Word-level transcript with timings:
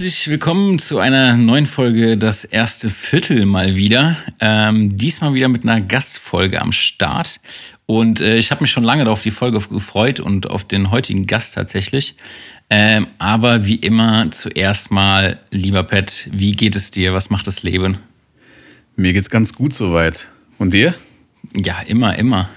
Herzlich 0.00 0.28
willkommen 0.28 0.78
zu 0.78 0.98
einer 0.98 1.36
neuen 1.36 1.66
Folge 1.66 2.16
Das 2.16 2.46
erste 2.46 2.88
Viertel 2.88 3.44
mal 3.44 3.76
wieder. 3.76 4.16
Ähm, 4.38 4.96
diesmal 4.96 5.34
wieder 5.34 5.48
mit 5.48 5.62
einer 5.64 5.82
Gastfolge 5.82 6.62
am 6.62 6.72
Start. 6.72 7.38
Und 7.84 8.22
äh, 8.22 8.38
ich 8.38 8.50
habe 8.50 8.62
mich 8.62 8.70
schon 8.70 8.82
lange 8.82 9.06
auf 9.10 9.20
die 9.20 9.30
Folge 9.30 9.60
gefreut 9.60 10.18
und 10.18 10.48
auf 10.48 10.64
den 10.64 10.90
heutigen 10.90 11.26
Gast 11.26 11.52
tatsächlich. 11.52 12.16
Ähm, 12.70 13.08
aber 13.18 13.66
wie 13.66 13.74
immer 13.74 14.30
zuerst 14.30 14.90
mal, 14.90 15.38
lieber 15.50 15.82
Pat, 15.82 16.30
wie 16.32 16.52
geht 16.52 16.76
es 16.76 16.90
dir? 16.90 17.12
Was 17.12 17.28
macht 17.28 17.46
das 17.46 17.62
Leben? 17.62 17.98
Mir 18.96 19.12
geht's 19.12 19.28
ganz 19.28 19.52
gut 19.52 19.74
soweit. 19.74 20.28
Und 20.56 20.72
dir? 20.72 20.94
Ja, 21.62 21.78
immer, 21.82 22.16
immer. 22.16 22.48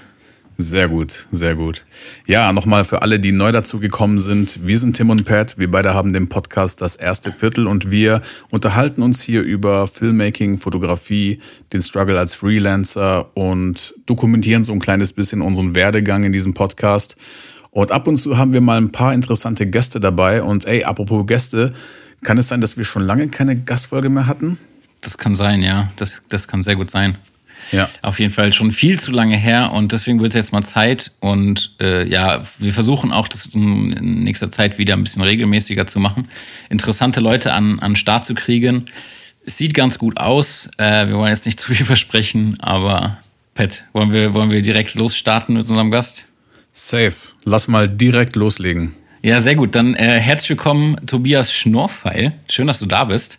Sehr 0.56 0.88
gut, 0.88 1.26
sehr 1.32 1.56
gut. 1.56 1.84
Ja, 2.28 2.52
nochmal 2.52 2.84
für 2.84 3.02
alle, 3.02 3.18
die 3.18 3.32
neu 3.32 3.50
dazu 3.50 3.80
gekommen 3.80 4.20
sind. 4.20 4.60
Wir 4.64 4.78
sind 4.78 4.96
Tim 4.96 5.10
und 5.10 5.24
Pat. 5.24 5.58
Wir 5.58 5.68
beide 5.68 5.94
haben 5.94 6.12
den 6.12 6.28
Podcast 6.28 6.80
Das 6.80 6.94
erste 6.94 7.32
Viertel 7.32 7.66
und 7.66 7.90
wir 7.90 8.22
unterhalten 8.50 9.02
uns 9.02 9.20
hier 9.20 9.42
über 9.42 9.88
Filmmaking, 9.88 10.58
Fotografie, 10.58 11.40
den 11.72 11.82
Struggle 11.82 12.16
als 12.16 12.36
Freelancer 12.36 13.36
und 13.36 13.94
dokumentieren 14.06 14.62
so 14.62 14.72
ein 14.72 14.78
kleines 14.78 15.12
bisschen 15.12 15.42
unseren 15.42 15.74
Werdegang 15.74 16.22
in 16.22 16.32
diesem 16.32 16.54
Podcast. 16.54 17.16
Und 17.72 17.90
ab 17.90 18.06
und 18.06 18.18
zu 18.18 18.38
haben 18.38 18.52
wir 18.52 18.60
mal 18.60 18.78
ein 18.78 18.92
paar 18.92 19.12
interessante 19.12 19.66
Gäste 19.66 19.98
dabei. 19.98 20.40
Und 20.40 20.66
ey, 20.66 20.84
apropos 20.84 21.26
Gäste, 21.26 21.74
kann 22.22 22.38
es 22.38 22.46
sein, 22.46 22.60
dass 22.60 22.76
wir 22.76 22.84
schon 22.84 23.02
lange 23.02 23.26
keine 23.26 23.56
Gastfolge 23.60 24.08
mehr 24.08 24.28
hatten? 24.28 24.58
Das 25.00 25.18
kann 25.18 25.34
sein, 25.34 25.62
ja. 25.62 25.90
Das, 25.96 26.22
das 26.28 26.46
kann 26.46 26.62
sehr 26.62 26.76
gut 26.76 26.90
sein. 26.92 27.18
Ja. 27.72 27.88
Auf 28.02 28.20
jeden 28.20 28.32
Fall 28.32 28.52
schon 28.52 28.70
viel 28.70 28.98
zu 28.98 29.10
lange 29.10 29.36
her 29.36 29.72
und 29.72 29.92
deswegen 29.92 30.20
wird 30.20 30.32
es 30.32 30.36
jetzt 30.36 30.52
mal 30.52 30.62
Zeit. 30.62 31.12
Und 31.20 31.74
äh, 31.80 32.06
ja, 32.08 32.42
wir 32.58 32.72
versuchen 32.72 33.12
auch, 33.12 33.28
das 33.28 33.46
in 33.46 34.20
nächster 34.20 34.50
Zeit 34.50 34.78
wieder 34.78 34.94
ein 34.94 35.04
bisschen 35.04 35.22
regelmäßiger 35.22 35.86
zu 35.86 36.00
machen. 36.00 36.28
Interessante 36.70 37.20
Leute 37.20 37.52
an, 37.52 37.78
an 37.80 37.96
Start 37.96 38.24
zu 38.24 38.34
kriegen. 38.34 38.84
Es 39.46 39.58
sieht 39.58 39.74
ganz 39.74 39.98
gut 39.98 40.16
aus. 40.16 40.68
Äh, 40.78 41.08
wir 41.08 41.16
wollen 41.16 41.30
jetzt 41.30 41.46
nicht 41.46 41.60
zu 41.60 41.72
viel 41.72 41.86
versprechen, 41.86 42.58
aber 42.60 43.18
Pat, 43.54 43.84
wollen 43.92 44.12
wir, 44.12 44.34
wollen 44.34 44.50
wir 44.50 44.62
direkt 44.62 44.94
losstarten 44.94 45.54
mit 45.54 45.68
unserem 45.68 45.90
Gast? 45.90 46.26
Safe. 46.72 47.14
Lass 47.44 47.68
mal 47.68 47.88
direkt 47.88 48.34
loslegen. 48.36 48.94
Ja, 49.22 49.40
sehr 49.40 49.54
gut. 49.54 49.74
Dann 49.74 49.94
äh, 49.94 50.20
herzlich 50.20 50.50
willkommen, 50.50 50.96
Tobias 51.06 51.52
Schnorfeil. 51.52 52.34
Schön, 52.50 52.66
dass 52.66 52.80
du 52.80 52.86
da 52.86 53.04
bist. 53.04 53.38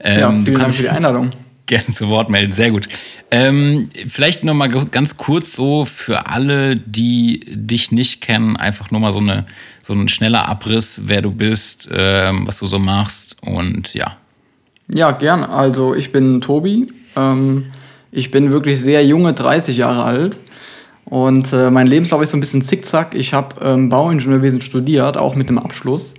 Ähm, 0.00 0.18
ja, 0.18 0.30
vielen 0.32 0.58
Dank 0.58 0.72
für 0.74 0.82
die 0.82 0.88
Einladung 0.88 1.30
gerne 1.66 1.86
zu 1.88 2.08
Wort 2.08 2.30
melden. 2.30 2.52
Sehr 2.52 2.70
gut. 2.70 2.88
Ähm, 3.30 3.88
vielleicht 4.06 4.44
noch 4.44 4.54
mal 4.54 4.68
ganz 4.68 5.16
kurz 5.16 5.52
so 5.52 5.84
für 5.84 6.26
alle, 6.26 6.76
die 6.76 7.40
dich 7.48 7.90
nicht 7.90 8.20
kennen, 8.20 8.56
einfach 8.56 8.90
nur 8.90 9.00
mal 9.00 9.12
so, 9.12 9.20
eine, 9.20 9.46
so 9.82 9.94
ein 9.94 10.08
schneller 10.08 10.48
Abriss, 10.48 11.02
wer 11.04 11.22
du 11.22 11.30
bist, 11.30 11.88
ähm, 11.92 12.46
was 12.46 12.58
du 12.58 12.66
so 12.66 12.78
machst 12.78 13.36
und 13.40 13.94
ja. 13.94 14.16
Ja, 14.92 15.12
gern. 15.12 15.42
Also 15.42 15.94
ich 15.94 16.12
bin 16.12 16.40
Tobi. 16.40 16.86
Ähm, 17.16 17.66
ich 18.12 18.30
bin 18.30 18.50
wirklich 18.50 18.80
sehr 18.80 19.04
junge, 19.04 19.32
30 19.32 19.76
Jahre 19.76 20.04
alt. 20.04 20.38
Und 21.06 21.52
äh, 21.52 21.70
mein 21.70 21.86
Lebenslauf 21.86 22.22
ist 22.22 22.30
so 22.30 22.36
ein 22.36 22.40
bisschen 22.40 22.62
zickzack. 22.62 23.14
Ich 23.14 23.34
habe 23.34 23.56
ähm, 23.64 23.88
Bauingenieurwesen 23.88 24.60
studiert, 24.60 25.16
auch 25.16 25.34
mit 25.34 25.48
einem 25.48 25.58
Abschluss. 25.58 26.14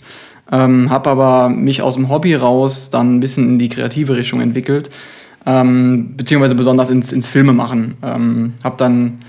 Ähm, 0.52 0.90
habe 0.90 1.10
aber 1.10 1.50
mich 1.50 1.82
aus 1.82 1.96
dem 1.96 2.10
Hobby 2.10 2.36
raus 2.36 2.90
dann 2.92 3.16
ein 3.16 3.20
bisschen 3.20 3.50
in 3.50 3.60
die 3.60 3.70
kreative 3.70 4.16
Richtung 4.16 4.42
entwickelt 4.42 4.90
ähm, 5.46 6.16
beziehungsweise 6.18 6.56
besonders 6.56 6.90
ins, 6.90 7.12
ins 7.12 7.28
Filme 7.28 7.54
machen. 7.54 7.98
Ähm, 8.04 8.54
habe 8.64 8.76
dann 8.78 9.20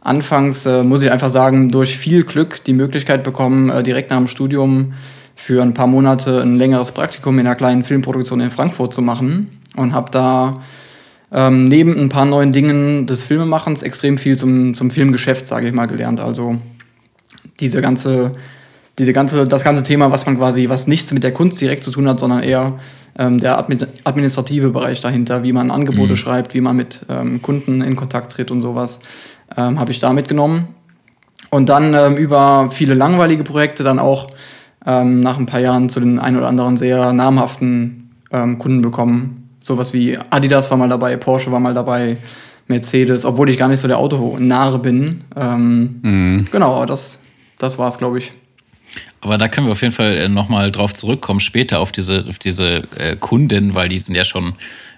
anfangs, 0.00 0.66
äh, 0.66 0.82
muss 0.82 1.02
ich 1.02 1.10
einfach 1.10 1.30
sagen, 1.30 1.70
durch 1.70 1.96
viel 1.96 2.24
Glück 2.24 2.64
die 2.64 2.72
Möglichkeit 2.72 3.22
bekommen, 3.22 3.70
äh, 3.70 3.82
direkt 3.82 4.10
nach 4.10 4.18
dem 4.18 4.26
Studium 4.26 4.94
für 5.36 5.62
ein 5.62 5.74
paar 5.74 5.86
Monate 5.86 6.42
ein 6.42 6.56
längeres 6.56 6.92
Praktikum 6.92 7.38
in 7.38 7.46
einer 7.46 7.56
kleinen 7.56 7.84
Filmproduktion 7.84 8.40
in 8.40 8.50
Frankfurt 8.50 8.92
zu 8.92 9.02
machen 9.02 9.60
und 9.76 9.94
habe 9.94 10.10
da 10.10 10.52
ähm, 11.32 11.64
neben 11.64 11.98
ein 11.98 12.08
paar 12.08 12.26
neuen 12.26 12.52
Dingen 12.52 13.06
des 13.06 13.24
Filmemachens 13.24 13.82
extrem 13.82 14.18
viel 14.18 14.36
zum, 14.36 14.74
zum 14.74 14.90
Filmgeschäft, 14.90 15.46
sage 15.46 15.68
ich 15.68 15.72
mal, 15.72 15.86
gelernt. 15.86 16.20
Also 16.20 16.58
diese 17.60 17.80
ganze, 17.80 18.32
diese 18.98 19.12
ganze, 19.12 19.44
das 19.44 19.64
ganze 19.64 19.82
Thema, 19.82 20.10
was 20.10 20.26
man 20.26 20.36
quasi, 20.36 20.68
was 20.68 20.86
nichts 20.86 21.12
mit 21.12 21.22
der 21.22 21.32
Kunst 21.32 21.60
direkt 21.60 21.84
zu 21.84 21.90
tun 21.90 22.08
hat, 22.08 22.18
sondern 22.18 22.42
eher 22.42 22.78
ähm, 23.20 23.38
der 23.38 23.58
administrative 23.58 24.70
Bereich 24.70 25.00
dahinter, 25.00 25.42
wie 25.42 25.52
man 25.52 25.70
Angebote 25.70 26.14
mhm. 26.14 26.16
schreibt, 26.16 26.54
wie 26.54 26.62
man 26.62 26.74
mit 26.74 27.00
ähm, 27.10 27.42
Kunden 27.42 27.82
in 27.82 27.94
Kontakt 27.94 28.32
tritt 28.32 28.50
und 28.50 28.62
sowas, 28.62 29.00
ähm, 29.56 29.78
habe 29.78 29.90
ich 29.90 29.98
da 29.98 30.12
mitgenommen. 30.12 30.68
Und 31.50 31.68
dann 31.68 31.92
ähm, 31.92 32.16
über 32.16 32.70
viele 32.70 32.94
langweilige 32.94 33.44
Projekte 33.44 33.82
dann 33.82 33.98
auch 33.98 34.28
ähm, 34.86 35.20
nach 35.20 35.38
ein 35.38 35.44
paar 35.44 35.60
Jahren 35.60 35.90
zu 35.90 36.00
den 36.00 36.18
ein 36.18 36.36
oder 36.36 36.48
anderen 36.48 36.78
sehr 36.78 37.12
namhaften 37.12 38.10
ähm, 38.32 38.58
Kunden 38.58 38.80
bekommen. 38.80 39.50
Sowas 39.60 39.92
wie 39.92 40.16
Adidas 40.30 40.70
war 40.70 40.78
mal 40.78 40.88
dabei, 40.88 41.16
Porsche 41.18 41.52
war 41.52 41.60
mal 41.60 41.74
dabei, 41.74 42.16
Mercedes, 42.68 43.26
obwohl 43.26 43.50
ich 43.50 43.58
gar 43.58 43.68
nicht 43.68 43.80
so 43.80 43.88
der 43.88 43.98
Auto-Nare 43.98 44.78
bin. 44.78 45.24
Mhm. 45.34 46.46
Genau, 46.52 46.86
das, 46.86 47.18
das 47.58 47.78
war 47.78 47.88
es, 47.88 47.98
glaube 47.98 48.18
ich. 48.18 48.32
Aber 49.22 49.36
da 49.36 49.48
können 49.48 49.66
wir 49.66 49.72
auf 49.72 49.82
jeden 49.82 49.94
Fall 49.94 50.16
äh, 50.16 50.28
nochmal 50.28 50.72
drauf 50.72 50.94
zurückkommen, 50.94 51.40
später 51.40 51.80
auf 51.80 51.92
diese, 51.92 52.24
auf 52.28 52.38
diese 52.38 52.88
äh, 52.96 53.16
Kunden, 53.16 53.74
weil 53.74 53.88
die 53.88 53.98
sind 53.98 54.14
ja 54.14 54.24
schon 54.24 54.54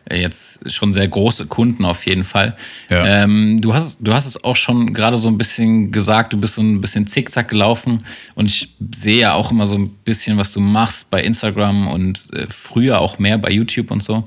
äh, 0.09 0.21
jetzt 0.21 0.71
schon 0.71 0.93
sehr 0.93 1.09
große 1.09 1.47
Kunden 1.47 1.84
auf 1.84 2.06
jeden 2.06 2.25
Fall. 2.25 2.55
Ja. 2.88 3.25
Ähm, 3.25 3.60
du, 3.60 3.75
hast, 3.75 3.99
du 4.00 4.12
hast 4.12 4.27
es 4.27 4.43
auch 4.43 4.56
schon 4.56 4.94
gerade 4.94 5.16
so 5.16 5.28
ein 5.28 5.38
bisschen 5.38 5.91
gesagt, 5.91 6.33
du 6.33 6.37
bist 6.38 6.55
so 6.55 6.62
ein 6.62 6.81
bisschen 6.81 7.06
zickzack 7.06 7.49
gelaufen 7.49 8.05
und 8.34 8.47
ich 8.47 8.69
sehe 8.94 9.19
ja 9.19 9.34
auch 9.34 9.50
immer 9.50 9.66
so 9.66 9.77
ein 9.77 9.88
bisschen, 10.05 10.39
was 10.39 10.53
du 10.53 10.60
machst 10.60 11.10
bei 11.10 11.22
Instagram 11.22 11.89
und 11.89 12.28
äh, 12.33 12.47
früher 12.49 13.00
auch 13.00 13.19
mehr 13.19 13.39
bei 13.39 13.50
YouTube 13.50 13.91
und 13.91 14.03
so. 14.03 14.27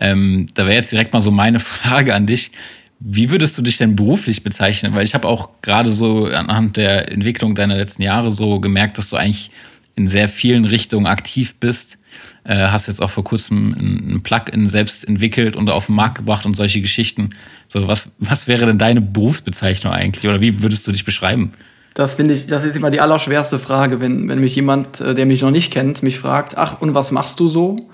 Ähm, 0.00 0.46
da 0.54 0.64
wäre 0.64 0.76
jetzt 0.76 0.92
direkt 0.92 1.12
mal 1.12 1.20
so 1.20 1.30
meine 1.30 1.60
Frage 1.60 2.14
an 2.14 2.26
dich. 2.26 2.50
Wie 2.98 3.30
würdest 3.30 3.58
du 3.58 3.62
dich 3.62 3.76
denn 3.76 3.94
beruflich 3.94 4.42
bezeichnen? 4.42 4.94
Weil 4.94 5.04
ich 5.04 5.14
habe 5.14 5.28
auch 5.28 5.50
gerade 5.62 5.90
so 5.90 6.26
anhand 6.26 6.76
der 6.76 7.12
Entwicklung 7.12 7.54
deiner 7.54 7.76
letzten 7.76 8.02
Jahre 8.02 8.30
so 8.30 8.58
gemerkt, 8.60 8.96
dass 8.98 9.10
du 9.10 9.16
eigentlich 9.16 9.50
in 9.96 10.06
sehr 10.06 10.28
vielen 10.28 10.64
Richtungen 10.64 11.06
aktiv 11.06 11.56
bist. 11.56 11.98
Äh, 12.44 12.68
hast 12.68 12.86
jetzt 12.86 13.02
auch 13.02 13.10
vor 13.10 13.24
kurzem 13.24 13.72
ein 13.72 14.22
Plugin 14.22 14.68
selbst 14.68 15.06
entwickelt 15.06 15.56
und 15.56 15.68
auf 15.68 15.86
den 15.86 15.94
Markt 15.94 16.16
gebracht 16.16 16.46
und 16.46 16.54
solche 16.54 16.80
Geschichten. 16.80 17.30
So, 17.68 17.88
was, 17.88 18.08
was 18.18 18.46
wäre 18.46 18.66
denn 18.66 18.78
deine 18.78 19.00
Berufsbezeichnung 19.00 19.92
eigentlich? 19.92 20.26
Oder 20.26 20.40
wie 20.40 20.62
würdest 20.62 20.86
du 20.86 20.92
dich 20.92 21.04
beschreiben? 21.04 21.52
Das 21.94 22.14
finde 22.14 22.34
ich, 22.34 22.46
das 22.46 22.64
ist 22.64 22.76
immer 22.76 22.90
die 22.90 23.00
allerschwerste 23.00 23.58
Frage, 23.58 24.00
wenn, 24.00 24.28
wenn 24.28 24.38
mich 24.38 24.54
jemand, 24.54 25.00
äh, 25.00 25.14
der 25.14 25.26
mich 25.26 25.42
noch 25.42 25.50
nicht 25.50 25.72
kennt, 25.72 26.02
mich 26.02 26.18
fragt, 26.18 26.56
ach, 26.56 26.80
und 26.80 26.94
was 26.94 27.10
machst 27.10 27.40
du 27.40 27.48
so? 27.48 27.90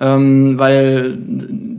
Ähm, 0.00 0.58
weil 0.58 1.16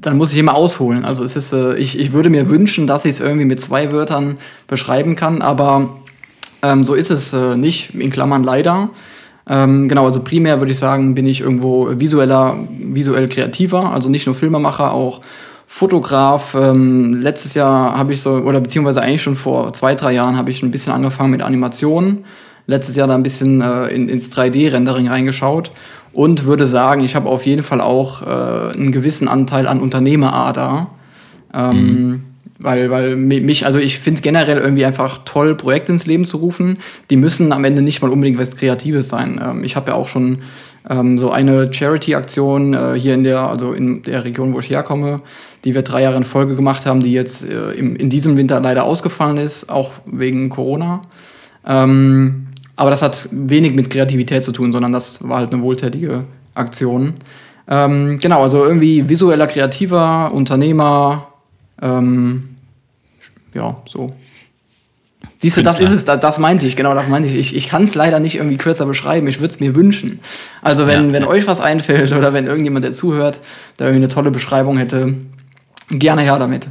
dann 0.01 0.17
muss 0.17 0.31
ich 0.31 0.37
immer 0.37 0.55
ausholen. 0.55 1.05
Also 1.05 1.23
es 1.23 1.35
ist, 1.35 1.53
äh, 1.53 1.75
ich, 1.75 1.99
ich 1.99 2.13
würde 2.13 2.29
mir 2.29 2.49
wünschen, 2.49 2.87
dass 2.87 3.05
ich 3.05 3.11
es 3.11 3.19
irgendwie 3.19 3.45
mit 3.45 3.61
zwei 3.61 3.91
Wörtern 3.91 4.37
beschreiben 4.67 5.15
kann, 5.15 5.41
aber 5.41 5.97
ähm, 6.63 6.83
so 6.83 6.93
ist 6.93 7.11
es 7.11 7.33
äh, 7.33 7.55
nicht, 7.55 7.93
in 7.93 8.09
Klammern 8.09 8.43
leider. 8.43 8.89
Ähm, 9.49 9.87
genau, 9.87 10.05
also 10.05 10.21
primär 10.21 10.59
würde 10.59 10.71
ich 10.71 10.77
sagen, 10.77 11.15
bin 11.15 11.25
ich 11.25 11.41
irgendwo 11.41 11.89
visueller, 11.99 12.57
visuell 12.69 13.29
kreativer, 13.29 13.91
also 13.91 14.09
nicht 14.09 14.25
nur 14.25 14.35
Filmemacher, 14.35 14.91
auch 14.91 15.21
Fotograf. 15.67 16.55
Ähm, 16.55 17.13
letztes 17.13 17.53
Jahr 17.53 17.97
habe 17.97 18.13
ich 18.13 18.21
so, 18.21 18.31
oder 18.37 18.59
beziehungsweise 18.59 19.01
eigentlich 19.01 19.21
schon 19.21 19.35
vor 19.35 19.73
zwei, 19.73 19.95
drei 19.95 20.13
Jahren 20.13 20.37
habe 20.37 20.49
ich 20.49 20.63
ein 20.63 20.71
bisschen 20.71 20.91
angefangen 20.91 21.31
mit 21.31 21.41
Animationen. 21.41 22.25
Letztes 22.65 22.95
Jahr 22.95 23.07
da 23.07 23.15
ein 23.15 23.23
bisschen 23.23 23.61
äh, 23.61 23.87
in, 23.87 24.09
ins 24.09 24.31
3D-Rendering 24.31 25.07
reingeschaut 25.07 25.71
und 26.17 26.45
würde 26.45 26.65
sagen, 26.65 27.03
ich 27.03 27.15
habe 27.15 27.29
auf 27.29 27.45
jeden 27.45 27.61
Fall 27.61 27.79
auch 27.79 28.23
äh, 28.23 28.73
einen 28.73 28.91
gewissen 28.91 29.27
Anteil 29.27 29.67
an 29.67 29.79
Unternehmerader. 29.79 30.87
Ähm, 31.53 31.75
mhm. 31.75 32.23
Weil, 32.57 32.89
weil 32.89 33.15
mich, 33.15 33.67
also 33.67 33.77
ich 33.77 33.99
finde 33.99 34.17
es 34.17 34.23
generell 34.23 34.57
irgendwie 34.57 34.83
einfach 34.83 35.19
toll, 35.25 35.53
Projekte 35.53 35.91
ins 35.91 36.07
Leben 36.07 36.25
zu 36.25 36.37
rufen. 36.37 36.79
Die 37.11 37.17
müssen 37.17 37.51
am 37.51 37.63
Ende 37.65 37.83
nicht 37.83 38.01
mal 38.01 38.09
unbedingt 38.09 38.39
was 38.39 38.57
Kreatives 38.57 39.09
sein. 39.09 39.39
Ähm, 39.45 39.63
ich 39.63 39.75
habe 39.75 39.91
ja 39.91 39.95
auch 39.95 40.07
schon 40.07 40.39
ähm, 40.89 41.19
so 41.19 41.29
eine 41.29 41.71
Charity-Aktion 41.71 42.73
äh, 42.73 42.93
hier 42.97 43.13
in 43.13 43.21
der, 43.21 43.41
also 43.41 43.73
in 43.73 44.01
der 44.01 44.25
Region, 44.25 44.55
wo 44.55 44.59
ich 44.59 44.71
herkomme, 44.71 45.21
die 45.65 45.75
wir 45.75 45.83
drei 45.83 46.01
Jahre 46.01 46.17
in 46.17 46.23
Folge 46.23 46.55
gemacht 46.55 46.87
haben, 46.87 46.99
die 46.99 47.13
jetzt 47.13 47.47
äh, 47.47 47.73
im, 47.73 47.95
in 47.95 48.09
diesem 48.09 48.37
Winter 48.37 48.59
leider 48.59 48.85
ausgefallen 48.85 49.37
ist, 49.37 49.69
auch 49.69 49.91
wegen 50.07 50.49
Corona. 50.49 51.03
Ähm, 51.63 52.46
aber 52.77 52.91
das 52.91 53.01
hat 53.01 53.27
wenig 53.31 53.73
mit 53.73 53.89
Kreativität 53.89 54.43
zu 54.43 54.53
tun, 54.53 54.71
sondern 54.71 54.93
das 54.93 55.27
war 55.27 55.39
halt 55.39 55.51
eine 55.51 55.61
wohltätige 55.61 56.23
Aktion. 56.53 57.15
Ähm, 57.67 58.19
genau, 58.19 58.43
also 58.43 58.63
irgendwie 58.63 59.09
visueller 59.09 59.47
Kreativer, 59.47 60.31
Unternehmer, 60.31 61.27
ähm, 61.81 62.55
ja, 63.53 63.75
so. 63.85 64.13
Siehst 65.39 65.57
du, 65.57 65.61
das 65.61 65.79
ist 65.79 65.91
es, 65.91 66.05
das, 66.05 66.39
meinte 66.39 66.65
ich, 66.65 66.75
genau, 66.75 66.93
das 66.93 67.07
meinte 67.07 67.27
ich. 67.27 67.35
Ich, 67.35 67.55
ich 67.55 67.67
kann 67.67 67.83
es 67.83 67.95
leider 67.95 68.19
nicht 68.19 68.35
irgendwie 68.35 68.57
kürzer 68.57 68.85
beschreiben, 68.85 69.27
ich 69.27 69.39
würde 69.39 69.53
es 69.53 69.59
mir 69.59 69.75
wünschen. 69.75 70.19
Also 70.61 70.87
wenn, 70.87 71.07
ja, 71.07 71.13
wenn 71.13 71.23
ja. 71.23 71.27
euch 71.27 71.45
was 71.47 71.59
einfällt 71.59 72.11
oder 72.13 72.33
wenn 72.33 72.45
irgendjemand, 72.45 72.85
der 72.85 72.93
zuhört, 72.93 73.39
der 73.77 73.87
irgendwie 73.87 74.05
eine 74.05 74.13
tolle 74.13 74.31
Beschreibung 74.31 74.77
hätte, 74.77 75.15
gerne 75.89 76.21
her 76.21 76.39
damit. 76.39 76.67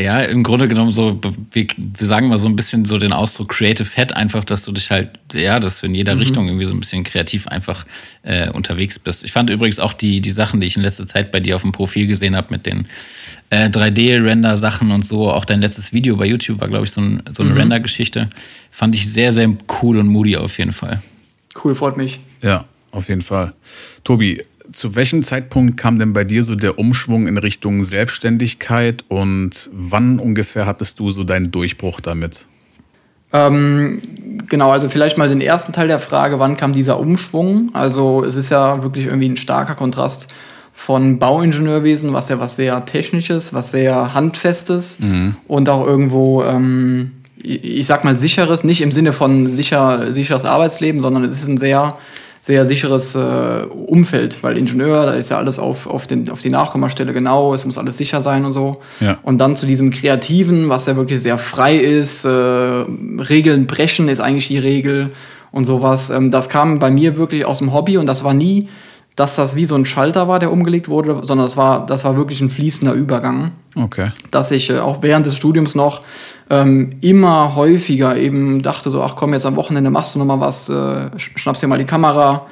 Ja, 0.00 0.20
im 0.22 0.42
Grunde 0.42 0.66
genommen 0.68 0.92
so, 0.92 1.20
wir, 1.52 1.66
wir, 1.76 2.06
sagen 2.06 2.28
mal 2.28 2.38
so 2.38 2.48
ein 2.48 2.56
bisschen 2.56 2.84
so 2.84 2.96
den 2.96 3.12
Ausdruck 3.12 3.50
Creative 3.50 3.88
Head, 3.94 4.14
einfach, 4.14 4.44
dass 4.44 4.64
du 4.64 4.72
dich 4.72 4.90
halt, 4.90 5.10
ja, 5.32 5.60
dass 5.60 5.80
du 5.80 5.86
in 5.86 5.94
jeder 5.94 6.14
mhm. 6.14 6.20
Richtung 6.20 6.46
irgendwie 6.46 6.64
so 6.64 6.72
ein 6.72 6.80
bisschen 6.80 7.04
kreativ 7.04 7.46
einfach 7.48 7.84
äh, 8.22 8.50
unterwegs 8.50 8.98
bist. 8.98 9.24
Ich 9.24 9.32
fand 9.32 9.50
übrigens 9.50 9.78
auch 9.78 9.92
die, 9.92 10.20
die 10.20 10.30
Sachen, 10.30 10.60
die 10.60 10.66
ich 10.66 10.76
in 10.76 10.82
letzter 10.82 11.06
Zeit 11.06 11.30
bei 11.30 11.40
dir 11.40 11.56
auf 11.56 11.62
dem 11.62 11.72
Profil 11.72 12.06
gesehen 12.06 12.34
habe 12.34 12.48
mit 12.50 12.66
den 12.66 12.86
äh, 13.50 13.68
3D-Render-Sachen 13.68 14.90
und 14.90 15.04
so, 15.04 15.30
auch 15.30 15.44
dein 15.44 15.60
letztes 15.60 15.92
Video 15.92 16.16
bei 16.16 16.26
YouTube 16.26 16.60
war, 16.60 16.68
glaube 16.68 16.86
ich, 16.86 16.92
so, 16.92 17.00
ein, 17.00 17.22
so 17.32 17.42
eine 17.42 17.52
mhm. 17.52 17.58
Render-Geschichte, 17.58 18.30
fand 18.70 18.94
ich 18.94 19.12
sehr, 19.12 19.32
sehr 19.32 19.52
cool 19.82 19.98
und 19.98 20.06
moody 20.06 20.36
auf 20.36 20.56
jeden 20.58 20.72
Fall. 20.72 21.02
Cool, 21.62 21.74
freut 21.74 21.96
mich. 21.96 22.20
Ja, 22.42 22.64
auf 22.92 23.08
jeden 23.08 23.22
Fall. 23.22 23.52
Tobi, 24.04 24.40
zu 24.72 24.94
welchem 24.94 25.22
Zeitpunkt 25.22 25.76
kam 25.76 25.98
denn 25.98 26.12
bei 26.12 26.24
dir 26.24 26.42
so 26.42 26.54
der 26.54 26.78
Umschwung 26.78 27.26
in 27.26 27.38
Richtung 27.38 27.82
Selbstständigkeit 27.82 29.04
und 29.08 29.70
wann 29.72 30.18
ungefähr 30.18 30.66
hattest 30.66 30.98
du 31.00 31.10
so 31.10 31.24
deinen 31.24 31.50
Durchbruch 31.50 32.00
damit? 32.00 32.46
Ähm, 33.32 34.02
genau, 34.48 34.70
also 34.70 34.88
vielleicht 34.88 35.16
mal 35.16 35.28
den 35.28 35.40
ersten 35.40 35.72
Teil 35.72 35.88
der 35.88 36.00
Frage, 36.00 36.38
wann 36.38 36.56
kam 36.56 36.72
dieser 36.72 36.98
Umschwung? 36.98 37.70
Also 37.74 38.24
es 38.24 38.34
ist 38.34 38.50
ja 38.50 38.82
wirklich 38.82 39.06
irgendwie 39.06 39.28
ein 39.28 39.36
starker 39.36 39.74
Kontrast 39.74 40.28
von 40.72 41.18
Bauingenieurwesen, 41.18 42.12
was 42.12 42.28
ja 42.28 42.40
was 42.40 42.56
sehr 42.56 42.84
Technisches, 42.86 43.52
was 43.52 43.70
sehr 43.70 44.14
Handfestes 44.14 44.98
mhm. 44.98 45.36
und 45.46 45.68
auch 45.68 45.86
irgendwo, 45.86 46.42
ähm, 46.42 47.12
ich 47.36 47.86
sag 47.86 48.04
mal, 48.04 48.16
sicheres, 48.18 48.64
nicht 48.64 48.80
im 48.80 48.90
Sinne 48.90 49.12
von 49.12 49.46
sicher, 49.46 50.12
sicheres 50.12 50.44
Arbeitsleben, 50.44 51.00
sondern 51.00 51.24
es 51.24 51.32
ist 51.32 51.48
ein 51.48 51.58
sehr 51.58 51.98
sehr 52.40 52.64
sicheres 52.64 53.14
äh, 53.14 53.18
Umfeld, 53.18 54.42
weil 54.42 54.56
Ingenieur, 54.56 55.04
da 55.04 55.12
ist 55.12 55.28
ja 55.28 55.36
alles 55.36 55.58
auf, 55.58 55.86
auf, 55.86 56.06
den, 56.06 56.30
auf 56.30 56.40
die 56.40 56.48
Nachkommastelle 56.48 57.12
genau, 57.12 57.52
es 57.52 57.66
muss 57.66 57.76
alles 57.76 57.98
sicher 57.98 58.22
sein 58.22 58.46
und 58.46 58.54
so. 58.54 58.80
Ja. 59.00 59.18
Und 59.22 59.38
dann 59.38 59.56
zu 59.56 59.66
diesem 59.66 59.90
Kreativen, 59.90 60.70
was 60.70 60.86
ja 60.86 60.96
wirklich 60.96 61.20
sehr 61.20 61.36
frei 61.36 61.76
ist, 61.76 62.24
äh, 62.24 62.28
Regeln 62.28 63.66
brechen 63.66 64.08
ist 64.08 64.20
eigentlich 64.20 64.48
die 64.48 64.58
Regel 64.58 65.10
und 65.52 65.66
sowas. 65.66 66.08
Ähm, 66.08 66.30
das 66.30 66.48
kam 66.48 66.78
bei 66.78 66.90
mir 66.90 67.18
wirklich 67.18 67.44
aus 67.44 67.58
dem 67.58 67.74
Hobby 67.74 67.98
und 67.98 68.06
das 68.06 68.24
war 68.24 68.32
nie, 68.32 68.68
dass 69.16 69.36
das 69.36 69.54
wie 69.54 69.66
so 69.66 69.74
ein 69.74 69.84
Schalter 69.84 70.28
war, 70.28 70.38
der 70.38 70.50
umgelegt 70.50 70.88
wurde, 70.88 71.20
sondern 71.22 71.46
das 71.46 71.58
war, 71.58 71.84
das 71.84 72.04
war 72.04 72.16
wirklich 72.16 72.40
ein 72.40 72.48
fließender 72.48 72.94
Übergang. 72.94 73.52
Okay. 73.74 74.12
Dass 74.30 74.50
ich 74.50 74.70
äh, 74.70 74.78
auch 74.78 75.02
während 75.02 75.26
des 75.26 75.36
Studiums 75.36 75.74
noch 75.74 76.00
ähm, 76.50 76.96
immer 77.00 77.54
häufiger 77.54 78.16
eben 78.16 78.60
dachte 78.60 78.90
so, 78.90 79.02
ach 79.02 79.14
komm, 79.16 79.32
jetzt 79.32 79.46
am 79.46 79.56
Wochenende 79.56 79.90
machst 79.90 80.14
du 80.14 80.18
noch 80.18 80.26
mal 80.26 80.40
was, 80.40 80.68
äh, 80.68 81.10
schnappst 81.16 81.62
dir 81.62 81.68
mal 81.68 81.78
die 81.78 81.84
Kamera 81.84 82.46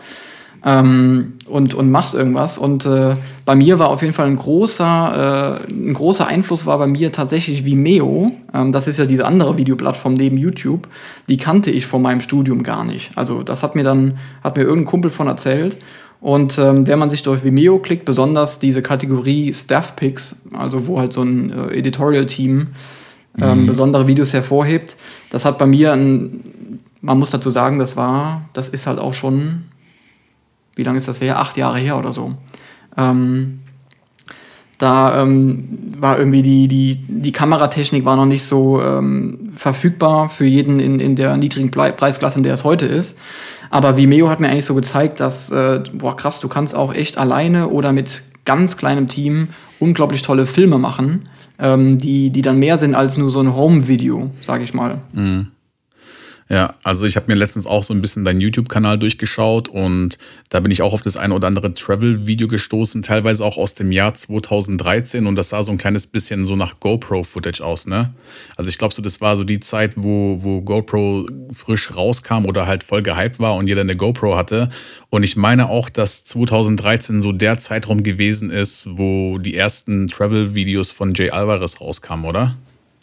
ähm, 0.65 1.35
und, 1.47 1.75
und 1.75 1.91
machst 1.91 2.15
irgendwas. 2.15 2.59
Und 2.59 2.87
äh, 2.87 3.15
bei 3.45 3.57
mir 3.57 3.81
war 3.81 3.89
auf 3.89 4.03
jeden 4.03 4.15
Fall 4.15 4.27
ein 4.27 4.37
großer, 4.37 5.61
äh, 5.67 5.73
ein 5.73 5.95
großer 5.95 6.27
Einfluss 6.29 6.65
war 6.65 6.79
bei 6.79 6.87
mir 6.87 7.11
tatsächlich 7.11 7.65
Vimeo. 7.65 8.33
Ähm, 8.55 8.71
das 8.71 8.87
ist 8.87 8.99
ja 8.99 9.07
diese 9.07 9.27
andere 9.27 9.57
Videoplattform 9.57 10.15
neben 10.15 10.39
YouTube. 10.39 10.87
Die 11.29 11.37
kannte 11.37 11.73
ich 11.73 11.87
vor 11.87 11.99
meinem 11.99 12.21
Studium 12.21 12.63
gar 12.63 12.85
nicht. 12.85 13.11
Also 13.17 13.43
das 13.43 13.65
hat 13.65 13.75
mir 13.75 13.85
dann, 13.85 14.19
hat 14.45 14.57
mir 14.57 14.63
irgendein 14.63 14.87
Kumpel 14.87 15.11
von 15.11 15.27
erzählt. 15.27 15.77
Und 16.21 16.59
ähm, 16.59 16.87
wenn 16.87 16.99
man 16.99 17.11
sich 17.11 17.23
durch 17.23 17.45
Vimeo 17.45 17.79
klickt, 17.79 18.05
besonders 18.05 18.59
diese 18.59 18.83
Kategorie 18.83 19.53
Staff 19.55 19.95
Picks, 19.97 20.37
also 20.53 20.87
wo 20.87 20.99
halt 20.99 21.13
so 21.13 21.23
ein 21.23 21.51
äh, 21.51 21.79
Editorial-Team 21.79 22.69
ähm, 23.41 23.63
mhm. 23.63 23.67
besondere 23.67 24.07
Videos 24.07 24.33
hervorhebt. 24.33 24.97
Das 25.31 25.45
hat 25.45 25.59
bei 25.59 25.67
mir 25.67 25.93
ein, 25.93 26.81
man 27.01 27.19
muss 27.19 27.31
dazu 27.31 27.51
sagen, 27.51 27.79
das 27.79 27.97
war, 27.97 28.49
das 28.53 28.69
ist 28.69 28.87
halt 28.87 28.99
auch 28.99 29.15
schon, 29.15 29.65
wie 30.75 30.83
lange 30.83 30.99
ist 30.99 31.09
das 31.09 31.21
her? 31.21 31.39
Acht 31.39 31.57
Jahre 31.57 31.79
her 31.79 31.99
oder 31.99 32.13
so. 32.13 32.35
Ähm, 32.97 33.61
da 34.79 35.23
ähm, 35.23 35.93
war 35.99 36.19
irgendwie 36.19 36.43
die, 36.43 36.69
die, 36.69 36.97
die 36.97 37.33
Kameratechnik 37.33 38.05
war 38.05 38.17
noch 38.17 38.27
nicht 38.27 38.45
so 38.45 38.81
ähm, 38.81 39.51
verfügbar 39.57 40.29
für 40.29 40.45
jeden 40.45 40.79
in, 40.79 41.01
in 41.01 41.17
der 41.17 41.37
niedrigen 41.37 41.73
Preisklasse, 41.73 42.39
in 42.39 42.45
der 42.45 42.55
es 42.55 42.63
heute 42.63 42.87
ist. 42.87 43.19
Aber 43.71 43.97
Vimeo 43.97 44.29
hat 44.31 44.41
mir 44.41 44.49
eigentlich 44.49 44.65
so 44.65 44.75
gezeigt, 44.75 45.19
dass, 45.21 45.51
äh, 45.51 45.83
boah 45.93 46.17
krass, 46.17 46.39
du 46.41 46.49
kannst 46.49 46.77
auch 46.77 46.95
echt 46.95 47.19
alleine 47.19 47.69
oder 47.69 47.93
mit 47.93 48.23
ganz 48.45 48.77
kleinem 48.77 49.09
Team 49.09 49.49
unglaublich 49.81 50.23
tolle 50.23 50.47
Filme 50.47 50.79
machen 50.79 51.29
ähm, 51.59 51.99
die, 51.99 52.31
die 52.31 52.43
dann 52.43 52.59
mehr 52.59 52.79
sind 52.79 52.95
als 52.95 53.17
nur 53.17 53.31
so 53.31 53.41
ein 53.41 53.55
Home-Video, 53.55 54.31
sage 54.41 54.65
ich 54.65 54.75
mal. 54.75 54.99
Mhm. 55.13 55.49
Ja, 56.51 56.75
also 56.83 57.05
ich 57.05 57.17
habe 57.17 57.27
mir 57.29 57.35
letztens 57.35 57.67
auch 57.67 57.83
so 57.83 57.93
ein 57.93 58.01
bisschen 58.01 58.25
deinen 58.25 58.41
YouTube-Kanal 58.41 58.99
durchgeschaut 58.99 59.69
und 59.69 60.17
da 60.49 60.61
bin 60.61 60.73
ich 60.73 60.81
auch 60.81 60.95
auf 60.95 61.03
das 61.03 61.19
eine 61.19 61.35
oder 61.35 61.47
andere 61.47 61.75
Travel-Video 61.75 62.49
gestoßen, 62.49 63.03
teilweise 63.03 63.45
auch 63.45 63.59
aus 63.59 63.75
dem 63.75 63.93
Jahr 63.93 64.15
2013 64.15 65.27
und 65.27 65.37
das 65.37 65.51
sah 65.51 65.63
so 65.63 65.73
ein 65.73 65.77
kleines 65.77 66.07
bisschen 66.07 66.47
so 66.47 66.57
nach 66.57 66.81
GoPro-Footage 66.81 67.61
aus, 67.63 67.87
ne? 67.87 68.15
Also 68.57 68.71
ich 68.71 68.79
glaube 68.79 68.95
so, 68.95 69.03
das 69.03 69.21
war 69.21 69.37
so 69.37 69.45
die 69.45 69.61
Zeit, 69.61 69.93
wo, 69.97 70.39
wo 70.41 70.63
GoPro 70.63 71.27
frisch 71.53 71.95
rauskam 71.95 72.47
oder 72.47 72.67
halt 72.67 72.83
voll 72.83 73.03
gehypt 73.03 73.39
war 73.39 73.55
und 73.55 73.69
jeder 73.69 73.83
eine 73.83 73.95
GoPro 73.95 74.39
hatte. 74.39 74.71
Und 75.11 75.25
ich 75.25 75.37
meine 75.37 75.69
auch, 75.69 75.91
dass 75.91 76.25
2013 76.25 77.21
so 77.21 77.33
der 77.33 77.59
Zeitraum 77.59 78.03
gewesen 78.03 78.51
ist, 78.51 78.89
wo 78.91 79.37
die 79.37 79.55
ersten 79.55 80.09
Travel-Videos 80.09 80.93
von 80.93 81.13
Jay 81.13 81.29
Alvarez 81.29 81.79
rauskamen, 81.79 82.25
oder? 82.25 82.57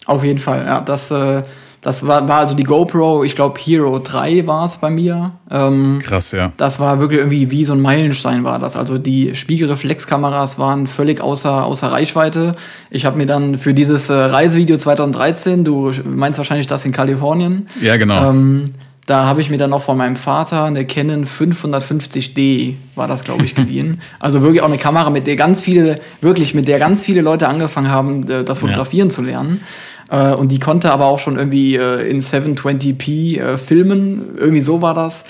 Auf 0.06 0.24
jeden 0.24 0.40
Fall, 0.40 0.66
ja. 0.66 0.82
Das 0.82 1.12
äh 1.12 1.44
das 1.86 2.08
war, 2.08 2.28
war 2.28 2.40
also 2.40 2.56
die 2.56 2.64
GoPro, 2.64 3.24
ich 3.24 3.36
glaube 3.36 3.60
Hero 3.62 4.00
3 4.00 4.48
war 4.48 4.66
es 4.66 4.78
bei 4.78 4.90
mir. 4.90 5.34
Ähm, 5.52 6.00
Krass, 6.02 6.32
ja. 6.32 6.52
Das 6.58 6.80
war 6.80 7.00
wirklich 7.00 7.20
irgendwie 7.20 7.52
wie 7.52 7.64
so 7.64 7.74
ein 7.74 7.80
Meilenstein 7.80 8.44
war 8.44 8.58
das. 8.58 8.76
Also 8.76 8.98
die 8.98 9.36
Spiegelreflexkameras 9.36 10.58
waren 10.58 10.88
völlig 10.88 11.22
außer, 11.22 11.64
außer 11.64 11.92
Reichweite. 11.92 12.56
Ich 12.90 13.06
habe 13.06 13.18
mir 13.18 13.28
dann 13.28 13.60
für 13.60 13.76
dieses 13.76 14.10
äh, 14.10 14.14
Reisevideo 14.14 14.78
2013, 14.78 15.64
du 15.64 15.92
meinst 16.04 16.40
wahrscheinlich 16.40 16.66
das 16.66 16.84
in 16.86 16.92
Kalifornien. 16.92 17.68
Ja, 17.80 17.98
genau. 17.98 18.32
Ähm, 18.32 18.66
da 19.06 19.28
habe 19.28 19.42
ich 19.42 19.52
mir 19.52 19.58
dann 19.58 19.70
noch 19.70 19.84
von 19.84 19.96
meinem 19.96 20.16
Vater 20.16 20.64
eine 20.64 20.86
Canon 20.86 21.28
550D, 21.28 22.74
war 22.96 23.08
das, 23.08 23.24
glaube 23.24 23.46
ich, 23.46 23.54
geliehen. 23.56 24.02
also 24.20 24.42
wirklich 24.42 24.64
auch 24.64 24.68
eine 24.68 24.80
Kamera, 24.80 25.12
mit 25.12 25.28
der 25.28 25.36
ganz 25.36 25.62
viele, 25.62 26.00
wirklich, 26.20 26.56
mit 26.56 26.68
der 26.68 26.80
ganz 26.80 27.04
viele 27.04 27.22
Leute 27.22 27.48
angefangen 27.48 27.92
haben, 27.92 28.28
äh, 28.28 28.44
das 28.44 28.60
Fotografieren 28.60 29.10
ja. 29.10 29.14
zu 29.14 29.22
lernen. 29.22 29.62
Äh, 30.10 30.34
und 30.34 30.52
die 30.52 30.60
konnte 30.60 30.92
aber 30.92 31.06
auch 31.06 31.20
schon 31.20 31.38
irgendwie 31.38 31.76
äh, 31.76 32.10
in 32.10 32.20
720p 32.20 33.40
äh, 33.40 33.58
filmen. 33.58 34.36
Irgendwie 34.38 34.62
so 34.62 34.82
war 34.82 34.94
das. 34.94 35.24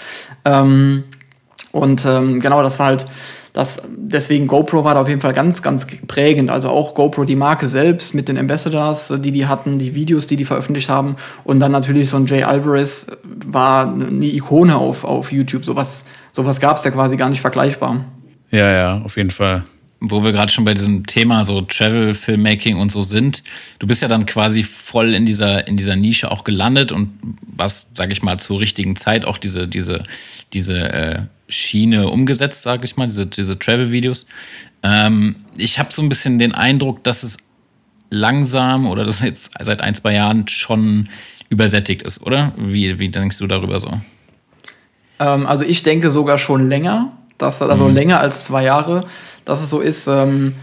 Ähm, 0.44 1.04
und 1.72 2.06
ähm, 2.06 2.40
genau, 2.40 2.64
das 2.64 2.80
war 2.80 2.88
halt 2.88 3.08
das, 3.56 3.82
deswegen 3.88 4.48
GoPro 4.48 4.84
war 4.84 4.96
da 4.96 5.02
auf 5.02 5.08
jeden 5.08 5.22
Fall 5.22 5.32
ganz, 5.32 5.62
ganz 5.62 5.88
prägend. 6.08 6.50
Also 6.50 6.68
auch 6.68 6.94
GoPro, 6.94 7.24
die 7.24 7.38
Marke 7.38 7.70
selbst 7.70 8.14
mit 8.14 8.28
den 8.28 8.38
Ambassadors, 8.38 9.14
die 9.20 9.32
die 9.32 9.48
hatten, 9.48 9.80
die 9.80 9.96
Videos, 9.96 10.28
die 10.28 10.36
die 10.36 10.44
veröffentlicht 10.44 10.90
haben. 10.90 11.16
Und 11.46 11.62
dann 11.62 11.72
natürlich 11.72 12.10
so 12.10 12.18
ein 12.18 12.26
Jay 12.26 12.44
Alvarez 12.44 13.08
war 13.24 13.94
eine 13.94 14.26
Ikone 14.26 14.76
auf, 14.76 15.06
auf 15.06 15.32
YouTube. 15.32 15.64
Sowas, 15.64 16.04
sowas 16.34 16.60
gab 16.60 16.76
es 16.76 16.84
ja 16.84 16.92
quasi 16.92 17.16
gar 17.16 17.30
nicht 17.30 17.40
vergleichbar. 17.40 18.04
Ja, 18.52 18.72
ja, 18.72 19.02
auf 19.06 19.16
jeden 19.16 19.32
Fall 19.32 19.64
wo 20.12 20.24
wir 20.24 20.32
gerade 20.32 20.52
schon 20.52 20.66
bei 20.66 20.74
diesem 20.74 21.06
Thema 21.06 21.44
so 21.44 21.62
Travel, 21.62 22.14
Filmmaking 22.14 22.78
und 22.78 22.92
so 22.92 23.02
sind. 23.02 23.44
Du 23.80 23.88
bist 23.88 24.02
ja 24.02 24.08
dann 24.08 24.26
quasi 24.26 24.64
voll 24.64 25.14
in 25.14 25.26
dieser, 25.26 25.68
in 25.68 25.78
dieser 25.78 25.96
Nische 25.96 26.32
auch 26.32 26.44
gelandet 26.44 26.92
und 26.92 27.12
was, 27.42 27.88
sag 27.94 28.12
ich 28.12 28.22
mal, 28.22 28.40
zur 28.40 28.60
richtigen 28.60 28.96
Zeit 28.96 29.26
auch 29.26 29.38
diese, 29.38 29.68
diese, 29.68 30.04
diese 30.54 30.78
äh, 30.78 31.22
Schiene 31.48 32.10
umgesetzt, 32.10 32.64
sag 32.64 32.84
ich 32.84 32.98
mal, 32.98 33.08
diese, 33.08 33.26
diese 33.26 33.58
Travel-Videos. 33.58 34.26
Ähm, 34.84 35.36
ich 35.58 35.80
habe 35.80 35.94
so 35.94 36.02
ein 36.02 36.10
bisschen 36.10 36.40
den 36.40 36.54
Eindruck, 36.54 37.04
dass 37.04 37.24
es 37.24 37.38
langsam 38.10 38.88
oder 38.88 39.06
das 39.06 39.20
jetzt 39.22 39.52
seit 39.60 39.82
ein, 39.82 39.96
zwei 39.96 40.14
Jahren 40.14 40.48
schon 40.48 41.10
übersättigt 41.50 42.02
ist, 42.02 42.22
oder? 42.22 42.54
Wie, 42.58 43.00
wie 43.00 43.10
denkst 43.10 43.38
du 43.38 43.48
darüber 43.48 43.80
so? 43.80 44.00
Ähm, 45.20 45.46
also 45.46 45.66
ich 45.66 45.84
denke 45.84 46.12
sogar 46.12 46.38
schon 46.38 46.68
länger, 46.68 47.12
dass, 47.38 47.62
also 47.62 47.88
mhm. 47.88 47.94
länger 47.94 48.20
als 48.20 48.46
zwei 48.46 48.64
Jahre 48.64 49.06
dass 49.46 49.62
es 49.62 49.70
so 49.70 49.80
ist. 49.80 50.08
Ähm, 50.08 50.56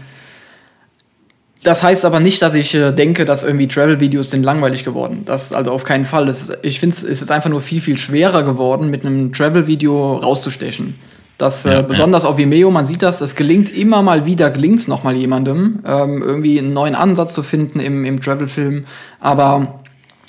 das 1.63 1.81
heißt 1.81 2.03
aber 2.03 2.19
nicht, 2.19 2.41
dass 2.41 2.53
ich 2.55 2.75
äh, 2.75 2.91
denke, 2.91 3.23
dass 3.23 3.41
irgendwie 3.41 3.69
Travel-Videos 3.69 4.29
sind 4.29 4.43
langweilig 4.43 4.83
geworden. 4.83 5.23
Das 5.25 5.45
ist 5.45 5.53
also 5.53 5.71
auf 5.71 5.85
keinen 5.85 6.03
Fall. 6.03 6.25
Das 6.25 6.41
ist, 6.49 6.57
ich 6.61 6.79
finde, 6.81 6.95
es 6.95 7.03
ist 7.03 7.21
jetzt 7.21 7.31
einfach 7.31 7.49
nur 7.49 7.61
viel, 7.61 7.79
viel 7.79 7.97
schwerer 7.97 8.43
geworden, 8.43 8.89
mit 8.89 9.05
einem 9.05 9.31
Travel-Video 9.31 10.17
rauszustechen. 10.17 10.95
Das 11.37 11.65
äh, 11.65 11.75
ja, 11.75 11.81
besonders 11.81 12.23
ja. 12.23 12.29
auf 12.29 12.37
Vimeo, 12.37 12.69
man 12.69 12.85
sieht 12.85 13.01
das, 13.01 13.21
es 13.21 13.35
gelingt 13.35 13.75
immer 13.75 14.01
mal 14.01 14.25
wieder, 14.25 14.51
gelingt 14.51 14.79
es 14.79 14.87
nochmal 14.87 15.15
jemandem, 15.15 15.79
ähm, 15.85 16.21
irgendwie 16.21 16.59
einen 16.59 16.73
neuen 16.73 16.95
Ansatz 16.95 17.33
zu 17.33 17.43
finden 17.43 17.79
im, 17.79 18.05
im 18.05 18.21
Travel-Film. 18.21 18.85
Aber 19.19 19.79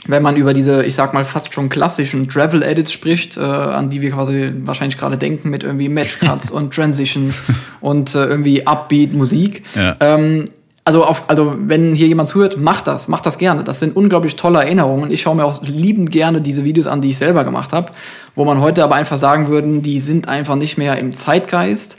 wenn 0.06 0.22
man 0.22 0.36
über 0.36 0.54
diese, 0.54 0.84
ich 0.84 0.94
sag 0.94 1.14
mal, 1.14 1.24
fast 1.24 1.54
schon 1.54 1.68
klassischen 1.68 2.28
Travel-Edits 2.28 2.92
spricht, 2.92 3.36
äh, 3.36 3.40
an 3.40 3.90
die 3.90 4.02
wir 4.02 4.10
quasi 4.10 4.52
wahrscheinlich 4.62 4.98
gerade 4.98 5.18
denken, 5.18 5.50
mit 5.50 5.62
irgendwie 5.62 5.88
Matchcuts 5.88 6.50
und 6.50 6.74
Transitions 6.74 7.42
und 7.80 8.14
äh, 8.14 8.24
irgendwie 8.24 8.66
Upbeat-Musik, 8.66 9.62
ja. 9.74 9.96
ähm, 10.00 10.44
also, 10.86 11.02
auf, 11.02 11.22
also 11.28 11.56
wenn 11.58 11.94
hier 11.94 12.08
jemand 12.08 12.28
zuhört, 12.28 12.58
macht 12.58 12.86
das, 12.86 13.08
macht 13.08 13.24
das 13.24 13.38
gerne. 13.38 13.64
Das 13.64 13.80
sind 13.80 13.96
unglaublich 13.96 14.36
tolle 14.36 14.58
Erinnerungen. 14.58 15.10
Ich 15.10 15.22
schaue 15.22 15.34
mir 15.34 15.46
auch 15.46 15.62
liebend 15.62 16.10
gerne 16.10 16.42
diese 16.42 16.62
Videos 16.62 16.86
an, 16.86 17.00
die 17.00 17.08
ich 17.08 17.16
selber 17.16 17.44
gemacht 17.44 17.72
habe, 17.72 17.92
wo 18.34 18.44
man 18.44 18.60
heute 18.60 18.84
aber 18.84 18.94
einfach 18.94 19.16
sagen 19.16 19.48
würden, 19.48 19.80
die 19.80 19.98
sind 19.98 20.28
einfach 20.28 20.56
nicht 20.56 20.76
mehr 20.76 20.98
im 20.98 21.12
Zeitgeist. 21.12 21.96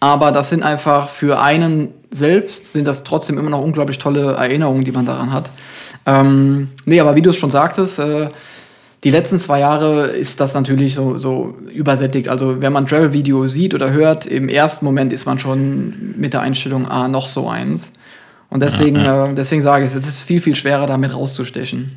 Aber 0.00 0.32
das 0.32 0.50
sind 0.50 0.62
einfach 0.62 1.08
für 1.08 1.40
einen 1.40 1.92
selbst, 2.10 2.72
sind 2.72 2.86
das 2.86 3.02
trotzdem 3.02 3.38
immer 3.38 3.50
noch 3.50 3.62
unglaublich 3.62 3.98
tolle 3.98 4.32
Erinnerungen, 4.34 4.84
die 4.84 4.92
man 4.92 5.04
daran 5.04 5.32
hat. 5.32 5.50
Ähm, 6.06 6.68
nee, 6.86 7.00
aber 7.00 7.16
wie 7.16 7.22
du 7.22 7.30
es 7.30 7.36
schon 7.36 7.50
sagtest, 7.50 7.98
äh, 7.98 8.28
die 9.04 9.10
letzten 9.10 9.38
zwei 9.38 9.60
Jahre 9.60 10.08
ist 10.08 10.40
das 10.40 10.54
natürlich 10.54 10.94
so, 10.94 11.18
so 11.18 11.54
übersättigt. 11.72 12.28
Also 12.28 12.60
wenn 12.60 12.72
man 12.72 12.86
Travel-Video 12.86 13.46
sieht 13.46 13.74
oder 13.74 13.92
hört, 13.92 14.26
im 14.26 14.48
ersten 14.48 14.84
Moment 14.84 15.12
ist 15.12 15.24
man 15.24 15.38
schon 15.38 16.14
mit 16.16 16.32
der 16.32 16.40
Einstellung, 16.40 16.86
ah, 16.88 17.06
noch 17.06 17.28
so 17.28 17.48
eins. 17.48 17.92
Und 18.50 18.62
deswegen, 18.62 18.96
ja, 18.96 19.04
ja. 19.04 19.26
Äh, 19.26 19.34
deswegen 19.34 19.62
sage 19.62 19.84
ich, 19.84 19.94
es 19.94 20.06
ist 20.06 20.22
viel, 20.22 20.40
viel 20.40 20.56
schwerer, 20.56 20.86
damit 20.86 21.14
rauszustechen. 21.14 21.94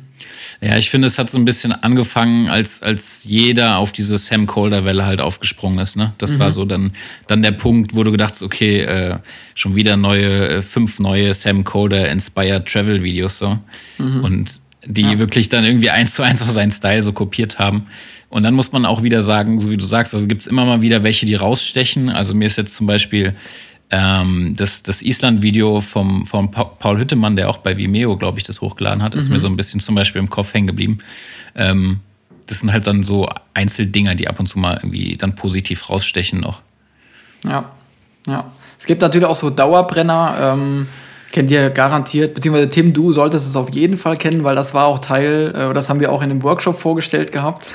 Ja, 0.60 0.76
ich 0.76 0.90
finde, 0.90 1.08
es 1.08 1.18
hat 1.18 1.30
so 1.30 1.38
ein 1.38 1.44
bisschen 1.44 1.72
angefangen, 1.72 2.48
als, 2.48 2.82
als 2.82 3.24
jeder 3.24 3.78
auf 3.78 3.90
diese 3.92 4.18
Sam 4.18 4.46
Calder-Welle 4.46 5.04
halt 5.04 5.20
aufgesprungen 5.20 5.78
ist. 5.78 5.96
Ne? 5.96 6.12
Das 6.18 6.32
mhm. 6.32 6.38
war 6.38 6.52
so 6.52 6.64
dann, 6.64 6.92
dann 7.26 7.42
der 7.42 7.52
Punkt, 7.52 7.96
wo 7.96 8.04
du 8.04 8.12
gedacht 8.12 8.32
hast, 8.32 8.42
okay, 8.42 8.82
äh, 8.82 9.16
schon 9.54 9.76
wieder 9.76 9.96
neue, 9.96 10.48
äh, 10.48 10.62
fünf 10.62 11.00
neue 11.00 11.32
Sam 11.34 11.64
Calder-inspired 11.64 12.66
Travel-Videos 12.66 13.38
so. 13.38 13.58
Mhm. 13.98 14.24
Und 14.24 14.60
die 14.84 15.02
ja. 15.02 15.18
wirklich 15.18 15.48
dann 15.48 15.64
irgendwie 15.64 15.90
eins 15.90 16.14
zu 16.14 16.22
eins 16.22 16.42
auf 16.42 16.50
seinen 16.50 16.72
Style 16.72 17.02
so 17.02 17.12
kopiert 17.12 17.58
haben. 17.58 17.86
Und 18.28 18.42
dann 18.42 18.54
muss 18.54 18.72
man 18.72 18.86
auch 18.86 19.02
wieder 19.02 19.22
sagen, 19.22 19.60
so 19.60 19.70
wie 19.70 19.76
du 19.76 19.84
sagst, 19.84 20.14
also 20.14 20.26
gibt 20.26 20.42
es 20.42 20.46
immer 20.46 20.64
mal 20.64 20.80
wieder 20.80 21.02
welche, 21.02 21.26
die 21.26 21.34
rausstechen. 21.34 22.08
Also 22.08 22.34
mir 22.34 22.46
ist 22.46 22.56
jetzt 22.56 22.74
zum 22.74 22.86
Beispiel 22.86 23.34
ähm, 23.92 24.54
das, 24.56 24.82
das 24.82 25.02
Island-Video 25.02 25.80
vom, 25.80 26.26
vom 26.26 26.50
Paul 26.50 26.98
Hüttemann, 26.98 27.36
der 27.36 27.50
auch 27.50 27.58
bei 27.58 27.76
Vimeo, 27.76 28.16
glaube 28.16 28.38
ich, 28.38 28.44
das 28.44 28.62
hochgeladen 28.62 29.02
hat, 29.02 29.14
ist 29.14 29.28
mhm. 29.28 29.34
mir 29.34 29.38
so 29.38 29.46
ein 29.46 29.56
bisschen 29.56 29.80
zum 29.80 29.94
Beispiel 29.94 30.18
im 30.18 30.30
Kopf 30.30 30.54
hängen 30.54 30.66
geblieben. 30.66 30.98
Ähm, 31.54 32.00
das 32.46 32.60
sind 32.60 32.72
halt 32.72 32.86
dann 32.86 33.02
so 33.02 33.28
Einzeldinger, 33.54 34.14
die 34.14 34.28
ab 34.28 34.40
und 34.40 34.46
zu 34.46 34.58
mal 34.58 34.74
irgendwie 34.76 35.16
dann 35.16 35.34
positiv 35.34 35.90
rausstechen 35.90 36.40
noch. 36.40 36.62
Ja, 37.44 37.70
ja. 38.26 38.50
Es 38.78 38.86
gibt 38.86 39.02
natürlich 39.02 39.26
auch 39.28 39.36
so 39.36 39.50
Dauerbrenner. 39.50 40.36
Ähm 40.40 40.88
kennt 41.32 41.50
ihr 41.50 41.70
garantiert, 41.70 42.34
beziehungsweise 42.34 42.68
Tim, 42.68 42.92
du 42.92 43.12
solltest 43.12 43.46
es 43.46 43.56
auf 43.56 43.74
jeden 43.74 43.96
Fall 43.96 44.16
kennen, 44.16 44.44
weil 44.44 44.54
das 44.54 44.74
war 44.74 44.84
auch 44.86 44.98
Teil, 44.98 45.52
äh, 45.54 45.74
das 45.74 45.88
haben 45.88 45.98
wir 45.98 46.12
auch 46.12 46.22
in 46.22 46.30
einem 46.30 46.42
Workshop 46.42 46.78
vorgestellt 46.78 47.32
gehabt. 47.32 47.74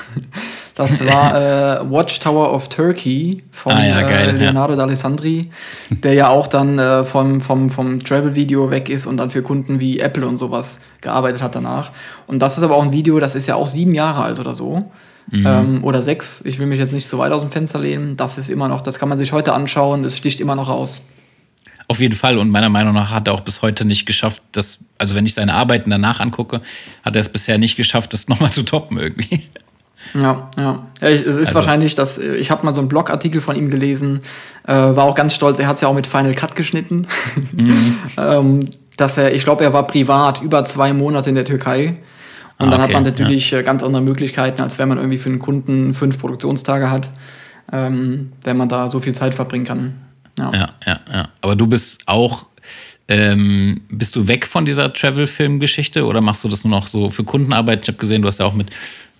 Das 0.74 1.04
war 1.04 1.80
äh, 1.82 1.90
Watchtower 1.90 2.54
of 2.54 2.68
Turkey 2.68 3.42
von 3.50 3.72
ah, 3.72 3.84
ja, 3.84 4.02
geil, 4.02 4.28
äh, 4.28 4.32
Leonardo 4.32 4.74
ja. 4.74 4.84
D'Alessandri, 4.84 5.46
der 5.90 6.14
ja 6.14 6.28
auch 6.28 6.46
dann 6.46 6.78
äh, 6.78 7.04
vom, 7.04 7.40
vom, 7.40 7.70
vom 7.70 8.02
Travel-Video 8.02 8.70
weg 8.70 8.88
ist 8.88 9.04
und 9.04 9.16
dann 9.16 9.30
für 9.30 9.42
Kunden 9.42 9.80
wie 9.80 9.98
Apple 9.98 10.26
und 10.26 10.36
sowas 10.36 10.78
gearbeitet 11.00 11.42
hat 11.42 11.54
danach. 11.54 11.90
Und 12.26 12.38
das 12.38 12.56
ist 12.56 12.62
aber 12.62 12.76
auch 12.76 12.84
ein 12.84 12.92
Video, 12.92 13.18
das 13.18 13.34
ist 13.34 13.48
ja 13.48 13.56
auch 13.56 13.68
sieben 13.68 13.92
Jahre 13.92 14.22
alt 14.22 14.38
oder 14.38 14.54
so. 14.54 14.90
Mhm. 15.30 15.46
Ähm, 15.46 15.84
oder 15.84 16.00
sechs. 16.00 16.40
Ich 16.46 16.58
will 16.58 16.66
mich 16.66 16.78
jetzt 16.78 16.92
nicht 16.92 17.08
so 17.08 17.18
weit 17.18 17.32
aus 17.32 17.42
dem 17.42 17.50
Fenster 17.50 17.78
lehnen. 17.78 18.16
Das 18.16 18.38
ist 18.38 18.48
immer 18.48 18.68
noch, 18.68 18.80
das 18.80 18.98
kann 18.98 19.08
man 19.08 19.18
sich 19.18 19.32
heute 19.32 19.52
anschauen, 19.52 20.04
es 20.04 20.16
sticht 20.16 20.40
immer 20.40 20.54
noch 20.54 20.70
raus. 20.70 21.02
Auf 21.88 22.00
jeden 22.00 22.14
Fall. 22.14 22.36
Und 22.36 22.50
meiner 22.50 22.68
Meinung 22.68 22.94
nach 22.94 23.10
hat 23.10 23.28
er 23.28 23.34
auch 23.34 23.40
bis 23.40 23.62
heute 23.62 23.86
nicht 23.86 24.04
geschafft, 24.04 24.42
das, 24.52 24.78
also 24.98 25.14
wenn 25.14 25.24
ich 25.24 25.34
seine 25.34 25.54
Arbeiten 25.54 25.88
danach 25.88 26.20
angucke, 26.20 26.60
hat 27.02 27.16
er 27.16 27.20
es 27.20 27.30
bisher 27.30 27.56
nicht 27.56 27.76
geschafft, 27.76 28.12
das 28.12 28.28
nochmal 28.28 28.50
zu 28.50 28.62
toppen 28.62 28.98
irgendwie. 28.98 29.44
Ja, 30.14 30.50
ja. 30.58 30.86
es 31.00 31.22
ist 31.22 31.36
also, 31.36 31.54
wahrscheinlich, 31.56 31.94
dass 31.94 32.18
ich 32.18 32.50
habe 32.50 32.64
mal 32.64 32.74
so 32.74 32.80
einen 32.80 32.88
Blogartikel 32.88 33.40
von 33.40 33.56
ihm 33.56 33.70
gelesen, 33.70 34.20
äh, 34.66 34.72
war 34.72 35.04
auch 35.04 35.14
ganz 35.14 35.34
stolz. 35.34 35.58
Er 35.58 35.66
hat 35.66 35.76
es 35.76 35.82
ja 35.82 35.88
auch 35.88 35.94
mit 35.94 36.06
Final 36.06 36.34
Cut 36.34 36.56
geschnitten. 36.56 37.06
Mhm. 37.52 37.98
ähm, 38.16 38.66
dass 38.98 39.16
er, 39.16 39.32
ich 39.32 39.44
glaube, 39.44 39.64
er 39.64 39.72
war 39.72 39.86
privat 39.86 40.42
über 40.42 40.64
zwei 40.64 40.92
Monate 40.92 41.30
in 41.30 41.36
der 41.36 41.44
Türkei. 41.44 41.96
Und 42.58 42.68
ah, 42.68 42.70
dann 42.70 42.80
okay, 42.80 42.82
hat 42.82 42.90
man 42.92 43.02
natürlich 43.04 43.50
ja. 43.50 43.60
Äh, 43.60 43.62
ganz 43.62 43.82
andere 43.82 44.02
Möglichkeiten, 44.02 44.60
als 44.60 44.78
wenn 44.78 44.88
man 44.88 44.98
irgendwie 44.98 45.18
für 45.18 45.30
einen 45.30 45.38
Kunden 45.38 45.94
fünf 45.94 46.18
Produktionstage 46.18 46.90
hat, 46.90 47.08
ähm, 47.72 48.32
wenn 48.42 48.56
man 48.56 48.68
da 48.68 48.88
so 48.88 49.00
viel 49.00 49.14
Zeit 49.14 49.34
verbringen 49.34 49.64
kann. 49.64 49.94
Ja, 50.38 50.52
ja, 50.52 50.68
ja. 50.86 51.00
ja. 51.12 51.28
Aber 51.40 51.56
du 51.56 51.66
bist 51.66 52.00
auch, 52.06 52.46
ähm, 53.08 53.82
bist 53.90 54.16
du 54.16 54.28
weg 54.28 54.46
von 54.46 54.64
dieser 54.64 54.92
Travel-Film-Geschichte 54.92 56.04
oder 56.04 56.20
machst 56.20 56.44
du 56.44 56.48
das 56.48 56.64
nur 56.64 56.70
noch 56.70 56.86
so 56.86 57.10
für 57.10 57.24
Kundenarbeit? 57.24 57.82
Ich 57.82 57.88
habe 57.88 57.98
gesehen, 57.98 58.22
du 58.22 58.28
hast 58.28 58.38
ja 58.38 58.46
auch 58.46 58.54
mit, 58.54 58.70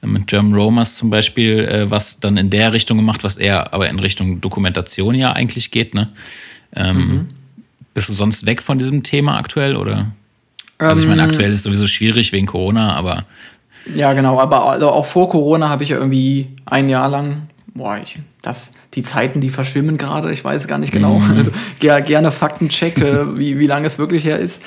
mit 0.02 0.26
German 0.26 0.54
Romers 0.54 0.94
zum 0.94 1.10
Beispiel 1.10 1.60
äh, 1.60 1.90
was 1.90 2.20
dann 2.20 2.36
in 2.36 2.50
der 2.50 2.72
Richtung 2.72 2.96
gemacht, 2.98 3.24
was 3.24 3.36
eher 3.36 3.74
aber 3.74 3.88
in 3.88 3.98
Richtung 3.98 4.40
Dokumentation 4.40 5.14
ja 5.14 5.32
eigentlich 5.32 5.70
geht, 5.70 5.94
ne? 5.94 6.08
Ähm, 6.74 6.96
mhm. 6.96 7.28
Bist 7.94 8.08
du 8.08 8.12
sonst 8.12 8.46
weg 8.46 8.62
von 8.62 8.78
diesem 8.78 9.02
Thema 9.02 9.38
aktuell 9.38 9.74
oder? 9.74 10.12
Also 10.78 11.02
ich 11.02 11.08
meine, 11.08 11.22
ähm, 11.22 11.28
aktuell 11.28 11.50
ist 11.50 11.64
sowieso 11.64 11.86
schwierig 11.86 12.32
wegen 12.32 12.46
Corona, 12.46 12.94
aber. 12.94 13.24
Ja, 13.94 14.12
genau, 14.12 14.38
aber 14.38 14.68
also 14.68 14.90
auch 14.90 15.06
vor 15.06 15.28
Corona 15.28 15.68
habe 15.68 15.82
ich 15.82 15.90
ja 15.90 15.96
irgendwie 15.96 16.48
ein 16.66 16.88
Jahr 16.88 17.08
lang, 17.08 17.48
boah, 17.78 17.98
ich, 18.02 18.18
das, 18.42 18.72
die 18.94 19.02
Zeiten, 19.02 19.40
die 19.40 19.50
verschwimmen 19.50 19.96
gerade, 19.96 20.30
ich 20.32 20.44
weiß 20.44 20.66
gar 20.68 20.78
nicht 20.78 20.92
genau. 20.92 21.18
Mhm. 21.18 21.38
Also, 21.38 21.50
gerne 22.04 22.30
Faktencheck, 22.30 22.98
äh, 22.98 23.38
wie, 23.38 23.58
wie 23.58 23.66
lange 23.66 23.86
es 23.86 23.98
wirklich 23.98 24.24
her 24.24 24.38
ist. 24.38 24.60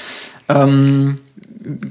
Ähm, 0.50 1.18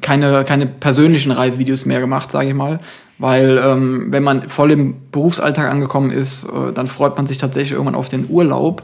keine, 0.00 0.44
keine 0.44 0.66
persönlichen 0.66 1.30
Reisevideos 1.30 1.86
mehr 1.86 2.00
gemacht, 2.00 2.30
sage 2.30 2.48
ich 2.48 2.54
mal. 2.54 2.80
Weil 3.18 3.60
ähm, 3.62 4.06
wenn 4.08 4.22
man 4.22 4.48
voll 4.48 4.72
im 4.72 4.94
Berufsalltag 5.12 5.70
angekommen 5.70 6.10
ist, 6.10 6.44
äh, 6.44 6.72
dann 6.72 6.86
freut 6.86 7.16
man 7.16 7.26
sich 7.26 7.38
tatsächlich 7.38 7.72
irgendwann 7.72 7.94
auf 7.94 8.08
den 8.08 8.28
Urlaub. 8.28 8.82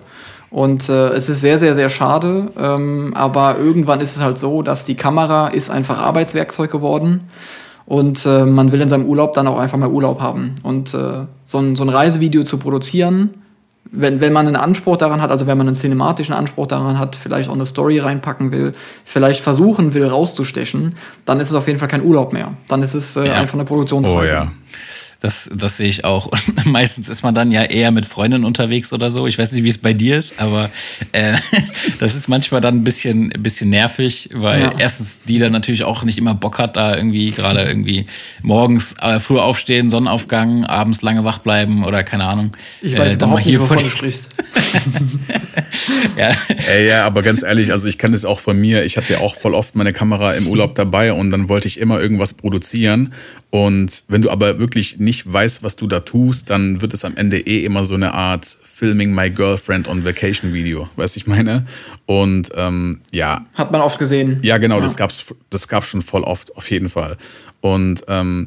Und 0.50 0.88
äh, 0.88 1.08
es 1.08 1.28
ist 1.28 1.40
sehr, 1.40 1.58
sehr, 1.58 1.74
sehr 1.74 1.88
schade. 1.88 2.52
Ähm, 2.58 3.12
aber 3.14 3.58
irgendwann 3.58 4.00
ist 4.00 4.14
es 4.14 4.22
halt 4.22 4.38
so, 4.38 4.62
dass 4.62 4.84
die 4.84 4.94
Kamera 4.94 5.48
ist 5.48 5.70
einfach 5.70 5.98
Arbeitswerkzeug 5.98 6.70
geworden. 6.70 7.28
Und 7.86 8.26
äh, 8.26 8.44
man 8.44 8.72
will 8.72 8.80
in 8.80 8.88
seinem 8.88 9.06
Urlaub 9.06 9.32
dann 9.32 9.46
auch 9.46 9.58
einfach 9.58 9.78
mal 9.78 9.88
Urlaub 9.88 10.20
haben. 10.20 10.56
Und 10.62 10.92
äh, 10.92 11.26
so, 11.44 11.58
ein, 11.58 11.76
so 11.76 11.84
ein 11.84 11.88
Reisevideo 11.88 12.42
zu 12.42 12.58
produzieren, 12.58 13.30
wenn, 13.92 14.20
wenn 14.20 14.32
man 14.32 14.46
einen 14.46 14.56
Anspruch 14.56 14.96
daran 14.96 15.22
hat, 15.22 15.30
also 15.30 15.46
wenn 15.46 15.56
man 15.56 15.68
einen 15.68 15.74
cinematischen 15.74 16.34
Anspruch 16.34 16.66
daran 16.66 16.98
hat, 16.98 17.16
vielleicht 17.16 17.48
auch 17.48 17.54
eine 17.54 17.66
Story 17.66 17.98
reinpacken 17.98 18.50
will, 18.50 18.72
vielleicht 19.04 19.42
versuchen 19.42 19.94
will, 19.94 20.06
rauszustechen, 20.06 20.96
dann 21.24 21.40
ist 21.40 21.50
es 21.50 21.54
auf 21.54 21.66
jeden 21.66 21.78
Fall 21.78 21.88
kein 21.88 22.02
Urlaub 22.02 22.32
mehr. 22.32 22.54
Dann 22.68 22.82
ist 22.82 22.94
es 22.94 23.16
äh, 23.16 23.28
ja. 23.28 23.34
einfach 23.34 23.54
eine 23.54 23.64
Produktionsreise. 23.64 24.32
Oh 24.32 24.44
ja. 24.44 24.52
Das, 25.20 25.50
das 25.54 25.78
sehe 25.78 25.88
ich 25.88 26.04
auch. 26.04 26.26
Und 26.26 26.66
meistens 26.66 27.08
ist 27.08 27.22
man 27.22 27.34
dann 27.34 27.50
ja 27.50 27.62
eher 27.62 27.90
mit 27.90 28.06
Freundinnen 28.06 28.44
unterwegs 28.44 28.92
oder 28.92 29.10
so. 29.10 29.26
Ich 29.26 29.38
weiß 29.38 29.52
nicht, 29.52 29.64
wie 29.64 29.68
es 29.68 29.78
bei 29.78 29.92
dir 29.92 30.18
ist, 30.18 30.40
aber 30.40 30.70
äh, 31.12 31.34
das 32.00 32.14
ist 32.14 32.28
manchmal 32.28 32.60
dann 32.60 32.76
ein 32.76 32.84
bisschen, 32.84 33.32
ein 33.32 33.42
bisschen 33.42 33.70
nervig, 33.70 34.30
weil 34.32 34.62
ja. 34.62 34.74
erstens 34.78 35.22
die 35.22 35.38
dann 35.38 35.52
natürlich 35.52 35.84
auch 35.84 36.04
nicht 36.04 36.18
immer 36.18 36.34
Bock 36.34 36.58
hat, 36.58 36.76
da 36.76 36.96
irgendwie 36.96 37.30
gerade 37.30 37.62
irgendwie 37.64 38.06
morgens 38.42 38.94
äh, 39.00 39.18
früh 39.18 39.38
aufstehen, 39.38 39.90
Sonnenaufgang, 39.90 40.64
abends 40.64 41.02
lange 41.02 41.24
wach 41.24 41.38
bleiben 41.38 41.84
oder 41.84 42.04
keine 42.04 42.24
Ahnung. 42.24 42.52
Ich 42.82 42.96
weiß 42.96 43.12
äh, 43.12 43.14
überhaupt 43.16 43.46
nicht, 43.46 43.60
wovon 43.60 43.78
du 43.78 43.88
sprichst. 43.88 44.28
ja. 46.16 46.32
Ey, 46.68 46.88
ja, 46.88 47.06
aber 47.06 47.22
ganz 47.22 47.42
ehrlich, 47.42 47.72
also 47.72 47.88
ich 47.88 47.98
kann 47.98 48.12
das 48.12 48.24
auch 48.24 48.40
von 48.40 48.58
mir. 48.58 48.84
Ich 48.84 48.96
hatte 48.96 49.14
ja 49.14 49.20
auch 49.20 49.36
voll 49.36 49.54
oft 49.54 49.74
meine 49.74 49.92
Kamera 49.92 50.34
im 50.34 50.46
Urlaub 50.46 50.74
dabei 50.74 51.12
und 51.12 51.30
dann 51.30 51.48
wollte 51.48 51.68
ich 51.68 51.78
immer 51.80 52.00
irgendwas 52.00 52.34
produzieren 52.34 53.14
und 53.56 54.02
wenn 54.08 54.20
du 54.20 54.28
aber 54.28 54.58
wirklich 54.58 54.98
nicht 54.98 55.32
weißt, 55.32 55.62
was 55.62 55.76
du 55.76 55.86
da 55.86 56.00
tust, 56.00 56.50
dann 56.50 56.82
wird 56.82 56.92
es 56.92 57.06
am 57.06 57.16
Ende 57.16 57.38
eh 57.38 57.64
immer 57.64 57.86
so 57.86 57.94
eine 57.94 58.12
Art 58.12 58.44
Filming 58.62 59.14
My 59.14 59.30
Girlfriend 59.30 59.88
on 59.88 60.04
Vacation 60.04 60.52
Video, 60.52 60.90
weißt 60.96 61.16
du, 61.16 61.20
ich 61.20 61.26
meine? 61.26 61.64
Und 62.04 62.50
ähm, 62.54 63.00
ja. 63.12 63.46
Hat 63.54 63.72
man 63.72 63.80
oft 63.80 63.98
gesehen. 63.98 64.40
Ja, 64.42 64.58
genau, 64.58 64.76
ja. 64.76 64.82
das 64.82 64.94
gab's, 64.94 65.24
das 65.48 65.68
gab's 65.68 65.86
schon 65.86 66.02
voll 66.02 66.22
oft, 66.22 66.54
auf 66.54 66.70
jeden 66.70 66.90
Fall. 66.90 67.16
Und 67.62 68.04
ähm, 68.08 68.46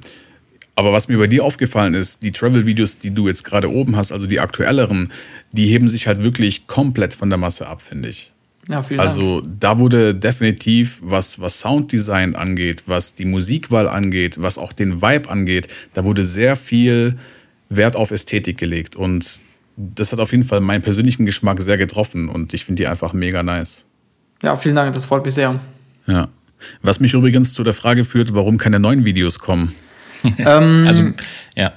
aber 0.75 0.93
was 0.93 1.07
mir 1.07 1.17
bei 1.17 1.25
dir 1.25 1.43
aufgefallen 1.43 1.95
ist, 1.95 2.21
die 2.21 2.31
Travel-Videos, 2.31 2.99
die 2.99 3.09
du 3.09 3.27
jetzt 3.27 3.43
gerade 3.43 3.73
oben 3.73 3.95
hast, 3.95 4.11
also 4.11 4.27
die 4.27 4.39
aktuelleren, 4.39 5.11
die 5.53 5.65
heben 5.65 5.89
sich 5.89 6.05
halt 6.05 6.23
wirklich 6.23 6.67
komplett 6.67 7.15
von 7.15 7.29
der 7.29 7.39
Masse 7.39 7.65
ab, 7.65 7.81
finde 7.81 8.09
ich. 8.09 8.31
Ja, 8.69 8.83
vielen 8.83 8.99
also 8.99 9.41
Dank. 9.41 9.59
da 9.59 9.79
wurde 9.79 10.13
definitiv, 10.13 11.01
was, 11.03 11.41
was 11.41 11.59
Sounddesign 11.59 12.35
angeht, 12.35 12.83
was 12.85 13.15
die 13.15 13.25
Musikwahl 13.25 13.89
angeht, 13.89 14.39
was 14.39 14.59
auch 14.59 14.73
den 14.73 15.01
Vibe 15.01 15.27
angeht, 15.27 15.67
da 15.95 16.05
wurde 16.05 16.23
sehr 16.23 16.55
viel 16.55 17.17
Wert 17.69 17.95
auf 17.95 18.11
Ästhetik 18.11 18.59
gelegt. 18.59 18.95
Und 18.95 19.39
das 19.75 20.11
hat 20.11 20.19
auf 20.19 20.31
jeden 20.31 20.43
Fall 20.43 20.61
meinen 20.61 20.83
persönlichen 20.83 21.25
Geschmack 21.25 21.61
sehr 21.63 21.77
getroffen 21.77 22.29
und 22.29 22.53
ich 22.53 22.63
finde 22.65 22.83
die 22.83 22.87
einfach 22.87 23.11
mega 23.11 23.41
nice. 23.41 23.85
Ja, 24.43 24.55
vielen 24.55 24.75
Dank, 24.75 24.93
das 24.93 25.05
freut 25.05 25.25
mich 25.25 25.33
sehr. 25.33 25.59
Ja. 26.05 26.27
Was 26.83 26.99
mich 26.99 27.13
übrigens 27.13 27.53
zu 27.53 27.63
der 27.63 27.73
Frage 27.73 28.05
führt, 28.05 28.35
warum 28.35 28.59
keine 28.59 28.79
neuen 28.79 29.03
Videos 29.03 29.39
kommen. 29.39 29.73
ähm, 30.37 30.85
also, 30.87 31.11
ja. 31.55 31.71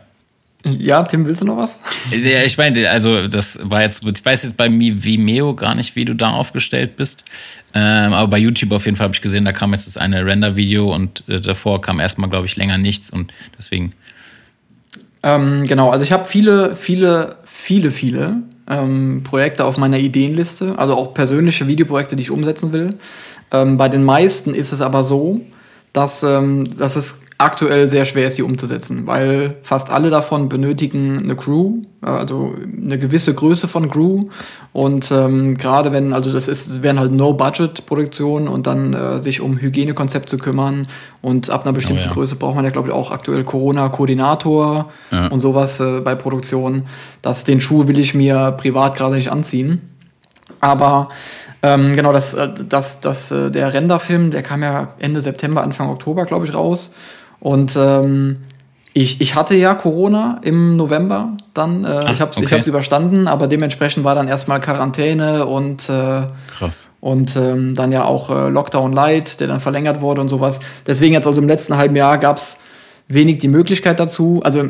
Ja, 0.65 1.03
Tim, 1.03 1.27
willst 1.27 1.41
du 1.41 1.45
noch 1.45 1.59
was? 1.59 1.79
Ja, 2.11 2.43
ich 2.45 2.57
meine, 2.57 2.89
also 2.89 3.27
das 3.27 3.59
war 3.63 3.83
jetzt, 3.83 4.03
ich 4.07 4.25
weiß 4.25 4.45
jetzt 4.45 4.57
bei 4.57 4.69
Vimeo 4.71 5.55
gar 5.55 5.75
nicht, 5.75 5.97
wie 5.97 6.05
du 6.05 6.15
da 6.15 6.31
aufgestellt 6.31 6.97
bist. 6.97 7.25
Ähm, 7.75 8.13
aber 8.13 8.29
bei 8.29 8.39
YouTube 8.39 8.71
auf 8.73 8.85
jeden 8.85 8.97
Fall 8.97 9.05
habe 9.05 9.15
ich 9.15 9.21
gesehen, 9.21 9.45
da 9.45 9.53
kam 9.53 9.73
jetzt 9.73 9.87
das 9.87 9.97
eine 9.97 10.25
Render-Video 10.25 10.95
und 10.95 11.25
äh, 11.29 11.41
davor 11.41 11.81
kam 11.81 11.99
erstmal, 11.99 12.31
glaube 12.31 12.47
ich, 12.47 12.57
länger 12.57 12.79
nichts 12.79 13.11
und 13.11 13.33
deswegen. 13.59 13.93
Ähm, 15.25 15.65
genau, 15.65 15.91
also 15.91 16.05
ich 16.05 16.13
habe 16.13 16.27
viele, 16.27 16.77
viele, 16.77 17.37
viele, 17.45 17.91
viele 17.91 18.43
ähm, 18.69 19.23
Projekte 19.25 19.65
auf 19.65 19.79
meiner 19.79 19.99
Ideenliste, 19.99 20.79
also 20.79 20.95
auch 20.95 21.15
persönliche 21.15 21.67
Videoprojekte, 21.67 22.15
die 22.15 22.23
ich 22.23 22.31
umsetzen 22.31 22.73
will. 22.73 22.99
Ähm, 23.51 23.77
bei 23.77 23.89
den 23.89 24.05
meisten 24.05 24.55
ist 24.55 24.73
es 24.73 24.81
aber 24.81 25.03
so, 25.03 25.41
dass, 25.93 26.23
ähm, 26.23 26.67
dass 26.77 26.97
es 26.97 27.21
aktuell 27.43 27.89
sehr 27.89 28.05
schwer 28.05 28.27
ist, 28.27 28.39
die 28.39 28.43
umzusetzen, 28.43 29.07
weil 29.07 29.57
fast 29.63 29.91
alle 29.91 30.11
davon 30.11 30.49
benötigen 30.49 31.19
eine 31.19 31.37
Crew, 31.37 31.83
äh, 32.03 32.07
also 32.07 32.55
eine 32.85 32.99
gewisse 32.99 33.35
Größe 33.35 33.69
von 33.69 33.91
Crew. 33.91 34.21
Und 34.73 35.11
ähm, 35.11 35.57
gerade 35.57 35.93
wenn, 35.93 36.13
also 36.13 36.33
das 36.33 36.49
ist, 36.49 36.83
werden 36.83 36.99
halt 36.99 37.13
No-Budget-Produktionen 37.13 38.49
und 38.49 38.67
dann 38.67 38.95
äh, 38.95 39.19
sich 39.19 39.41
um 39.41 39.59
Hygienekonzept 39.59 40.29
zu 40.29 40.39
kümmern. 40.39 40.89
Und 41.21 41.51
ab 41.51 41.65
einer 41.65 41.73
bestimmten 41.73 42.05
oh, 42.05 42.07
ja. 42.09 42.13
Größe 42.13 42.37
braucht 42.37 42.57
man 42.57 42.65
ja, 42.65 42.71
glaube 42.71 42.89
ich, 42.89 42.95
auch 42.95 43.11
aktuell 43.11 43.45
Corona-Koordinator 43.45 44.91
ja. 45.11 45.27
und 45.27 45.41
sowas 45.41 45.81
äh, 45.81 46.01
bei 46.01 46.15
Produktionen. 46.15 46.87
Das, 47.23 47.45
den 47.45 47.61
Schuh 47.61 47.87
will 47.89 47.99
ich 47.99 48.15
mir 48.15 48.53
privat 48.53 48.97
gerade 48.97 49.17
nicht 49.17 49.31
anziehen. 49.31 49.83
Aber 50.61 51.09
ähm, 51.63 51.95
genau, 51.95 52.13
das, 52.13 52.35
äh, 52.35 52.49
das, 52.69 53.01
das, 53.01 53.31
äh, 53.31 53.51
der 53.51 53.73
Renderfilm, 53.73 54.31
der 54.31 54.43
kam 54.43 54.63
ja 54.63 54.95
Ende 54.99 55.21
September, 55.21 55.63
Anfang 55.63 55.89
Oktober, 55.89 56.25
glaube 56.25 56.45
ich, 56.45 56.55
raus. 56.55 56.91
Und 57.43 57.77
ähm, 57.77 58.37
ich, 58.95 59.21
ich 59.21 59.35
hatte 59.35 59.57
ja 59.57 59.75
Corona 59.75 60.39
im 60.43 60.77
November 60.77 61.37
dann. 61.55 61.85
Äh, 61.85 62.03
Ach, 62.05 62.13
ich 62.13 62.21
habe 62.21 62.31
es 62.31 62.39
okay. 62.39 62.63
überstanden, 62.65 63.27
aber 63.27 63.49
dementsprechend 63.49 64.05
war 64.05 64.15
dann 64.15 64.29
erstmal 64.29 64.61
Quarantäne 64.61 65.47
und, 65.47 65.89
äh, 65.89 66.23
Krass. 66.57 66.89
und 67.01 67.35
ähm, 67.35 67.75
dann 67.75 67.91
ja 67.91 68.05
auch 68.05 68.31
äh, 68.31 68.49
Lockdown 68.49 68.93
Light, 68.93 69.41
der 69.41 69.49
dann 69.49 69.59
verlängert 69.59 70.01
wurde 70.01 70.21
und 70.21 70.29
sowas. 70.29 70.61
Deswegen 70.87 71.15
jetzt 71.15 71.27
also 71.27 71.41
im 71.41 71.49
letzten 71.49 71.77
halben 71.77 71.97
Jahr 71.97 72.17
gab 72.19 72.37
es 72.37 72.59
wenig 73.09 73.39
die 73.39 73.49
Möglichkeit 73.49 73.99
dazu. 73.99 74.41
Also 74.45 74.69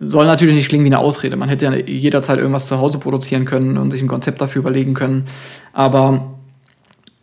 soll 0.00 0.24
natürlich 0.24 0.54
nicht 0.54 0.70
klingen 0.70 0.84
wie 0.84 0.88
eine 0.88 0.98
Ausrede. 0.98 1.36
Man 1.36 1.50
hätte 1.50 1.66
ja 1.66 1.74
jederzeit 1.74 2.38
irgendwas 2.38 2.66
zu 2.66 2.78
Hause 2.78 2.98
produzieren 2.98 3.44
können 3.44 3.76
und 3.76 3.90
sich 3.90 4.00
ein 4.00 4.08
Konzept 4.08 4.40
dafür 4.40 4.60
überlegen 4.60 4.94
können. 4.94 5.26
Aber 5.74 6.32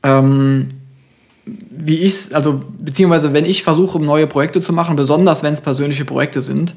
ähm, 0.04 0.70
wie 1.46 1.98
ich 1.98 2.34
also 2.34 2.62
beziehungsweise 2.80 3.34
wenn 3.34 3.46
ich 3.46 3.64
versuche, 3.64 4.00
neue 4.00 4.28
Projekte 4.28 4.62
zu 4.62 4.74
machen, 4.74 4.96
besonders 4.96 5.44
wenn 5.44 5.54
es 5.54 5.62
persönliche 5.62 6.06
Projekte 6.06 6.42
sind, 6.42 6.76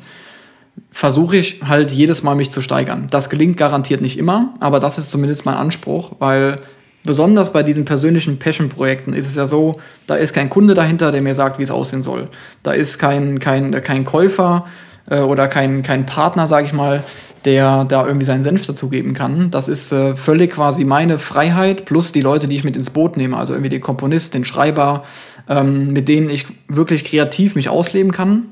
versuche 0.91 1.37
ich 1.37 1.61
halt 1.65 1.93
jedes 1.93 2.23
Mal 2.23 2.35
mich 2.35 2.51
zu 2.51 2.61
steigern. 2.61 3.07
Das 3.11 3.31
gelingt 3.31 3.57
garantiert 3.57 4.01
nicht 4.01 4.19
immer, 4.19 4.55
aber 4.61 4.81
das 4.81 4.99
ist 4.99 5.11
zumindest 5.11 5.47
mein 5.47 5.55
Anspruch, 5.55 6.13
weil 6.19 6.57
besonders 7.05 7.53
bei 7.53 7.63
diesen 7.63 7.85
persönlichen 7.85 8.39
Passion-Projekten 8.39 9.13
ist 9.15 9.27
es 9.27 9.37
ja 9.37 9.47
so, 9.47 9.81
da 10.07 10.17
ist 10.17 10.35
kein 10.35 10.51
Kunde 10.51 10.75
dahinter, 10.75 11.13
der 11.13 11.23
mir 11.23 11.35
sagt, 11.35 11.59
wie 11.59 11.63
es 11.63 11.71
aussehen 11.71 12.03
soll. 12.03 12.29
Da 12.63 12.73
ist 12.73 12.99
kein, 12.99 13.39
kein, 13.39 13.81
kein 13.83 14.05
Käufer 14.05 14.67
äh, 15.09 15.21
oder 15.21 15.49
kein, 15.49 15.83
kein 15.83 16.05
Partner, 16.05 16.47
sage 16.47 16.67
ich 16.67 16.73
mal, 16.73 17.05
der 17.47 17.85
da 17.85 18.05
irgendwie 18.05 18.27
seinen 18.27 18.43
Senf 18.43 18.67
dazugeben 18.67 19.15
kann. 19.15 19.51
Das 19.51 19.69
ist 19.69 19.93
äh, 19.93 20.17
völlig 20.17 20.53
quasi 20.53 20.85
meine 20.85 21.19
Freiheit 21.19 21.85
plus 21.85 22.11
die 22.11 22.21
Leute, 22.21 22.49
die 22.49 22.57
ich 22.57 22.65
mit 22.65 22.77
ins 22.77 22.91
Boot 22.91 23.17
nehme, 23.17 23.37
also 23.37 23.55
irgendwie 23.55 23.71
den 23.71 23.81
Komponist, 23.81 24.35
den 24.35 24.45
Schreiber, 24.45 25.05
ähm, 25.49 25.93
mit 25.93 26.09
denen 26.09 26.29
ich 26.29 26.47
wirklich 26.67 27.05
kreativ 27.05 27.55
mich 27.55 27.69
ausleben 27.69 28.11
kann. 28.11 28.47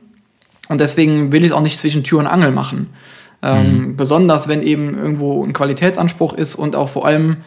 Und 0.68 0.80
deswegen 0.80 1.32
will 1.32 1.42
ich 1.42 1.50
es 1.50 1.52
auch 1.52 1.60
nicht 1.60 1.76
zwischen 1.76 2.04
Tür 2.04 2.20
und 2.20 2.28
Angel 2.28 2.52
machen. 2.52 2.90
Ähm, 3.42 3.78
mhm. 3.78 3.96
Besonders 3.96 4.46
wenn 4.46 4.62
eben 4.62 4.96
irgendwo 4.96 5.42
ein 5.42 5.52
Qualitätsanspruch 5.52 6.32
ist 6.32 6.54
und 6.54 6.76
auch 6.76 6.88
vor 6.88 7.04
allem 7.04 7.38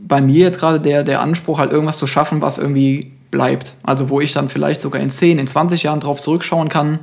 bei 0.00 0.20
mir 0.20 0.40
jetzt 0.40 0.58
gerade 0.58 0.80
der, 0.80 1.04
der 1.04 1.22
Anspruch, 1.22 1.60
halt 1.60 1.70
irgendwas 1.70 1.98
zu 1.98 2.08
schaffen, 2.08 2.42
was 2.42 2.58
irgendwie 2.58 3.12
bleibt. 3.30 3.76
Also 3.84 4.10
wo 4.10 4.20
ich 4.20 4.32
dann 4.32 4.48
vielleicht 4.48 4.80
sogar 4.80 5.00
in 5.00 5.08
10, 5.08 5.38
in 5.38 5.46
20 5.46 5.84
Jahren 5.84 6.00
drauf 6.00 6.18
zurückschauen 6.18 6.68
kann 6.68 6.98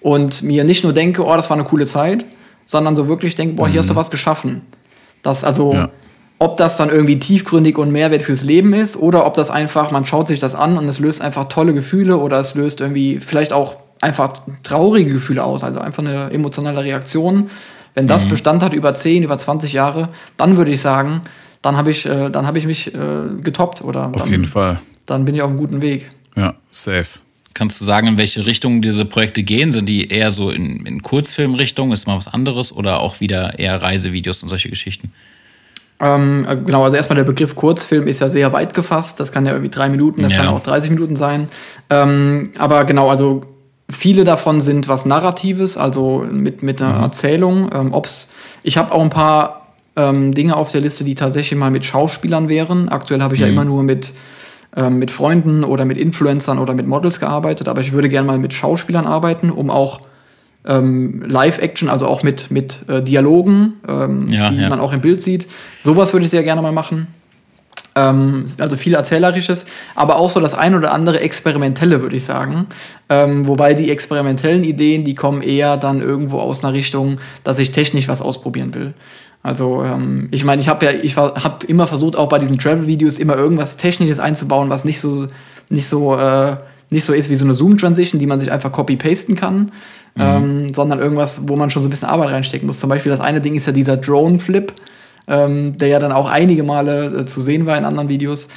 und 0.00 0.42
mir 0.42 0.62
nicht 0.62 0.84
nur 0.84 0.92
denke, 0.92 1.26
oh, 1.26 1.34
das 1.34 1.50
war 1.50 1.56
eine 1.56 1.66
coole 1.66 1.86
Zeit, 1.86 2.24
sondern 2.66 2.94
so 2.94 3.08
wirklich 3.08 3.34
denke, 3.34 3.54
boah, 3.54 3.66
hier 3.66 3.80
hast 3.80 3.88
du 3.88 3.94
mhm. 3.94 3.98
was 3.98 4.10
geschaffen. 4.10 4.60
Das 5.22 5.42
also, 5.42 5.72
ja. 5.72 5.88
ob 6.38 6.56
das 6.56 6.76
dann 6.76 6.90
irgendwie 6.90 7.18
tiefgründig 7.18 7.78
und 7.78 7.90
Mehrwert 7.90 8.22
fürs 8.22 8.42
Leben 8.42 8.74
ist 8.74 8.96
oder 8.96 9.24
ob 9.24 9.32
das 9.34 9.48
einfach, 9.48 9.90
man 9.90 10.04
schaut 10.04 10.28
sich 10.28 10.38
das 10.38 10.54
an 10.54 10.76
und 10.76 10.86
es 10.88 10.98
löst 10.98 11.22
einfach 11.22 11.48
tolle 11.48 11.72
Gefühle 11.72 12.18
oder 12.18 12.38
es 12.38 12.54
löst 12.54 12.82
irgendwie 12.82 13.20
vielleicht 13.20 13.54
auch 13.54 13.76
einfach 14.02 14.34
traurige 14.62 15.14
Gefühle 15.14 15.42
aus, 15.42 15.64
also 15.64 15.80
einfach 15.80 16.04
eine 16.04 16.30
emotionale 16.30 16.84
Reaktion. 16.84 17.48
Wenn 17.94 18.06
das 18.06 18.26
mhm. 18.26 18.30
Bestand 18.30 18.62
hat 18.62 18.74
über 18.74 18.94
10, 18.94 19.22
über 19.22 19.38
20 19.38 19.72
Jahre, 19.72 20.10
dann 20.36 20.58
würde 20.58 20.70
ich 20.70 20.80
sagen, 20.82 21.22
dann 21.62 21.76
habe 21.76 21.90
ich, 21.90 22.04
äh, 22.06 22.30
dann 22.30 22.46
hab 22.46 22.56
ich 22.56 22.66
mich 22.66 22.94
äh, 22.94 22.98
getoppt. 23.42 23.82
Oder 23.82 24.08
auf 24.08 24.22
dann, 24.22 24.30
jeden 24.30 24.44
Fall. 24.44 24.80
Dann 25.06 25.24
bin 25.24 25.34
ich 25.34 25.42
auf 25.42 25.48
einem 25.48 25.58
guten 25.58 25.80
Weg. 25.80 26.08
Ja, 26.36 26.54
safe. 26.70 27.20
Kannst 27.56 27.80
du 27.80 27.86
sagen, 27.86 28.06
in 28.06 28.18
welche 28.18 28.44
Richtung 28.44 28.82
diese 28.82 29.06
Projekte 29.06 29.42
gehen? 29.42 29.72
Sind 29.72 29.88
die 29.88 30.10
eher 30.10 30.30
so 30.30 30.50
in, 30.50 30.84
in 30.84 31.02
Kurzfilmrichtung? 31.02 31.90
Ist 31.90 32.06
mal 32.06 32.14
was 32.14 32.28
anderes? 32.28 32.70
Oder 32.70 33.00
auch 33.00 33.20
wieder 33.20 33.58
eher 33.58 33.80
Reisevideos 33.80 34.42
und 34.42 34.50
solche 34.50 34.68
Geschichten? 34.68 35.10
Ähm, 35.98 36.46
genau, 36.66 36.84
also 36.84 36.96
erstmal 36.96 37.16
der 37.16 37.24
Begriff 37.24 37.56
Kurzfilm 37.56 38.08
ist 38.08 38.20
ja 38.20 38.28
sehr 38.28 38.52
weit 38.52 38.74
gefasst. 38.74 39.18
Das 39.20 39.32
kann 39.32 39.46
ja 39.46 39.52
irgendwie 39.52 39.70
drei 39.70 39.88
Minuten, 39.88 40.20
das 40.20 40.32
ja. 40.32 40.40
kann 40.40 40.48
auch 40.48 40.60
30 40.60 40.90
Minuten 40.90 41.16
sein. 41.16 41.46
Ähm, 41.88 42.50
aber 42.58 42.84
genau, 42.84 43.08
also 43.08 43.44
viele 43.88 44.24
davon 44.24 44.60
sind 44.60 44.86
was 44.86 45.06
Narratives, 45.06 45.78
also 45.78 46.26
mit, 46.30 46.62
mit 46.62 46.82
einer 46.82 46.98
mhm. 46.98 47.04
Erzählung. 47.04 47.70
Ähm, 47.72 47.94
ob's, 47.94 48.28
ich 48.64 48.76
habe 48.76 48.92
auch 48.92 49.00
ein 49.00 49.08
paar 49.08 49.68
ähm, 49.96 50.34
Dinge 50.34 50.56
auf 50.56 50.72
der 50.72 50.82
Liste, 50.82 51.04
die 51.04 51.14
tatsächlich 51.14 51.58
mal 51.58 51.70
mit 51.70 51.86
Schauspielern 51.86 52.50
wären. 52.50 52.90
Aktuell 52.90 53.22
habe 53.22 53.34
ich 53.34 53.40
mhm. 53.40 53.46
ja 53.46 53.52
immer 53.52 53.64
nur 53.64 53.82
mit 53.82 54.12
ähm, 54.76 54.98
mit 54.98 55.10
Freunden 55.10 55.64
oder 55.64 55.84
mit 55.84 55.96
Influencern 55.96 56.58
oder 56.58 56.74
mit 56.74 56.86
Models 56.86 57.18
gearbeitet, 57.18 57.66
aber 57.66 57.80
ich 57.80 57.92
würde 57.92 58.08
gerne 58.08 58.26
mal 58.26 58.38
mit 58.38 58.54
Schauspielern 58.54 59.06
arbeiten, 59.06 59.50
um 59.50 59.70
auch 59.70 60.00
ähm, 60.66 61.22
Live-Action, 61.26 61.88
also 61.88 62.06
auch 62.06 62.22
mit, 62.22 62.50
mit 62.50 62.88
äh, 62.88 63.02
Dialogen, 63.02 63.74
ähm, 63.88 64.28
ja, 64.28 64.50
die 64.50 64.56
ja. 64.56 64.68
man 64.68 64.80
auch 64.80 64.92
im 64.92 65.00
Bild 65.00 65.22
sieht. 65.22 65.48
Sowas 65.82 66.12
würde 66.12 66.24
ich 66.24 66.30
sehr 66.30 66.42
gerne 66.42 66.60
mal 66.60 66.72
machen. 66.72 67.06
Ähm, 67.94 68.44
also 68.58 68.76
viel 68.76 68.94
Erzählerisches, 68.94 69.64
aber 69.94 70.16
auch 70.16 70.28
so 70.28 70.40
das 70.40 70.54
ein 70.54 70.74
oder 70.74 70.92
andere 70.92 71.20
Experimentelle, 71.20 72.02
würde 72.02 72.16
ich 72.16 72.24
sagen. 72.24 72.66
Ähm, 73.08 73.46
wobei 73.46 73.72
die 73.72 73.90
experimentellen 73.90 74.64
Ideen, 74.64 75.04
die 75.04 75.14
kommen 75.14 75.40
eher 75.40 75.78
dann 75.78 76.02
irgendwo 76.02 76.38
aus 76.38 76.62
einer 76.62 76.74
Richtung, 76.74 77.18
dass 77.44 77.58
ich 77.58 77.70
technisch 77.70 78.08
was 78.08 78.20
ausprobieren 78.20 78.74
will. 78.74 78.92
Also 79.46 79.84
ähm, 79.84 80.26
ich 80.32 80.44
meine, 80.44 80.60
ich 80.60 80.68
habe 80.68 80.84
ja, 80.84 80.90
ich 80.90 81.16
habe 81.16 81.64
immer 81.68 81.86
versucht, 81.86 82.16
auch 82.16 82.28
bei 82.28 82.40
diesen 82.40 82.58
Travel-Videos 82.58 83.18
immer 83.18 83.36
irgendwas 83.36 83.76
Technisches 83.76 84.18
einzubauen, 84.18 84.70
was 84.70 84.84
nicht 84.84 84.98
so, 84.98 85.28
nicht 85.68 85.86
so, 85.86 86.16
äh, 86.16 86.56
nicht 86.90 87.04
so 87.04 87.12
ist 87.12 87.30
wie 87.30 87.36
so 87.36 87.44
eine 87.44 87.54
Zoom-Transition, 87.54 88.18
die 88.18 88.26
man 88.26 88.40
sich 88.40 88.50
einfach 88.50 88.72
copy-pasten 88.72 89.36
kann, 89.36 89.70
mhm. 90.16 90.18
ähm, 90.18 90.74
sondern 90.74 90.98
irgendwas, 90.98 91.38
wo 91.42 91.54
man 91.54 91.70
schon 91.70 91.80
so 91.80 91.86
ein 91.86 91.90
bisschen 91.90 92.08
Arbeit 92.08 92.30
reinstecken 92.30 92.66
muss. 92.66 92.80
Zum 92.80 92.90
Beispiel 92.90 93.12
das 93.12 93.20
eine 93.20 93.40
Ding 93.40 93.54
ist 93.54 93.68
ja 93.68 93.72
dieser 93.72 93.96
Drone-Flip, 93.96 94.72
ähm, 95.28 95.78
der 95.78 95.88
ja 95.88 96.00
dann 96.00 96.10
auch 96.10 96.28
einige 96.28 96.64
Male 96.64 97.20
äh, 97.20 97.24
zu 97.24 97.40
sehen 97.40 97.66
war 97.66 97.78
in 97.78 97.84
anderen 97.84 98.08
Videos. 98.08 98.48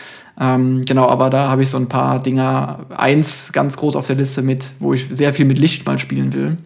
Ähm, 0.42 0.82
genau, 0.88 1.08
aber 1.08 1.30
da 1.30 1.50
habe 1.50 1.62
ich 1.62 1.70
so 1.70 1.78
ein 1.78 1.88
paar 1.88 2.24
Dinger, 2.24 2.88
eins 2.98 3.52
ganz 3.52 3.78
groß 3.78 3.96
auf 3.96 4.08
der 4.08 4.16
Liste 4.16 4.42
mit, 4.42 4.72
wo 4.80 4.94
ich 4.94 5.08
sehr 5.12 5.36
viel 5.36 5.46
mit 5.46 5.60
Licht 5.60 5.86
mal 5.86 6.00
spielen 6.00 6.34
will. 6.34 6.58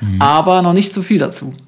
Mhm. 0.00 0.20
Aber 0.20 0.62
noch 0.62 0.72
nicht 0.72 0.92
zu 0.92 1.02
viel 1.02 1.18
dazu. 1.18 1.54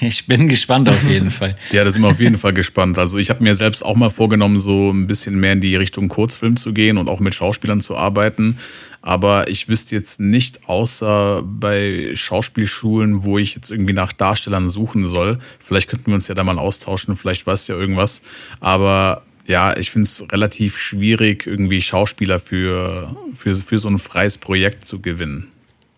Ich 0.00 0.26
bin 0.26 0.48
gespannt 0.48 0.88
auf 0.88 1.02
jeden 1.04 1.30
Fall. 1.30 1.56
ja, 1.72 1.84
da 1.84 1.90
sind 1.90 2.02
wir 2.02 2.08
auf 2.08 2.20
jeden 2.20 2.38
Fall 2.38 2.52
gespannt. 2.52 2.98
Also 2.98 3.18
ich 3.18 3.28
habe 3.28 3.42
mir 3.42 3.54
selbst 3.54 3.84
auch 3.84 3.96
mal 3.96 4.08
vorgenommen, 4.08 4.58
so 4.58 4.90
ein 4.90 5.06
bisschen 5.06 5.38
mehr 5.38 5.52
in 5.52 5.60
die 5.60 5.76
Richtung 5.76 6.08
Kurzfilm 6.08 6.56
zu 6.56 6.72
gehen 6.72 6.96
und 6.96 7.10
auch 7.10 7.20
mit 7.20 7.34
Schauspielern 7.34 7.80
zu 7.80 7.96
arbeiten. 7.96 8.56
Aber 9.02 9.48
ich 9.48 9.68
wüsste 9.68 9.94
jetzt 9.94 10.20
nicht, 10.20 10.68
außer 10.68 11.42
bei 11.44 12.12
Schauspielschulen, 12.14 13.24
wo 13.24 13.38
ich 13.38 13.54
jetzt 13.54 13.70
irgendwie 13.70 13.92
nach 13.92 14.12
Darstellern 14.12 14.68
suchen 14.68 15.06
soll. 15.06 15.38
Vielleicht 15.60 15.88
könnten 15.88 16.06
wir 16.06 16.14
uns 16.14 16.28
ja 16.28 16.34
da 16.34 16.44
mal 16.44 16.58
austauschen, 16.58 17.16
vielleicht 17.16 17.46
weiß 17.46 17.68
ja 17.68 17.76
irgendwas. 17.76 18.22
Aber 18.60 19.22
ja, 19.46 19.76
ich 19.76 19.90
finde 19.90 20.06
es 20.06 20.24
relativ 20.32 20.78
schwierig, 20.78 21.46
irgendwie 21.46 21.80
Schauspieler 21.80 22.40
für, 22.40 23.14
für, 23.36 23.54
für 23.54 23.78
so 23.78 23.88
ein 23.88 23.98
freies 23.98 24.38
Projekt 24.38 24.88
zu 24.88 25.00
gewinnen. 25.00 25.48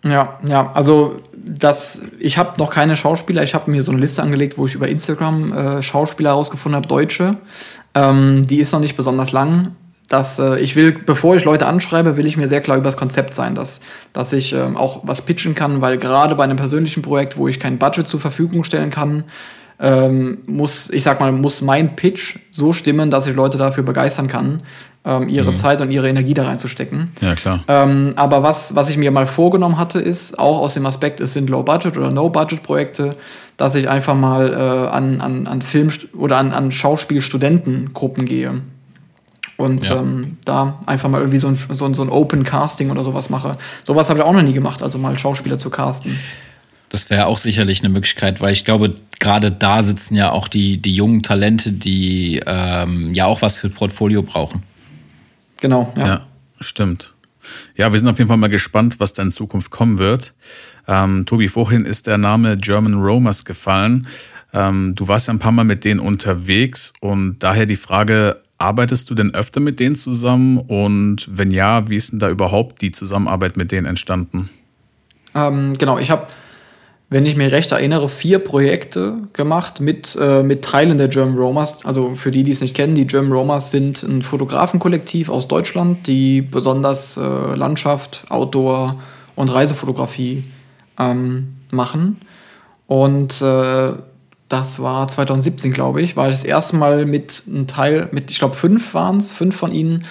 Ja, 0.04 0.38
ja, 0.46 0.70
also 0.74 1.16
das, 1.34 2.02
ich 2.18 2.38
habe 2.38 2.58
noch 2.58 2.70
keine 2.70 2.96
Schauspieler. 2.96 3.42
Ich 3.42 3.54
habe 3.54 3.70
mir 3.70 3.82
so 3.82 3.92
eine 3.92 4.00
Liste 4.00 4.22
angelegt, 4.22 4.58
wo 4.58 4.66
ich 4.66 4.74
über 4.74 4.88
Instagram 4.88 5.52
äh, 5.52 5.82
Schauspieler 5.82 6.30
herausgefunden 6.30 6.76
habe, 6.76 6.88
Deutsche. 6.88 7.36
Ähm, 7.94 8.42
die 8.44 8.58
ist 8.58 8.72
noch 8.72 8.80
nicht 8.80 8.96
besonders 8.96 9.32
lang. 9.32 9.76
Das, 10.08 10.38
äh, 10.38 10.58
ich 10.60 10.76
will, 10.76 10.92
bevor 10.92 11.36
ich 11.36 11.44
Leute 11.44 11.66
anschreibe, 11.66 12.16
will 12.16 12.26
ich 12.26 12.36
mir 12.36 12.48
sehr 12.48 12.60
klar 12.60 12.76
über 12.76 12.84
das 12.84 12.96
Konzept 12.96 13.34
sein, 13.34 13.54
dass, 13.54 13.80
dass 14.12 14.32
ich 14.32 14.52
ähm, 14.52 14.76
auch 14.76 15.00
was 15.04 15.22
pitchen 15.22 15.54
kann, 15.54 15.80
weil 15.80 15.98
gerade 15.98 16.34
bei 16.34 16.44
einem 16.44 16.56
persönlichen 16.56 17.02
Projekt, 17.02 17.36
wo 17.36 17.48
ich 17.48 17.58
kein 17.58 17.78
Budget 17.78 18.06
zur 18.06 18.20
Verfügung 18.20 18.64
stellen 18.64 18.90
kann, 18.90 19.24
ähm, 19.80 20.38
muss, 20.46 20.90
ich 20.90 21.02
sag 21.02 21.20
mal, 21.20 21.30
muss 21.32 21.62
mein 21.62 21.94
Pitch 21.94 22.38
so 22.50 22.72
stimmen, 22.72 23.10
dass 23.10 23.26
ich 23.26 23.36
Leute 23.36 23.58
dafür 23.58 23.84
begeistern 23.84 24.28
kann, 24.28 24.62
ähm, 25.08 25.28
ihre 25.28 25.52
mhm. 25.52 25.56
Zeit 25.56 25.80
und 25.80 25.90
ihre 25.90 26.08
Energie 26.08 26.34
da 26.34 26.44
reinzustecken. 26.44 27.08
Ja, 27.20 27.34
klar. 27.34 27.64
Ähm, 27.66 28.12
aber 28.16 28.42
was, 28.42 28.74
was 28.74 28.90
ich 28.90 28.98
mir 28.98 29.10
mal 29.10 29.26
vorgenommen 29.26 29.78
hatte, 29.78 29.98
ist, 29.98 30.38
auch 30.38 30.58
aus 30.58 30.74
dem 30.74 30.84
Aspekt, 30.84 31.20
es 31.20 31.32
sind 31.32 31.48
Low-Budget- 31.48 31.96
oder 31.96 32.12
No-Budget-Projekte, 32.12 33.16
dass 33.56 33.74
ich 33.74 33.88
einfach 33.88 34.14
mal 34.14 34.52
äh, 34.52 34.56
an, 34.94 35.20
an, 35.22 35.46
an 35.46 35.62
Film- 35.62 35.90
oder 36.16 36.36
an, 36.36 36.52
an 36.52 36.70
Schauspielstudentengruppen 36.70 38.26
gehe. 38.26 38.58
Und 39.56 39.88
ja. 39.88 39.96
ähm, 39.96 40.36
da 40.44 40.78
einfach 40.86 41.08
mal 41.08 41.20
irgendwie 41.20 41.38
so 41.38 41.48
ein, 41.48 41.56
so, 41.56 41.84
ein, 41.86 41.94
so 41.94 42.02
ein 42.02 42.10
Open 42.10 42.44
Casting 42.44 42.90
oder 42.90 43.02
sowas 43.02 43.30
mache. 43.30 43.52
Sowas 43.82 44.10
habe 44.10 44.20
ich 44.20 44.24
auch 44.24 44.32
noch 44.32 44.42
nie 44.42 44.52
gemacht, 44.52 44.82
also 44.82 44.98
mal 44.98 45.18
Schauspieler 45.18 45.58
zu 45.58 45.70
casten. 45.70 46.18
Das 46.90 47.10
wäre 47.10 47.26
auch 47.26 47.38
sicherlich 47.38 47.80
eine 47.80 47.88
Möglichkeit, 47.88 48.40
weil 48.40 48.52
ich 48.52 48.64
glaube, 48.64 48.94
gerade 49.18 49.50
da 49.50 49.82
sitzen 49.82 50.14
ja 50.14 50.30
auch 50.30 50.48
die, 50.48 50.80
die 50.80 50.94
jungen 50.94 51.22
Talente, 51.22 51.72
die 51.72 52.40
ähm, 52.46 53.12
ja 53.14 53.26
auch 53.26 53.42
was 53.42 53.56
für 53.56 53.68
Portfolio 53.68 54.22
brauchen. 54.22 54.62
Genau, 55.60 55.92
ja. 55.96 56.06
Ja, 56.06 56.26
stimmt. 56.60 57.14
Ja, 57.76 57.92
wir 57.92 57.98
sind 57.98 58.08
auf 58.08 58.18
jeden 58.18 58.28
Fall 58.28 58.36
mal 58.36 58.48
gespannt, 58.48 59.00
was 59.00 59.12
da 59.12 59.22
in 59.22 59.32
Zukunft 59.32 59.70
kommen 59.70 59.98
wird. 59.98 60.34
Ähm, 60.86 61.24
Tobi, 61.26 61.48
vorhin 61.48 61.84
ist 61.84 62.06
der 62.06 62.18
Name 62.18 62.56
German 62.56 62.94
Romers 62.94 63.44
gefallen. 63.44 64.06
Ähm, 64.52 64.94
du 64.94 65.08
warst 65.08 65.28
ja 65.28 65.34
ein 65.34 65.38
paar 65.38 65.52
Mal 65.52 65.64
mit 65.64 65.84
denen 65.84 66.00
unterwegs 66.00 66.92
und 67.00 67.42
daher 67.42 67.66
die 67.66 67.76
Frage, 67.76 68.42
arbeitest 68.58 69.08
du 69.08 69.14
denn 69.14 69.34
öfter 69.34 69.60
mit 69.60 69.80
denen 69.80 69.96
zusammen? 69.96 70.58
Und 70.58 71.28
wenn 71.30 71.50
ja, 71.50 71.88
wie 71.88 71.96
ist 71.96 72.12
denn 72.12 72.18
da 72.18 72.28
überhaupt 72.28 72.82
die 72.82 72.90
Zusammenarbeit 72.90 73.56
mit 73.56 73.72
denen 73.72 73.86
entstanden? 73.86 74.50
Ähm, 75.34 75.76
genau, 75.78 75.98
ich 75.98 76.10
habe 76.10 76.26
wenn 77.10 77.24
ich 77.24 77.36
mir 77.36 77.50
recht 77.50 77.72
erinnere, 77.72 78.08
vier 78.08 78.38
Projekte 78.38 79.14
gemacht 79.32 79.80
mit, 79.80 80.16
äh, 80.20 80.42
mit 80.42 80.62
Teilen 80.62 80.98
der 80.98 81.08
German 81.08 81.38
Romers. 81.38 81.84
Also 81.86 82.14
für 82.14 82.30
die, 82.30 82.42
die 82.42 82.52
es 82.52 82.60
nicht 82.60 82.76
kennen, 82.76 82.94
die 82.94 83.06
German 83.06 83.32
Romers 83.32 83.70
sind 83.70 84.02
ein 84.02 84.22
Fotografenkollektiv 84.22 85.30
aus 85.30 85.48
Deutschland, 85.48 86.06
die 86.06 86.42
besonders 86.42 87.16
äh, 87.16 87.20
Landschaft, 87.20 88.24
Outdoor 88.28 88.96
und 89.36 89.48
Reisefotografie 89.48 90.42
ähm, 90.98 91.54
machen. 91.70 92.18
Und 92.86 93.40
äh, 93.40 93.92
das 94.48 94.78
war 94.78 95.08
2017, 95.08 95.72
glaube 95.72 96.02
ich, 96.02 96.16
war 96.16 96.28
ich 96.28 96.36
das 96.36 96.44
erste 96.44 96.76
Mal 96.76 97.06
mit 97.06 97.42
einem 97.46 97.66
Teil, 97.66 98.08
mit, 98.12 98.30
ich 98.30 98.38
glaube, 98.38 98.54
fünf 98.54 98.94
waren 98.94 99.18
es, 99.18 99.32
fünf 99.32 99.56
von 99.56 99.72
ihnen, 99.72 100.04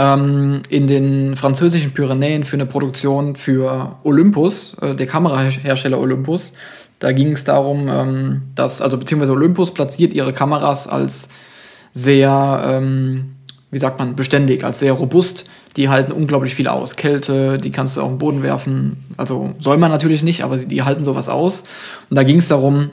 ähm, 0.00 0.62
in 0.70 0.86
den 0.86 1.36
französischen 1.36 1.92
Pyrenäen 1.92 2.44
für 2.44 2.56
eine 2.56 2.64
Produktion 2.64 3.36
für 3.36 3.96
Olympus, 4.02 4.74
äh, 4.80 4.96
der 4.96 5.06
Kamerahersteller 5.06 5.98
Olympus. 5.98 6.54
Da 7.00 7.12
ging 7.12 7.32
es 7.32 7.44
darum, 7.44 7.86
ähm, 7.88 8.42
dass, 8.54 8.80
also 8.80 8.96
beziehungsweise 8.96 9.32
Olympus 9.32 9.74
platziert 9.74 10.14
ihre 10.14 10.32
Kameras 10.32 10.86
als 10.86 11.28
sehr, 11.92 12.62
ähm, 12.64 13.34
wie 13.70 13.78
sagt 13.78 13.98
man, 13.98 14.16
beständig, 14.16 14.64
als 14.64 14.78
sehr 14.78 14.94
robust. 14.94 15.44
Die 15.76 15.90
halten 15.90 16.12
unglaublich 16.12 16.54
viel 16.54 16.66
aus. 16.66 16.96
Kälte, 16.96 17.58
die 17.58 17.70
kannst 17.70 17.96
du 17.96 18.00
auf 18.00 18.08
den 18.08 18.18
Boden 18.18 18.42
werfen. 18.42 19.04
Also 19.18 19.54
soll 19.58 19.76
man 19.76 19.90
natürlich 19.90 20.22
nicht, 20.22 20.44
aber 20.44 20.56
die 20.56 20.82
halten 20.82 21.04
sowas 21.04 21.28
aus. 21.28 21.64
Und 22.08 22.16
da 22.16 22.22
ging 22.22 22.38
es 22.38 22.48
darum, 22.48 22.90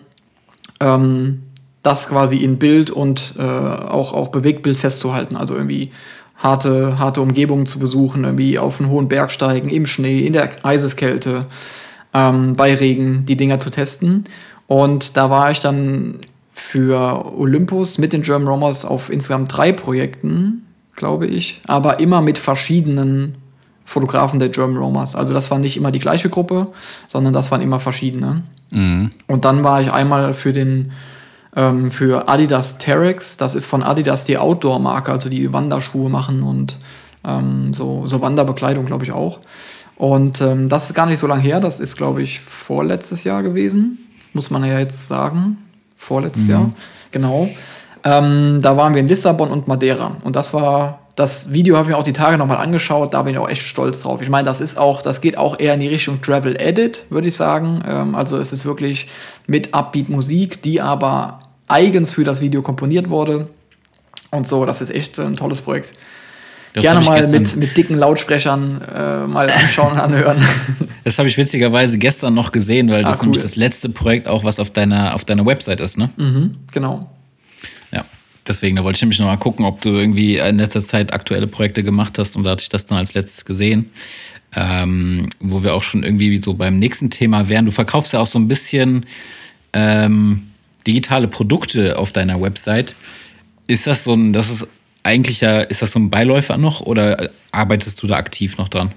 ähm, 0.81 1.43
das 1.83 2.09
quasi 2.09 2.37
in 2.37 2.59
Bild 2.59 2.91
und 2.91 3.33
äh, 3.37 3.41
auch, 3.41 4.13
auch 4.13 4.27
Bewegtbild 4.27 4.77
festzuhalten. 4.77 5.37
Also 5.37 5.55
irgendwie 5.55 5.91
harte, 6.37 6.99
harte 6.99 7.21
Umgebungen 7.21 7.65
zu 7.65 7.79
besuchen, 7.79 8.23
irgendwie 8.23 8.59
auf 8.59 8.79
einen 8.79 8.89
hohen 8.89 9.07
Berg 9.07 9.31
steigen, 9.31 9.69
im 9.69 9.85
Schnee, 9.85 10.19
in 10.25 10.33
der 10.33 10.49
Eiseskälte, 10.63 11.45
ähm, 12.13 12.53
bei 12.53 12.73
Regen 12.75 13.25
die 13.25 13.35
Dinger 13.35 13.59
zu 13.59 13.69
testen. 13.69 14.25
Und 14.67 15.17
da 15.17 15.29
war 15.29 15.51
ich 15.51 15.59
dann 15.59 16.19
für 16.53 17.33
Olympus 17.37 17.97
mit 17.97 18.13
den 18.13 18.21
German 18.21 18.47
Romers 18.47 18.85
auf 18.85 19.09
insgesamt 19.09 19.55
drei 19.55 19.71
Projekten, 19.71 20.65
glaube 20.95 21.27
ich, 21.27 21.61
aber 21.65 21.99
immer 21.99 22.21
mit 22.21 22.37
verschiedenen 22.37 23.35
Fotografen 23.85 24.39
der 24.39 24.49
German 24.49 24.77
Romers. 24.77 25.15
Also 25.15 25.33
das 25.33 25.49
war 25.49 25.59
nicht 25.59 25.77
immer 25.77 25.91
die 25.91 25.99
gleiche 25.99 26.29
Gruppe, 26.29 26.67
sondern 27.07 27.31
das 27.31 27.51
waren 27.51 27.61
immer 27.61 27.79
verschiedene. 27.79 28.43
Mhm. 28.71 29.11
Und 29.27 29.45
dann 29.45 29.63
war 29.63 29.81
ich 29.81 29.91
einmal 29.93 30.33
für 30.33 30.51
den 30.51 30.91
ähm, 31.57 31.91
für 31.91 32.29
Adidas 32.29 32.77
Terex. 32.77 33.35
Das 33.35 33.55
ist 33.55 33.65
von 33.65 33.83
Adidas 33.83 34.23
die 34.23 34.37
Outdoor-Marke, 34.37 35.11
also 35.11 35.27
die 35.27 35.51
Wanderschuhe 35.51 36.09
machen 36.09 36.43
und 36.43 36.77
ähm, 37.25 37.73
so, 37.73 38.05
so 38.05 38.21
Wanderbekleidung, 38.21 38.85
glaube 38.85 39.03
ich, 39.03 39.11
auch. 39.11 39.39
Und 39.97 40.39
ähm, 40.41 40.69
das 40.69 40.85
ist 40.85 40.93
gar 40.93 41.07
nicht 41.07 41.17
so 41.17 41.25
lange 41.25 41.41
her. 41.41 41.59
Das 41.59 41.79
ist, 41.79 41.97
glaube 41.97 42.21
ich, 42.21 42.39
vorletztes 42.39 43.23
Jahr 43.23 43.41
gewesen. 43.41 43.97
Muss 44.33 44.51
man 44.51 44.63
ja 44.63 44.77
jetzt 44.77 45.07
sagen. 45.07 45.57
Vorletztes 45.97 46.43
mhm. 46.43 46.49
Jahr. 46.49 46.69
Genau. 47.11 47.49
Ähm, 48.03 48.59
da 48.61 48.77
waren 48.77 48.93
wir 48.93 49.01
in 49.01 49.07
Lissabon 49.07 49.49
und 49.49 49.67
Madeira. 49.67 50.17
Und 50.23 50.35
das 50.35 50.53
war, 50.53 50.99
das 51.15 51.51
Video 51.51 51.75
habe 51.75 51.85
ich 51.85 51.89
mir 51.89 51.97
auch 51.97 52.03
die 52.03 52.13
Tage 52.13 52.37
nochmal 52.37 52.57
angeschaut. 52.57 53.15
Da 53.15 53.23
bin 53.23 53.33
ich 53.33 53.39
auch 53.39 53.49
echt 53.49 53.63
stolz 53.63 54.01
drauf. 54.01 54.21
Ich 54.21 54.29
meine, 54.29 54.45
das 54.45 54.61
ist 54.61 54.77
auch, 54.77 55.01
das 55.01 55.19
geht 55.19 55.39
auch 55.39 55.59
eher 55.59 55.73
in 55.73 55.79
die 55.79 55.87
Richtung 55.87 56.21
Travel 56.21 56.55
Edit, 56.61 57.05
würde 57.09 57.27
ich 57.29 57.35
sagen. 57.35 57.83
Ähm, 57.87 58.13
also 58.13 58.37
es 58.37 58.53
ist 58.53 58.65
wirklich 58.65 59.07
mit 59.47 59.73
Upbeat 59.73 60.09
Musik, 60.09 60.61
die 60.61 60.79
aber 60.79 61.39
eigens 61.67 62.11
für 62.11 62.23
das 62.23 62.41
Video 62.41 62.61
komponiert 62.61 63.09
wurde. 63.09 63.49
Und 64.31 64.47
so, 64.47 64.65
das 64.65 64.81
ist 64.81 64.89
echt 64.89 65.19
ein 65.19 65.35
tolles 65.35 65.61
Projekt. 65.61 65.93
Das 66.73 66.83
Gerne 66.83 67.05
mal 67.05 67.27
mit, 67.29 67.55
mit 67.55 67.75
dicken 67.75 67.97
Lautsprechern 67.97 68.81
äh, 68.81 69.25
mal 69.25 69.49
anschauen 69.49 69.93
und 69.93 69.99
anhören. 69.99 70.43
Das 71.03 71.17
habe 71.17 71.27
ich 71.27 71.37
witzigerweise 71.37 71.97
gestern 71.97 72.33
noch 72.33 72.51
gesehen, 72.51 72.89
weil 72.91 73.01
das 73.01 73.13
ah, 73.13 73.17
cool. 73.19 73.27
nämlich 73.27 73.41
das 73.41 73.55
letzte 73.55 73.89
Projekt 73.89 74.27
auch, 74.27 74.43
was 74.43 74.59
auf 74.59 74.69
deiner, 74.69 75.15
auf 75.15 75.25
deiner 75.25 75.45
Website 75.45 75.79
ist, 75.79 75.97
ne? 75.97 76.11
Mhm, 76.17 76.57
genau. 76.71 77.09
Ja, 77.91 78.05
deswegen, 78.47 78.75
da 78.75 78.83
wollte 78.83 78.97
ich 78.97 79.01
nämlich 79.01 79.19
noch 79.19 79.25
mal 79.25 79.37
gucken, 79.37 79.65
ob 79.65 79.81
du 79.81 79.89
irgendwie 79.89 80.37
in 80.37 80.57
letzter 80.57 80.81
Zeit 80.81 81.13
aktuelle 81.13 81.47
Projekte 81.47 81.81
gemacht 81.81 82.19
hast 82.19 82.35
und 82.35 82.43
da 82.43 82.51
hatte 82.51 82.63
ich 82.63 82.69
das 82.69 82.85
dann 82.85 82.97
als 82.97 83.13
letztes 83.13 83.45
gesehen. 83.45 83.89
Ähm, 84.55 85.27
wo 85.39 85.61
wir 85.63 85.73
auch 85.73 85.83
schon 85.83 86.03
irgendwie 86.03 86.41
so 86.41 86.53
beim 86.53 86.79
nächsten 86.79 87.09
Thema 87.09 87.49
wären. 87.49 87.65
Du 87.65 87.71
verkaufst 87.71 88.13
ja 88.13 88.19
auch 88.19 88.27
so 88.27 88.39
ein 88.39 88.47
bisschen 88.47 89.05
ähm, 89.73 90.46
digitale 90.87 91.27
Produkte 91.27 91.99
auf 91.99 92.11
deiner 92.11 92.41
Website. 92.41 92.95
Ist 93.67 93.85
das 93.85 94.05
so 94.05 94.13
ein, 94.13 94.33
das 94.33 94.49
ist 94.49 94.65
eigentlich 95.03 95.41
ja, 95.41 95.59
ist 95.59 95.81
das 95.81 95.91
so 95.91 95.99
ein 95.99 96.09
Beiläufer 96.09 96.57
noch 96.57 96.81
oder 96.81 97.29
arbeitest 97.51 98.01
du 98.01 98.07
da 98.07 98.15
aktiv 98.15 98.57
noch 98.57 98.69
dran? 98.69 98.93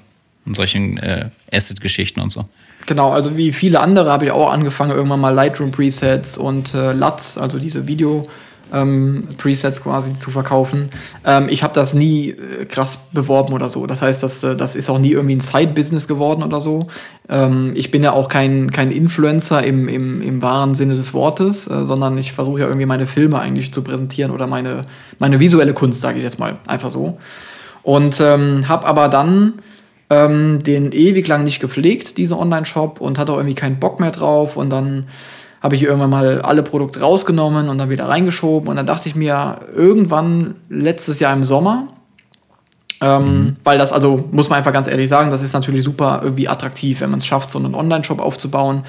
In 0.47 0.55
solchen 0.55 0.97
äh, 0.99 1.31
Asset-Geschichten 1.53 2.21
und 2.21 2.31
so? 2.31 2.47
Genau, 2.87 3.11
also 3.11 3.37
wie 3.37 3.53
viele 3.53 3.81
andere 3.81 4.11
habe 4.11 4.25
ich 4.25 4.31
auch 4.31 4.51
angefangen, 4.51 4.93
irgendwann 4.93 5.21
mal 5.21 5.35
Lightroom-Presets 5.35 6.39
und 6.39 6.75
äh, 6.75 6.93
LUTs, 6.93 7.37
also 7.37 7.59
diese 7.59 7.87
Video- 7.87 8.23
ähm, 8.73 9.25
Presets 9.39 9.83
quasi 9.83 10.15
zu 10.15 10.31
verkaufen. 10.31 10.91
Ähm, 11.25 11.49
ich 11.49 11.63
habe 11.63 11.75
das 11.75 11.95
nie 11.95 12.31
äh, 12.31 12.65
krass 12.67 12.99
beworben 13.13 13.53
oder 13.53 13.69
so. 13.69 13.87
Das 13.87 14.03
heißt, 14.03 14.23
das, 14.23 14.43
äh, 14.43 14.57
das 14.57 14.77
ist 14.77 14.89
auch 14.91 14.99
nie 14.99 15.13
irgendwie 15.13 15.37
ein 15.37 15.41
Side-Business 15.41 16.09
geworden 16.09 16.43
oder 16.43 16.61
so. 16.61 16.87
Ähm, 17.29 17.73
ich 17.75 17.91
bin 17.91 18.03
ja 18.03 18.13
auch 18.13 18.29
kein, 18.29 18.71
kein 18.71 18.91
Influencer 18.91 19.63
im, 19.65 19.89
im, 19.89 20.23
im 20.23 20.43
wahren 20.43 20.75
Sinne 20.75 20.95
des 20.95 21.15
Wortes, 21.15 21.67
äh, 21.67 21.85
sondern 21.85 22.19
ich 22.19 22.33
versuche 22.33 22.61
ja 22.61 22.67
irgendwie 22.67 22.87
meine 22.87 23.07
Filme 23.07 23.39
eigentlich 23.39 23.73
zu 23.73 23.83
präsentieren 23.83 24.31
oder 24.31 24.47
meine, 24.47 24.85
meine 25.19 25.41
visuelle 25.41 25.75
Kunst, 25.75 26.01
sage 26.01 26.19
ich 26.19 26.25
jetzt 26.25 26.39
mal 26.39 26.59
einfach 26.67 26.91
so. 26.91 27.19
Und 27.83 28.21
ähm, 28.21 28.69
habe 28.69 28.87
aber 28.87 29.09
dann 29.09 29.55
ähm, 30.11 30.63
den 30.63 30.93
ewig 30.93 31.27
lang 31.29 31.45
nicht 31.45 31.61
gepflegt, 31.61 32.19
diesen 32.19 32.37
Online-Shop, 32.37 33.01
und 33.01 33.19
hatte 33.19 33.33
auch 33.33 33.37
irgendwie 33.37 33.55
keinen 33.55 33.79
Bock 33.79 34.01
mehr 34.01 34.11
drauf. 34.11 34.57
Und 34.57 34.71
dann 34.71 35.07
habe 35.61 35.75
ich 35.75 35.83
irgendwann 35.83 36.11
mal 36.11 36.41
alle 36.41 36.63
Produkte 36.63 37.01
rausgenommen 37.01 37.69
und 37.69 37.79
dann 37.79 37.91
wieder 37.91 38.09
reingeschoben. 38.09 38.69
Und 38.69 38.77
dann 38.77 38.87
dachte 38.87 39.09
ich 39.09 39.15
mir, 39.15 39.61
irgendwann 39.75 40.57
letztes 40.69 41.21
Jahr 41.21 41.35
im 41.35 41.45
Sommer, 41.45 41.89
ähm, 43.03 43.23
mhm. 43.23 43.47
weil 43.65 43.79
das, 43.79 43.93
also 43.93 44.29
muss 44.33 44.49
man 44.49 44.59
einfach 44.59 44.73
ganz 44.73 44.89
ehrlich 44.89 45.09
sagen, 45.09 45.31
das 45.31 45.43
ist 45.43 45.53
natürlich 45.53 45.85
super 45.85 46.21
irgendwie 46.23 46.49
attraktiv, 46.49 47.01
wenn 47.01 47.11
man 47.11 47.21
es 47.21 47.27
schafft, 47.27 47.51
so 47.51 47.59
einen 47.59 47.75
Online-Shop 47.75 48.21
aufzubauen, 48.21 48.85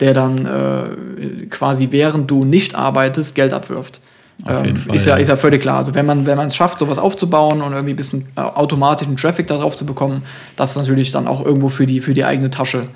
der 0.00 0.14
dann 0.14 0.46
äh, 0.46 1.46
quasi 1.46 1.88
während 1.90 2.30
du 2.30 2.44
nicht 2.44 2.74
arbeitest, 2.74 3.34
Geld 3.34 3.52
abwirft. 3.52 4.00
Ähm, 4.48 4.76
Fall, 4.76 4.96
ist, 4.96 5.06
ja, 5.06 5.14
ja, 5.14 5.20
ist 5.20 5.28
ja 5.28 5.36
völlig 5.36 5.62
klar. 5.62 5.78
Also 5.78 5.94
wenn 5.94 6.06
man 6.06 6.26
wenn 6.26 6.38
es 6.40 6.56
schafft, 6.56 6.78
sowas 6.78 6.98
aufzubauen 6.98 7.62
und 7.62 7.72
irgendwie 7.72 7.92
ein 7.92 7.96
bisschen 7.96 8.26
äh, 8.36 8.40
automatischen 8.40 9.16
Traffic 9.16 9.46
darauf 9.46 9.76
zu 9.76 9.86
bekommen, 9.86 10.24
das 10.56 10.70
ist 10.70 10.76
natürlich 10.76 11.12
dann 11.12 11.28
auch 11.28 11.44
irgendwo 11.44 11.68
für 11.68 11.86
die, 11.86 12.00
für 12.00 12.14
die 12.14 12.24
eigene 12.24 12.50
Tasche 12.50 12.88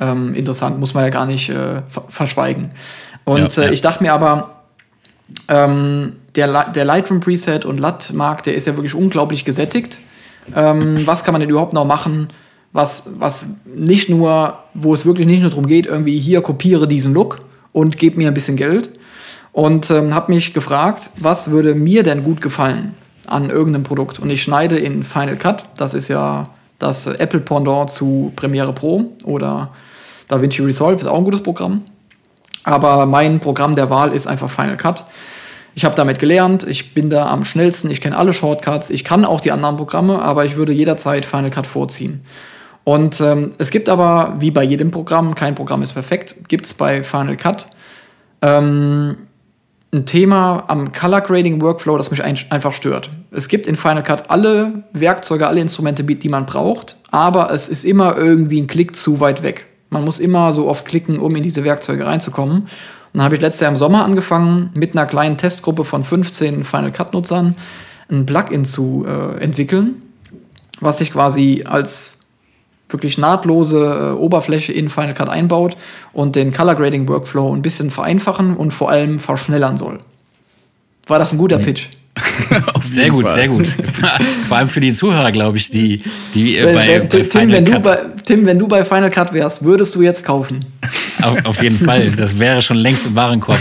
ähm, 0.00 0.34
interessant, 0.34 0.78
muss 0.78 0.94
man 0.94 1.04
ja 1.04 1.10
gar 1.10 1.26
nicht 1.26 1.48
äh, 1.48 1.82
verschweigen. 2.08 2.70
Und 3.24 3.56
ja, 3.56 3.62
äh, 3.62 3.66
ja. 3.66 3.72
ich 3.72 3.80
dachte 3.80 4.02
mir 4.02 4.12
aber, 4.12 4.62
ähm, 5.48 6.14
der, 6.34 6.70
der 6.70 6.84
Lightroom 6.84 7.20
Preset 7.20 7.64
und 7.64 7.78
LUT-Markt, 7.78 8.46
der 8.46 8.54
ist 8.54 8.66
ja 8.66 8.76
wirklich 8.76 8.94
unglaublich 8.94 9.44
gesättigt. 9.44 10.00
Ähm, 10.54 11.06
was 11.06 11.24
kann 11.24 11.32
man 11.32 11.40
denn 11.40 11.50
überhaupt 11.50 11.72
noch 11.72 11.86
machen, 11.86 12.28
was, 12.72 13.04
was 13.18 13.46
nicht 13.64 14.08
nur, 14.08 14.58
wo 14.74 14.94
es 14.94 15.04
wirklich 15.04 15.26
nicht 15.26 15.42
nur 15.42 15.50
darum 15.50 15.66
geht, 15.66 15.86
irgendwie 15.86 16.18
hier 16.18 16.40
kopiere 16.40 16.88
diesen 16.88 17.12
Look 17.12 17.40
und 17.72 17.98
gebe 17.98 18.16
mir 18.16 18.28
ein 18.28 18.34
bisschen 18.34 18.56
Geld. 18.56 18.90
Und 19.52 19.90
ähm, 19.90 20.14
habe 20.14 20.32
mich 20.32 20.54
gefragt, 20.54 21.10
was 21.18 21.50
würde 21.50 21.74
mir 21.74 22.02
denn 22.02 22.24
gut 22.24 22.40
gefallen 22.40 22.94
an 23.26 23.50
irgendeinem 23.50 23.82
Produkt? 23.82 24.18
Und 24.18 24.30
ich 24.30 24.42
schneide 24.42 24.78
in 24.78 25.04
Final 25.04 25.36
Cut, 25.36 25.66
das 25.76 25.92
ist 25.92 26.08
ja 26.08 26.44
das 26.82 27.06
Apple 27.06 27.40
Pendant 27.40 27.90
zu 27.90 28.32
Premiere 28.36 28.72
Pro 28.72 29.04
oder 29.24 29.70
DaVinci 30.28 30.62
Resolve 30.62 31.00
ist 31.00 31.06
auch 31.06 31.18
ein 31.18 31.24
gutes 31.24 31.42
Programm. 31.42 31.82
Aber 32.64 33.06
mein 33.06 33.40
Programm 33.40 33.74
der 33.74 33.90
Wahl 33.90 34.12
ist 34.12 34.26
einfach 34.26 34.50
Final 34.50 34.76
Cut. 34.76 35.04
Ich 35.74 35.84
habe 35.84 35.94
damit 35.94 36.18
gelernt, 36.18 36.66
ich 36.68 36.92
bin 36.92 37.08
da 37.08 37.26
am 37.28 37.44
schnellsten, 37.44 37.90
ich 37.90 38.00
kenne 38.00 38.16
alle 38.16 38.34
Shortcuts, 38.34 38.90
ich 38.90 39.04
kann 39.04 39.24
auch 39.24 39.40
die 39.40 39.52
anderen 39.52 39.76
Programme, 39.76 40.20
aber 40.20 40.44
ich 40.44 40.56
würde 40.56 40.72
jederzeit 40.72 41.24
Final 41.24 41.50
Cut 41.50 41.66
vorziehen. 41.66 42.24
Und 42.84 43.20
ähm, 43.20 43.52
es 43.58 43.70
gibt 43.70 43.88
aber, 43.88 44.34
wie 44.38 44.50
bei 44.50 44.64
jedem 44.64 44.90
Programm, 44.90 45.34
kein 45.34 45.54
Programm 45.54 45.82
ist 45.82 45.94
perfekt, 45.94 46.34
gibt 46.48 46.66
es 46.66 46.74
bei 46.74 47.02
Final 47.02 47.36
Cut 47.36 47.68
ähm, 48.42 49.16
ein 49.94 50.06
Thema 50.06 50.64
am 50.68 50.92
Color 50.92 51.20
Grading 51.20 51.60
Workflow, 51.60 51.98
das 51.98 52.10
mich 52.10 52.24
ein 52.24 52.38
einfach 52.48 52.72
stört. 52.72 53.10
Es 53.30 53.48
gibt 53.48 53.66
in 53.66 53.76
Final 53.76 54.02
Cut 54.02 54.30
alle 54.30 54.84
Werkzeuge, 54.94 55.46
alle 55.46 55.60
Instrumente, 55.60 56.02
die 56.02 56.28
man 56.30 56.46
braucht, 56.46 56.96
aber 57.10 57.50
es 57.52 57.68
ist 57.68 57.84
immer 57.84 58.16
irgendwie 58.16 58.60
ein 58.60 58.66
Klick 58.66 58.96
zu 58.96 59.20
weit 59.20 59.42
weg 59.42 59.66
Man 59.90 60.04
muss 60.04 60.18
immer 60.18 60.54
so 60.54 60.68
oft 60.68 60.86
klicken, 60.86 61.18
um 61.18 61.36
in 61.36 61.42
diese 61.42 61.62
Werkzeuge 61.64 62.06
reinzukommen. 62.06 62.62
Und 62.62 62.68
dann 63.12 63.24
habe 63.24 63.34
ich 63.34 63.42
letztes 63.42 63.60
Jahr 63.60 63.70
im 63.70 63.76
Sommer 63.76 64.04
angefangen, 64.04 64.70
mit 64.72 64.96
einer 64.96 65.04
kleinen 65.04 65.36
Testgruppe 65.36 65.84
von 65.84 66.04
15 66.04 66.64
Final 66.64 66.92
Cut-Nutzern 66.92 67.56
ein 68.10 68.24
Plugin 68.24 68.64
zu 68.64 69.06
äh, 69.06 69.42
entwickeln, 69.42 70.00
was 70.80 70.98
sich 70.98 71.12
quasi 71.12 71.64
als 71.66 72.18
wirklich 72.92 73.18
nahtlose 73.18 74.14
äh, 74.16 74.18
Oberfläche 74.18 74.72
in 74.72 74.90
Final 74.90 75.14
Cut 75.14 75.28
einbaut 75.28 75.76
und 76.12 76.36
den 76.36 76.52
Color 76.52 76.74
Grading 76.74 77.08
Workflow 77.08 77.54
ein 77.54 77.62
bisschen 77.62 77.90
vereinfachen 77.90 78.56
und 78.56 78.72
vor 78.72 78.90
allem 78.90 79.18
verschnellern 79.18 79.76
soll. 79.76 79.98
War 81.06 81.18
das 81.18 81.32
ein 81.32 81.38
guter 81.38 81.58
mhm. 81.58 81.62
Pitch? 81.62 81.88
sehr 82.90 83.10
gut, 83.10 83.24
Fall. 83.24 83.34
sehr 83.34 83.48
gut. 83.48 83.68
Vor 84.48 84.56
allem 84.58 84.68
für 84.68 84.80
die 84.80 84.92
Zuhörer, 84.92 85.32
glaube 85.32 85.56
ich, 85.56 85.70
die, 85.70 86.02
die 86.34 86.56
wenn, 86.56 86.74
bei, 86.74 86.88
wenn, 86.88 87.08
bei 87.08 87.20
Tim, 87.22 87.50
wenn 87.50 87.64
Cut. 87.64 87.74
Du 87.74 87.80
bei, 87.80 87.98
Tim, 88.26 88.46
wenn 88.46 88.58
du 88.58 88.68
bei 88.68 88.84
Final 88.84 89.10
Cut 89.10 89.32
wärst, 89.32 89.64
würdest 89.64 89.94
du 89.94 90.02
jetzt 90.02 90.22
kaufen? 90.22 90.60
Auf, 91.22 91.44
auf 91.46 91.62
jeden 91.62 91.78
Fall. 91.78 92.10
Das 92.16 92.38
wäre 92.38 92.60
schon 92.60 92.76
längst 92.76 93.06
im 93.06 93.14
Warenkorb. 93.14 93.58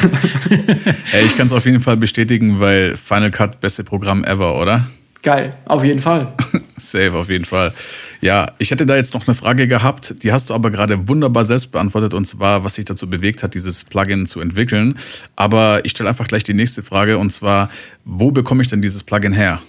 Ich 1.25 1.37
kann 1.37 1.47
es 1.47 1.53
auf 1.53 1.65
jeden 1.65 1.79
Fall 1.79 1.95
bestätigen, 1.95 2.59
weil 2.59 2.97
Final 2.97 3.31
Cut 3.31 3.61
beste 3.61 3.85
Programm 3.85 4.25
ever, 4.25 4.59
oder? 4.59 4.85
Geil, 5.23 5.55
auf 5.65 5.83
jeden 5.83 5.99
Fall. 5.99 6.33
Safe, 6.77 7.13
auf 7.13 7.29
jeden 7.29 7.45
Fall. 7.45 7.73
Ja, 8.21 8.47
ich 8.57 8.71
hätte 8.71 8.87
da 8.87 8.95
jetzt 8.95 9.13
noch 9.13 9.27
eine 9.27 9.35
Frage 9.35 9.67
gehabt, 9.67 10.15
die 10.23 10.31
hast 10.31 10.49
du 10.49 10.55
aber 10.55 10.71
gerade 10.71 11.07
wunderbar 11.07 11.43
selbst 11.43 11.71
beantwortet, 11.71 12.15
und 12.15 12.25
zwar, 12.25 12.63
was 12.63 12.75
sich 12.75 12.85
dazu 12.85 13.07
bewegt 13.07 13.43
hat, 13.43 13.53
dieses 13.53 13.83
Plugin 13.83 14.25
zu 14.25 14.41
entwickeln. 14.41 14.97
Aber 15.35 15.81
ich 15.85 15.91
stelle 15.91 16.09
einfach 16.09 16.27
gleich 16.27 16.43
die 16.43 16.55
nächste 16.55 16.81
Frage, 16.81 17.19
und 17.19 17.31
zwar, 17.31 17.69
wo 18.03 18.31
bekomme 18.31 18.63
ich 18.63 18.67
denn 18.67 18.81
dieses 18.81 19.03
Plugin 19.03 19.33
her? 19.33 19.61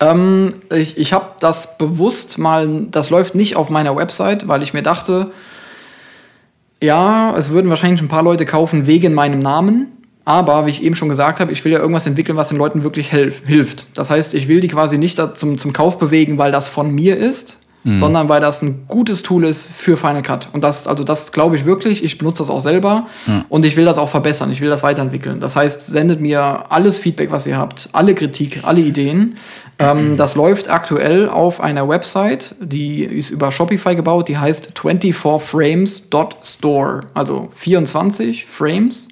Ähm, 0.00 0.54
ich 0.72 0.98
ich 0.98 1.12
habe 1.12 1.34
das 1.38 1.78
bewusst 1.78 2.38
mal, 2.38 2.86
das 2.90 3.10
läuft 3.10 3.36
nicht 3.36 3.54
auf 3.54 3.70
meiner 3.70 3.94
Website, 3.94 4.48
weil 4.48 4.64
ich 4.64 4.72
mir 4.72 4.82
dachte, 4.82 5.30
ja, 6.82 7.36
es 7.36 7.50
würden 7.50 7.68
wahrscheinlich 7.68 8.00
ein 8.00 8.08
paar 8.08 8.22
Leute 8.22 8.46
kaufen 8.46 8.86
wegen 8.86 9.14
meinem 9.14 9.38
Namen. 9.38 9.88
Aber, 10.30 10.64
wie 10.64 10.70
ich 10.70 10.84
eben 10.84 10.94
schon 10.94 11.08
gesagt 11.08 11.40
habe, 11.40 11.50
ich 11.50 11.64
will 11.64 11.72
ja 11.72 11.80
irgendwas 11.80 12.06
entwickeln, 12.06 12.38
was 12.38 12.50
den 12.50 12.56
Leuten 12.56 12.84
wirklich 12.84 13.10
hilft. 13.10 13.86
Das 13.94 14.10
heißt, 14.10 14.32
ich 14.34 14.46
will 14.46 14.60
die 14.60 14.68
quasi 14.68 14.96
nicht 14.96 15.20
zum, 15.36 15.58
zum 15.58 15.72
Kauf 15.72 15.98
bewegen, 15.98 16.38
weil 16.38 16.52
das 16.52 16.68
von 16.68 16.94
mir 16.94 17.16
ist, 17.16 17.58
mhm. 17.82 17.98
sondern 17.98 18.28
weil 18.28 18.40
das 18.40 18.62
ein 18.62 18.84
gutes 18.86 19.24
Tool 19.24 19.44
ist 19.44 19.72
für 19.72 19.96
Final 19.96 20.22
Cut. 20.22 20.48
Und 20.52 20.62
das, 20.62 20.86
also 20.86 21.02
das 21.02 21.32
glaube 21.32 21.56
ich 21.56 21.64
wirklich. 21.64 22.04
Ich 22.04 22.16
benutze 22.16 22.44
das 22.44 22.50
auch 22.50 22.60
selber 22.60 23.08
mhm. 23.26 23.44
und 23.48 23.66
ich 23.66 23.74
will 23.74 23.84
das 23.84 23.98
auch 23.98 24.08
verbessern. 24.08 24.52
Ich 24.52 24.60
will 24.60 24.70
das 24.70 24.84
weiterentwickeln. 24.84 25.40
Das 25.40 25.56
heißt, 25.56 25.82
sendet 25.82 26.20
mir 26.20 26.70
alles 26.70 27.00
Feedback, 27.00 27.32
was 27.32 27.44
ihr 27.48 27.56
habt, 27.56 27.88
alle 27.90 28.14
Kritik, 28.14 28.60
alle 28.62 28.82
Ideen. 28.82 29.34
Ähm, 29.80 30.12
mhm. 30.12 30.16
Das 30.16 30.36
läuft 30.36 30.70
aktuell 30.70 31.28
auf 31.28 31.60
einer 31.60 31.88
Website, 31.88 32.54
die 32.60 33.02
ist 33.02 33.30
über 33.30 33.50
Shopify 33.50 33.96
gebaut, 33.96 34.28
die 34.28 34.38
heißt 34.38 34.74
24frames.store. 34.80 37.00
Also 37.14 37.48
24 37.56 38.46
Frames 38.46 39.08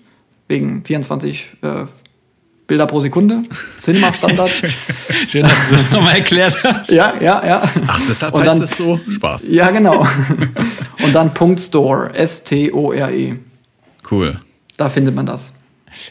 wegen 0.49 0.85
24 0.85 1.49
äh, 1.63 1.85
Bilder 2.67 2.87
pro 2.87 3.01
Sekunde, 3.01 3.43
Cinema-Standard. 3.79 4.51
Schön, 5.29 5.43
dass 5.43 5.69
du 5.69 5.77
das 5.77 5.91
nochmal 5.91 6.17
erklärt 6.17 6.63
hast. 6.63 6.91
Ja, 6.91 7.15
ja, 7.19 7.45
ja. 7.47 7.63
Ach, 7.87 8.01
deshalb 8.07 8.35
und 8.35 8.43
heißt 8.43 8.61
es 8.61 8.77
so? 8.77 9.01
Spaß. 9.09 9.49
Ja, 9.49 9.71
genau. 9.71 10.07
Und 11.03 11.15
dann 11.15 11.33
Punkt 11.33 11.61
Store, 11.61 12.13
S-T-O-R-E. 12.13 13.37
Cool. 14.11 14.41
Da 14.77 14.91
findet 14.91 15.15
man 15.15 15.25
das. 15.25 15.53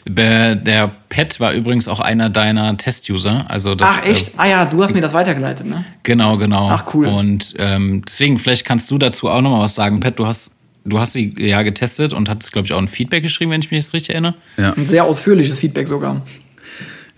Der 0.06 0.90
Pet 1.08 1.38
war 1.38 1.52
übrigens 1.52 1.86
auch 1.86 2.00
einer 2.00 2.30
deiner 2.30 2.76
Test-User. 2.76 3.44
Also 3.48 3.76
Ach, 3.80 4.04
echt? 4.04 4.28
Äh, 4.28 4.38
ah 4.38 4.46
ja, 4.46 4.64
du 4.64 4.82
hast 4.82 4.94
mir 4.94 5.00
das 5.00 5.12
weitergeleitet, 5.12 5.66
ne? 5.66 5.84
Genau, 6.02 6.36
genau. 6.38 6.68
Ach, 6.70 6.92
cool. 6.94 7.06
Und 7.06 7.54
ähm, 7.58 8.02
deswegen, 8.06 8.38
vielleicht 8.38 8.64
kannst 8.64 8.90
du 8.90 8.98
dazu 8.98 9.28
auch 9.28 9.40
nochmal 9.40 9.60
was 9.60 9.76
sagen. 9.76 10.00
Pet, 10.00 10.18
du 10.18 10.26
hast 10.26 10.50
du 10.88 10.98
hast 10.98 11.12
sie 11.12 11.34
ja 11.36 11.62
getestet 11.62 12.12
und 12.12 12.28
hattest, 12.28 12.52
glaube 12.52 12.66
ich, 12.66 12.72
auch 12.72 12.78
ein 12.78 12.88
Feedback 12.88 13.22
geschrieben, 13.22 13.50
wenn 13.50 13.60
ich 13.60 13.70
mich 13.70 13.82
jetzt 13.82 13.94
richtig 13.94 14.14
erinnere. 14.14 14.34
Ja. 14.56 14.72
Ein 14.72 14.86
sehr 14.86 15.04
ausführliches 15.04 15.58
Feedback 15.58 15.88
sogar. 15.88 16.24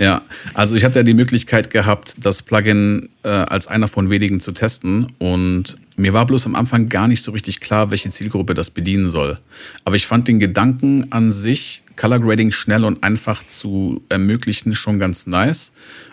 Ja, 0.00 0.22
also 0.54 0.76
ich 0.76 0.84
hatte 0.84 1.00
ja 1.00 1.02
die 1.02 1.12
Möglichkeit 1.12 1.68
gehabt, 1.68 2.14
das 2.16 2.40
Plugin 2.40 3.10
äh, 3.22 3.28
als 3.28 3.66
einer 3.66 3.86
von 3.86 4.08
wenigen 4.08 4.40
zu 4.40 4.52
testen 4.52 5.08
und 5.18 5.76
mir 5.96 6.14
war 6.14 6.24
bloß 6.24 6.46
am 6.46 6.54
Anfang 6.54 6.88
gar 6.88 7.06
nicht 7.06 7.22
so 7.22 7.32
richtig 7.32 7.60
klar, 7.60 7.90
welche 7.90 8.08
Zielgruppe 8.08 8.54
das 8.54 8.70
bedienen 8.70 9.10
soll. 9.10 9.38
Aber 9.84 9.96
ich 9.96 10.06
fand 10.06 10.26
den 10.26 10.38
Gedanken 10.38 11.12
an 11.12 11.30
sich, 11.30 11.82
Color 11.96 12.20
Grading 12.20 12.50
schnell 12.50 12.86
und 12.86 13.04
einfach 13.04 13.46
zu 13.46 14.02
ermöglichen, 14.08 14.74
schon 14.74 14.98
ganz 14.98 15.26
nice 15.26 15.70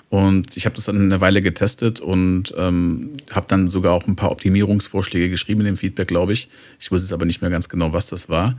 und 0.10 0.56
ich 0.56 0.66
habe 0.66 0.76
das 0.76 0.86
dann 0.86 1.02
eine 1.02 1.20
Weile 1.20 1.42
getestet 1.42 2.00
und 2.00 2.54
ähm, 2.58 3.18
habe 3.32 3.46
dann 3.50 3.70
sogar 3.70 3.94
auch 3.94 4.08
ein 4.08 4.16
paar 4.16 4.32
Optimierungsvorschläge 4.32 5.30
geschrieben 5.30 5.62
in 5.62 5.66
dem 5.68 5.78
Feedback, 5.78 6.08
glaube 6.08 6.32
ich. 6.34 6.50
Ich 6.80 6.92
wusste 6.92 7.06
jetzt 7.06 7.14
aber 7.14 7.26
nicht 7.26 7.42
mehr 7.42 7.52
ganz 7.52 7.68
genau, 7.68 7.92
was 7.92 8.08
das 8.08 8.30
war. 8.30 8.58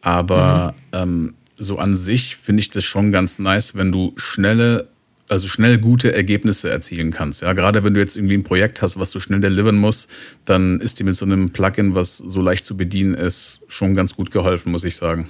Aber 0.00 0.74
mhm. 0.92 0.98
ähm, 0.98 1.34
so 1.56 1.76
an 1.76 1.94
sich 1.94 2.36
finde 2.36 2.60
ich 2.60 2.70
das 2.70 2.82
schon 2.84 3.12
ganz 3.12 3.38
nice, 3.38 3.76
wenn 3.76 3.92
du 3.92 4.14
schnelle, 4.16 4.88
also 5.28 5.46
schnell 5.46 5.78
gute 5.78 6.12
Ergebnisse 6.12 6.70
erzielen 6.70 7.12
kannst. 7.12 7.42
Ja, 7.42 7.52
gerade 7.52 7.84
wenn 7.84 7.94
du 7.94 8.00
jetzt 8.00 8.16
irgendwie 8.16 8.34
ein 8.34 8.42
Projekt 8.42 8.82
hast, 8.82 8.98
was 8.98 9.12
du 9.12 9.20
schnell 9.20 9.40
delivern 9.40 9.76
musst, 9.76 10.10
dann 10.44 10.80
ist 10.80 10.98
dir 10.98 11.04
mit 11.04 11.14
so 11.14 11.24
einem 11.24 11.50
Plugin, 11.50 11.94
was 11.94 12.18
so 12.18 12.40
leicht 12.40 12.64
zu 12.64 12.76
bedienen 12.76 13.14
ist, 13.14 13.62
schon 13.68 13.94
ganz 13.94 14.16
gut 14.16 14.32
geholfen, 14.32 14.72
muss 14.72 14.82
ich 14.82 14.96
sagen. 14.96 15.28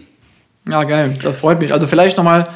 Ja, 0.66 0.84
geil. 0.84 1.18
Das 1.22 1.36
freut 1.36 1.60
mich. 1.60 1.72
Also 1.72 1.86
vielleicht 1.86 2.16
nochmal 2.16 2.48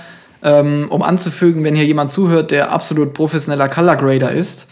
ähm, 0.45 0.87
um 0.91 1.03
anzufügen, 1.03 1.65
wenn 1.65 1.75
hier 1.75 1.87
jemand 1.87 2.11
zuhört, 2.11 2.51
der 2.51 2.71
absolut 2.71 3.15
professioneller 3.15 3.69
Color 3.69 3.97
Grader 3.97 4.31
ist, 4.31 4.69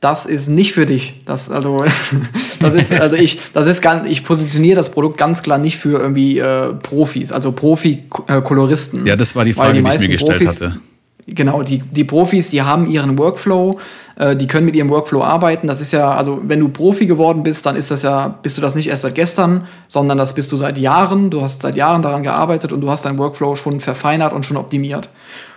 das 0.00 0.26
ist 0.26 0.48
nicht 0.48 0.72
für 0.72 0.86
dich. 0.86 1.24
Das, 1.24 1.50
also, 1.50 1.84
das 2.60 2.74
ist, 2.74 2.92
also 2.92 3.16
ich, 3.16 3.40
das 3.52 3.66
ist 3.66 3.82
ganz, 3.82 4.08
ich 4.08 4.24
positioniere 4.24 4.76
das 4.76 4.90
Produkt 4.90 5.18
ganz 5.18 5.42
klar 5.42 5.58
nicht 5.58 5.76
für 5.76 5.98
irgendwie 6.00 6.38
äh, 6.38 6.72
Profis, 6.74 7.32
also 7.32 7.50
Profi-Koloristen. 7.50 9.06
Ja, 9.06 9.16
das 9.16 9.34
war 9.34 9.44
die 9.44 9.52
Frage, 9.52 9.82
die, 9.82 9.82
die 9.82 9.90
ich 9.90 10.00
mir 10.00 10.08
gestellt 10.08 10.38
Profis, 10.38 10.60
hatte. 10.60 10.80
Genau, 11.30 11.62
die, 11.62 11.80
die 11.80 12.04
Profis, 12.04 12.48
die 12.48 12.62
haben 12.62 12.88
ihren 12.90 13.18
Workflow, 13.18 13.78
äh, 14.16 14.34
die 14.34 14.46
können 14.46 14.64
mit 14.64 14.74
ihrem 14.74 14.88
Workflow 14.88 15.22
arbeiten. 15.22 15.66
Das 15.66 15.78
ist 15.78 15.92
ja, 15.92 16.14
also 16.14 16.40
wenn 16.42 16.58
du 16.58 16.70
Profi 16.70 17.04
geworden 17.04 17.42
bist, 17.42 17.66
dann 17.66 17.76
ist 17.76 17.90
das 17.90 18.00
ja, 18.00 18.28
bist 18.28 18.56
du 18.56 18.62
das 18.62 18.74
nicht 18.74 18.88
erst 18.88 19.02
seit 19.02 19.14
gestern, 19.14 19.66
sondern 19.88 20.16
das 20.16 20.34
bist 20.34 20.50
du 20.52 20.56
seit 20.56 20.78
Jahren. 20.78 21.28
Du 21.28 21.42
hast 21.42 21.60
seit 21.60 21.76
Jahren 21.76 22.00
daran 22.00 22.22
gearbeitet 22.22 22.72
und 22.72 22.80
du 22.80 22.90
hast 22.90 23.04
deinen 23.04 23.18
Workflow 23.18 23.56
schon 23.56 23.80
verfeinert 23.80 24.32
und 24.32 24.46
schon 24.46 24.56
optimiert. 24.56 25.10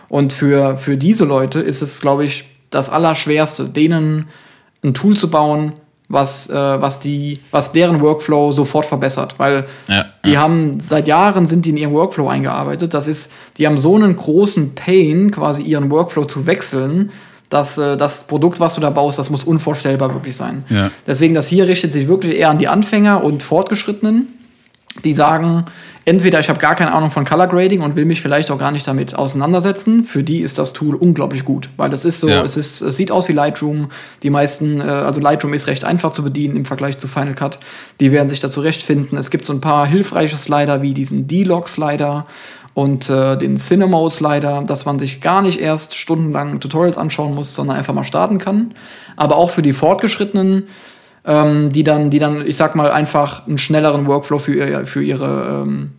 Und 0.09 0.33
für, 0.33 0.77
für 0.77 0.97
diese 0.97 1.23
Leute 1.23 1.61
ist 1.61 1.81
es, 1.81 2.01
glaube 2.01 2.25
ich, 2.25 2.43
das 2.69 2.89
Allerschwerste, 2.89 3.69
denen 3.69 4.27
ein 4.83 4.93
Tool 4.93 5.15
zu 5.15 5.29
bauen, 5.29 5.73
was, 6.11 6.49
äh, 6.49 6.53
was, 6.53 6.99
die, 6.99 7.39
was 7.51 7.71
deren 7.71 8.01
Workflow 8.01 8.51
sofort 8.51 8.85
verbessert. 8.85 9.35
Weil 9.37 9.65
ja, 9.87 10.05
die 10.25 10.31
ja. 10.31 10.41
haben 10.41 10.79
seit 10.79 11.07
Jahren 11.07 11.45
sind 11.45 11.65
die 11.65 11.71
in 11.71 11.77
ihrem 11.77 11.93
Workflow 11.93 12.27
eingearbeitet. 12.27 12.93
Das 12.93 13.07
ist, 13.07 13.31
die 13.57 13.65
haben 13.65 13.77
so 13.77 13.95
einen 13.95 14.15
großen 14.15 14.75
Pain, 14.75 15.31
quasi 15.31 15.63
ihren 15.63 15.89
Workflow 15.89 16.25
zu 16.25 16.45
wechseln, 16.45 17.11
dass 17.49 17.77
äh, 17.77 17.97
das 17.97 18.27
Produkt, 18.27 18.59
was 18.59 18.75
du 18.75 18.81
da 18.81 18.89
baust, 18.89 19.19
das 19.19 19.29
muss 19.29 19.43
unvorstellbar 19.43 20.13
wirklich 20.13 20.35
sein. 20.35 20.63
Ja. 20.69 20.91
Deswegen, 21.07 21.33
das 21.33 21.47
hier 21.47 21.67
richtet 21.67 21.91
sich 21.91 22.07
wirklich 22.07 22.37
eher 22.37 22.49
an 22.49 22.57
die 22.57 22.67
Anfänger 22.67 23.23
und 23.23 23.43
Fortgeschrittenen 23.43 24.27
die 25.03 25.13
sagen, 25.13 25.65
entweder 26.05 26.39
ich 26.39 26.49
habe 26.49 26.59
gar 26.59 26.75
keine 26.75 26.93
Ahnung 26.93 27.11
von 27.11 27.25
Color 27.25 27.47
Grading 27.47 27.81
und 27.81 27.95
will 27.95 28.05
mich 28.05 28.21
vielleicht 28.21 28.49
auch 28.51 28.57
gar 28.57 28.71
nicht 28.71 28.87
damit 28.87 29.15
auseinandersetzen. 29.15 30.03
Für 30.03 30.23
die 30.23 30.39
ist 30.39 30.57
das 30.57 30.73
Tool 30.73 30.95
unglaublich 30.95 31.45
gut, 31.45 31.69
weil 31.77 31.93
es 31.93 32.05
ist 32.05 32.19
so, 32.19 32.29
ja. 32.29 32.41
es, 32.41 32.57
ist, 32.57 32.81
es 32.81 32.97
sieht 32.97 33.11
aus 33.11 33.27
wie 33.27 33.33
Lightroom. 33.33 33.91
Die 34.23 34.29
meisten, 34.29 34.81
äh, 34.81 34.83
also 34.83 35.21
Lightroom 35.21 35.53
ist 35.53 35.67
recht 35.67 35.83
einfach 35.83 36.11
zu 36.11 36.23
bedienen 36.23 36.55
im 36.55 36.65
Vergleich 36.65 36.97
zu 36.97 37.07
Final 37.07 37.35
Cut. 37.35 37.59
Die 37.99 38.11
werden 38.11 38.29
sich 38.29 38.39
da 38.39 38.49
zurechtfinden. 38.49 39.17
Es 39.17 39.29
gibt 39.29 39.45
so 39.45 39.53
ein 39.53 39.61
paar 39.61 39.85
hilfreiche 39.85 40.37
Slider 40.37 40.81
wie 40.81 40.93
diesen 40.93 41.27
D-Log-Slider 41.27 42.25
und 42.73 43.09
äh, 43.09 43.37
den 43.37 43.57
Cinemo-Slider, 43.57 44.63
dass 44.65 44.85
man 44.85 44.97
sich 44.97 45.21
gar 45.21 45.41
nicht 45.41 45.59
erst 45.59 45.95
stundenlang 45.95 46.59
Tutorials 46.59 46.97
anschauen 46.97 47.35
muss, 47.35 47.53
sondern 47.53 47.77
einfach 47.77 47.93
mal 47.93 48.05
starten 48.05 48.37
kann. 48.37 48.73
Aber 49.17 49.35
auch 49.35 49.51
für 49.51 49.61
die 49.61 49.73
Fortgeschrittenen 49.73 50.67
ähm, 51.25 51.71
die, 51.71 51.83
dann, 51.83 52.09
die 52.09 52.19
dann, 52.19 52.45
ich 52.45 52.55
sag 52.55 52.75
mal, 52.75 52.91
einfach 52.91 53.47
einen 53.47 53.57
schnelleren 53.57 54.07
Workflow 54.07 54.39
für, 54.39 54.53
ihr, 54.53 54.87
für 54.87 55.03
ihre 55.03 55.63
ähm, 55.65 55.91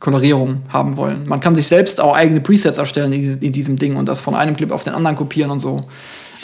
Kolorierung 0.00 0.62
haben 0.68 0.96
wollen. 0.96 1.26
Man 1.26 1.40
kann 1.40 1.54
sich 1.54 1.66
selbst 1.68 2.00
auch 2.00 2.14
eigene 2.14 2.40
Presets 2.40 2.78
erstellen 2.78 3.12
in, 3.12 3.38
in 3.40 3.52
diesem 3.52 3.78
Ding 3.78 3.96
und 3.96 4.06
das 4.06 4.20
von 4.20 4.34
einem 4.34 4.56
Clip 4.56 4.70
auf 4.70 4.84
den 4.84 4.92
anderen 4.92 5.16
kopieren 5.16 5.50
und 5.50 5.60
so. 5.60 5.80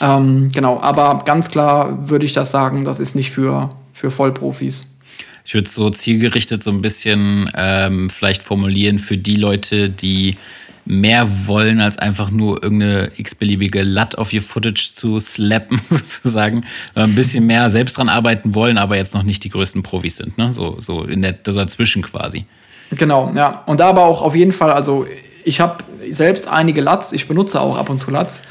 Ähm, 0.00 0.48
genau, 0.52 0.80
aber 0.80 1.22
ganz 1.24 1.50
klar 1.50 2.08
würde 2.08 2.24
ich 2.24 2.32
das 2.32 2.50
sagen, 2.50 2.84
das 2.84 2.98
ist 2.98 3.14
nicht 3.14 3.30
für, 3.30 3.70
für 3.92 4.10
Vollprofis. 4.10 4.86
Ich 5.44 5.54
würde 5.54 5.68
so 5.68 5.90
zielgerichtet 5.90 6.62
so 6.62 6.70
ein 6.70 6.80
bisschen 6.80 7.50
ähm, 7.54 8.10
vielleicht 8.10 8.42
formulieren 8.42 8.98
für 8.98 9.18
die 9.18 9.36
Leute, 9.36 9.90
die 9.90 10.36
mehr 10.84 11.28
wollen, 11.46 11.80
als 11.80 11.98
einfach 11.98 12.30
nur 12.30 12.62
irgendeine 12.62 13.12
x-beliebige 13.16 13.82
Lat 13.82 14.18
auf 14.18 14.32
ihr 14.32 14.42
Footage 14.42 14.92
zu 14.94 15.18
slappen, 15.18 15.80
sozusagen. 15.90 16.64
Ein 16.94 17.14
bisschen 17.14 17.46
mehr 17.46 17.70
selbst 17.70 17.96
dran 17.96 18.08
arbeiten 18.08 18.54
wollen, 18.54 18.78
aber 18.78 18.96
jetzt 18.96 19.14
noch 19.14 19.22
nicht 19.22 19.44
die 19.44 19.50
größten 19.50 19.82
Profis 19.82 20.16
sind, 20.16 20.38
ne? 20.38 20.52
So, 20.52 20.76
so 20.80 21.04
in 21.04 21.22
der 21.22 21.32
dazwischen 21.32 22.02
quasi. 22.02 22.46
Genau, 22.90 23.32
ja. 23.34 23.62
Und 23.66 23.80
da 23.80 23.88
aber 23.88 24.04
auch 24.04 24.22
auf 24.22 24.34
jeden 24.34 24.52
Fall, 24.52 24.72
also 24.72 25.06
ich 25.44 25.60
habe 25.60 25.84
selbst 26.10 26.48
einige 26.48 26.80
Lats, 26.80 27.12
ich 27.12 27.28
benutze 27.28 27.60
auch 27.60 27.76
ab 27.76 27.88
und 27.88 27.98
zu 27.98 28.10
Lats. 28.10 28.42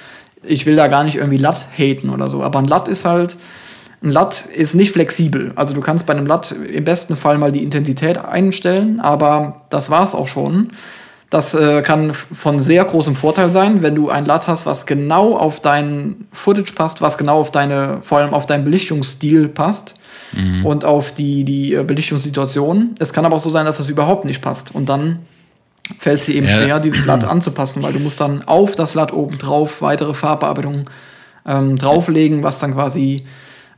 Ich 0.44 0.66
will 0.66 0.76
da 0.76 0.88
gar 0.88 1.04
nicht 1.04 1.16
irgendwie 1.16 1.38
Lat 1.38 1.68
haten 1.78 2.10
oder 2.10 2.30
so, 2.30 2.42
aber 2.42 2.60
ein 2.60 2.66
Lat 2.66 2.88
ist 2.88 3.06
halt, 3.06 3.38
ein 4.04 4.12
LUT 4.12 4.46
ist 4.56 4.74
nicht 4.74 4.92
flexibel. 4.92 5.52
Also 5.56 5.76
du 5.76 5.82
kannst 5.82 6.08
bei 6.08 6.14
einem 6.14 6.26
LUT 6.26 6.52
im 6.52 6.84
besten 6.84 7.16
Fall 7.16 7.38
mal 7.38 7.52
die 7.52 7.62
Intensität 7.62 8.18
einstellen, 8.18 9.00
aber 9.00 9.62
das 9.70 9.92
war's 9.92 10.16
auch 10.16 10.28
schon. 10.28 10.72
Das 11.32 11.54
äh, 11.54 11.82
kann 11.82 12.14
von 12.14 12.60
sehr 12.60 12.84
großem 12.84 13.16
Vorteil 13.16 13.54
sein, 13.54 13.82
wenn 13.82 13.96
du 13.96 14.10
ein 14.10 14.26
LUT 14.26 14.48
hast, 14.48 14.66
was 14.66 14.86
genau 14.86 15.38
auf 15.38 15.62
dein 15.62 16.28
Footage 16.34 16.74
passt, 16.76 17.02
was 17.02 17.18
genau 17.18 17.40
auf 17.40 17.52
deine, 17.52 18.00
vor 18.02 18.18
allem 18.18 18.34
auf 18.34 18.48
deinen 18.48 18.66
Belichtungsstil 18.66 19.48
passt 19.48 19.96
mhm. 20.34 20.66
und 20.66 20.84
auf 20.84 21.14
die, 21.14 21.46
die 21.46 21.74
äh, 21.74 21.84
Belichtungssituation. 21.86 22.96
Es 23.00 23.14
kann 23.14 23.26
aber 23.26 23.38
auch 23.38 23.40
so 23.42 23.50
sein, 23.50 23.66
dass 23.66 23.78
das 23.78 23.88
überhaupt 23.88 24.26
nicht 24.26 24.42
passt. 24.42 24.76
Und 24.76 24.90
dann 24.90 25.20
fällt 26.00 26.20
es 26.20 26.26
dir 26.26 26.36
eben 26.36 26.48
ja. 26.48 26.54
schwer, 26.54 26.80
dieses 26.82 27.06
LUT 27.06 27.24
anzupassen, 27.24 27.82
weil 27.82 27.94
du 27.94 28.00
musst 28.00 28.20
dann 28.20 28.46
auf 28.46 28.76
das 28.76 28.94
LUT 28.94 29.14
oben 29.14 29.38
drauf 29.38 29.82
weitere 29.82 30.14
Farbbearbeitungen 30.14 30.90
ähm, 31.48 31.78
drauflegen, 31.78 32.44
was 32.44 32.60
dann 32.60 32.74
quasi 32.74 33.24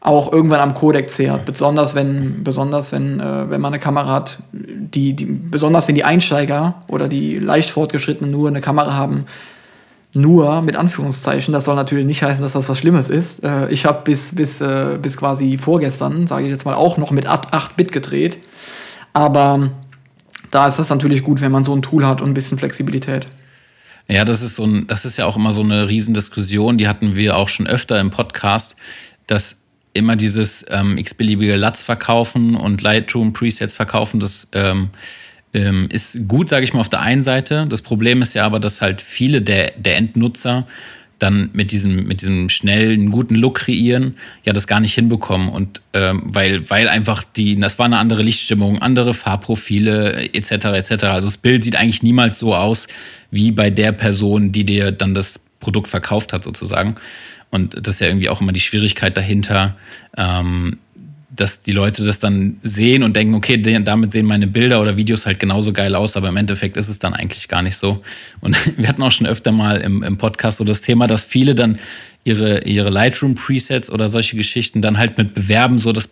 auch 0.03 0.33
irgendwann 0.33 0.59
am 0.59 0.73
Codec 0.73 1.09
zehrt. 1.09 1.45
Besonders 1.45 1.95
wenn, 1.95 2.43
besonders 2.43 2.91
wenn, 2.91 3.21
äh, 3.21 3.49
wenn 3.49 3.61
man 3.61 3.73
eine 3.73 3.79
Kamera 3.79 4.11
hat, 4.11 4.39
die, 4.51 5.13
die, 5.13 5.25
besonders 5.25 5.87
wenn 5.87 5.95
die 5.95 6.03
Einsteiger 6.03 6.75
oder 6.87 7.07
die 7.07 7.39
leicht 7.39 7.69
fortgeschrittenen 7.69 8.29
nur 8.29 8.49
eine 8.49 8.59
Kamera 8.59 8.93
haben, 8.93 9.25
nur 10.13 10.61
mit 10.61 10.75
Anführungszeichen. 10.75 11.53
Das 11.53 11.63
soll 11.63 11.75
natürlich 11.75 12.05
nicht 12.05 12.21
heißen, 12.21 12.43
dass 12.43 12.51
das 12.51 12.67
was 12.67 12.77
Schlimmes 12.77 13.09
ist. 13.09 13.45
Äh, 13.45 13.69
ich 13.69 13.85
habe 13.85 14.01
bis, 14.03 14.35
bis, 14.35 14.59
äh, 14.59 14.97
bis 15.01 15.15
quasi 15.15 15.57
vorgestern, 15.57 16.27
sage 16.27 16.45
ich 16.45 16.51
jetzt 16.51 16.65
mal, 16.65 16.73
auch 16.73 16.97
noch 16.97 17.11
mit 17.11 17.25
8-Bit 17.25 17.93
gedreht. 17.93 18.39
Aber 19.13 19.69
da 20.51 20.67
ist 20.67 20.79
das 20.79 20.89
natürlich 20.89 21.23
gut, 21.23 21.39
wenn 21.39 21.51
man 21.51 21.63
so 21.63 21.73
ein 21.73 21.81
Tool 21.81 22.05
hat 22.05 22.21
und 22.21 22.29
ein 22.29 22.33
bisschen 22.33 22.57
Flexibilität. 22.57 23.25
Ja, 24.09 24.25
das 24.25 24.41
ist 24.41 24.57
so 24.57 24.65
ein, 24.65 24.85
das 24.87 25.05
ist 25.05 25.15
ja 25.15 25.25
auch 25.25 25.37
immer 25.37 25.53
so 25.53 25.63
eine 25.63 25.87
Riesendiskussion, 25.87 26.77
die 26.77 26.89
hatten 26.89 27.15
wir 27.15 27.37
auch 27.37 27.47
schon 27.47 27.67
öfter 27.67 28.01
im 28.01 28.09
Podcast, 28.09 28.75
dass 29.27 29.55
immer 29.93 30.15
dieses 30.15 30.65
ähm, 30.69 30.97
x-beliebige 30.97 31.55
LUTs 31.55 31.83
verkaufen 31.83 32.55
und 32.55 32.81
Lightroom-Presets 32.81 33.73
verkaufen, 33.73 34.19
das 34.19 34.47
ähm, 34.53 34.89
ähm, 35.53 35.87
ist 35.91 36.27
gut, 36.27 36.49
sage 36.49 36.63
ich 36.63 36.73
mal, 36.73 36.79
auf 36.79 36.89
der 36.89 37.01
einen 37.01 37.23
Seite. 37.23 37.67
Das 37.67 37.81
Problem 37.81 38.21
ist 38.21 38.33
ja 38.33 38.45
aber, 38.45 38.59
dass 38.59 38.81
halt 38.81 39.01
viele 39.01 39.41
der, 39.41 39.71
der 39.77 39.97
Endnutzer 39.97 40.65
dann 41.19 41.51
mit 41.53 41.71
diesem, 41.71 42.05
mit 42.05 42.21
diesem 42.21 42.49
schnellen, 42.49 43.09
guten 43.11 43.35
Look 43.35 43.55
kreieren, 43.55 44.15
ja, 44.43 44.51
das 44.51 44.67
gar 44.67 44.79
nicht 44.79 44.93
hinbekommen. 44.93 45.47
Und 45.47 45.81
ähm, 45.93 46.23
weil, 46.25 46.69
weil 46.69 46.89
einfach 46.89 47.23
die, 47.23 47.57
das 47.57 47.79
war 47.79 47.85
eine 47.85 47.97
andere 47.97 48.23
Lichtstimmung, 48.23 48.79
andere 48.79 49.13
Farbprofile, 49.13 50.33
etc., 50.33 50.51
etc. 50.51 51.03
Also 51.05 51.27
das 51.27 51.37
Bild 51.37 51.63
sieht 51.63 51.77
eigentlich 51.77 52.03
niemals 52.03 52.39
so 52.39 52.53
aus, 52.53 52.87
wie 53.31 53.51
bei 53.51 53.69
der 53.69 53.93
Person, 53.93 54.51
die 54.51 54.65
dir 54.65 54.91
dann 54.91 55.13
das 55.13 55.39
Produkt 55.63 55.87
verkauft 55.87 56.33
hat, 56.33 56.43
sozusagen. 56.43 56.95
Und 57.49 57.75
das 57.87 57.95
ist 57.95 58.01
ja 58.01 58.07
irgendwie 58.07 58.29
auch 58.29 58.41
immer 58.41 58.51
die 58.51 58.59
Schwierigkeit 58.59 59.15
dahinter, 59.15 59.75
ähm, 60.17 60.79
dass 61.35 61.61
die 61.61 61.71
Leute 61.71 62.03
das 62.03 62.19
dann 62.19 62.57
sehen 62.61 63.01
und 63.01 63.15
denken, 63.15 63.33
okay, 63.33 63.57
damit 63.57 64.11
sehen 64.11 64.25
meine 64.25 64.45
Bilder 64.45 64.81
oder 64.81 64.97
Videos 64.97 65.25
halt 65.25 65.39
genauso 65.39 65.73
geil 65.73 65.95
aus, 65.95 66.15
aber 66.15 66.29
im 66.29 66.37
Endeffekt 66.37 66.77
ist 66.77 66.89
es 66.89 66.99
dann 66.99 67.13
eigentlich 67.13 67.47
gar 67.47 67.63
nicht 67.63 67.77
so. 67.77 68.03
Und 68.41 68.55
wir 68.77 68.87
hatten 68.87 69.01
auch 69.01 69.11
schon 69.11 69.25
öfter 69.25 69.51
mal 69.51 69.77
im, 69.77 70.03
im 70.03 70.17
Podcast 70.17 70.57
so 70.57 70.63
das 70.63 70.81
Thema, 70.81 71.07
dass 71.07 71.25
viele 71.25 71.55
dann 71.55 71.79
ihre, 72.23 72.63
ihre 72.65 72.89
Lightroom-Presets 72.89 73.89
oder 73.89 74.09
solche 74.09 74.35
Geschichten 74.35 74.81
dann 74.81 74.97
halt 74.97 75.17
mit 75.17 75.33
bewerben, 75.33 75.79
so 75.79 75.91
das 75.91 76.09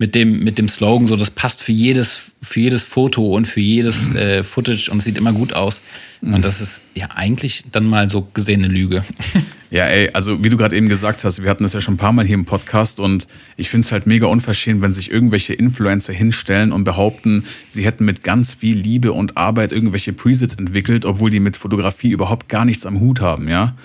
mit 0.00 0.14
dem, 0.14 0.42
mit 0.42 0.56
dem 0.56 0.66
Slogan, 0.66 1.06
so 1.06 1.14
das 1.14 1.30
passt 1.30 1.60
für 1.60 1.72
jedes, 1.72 2.32
für 2.40 2.60
jedes 2.60 2.84
Foto 2.84 3.36
und 3.36 3.46
für 3.46 3.60
jedes 3.60 4.14
äh, 4.14 4.42
Footage 4.42 4.90
und 4.90 5.02
sieht 5.02 5.18
immer 5.18 5.34
gut 5.34 5.52
aus. 5.52 5.82
Mhm. 6.22 6.34
Und 6.34 6.44
das 6.46 6.62
ist 6.62 6.80
ja 6.94 7.10
eigentlich 7.14 7.64
dann 7.70 7.86
mal 7.86 8.08
so 8.08 8.26
gesehen 8.32 8.64
eine 8.64 8.72
Lüge. 8.72 9.04
Ja, 9.72 9.84
ey, 9.84 10.10
also 10.12 10.42
wie 10.42 10.48
du 10.48 10.56
gerade 10.56 10.74
eben 10.74 10.88
gesagt 10.88 11.22
hast, 11.22 11.44
wir 11.44 11.48
hatten 11.48 11.62
das 11.62 11.74
ja 11.74 11.80
schon 11.80 11.94
ein 11.94 11.96
paar 11.96 12.12
Mal 12.12 12.26
hier 12.26 12.34
im 12.34 12.44
Podcast 12.44 12.98
und 12.98 13.28
ich 13.56 13.70
finde 13.70 13.84
es 13.84 13.92
halt 13.92 14.04
mega 14.04 14.26
unverschämt, 14.26 14.82
wenn 14.82 14.92
sich 14.92 15.12
irgendwelche 15.12 15.54
Influencer 15.54 16.12
hinstellen 16.12 16.72
und 16.72 16.82
behaupten, 16.82 17.44
sie 17.68 17.84
hätten 17.84 18.04
mit 18.04 18.24
ganz 18.24 18.54
viel 18.54 18.76
Liebe 18.76 19.12
und 19.12 19.36
Arbeit 19.36 19.70
irgendwelche 19.70 20.12
Presets 20.12 20.56
entwickelt, 20.56 21.04
obwohl 21.04 21.30
die 21.30 21.38
mit 21.38 21.56
Fotografie 21.56 22.10
überhaupt 22.10 22.48
gar 22.48 22.64
nichts 22.64 22.84
am 22.84 22.98
Hut 22.98 23.20
haben, 23.20 23.46
ja. 23.46 23.76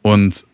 Und 0.00 0.44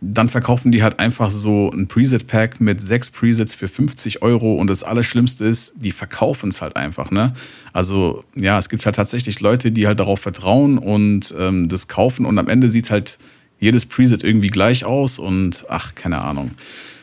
dann 0.00 0.28
verkaufen 0.28 0.70
die 0.70 0.82
halt 0.82 1.00
einfach 1.00 1.30
so 1.30 1.70
ein 1.72 1.88
Preset-Pack 1.88 2.60
mit 2.60 2.80
sechs 2.80 3.10
Presets 3.10 3.54
für 3.54 3.66
50 3.66 4.22
Euro 4.22 4.54
und 4.54 4.68
das 4.68 4.84
Allerschlimmste 4.84 5.44
ist, 5.44 5.74
die 5.76 5.90
verkaufen 5.90 6.50
es 6.50 6.62
halt 6.62 6.76
einfach, 6.76 7.10
ne? 7.10 7.34
Also 7.72 8.24
ja, 8.34 8.58
es 8.58 8.68
gibt 8.68 8.86
halt 8.86 8.94
tatsächlich 8.94 9.40
Leute, 9.40 9.72
die 9.72 9.88
halt 9.88 9.98
darauf 9.98 10.20
vertrauen 10.20 10.78
und 10.78 11.34
ähm, 11.36 11.68
das 11.68 11.88
kaufen 11.88 12.26
und 12.26 12.38
am 12.38 12.48
Ende 12.48 12.68
sieht 12.68 12.90
halt 12.90 13.18
jedes 13.58 13.86
Preset 13.86 14.22
irgendwie 14.22 14.48
gleich 14.48 14.84
aus 14.84 15.18
und 15.18 15.64
ach, 15.68 15.96
keine 15.96 16.20
Ahnung. 16.20 16.52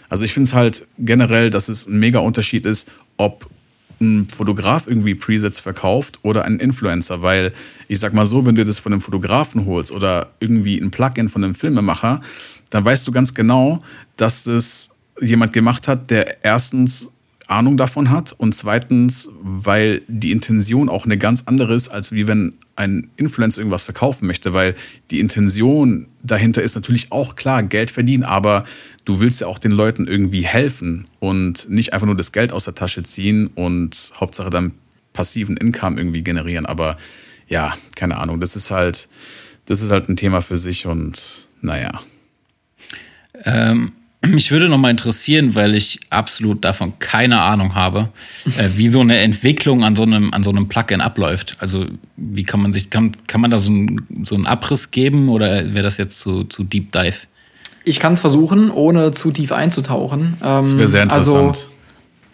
Also 0.08 0.24
ich 0.24 0.34
finde 0.34 0.48
es 0.48 0.54
halt 0.54 0.88
generell, 0.98 1.50
dass 1.50 1.68
es 1.68 1.88
ein 1.88 2.00
mega 2.00 2.20
Unterschied 2.20 2.66
ist, 2.66 2.90
ob 3.18 3.50
ein 4.00 4.28
Fotograf 4.30 4.88
irgendwie 4.88 5.16
Presets 5.16 5.60
verkauft 5.60 6.20
oder 6.22 6.46
ein 6.46 6.60
Influencer, 6.60 7.22
weil 7.22 7.52
ich 7.88 8.00
sag 8.00 8.14
mal 8.14 8.26
so, 8.26 8.46
wenn 8.46 8.56
du 8.56 8.66
das 8.66 8.80
von 8.80 8.92
einem 8.92 9.02
Fotografen 9.02 9.66
holst 9.66 9.92
oder 9.92 10.32
irgendwie 10.40 10.78
ein 10.78 10.92
Plugin 10.92 11.30
von 11.30 11.44
einem 11.44 11.56
Filmemacher, 11.56 12.22
dann 12.70 12.86
weißt 12.86 13.08
du 13.08 13.12
ganz 13.12 13.34
genau, 13.34 13.80
dass 14.18 14.44
das 14.44 14.96
jemand 15.22 15.54
gemacht 15.54 15.88
hat, 15.88 16.10
der 16.12 16.44
erstens 16.44 17.12
Ahnung 17.48 17.78
davon 17.78 18.10
hat 18.10 18.32
und 18.34 18.56
zweitens, 18.56 19.30
weil 19.42 20.02
die 20.08 20.32
Intention 20.32 20.90
auch 20.90 21.06
eine 21.06 21.18
ganz 21.18 21.44
andere 21.46 21.76
ist, 21.76 21.90
als 21.90 22.12
wie 22.12 22.28
wenn 22.28 22.54
ein 22.76 23.08
Influencer 23.18 23.60
irgendwas 23.60 23.84
verkaufen 23.84 24.26
möchte, 24.28 24.54
weil 24.54 24.74
die 25.12 25.20
Intention 25.20 26.08
dahinter 26.24 26.64
ist 26.64 26.76
natürlich 26.76 27.12
auch 27.12 27.36
klar, 27.36 27.64
Geld 27.64 27.92
verdienen, 27.92 28.24
aber 28.24 28.66
du 29.06 29.20
willst 29.20 29.42
ja 29.42 29.48
auch 29.48 29.60
den 29.60 29.72
Leuten 29.72 30.08
irgendwie 30.08 30.42
helfen 30.42 31.06
und 31.20 31.70
nicht 31.70 31.94
einfach 31.94 32.08
nur 32.08 32.18
das 32.18 32.32
Geld 32.32 32.52
aus 32.52 32.66
der 32.66 32.76
Tasche 32.76 33.04
ziehen 33.04 33.48
und 33.48 34.12
Hauptsache 34.20 34.50
dann 34.50 34.74
passiven 35.14 35.56
Income 35.56 35.98
irgendwie 35.98 36.24
generieren, 36.24 36.66
aber 36.66 36.98
ja, 37.48 37.78
keine 37.96 38.18
Ahnung, 38.18 38.40
das 38.40 38.56
ist 38.56 38.72
halt, 38.72 39.08
das 39.68 39.82
ist 39.82 39.92
halt 39.92 40.10
ein 40.10 40.16
Thema 40.16 40.42
für 40.42 40.58
sich 40.58 40.88
und 40.88 41.48
naja. 41.62 42.02
Ähm, 43.46 43.94
mich 44.26 44.52
würde 44.52 44.70
noch 44.70 44.78
mal 44.78 44.90
interessieren, 44.90 45.56
weil 45.56 45.76
ich 45.76 46.00
absolut 46.10 46.66
davon 46.66 46.94
keine 47.00 47.42
Ahnung 47.42 47.76
habe, 47.76 48.10
äh, 48.58 48.70
wie 48.76 48.90
so 48.90 49.02
eine 49.02 49.18
Entwicklung 49.20 49.84
an 49.84 49.96
so 49.96 50.04
einem, 50.04 50.34
an 50.34 50.44
so 50.44 50.50
einem 50.50 50.68
Plugin 50.68 51.02
abläuft. 51.02 51.58
Also 51.60 51.86
wie 52.18 52.44
kann 52.44 52.62
man 52.62 52.74
sich, 52.74 52.90
kann, 52.90 53.12
kann 53.28 53.42
man 53.42 53.52
da 53.52 53.60
so, 53.60 53.72
ein, 53.72 54.06
so 54.24 54.36
einen 54.36 54.46
Abriss 54.46 54.92
geben 54.92 55.30
oder 55.30 55.74
wäre 55.74 55.84
das 55.84 55.98
jetzt 55.98 56.18
zu, 56.18 56.44
zu 56.46 56.64
Deep 56.64 56.92
Dive? 56.92 57.28
Ich 57.84 58.00
kann 58.00 58.14
es 58.14 58.22
versuchen, 58.22 58.72
ohne 58.72 59.12
zu 59.12 59.32
tief 59.32 59.52
einzutauchen. 59.52 60.38
Ähm, 60.42 60.64
das 60.64 60.78
wäre 60.78 60.88
sehr 60.88 61.04
interessant. 61.04 61.48
Also, 61.48 61.68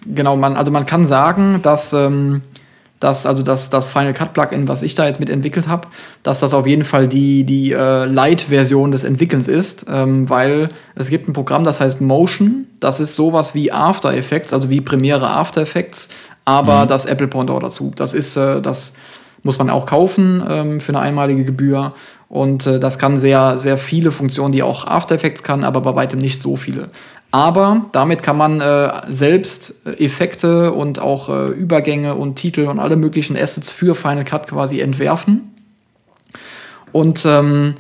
genau, 0.06 0.38
man, 0.38 0.56
also 0.56 0.72
man 0.72 0.86
kann 0.86 1.06
sagen, 1.06 1.62
dass 1.62 1.92
ähm, 1.92 2.42
dass 3.02 3.26
also 3.26 3.44
das, 3.44 3.70
das 3.70 3.90
Final 3.90 4.14
Cut 4.14 4.34
Plugin, 4.34 4.68
was 4.70 4.84
ich 4.84 4.96
da 4.96 5.06
jetzt 5.06 5.20
mit 5.20 5.30
entwickelt 5.30 5.68
habe, 5.68 5.90
dass 6.24 6.40
das 6.40 6.54
auf 6.54 6.68
jeden 6.68 6.86
Fall 6.86 7.08
die, 7.08 7.44
die 7.44 7.74
äh, 7.74 8.06
Light-Version 8.06 8.92
des 8.92 9.04
Entwickelns 9.04 9.50
ist, 9.50 9.86
ähm, 9.90 10.30
weil 10.30 10.70
es 10.96 11.10
gibt 11.10 11.28
ein 11.28 11.34
Programm, 11.34 11.64
das 11.64 11.80
heißt 11.82 12.00
Motion. 12.00 12.68
Das 12.80 13.00
ist 13.00 13.16
sowas 13.16 13.54
wie 13.56 13.72
After 13.72 14.14
Effects, 14.14 14.54
also 14.54 14.70
wie 14.70 14.82
Premiere 14.82 15.28
After 15.28 15.62
Effects, 15.62 16.10
aber 16.46 16.84
mhm. 16.84 16.88
das 16.88 17.06
Apple 17.06 17.28
Pendant 17.28 17.64
dazu. 17.64 17.92
Das 17.96 18.14
ist, 18.14 18.38
äh, 18.38 18.62
das 18.62 18.94
muss 19.42 19.58
man 19.58 19.72
auch 19.72 19.88
kaufen 19.88 20.44
ähm, 20.48 20.80
für 20.80 20.92
eine 20.92 21.00
einmalige 21.00 21.44
Gebühr. 21.44 21.94
Und 22.30 22.68
äh, 22.68 22.80
das 22.80 23.00
kann 23.00 23.18
sehr, 23.18 23.58
sehr 23.58 23.78
viele 23.78 24.12
Funktionen, 24.12 24.52
die 24.52 24.64
auch 24.64 24.86
After 24.86 25.16
Effects 25.16 25.42
kann, 25.44 25.64
aber 25.64 25.82
bei 25.82 25.96
weitem 25.96 26.20
nicht 26.20 26.40
so 26.40 26.56
viele. 26.56 26.90
Aber 27.32 27.86
damit 27.94 28.24
kann 28.24 28.38
man 28.38 28.60
äh, 28.60 28.92
selbst 29.10 29.74
äh, 29.86 30.04
Effekte 30.04 30.74
und 30.74 31.00
auch 31.00 31.30
äh, 31.30 31.48
Übergänge 31.48 32.16
und 32.16 32.36
Titel 32.36 32.68
und 32.68 32.78
alle 32.78 32.98
möglichen 32.98 33.38
Assets 33.38 33.72
für 33.72 33.96
Final 33.96 34.26
Cut 34.26 34.48
quasi 34.48 34.82
entwerfen. 34.82 35.56
Und 36.92 37.26
ähm, 37.26 37.74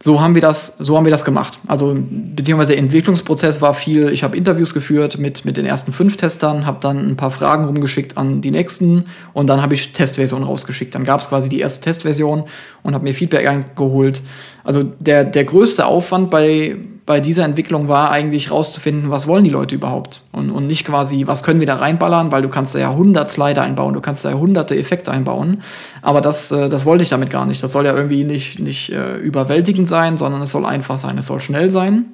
so 0.00 0.20
haben 0.20 0.36
wir 0.36 0.42
das, 0.42 0.76
so 0.78 0.96
haben 0.96 1.04
wir 1.04 1.10
das 1.10 1.24
gemacht. 1.24 1.58
Also 1.66 1.96
beziehungsweise 1.98 2.74
der 2.74 2.82
Entwicklungsprozess 2.82 3.60
war 3.60 3.74
viel. 3.74 4.10
Ich 4.10 4.22
habe 4.22 4.36
Interviews 4.36 4.72
geführt 4.72 5.18
mit 5.18 5.44
mit 5.44 5.56
den 5.56 5.66
ersten 5.66 5.92
fünf 5.92 6.16
Testern, 6.16 6.66
habe 6.66 6.78
dann 6.80 6.98
ein 6.98 7.16
paar 7.16 7.32
Fragen 7.32 7.64
rumgeschickt 7.64 8.16
an 8.16 8.40
die 8.40 8.52
nächsten 8.52 9.06
und 9.32 9.48
dann 9.48 9.60
habe 9.60 9.74
ich 9.74 9.92
Testversion 9.92 10.44
rausgeschickt. 10.44 10.94
Dann 10.94 11.02
gab 11.02 11.20
es 11.20 11.28
quasi 11.28 11.48
die 11.48 11.58
erste 11.58 11.80
Testversion 11.80 12.44
und 12.84 12.94
habe 12.94 13.02
mir 13.02 13.12
Feedback 13.12 13.48
eingeholt. 13.48 14.22
Also 14.62 14.84
der 14.84 15.24
der 15.24 15.44
größte 15.44 15.84
Aufwand 15.84 16.30
bei 16.30 16.76
bei 17.08 17.20
dieser 17.20 17.46
Entwicklung 17.46 17.88
war 17.88 18.10
eigentlich 18.10 18.50
rauszufinden, 18.50 19.08
was 19.08 19.26
wollen 19.26 19.42
die 19.42 19.48
Leute 19.48 19.74
überhaupt? 19.74 20.20
Und, 20.30 20.50
und 20.50 20.66
nicht 20.66 20.84
quasi, 20.84 21.26
was 21.26 21.42
können 21.42 21.58
wir 21.58 21.66
da 21.66 21.76
reinballern, 21.76 22.30
weil 22.32 22.42
du 22.42 22.50
kannst 22.50 22.74
da 22.74 22.80
ja 22.80 22.90
100 22.90 23.30
Slider 23.30 23.62
einbauen, 23.62 23.94
du 23.94 24.02
kannst 24.02 24.26
da 24.26 24.30
ja 24.30 24.36
hunderte 24.36 24.76
Effekte 24.76 25.10
einbauen, 25.10 25.62
aber 26.02 26.20
das, 26.20 26.50
äh, 26.50 26.68
das 26.68 26.84
wollte 26.84 27.02
ich 27.02 27.08
damit 27.08 27.30
gar 27.30 27.46
nicht. 27.46 27.62
Das 27.62 27.72
soll 27.72 27.86
ja 27.86 27.96
irgendwie 27.96 28.24
nicht, 28.24 28.58
nicht 28.58 28.92
äh, 28.92 29.16
überwältigend 29.16 29.88
sein, 29.88 30.18
sondern 30.18 30.42
es 30.42 30.50
soll 30.50 30.66
einfach 30.66 30.98
sein, 30.98 31.16
es 31.16 31.24
soll 31.24 31.40
schnell 31.40 31.70
sein. 31.70 32.04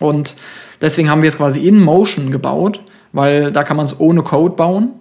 Und 0.00 0.34
deswegen 0.80 1.10
haben 1.10 1.22
wir 1.22 1.28
es 1.28 1.36
quasi 1.36 1.68
in 1.68 1.80
Motion 1.80 2.32
gebaut, 2.32 2.80
weil 3.12 3.52
da 3.52 3.62
kann 3.62 3.76
man 3.76 3.86
es 3.86 4.00
ohne 4.00 4.22
Code 4.22 4.56
bauen. 4.56 4.94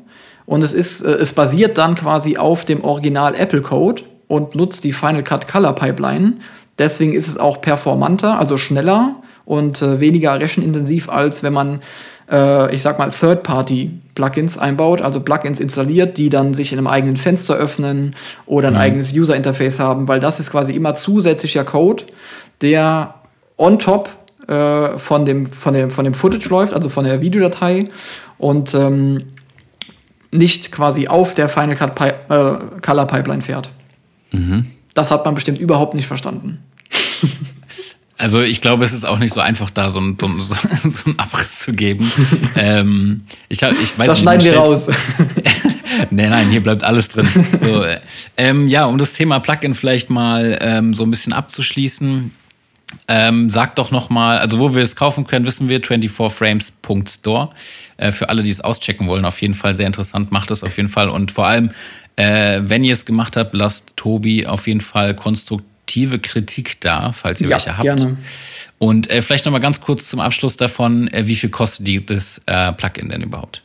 Und 0.46 0.62
es 0.62 0.74
ist, 0.74 1.02
äh, 1.02 1.14
es 1.14 1.34
basiert 1.34 1.80
dann 1.80 1.96
quasi 1.96 2.38
auf 2.38 2.66
dem 2.66 2.84
Original 2.84 3.34
Apple 3.34 3.62
Code 3.62 4.04
und 4.28 4.54
nutzt 4.54 4.84
die 4.84 4.94
Final 4.94 5.24
Cut 5.24 5.48
Color 5.48 5.74
Pipeline 5.74 6.34
Deswegen 6.80 7.14
ist 7.14 7.28
es 7.28 7.38
auch 7.38 7.62
performanter, 7.62 8.38
also 8.40 8.58
schneller 8.58 9.16
und 9.46 9.82
äh, 9.82 10.00
weniger 10.00 10.40
rechenintensiv, 10.40 11.10
als 11.10 11.42
wenn 11.42 11.54
man, 11.54 11.82
äh, 12.30 12.74
ich 12.74 12.82
sag 12.82 13.00
mal, 13.00 13.10
Third-Party-Plugins 13.10 14.58
einbaut, 14.58 15.02
also 15.02 15.22
Plugins 15.22 15.60
installiert, 15.60 16.18
die 16.18 16.30
dann 16.30 16.54
sich 16.54 16.74
in 16.74 16.78
einem 16.78 16.88
eigenen 16.88 17.16
Fenster 17.16 17.56
öffnen 17.56 18.16
oder 18.46 18.68
ein 18.68 18.74
mhm. 18.76 18.80
eigenes 18.80 19.14
User-Interface 19.14 19.80
haben, 19.80 20.08
weil 20.08 20.20
das 20.20 20.40
ist 20.40 20.52
quasi 20.52 20.74
immer 20.74 20.94
zusätzlicher 20.94 21.64
Code, 21.64 22.04
der 22.62 23.16
on 23.58 23.80
top 23.80 24.10
äh, 24.48 25.00
von, 25.00 25.26
dem, 25.26 25.48
von, 25.48 25.74
dem, 25.74 25.90
von 25.90 26.06
dem 26.06 26.14
Footage 26.14 26.50
läuft, 26.50 26.74
also 26.74 26.90
von 26.90 27.06
der 27.06 27.22
Videodatei 27.22 27.86
und 28.38 28.74
ähm, 28.76 29.34
nicht 30.32 30.72
quasi 30.72 31.08
auf 31.08 31.34
der 31.34 31.50
Final 31.50 31.76
Cut 31.76 31.96
Pi 31.96 32.06
äh, 32.06 32.58
Color 32.82 33.08
Pipeline 33.08 33.42
fährt. 33.42 33.72
Mhm. 34.32 34.68
Das 34.94 35.12
hat 35.12 35.26
man 35.26 35.36
bestimmt 35.36 35.60
überhaupt 35.60 35.94
nicht 35.94 36.08
verstanden. 36.08 36.64
Also 38.20 38.42
ich 38.42 38.62
glaube, 38.62 38.84
es 38.84 38.94
ist 38.94 39.06
auch 39.06 39.20
nicht 39.20 39.32
so 39.32 39.40
einfach, 39.42 39.70
da 39.70 39.90
so 39.90 40.00
einen, 40.00 40.18
so, 40.20 40.28
so 40.90 41.06
einen 41.06 41.20
Abriss 41.20 41.60
zu 41.60 41.72
geben. 41.72 42.12
ähm, 42.56 43.22
ich, 43.48 43.62
ich 43.62 44.00
weiß 44.00 44.08
das 44.08 44.20
schneiden 44.20 44.44
wir 44.44 44.58
raus. 44.58 44.88
nee, 46.10 46.28
nein, 46.28 46.50
hier 46.50 46.64
bleibt 46.64 46.84
alles 46.84 47.10
drin. 47.10 47.28
So, 47.60 47.84
äh, 47.84 48.00
ähm, 48.36 48.68
ja, 48.68 48.86
um 48.86 48.98
das 48.98 49.14
Thema 49.14 49.40
Plugin 49.40 49.76
vielleicht 49.76 50.10
mal 50.10 50.58
ähm, 50.62 50.96
so 50.96 51.04
ein 51.04 51.12
bisschen 51.12 51.32
abzuschließen. 51.32 52.32
Ähm, 53.08 53.52
sag 53.52 53.76
doch 53.76 53.92
noch 53.92 54.10
mal, 54.10 54.40
also 54.40 54.60
wo 54.60 54.74
wir 54.74 54.82
es 54.82 54.96
kaufen 54.96 55.28
können, 55.28 55.46
wissen 55.46 55.70
wir 55.70 55.82
24frames.store. 55.82 57.50
Äh, 57.98 58.12
für 58.12 58.30
alle, 58.30 58.42
die 58.42 58.50
es 58.50 58.62
auschecken 58.62 59.08
wollen, 59.08 59.26
auf 59.26 59.42
jeden 59.42 59.54
Fall 59.54 59.76
sehr 59.76 59.86
interessant. 59.86 60.32
Macht 60.32 60.50
es 60.50 60.64
auf 60.64 60.76
jeden 60.78 60.90
Fall 60.90 61.10
und 61.10 61.32
vor 61.32 61.46
allem, 61.46 61.70
äh, 62.16 62.62
wenn 62.64 62.84
ihr 62.84 62.94
es 62.94 63.06
gemacht 63.06 63.38
habt, 63.38 63.54
lasst 63.54 63.96
Tobi 63.96 64.48
auf 64.48 64.66
jeden 64.66 64.82
Fall 64.82 65.14
konstruktive 65.88 66.20
Kritik 66.20 66.80
da, 66.82 67.12
falls 67.14 67.42
ihr 67.42 67.48
ja, 67.48 67.56
welche 67.56 67.78
habt. 67.78 67.84
Gerne. 67.84 68.18
Und 68.78 69.10
äh, 69.10 69.22
vielleicht 69.22 69.46
noch 69.46 69.52
mal 69.52 69.60
ganz 69.60 69.82
kurz 69.82 70.10
zum 70.10 70.20
Abschluss 70.20 70.58
davon, 70.58 71.08
äh, 71.08 71.26
wie 71.26 71.36
viel 71.36 71.50
kostet 71.50 71.88
die, 71.88 72.06
das 72.06 72.42
äh, 72.46 72.74
Plugin 72.74 73.10
denn 73.10 73.24
überhaupt? 73.24 73.64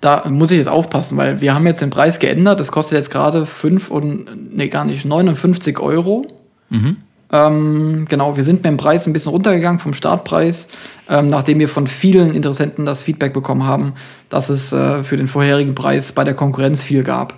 Da 0.00 0.28
muss 0.28 0.50
ich 0.50 0.58
jetzt 0.58 0.68
aufpassen, 0.68 1.16
weil 1.16 1.40
wir 1.40 1.54
haben 1.54 1.66
jetzt 1.66 1.80
den 1.80 1.90
Preis 1.90 2.18
geändert. 2.18 2.60
Das 2.60 2.70
kostet 2.70 2.96
jetzt 2.96 3.10
gerade 3.10 3.46
5 3.46 3.90
und 3.90 4.56
nee, 4.56 4.68
gar 4.68 4.84
nicht 4.84 5.04
59 5.04 5.78
Euro. 5.80 6.26
Mhm. 6.70 6.98
Ähm, 7.30 8.06
genau, 8.08 8.36
wir 8.36 8.44
sind 8.44 8.56
mit 8.56 8.64
dem 8.64 8.76
Preis 8.76 9.06
ein 9.06 9.12
bisschen 9.12 9.32
runtergegangen 9.32 9.78
vom 9.78 9.92
Startpreis, 9.92 10.68
ähm, 11.08 11.26
nachdem 11.26 11.58
wir 11.58 11.68
von 11.68 11.86
vielen 11.86 12.32
Interessenten 12.32 12.86
das 12.86 13.02
Feedback 13.02 13.34
bekommen 13.34 13.64
haben, 13.64 13.94
dass 14.30 14.48
es 14.48 14.72
äh, 14.72 15.02
für 15.04 15.16
den 15.16 15.28
vorherigen 15.28 15.74
Preis 15.74 16.12
bei 16.12 16.24
der 16.24 16.34
Konkurrenz 16.34 16.82
viel 16.82 17.02
gab. 17.02 17.34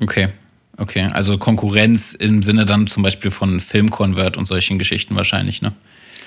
Okay. 0.00 0.28
Okay, 0.76 1.08
also 1.12 1.38
Konkurrenz 1.38 2.14
im 2.14 2.42
Sinne 2.42 2.64
dann 2.64 2.86
zum 2.86 3.02
Beispiel 3.02 3.30
von 3.30 3.60
Filmconvert 3.60 4.36
und 4.36 4.46
solchen 4.46 4.78
Geschichten 4.78 5.14
wahrscheinlich, 5.16 5.62
ne? 5.62 5.72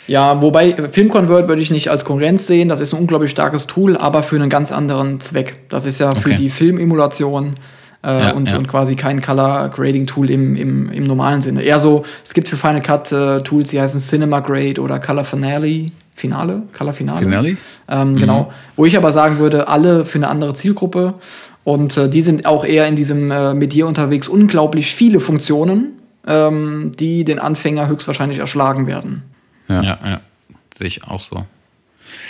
Ja, 0.08 0.42
wobei 0.42 0.90
Filmconvert 0.90 1.50
würde 1.50 1.62
ich 1.62 1.70
nicht 1.70 1.90
als 1.90 2.06
Konkurrenz 2.06 2.48
sehen. 2.48 2.70
Das 2.70 2.80
ist 2.80 2.94
ein 2.94 3.00
unglaublich 3.00 3.30
starkes 3.30 3.68
Tool, 3.68 3.98
aber 3.98 4.24
für 4.24 4.38
einen 4.38 4.50
ganz 4.50 4.72
anderen 4.72 5.20
Zweck. 5.20 5.70
Das 5.70 5.86
ist 5.86 6.00
ja 6.00 6.16
für 6.16 6.30
okay. 6.30 6.38
die 6.38 6.50
Filmemulation 6.50 7.58
äh, 8.06 8.22
ja, 8.22 8.32
und, 8.32 8.50
ja. 8.50 8.58
und 8.58 8.68
quasi 8.70 8.96
kein 8.96 9.22
Color 9.22 9.70
Grading 9.70 10.06
Tool 10.06 10.30
im, 10.30 10.56
im, 10.56 10.90
im 10.92 11.04
normalen 11.04 11.42
Sinne. 11.42 11.62
Eher 11.62 11.80
so, 11.80 12.06
es 12.24 12.34
gibt 12.34 12.48
für 12.48 12.56
Final 12.56 12.82
Cut 12.82 13.12
äh, 13.12 13.42
Tools, 13.42 13.72
die 13.72 13.82
heißen 13.82 14.00
Cinema 14.00 14.40
Grade 14.40 14.80
oder 14.80 15.00
Color 15.00 15.26
Finale. 15.26 15.88
Finale? 16.16 16.64
Color 16.76 16.94
Finale? 16.94 17.20
Finale? 17.20 17.58
Ähm, 17.90 18.14
mhm. 18.14 18.16
Genau. 18.18 18.54
Wo 18.76 18.86
ich 18.86 18.96
aber 18.96 19.12
sagen 19.12 19.40
würde, 19.40 19.68
alle 19.68 20.06
für 20.06 20.20
eine 20.20 20.30
andere 20.30 20.54
Zielgruppe. 20.54 21.16
Und 21.68 21.98
äh, 21.98 22.08
die 22.08 22.22
sind 22.22 22.46
auch 22.46 22.64
eher 22.64 22.88
in 22.88 22.96
diesem 22.96 23.30
äh, 23.30 23.54
Medier 23.54 23.88
unterwegs. 23.88 24.30
Unglaublich 24.30 24.96
viele 24.96 25.20
Funktionen, 25.20 26.00
ähm, 26.26 26.94
die 26.98 27.26
den 27.26 27.40
Anfänger 27.40 27.90
höchstwahrscheinlich 27.90 28.40
erschlagen 28.40 28.88
werden. 28.88 29.24
Ja, 29.68 29.84
ja, 29.84 30.00
ja. 30.06 30.22
sehe 30.74 30.88
ich 30.88 31.04
auch 31.04 31.20
so. 31.20 31.36
Ja, 31.36 31.46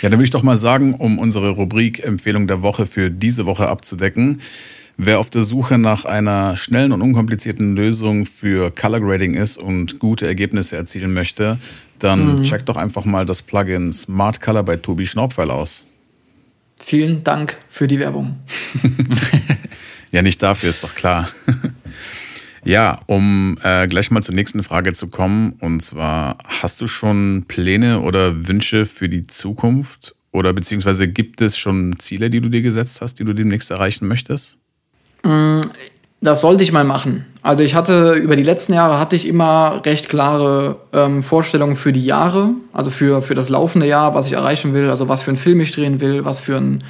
dann 0.08 0.14
würde 0.14 0.24
ich 0.24 0.32
doch 0.32 0.42
mal 0.42 0.56
sagen, 0.56 0.94
um 0.94 1.20
unsere 1.20 1.50
Rubrik 1.50 2.04
Empfehlung 2.04 2.48
der 2.48 2.62
Woche 2.62 2.84
für 2.84 3.12
diese 3.12 3.46
Woche 3.46 3.68
abzudecken, 3.68 4.40
Wer 5.00 5.20
auf 5.20 5.30
der 5.30 5.44
Suche 5.44 5.78
nach 5.78 6.04
einer 6.04 6.56
schnellen 6.56 6.90
und 6.90 7.02
unkomplizierten 7.02 7.76
Lösung 7.76 8.26
für 8.26 8.72
Color 8.72 8.98
Grading 8.98 9.34
ist 9.34 9.56
und 9.56 10.00
gute 10.00 10.26
Ergebnisse 10.26 10.76
erzielen 10.76 11.14
möchte, 11.14 11.60
dann 12.00 12.38
mhm. 12.38 12.42
checkt 12.42 12.68
doch 12.68 12.76
einfach 12.76 13.04
mal 13.04 13.24
das 13.24 13.42
Plugin 13.42 13.92
Smart 13.92 14.40
Color 14.40 14.64
bei 14.64 14.74
Tobi 14.74 15.06
Schnaubfeil 15.06 15.52
aus. 15.52 15.86
Vielen 16.88 17.22
Dank 17.22 17.58
für 17.68 17.86
die 17.86 17.98
Werbung. 17.98 18.36
ja, 20.10 20.22
nicht 20.22 20.42
dafür, 20.42 20.70
ist 20.70 20.82
doch 20.82 20.94
klar. 20.94 21.28
ja, 22.64 22.98
um 23.04 23.58
äh, 23.62 23.86
gleich 23.88 24.10
mal 24.10 24.22
zur 24.22 24.34
nächsten 24.34 24.62
Frage 24.62 24.94
zu 24.94 25.08
kommen. 25.08 25.52
Und 25.60 25.82
zwar, 25.82 26.38
hast 26.46 26.80
du 26.80 26.86
schon 26.86 27.44
Pläne 27.46 28.00
oder 28.00 28.48
Wünsche 28.48 28.86
für 28.86 29.10
die 29.10 29.26
Zukunft? 29.26 30.14
Oder 30.32 30.54
beziehungsweise 30.54 31.08
gibt 31.08 31.42
es 31.42 31.58
schon 31.58 31.98
Ziele, 31.98 32.30
die 32.30 32.40
du 32.40 32.48
dir 32.48 32.62
gesetzt 32.62 33.02
hast, 33.02 33.18
die 33.18 33.24
du 33.24 33.34
demnächst 33.34 33.70
erreichen 33.70 34.08
möchtest? 34.08 34.58
Das 36.20 36.40
sollte 36.40 36.64
ich 36.64 36.72
mal 36.72 36.84
machen. 36.84 37.26
Also 37.42 37.62
ich 37.62 37.76
hatte 37.76 38.12
über 38.14 38.34
die 38.34 38.42
letzten 38.42 38.72
Jahre 38.72 38.98
hatte 38.98 39.14
ich 39.14 39.26
immer 39.26 39.82
recht 39.86 40.08
klare 40.08 40.76
ähm, 40.92 41.22
Vorstellungen 41.22 41.76
für 41.76 41.92
die 41.92 42.04
Jahre, 42.04 42.50
also 42.72 42.90
für, 42.90 43.22
für 43.22 43.36
das 43.36 43.48
laufende 43.48 43.86
Jahr, 43.86 44.14
was 44.14 44.26
ich 44.26 44.32
erreichen 44.32 44.74
will, 44.74 44.90
also 44.90 45.08
was 45.08 45.22
für 45.22 45.30
einen 45.30 45.38
Film 45.38 45.60
ich 45.60 45.72
drehen 45.72 46.00
will, 46.00 46.24
was 46.24 46.40
für 46.40 46.56
ein 46.56 46.82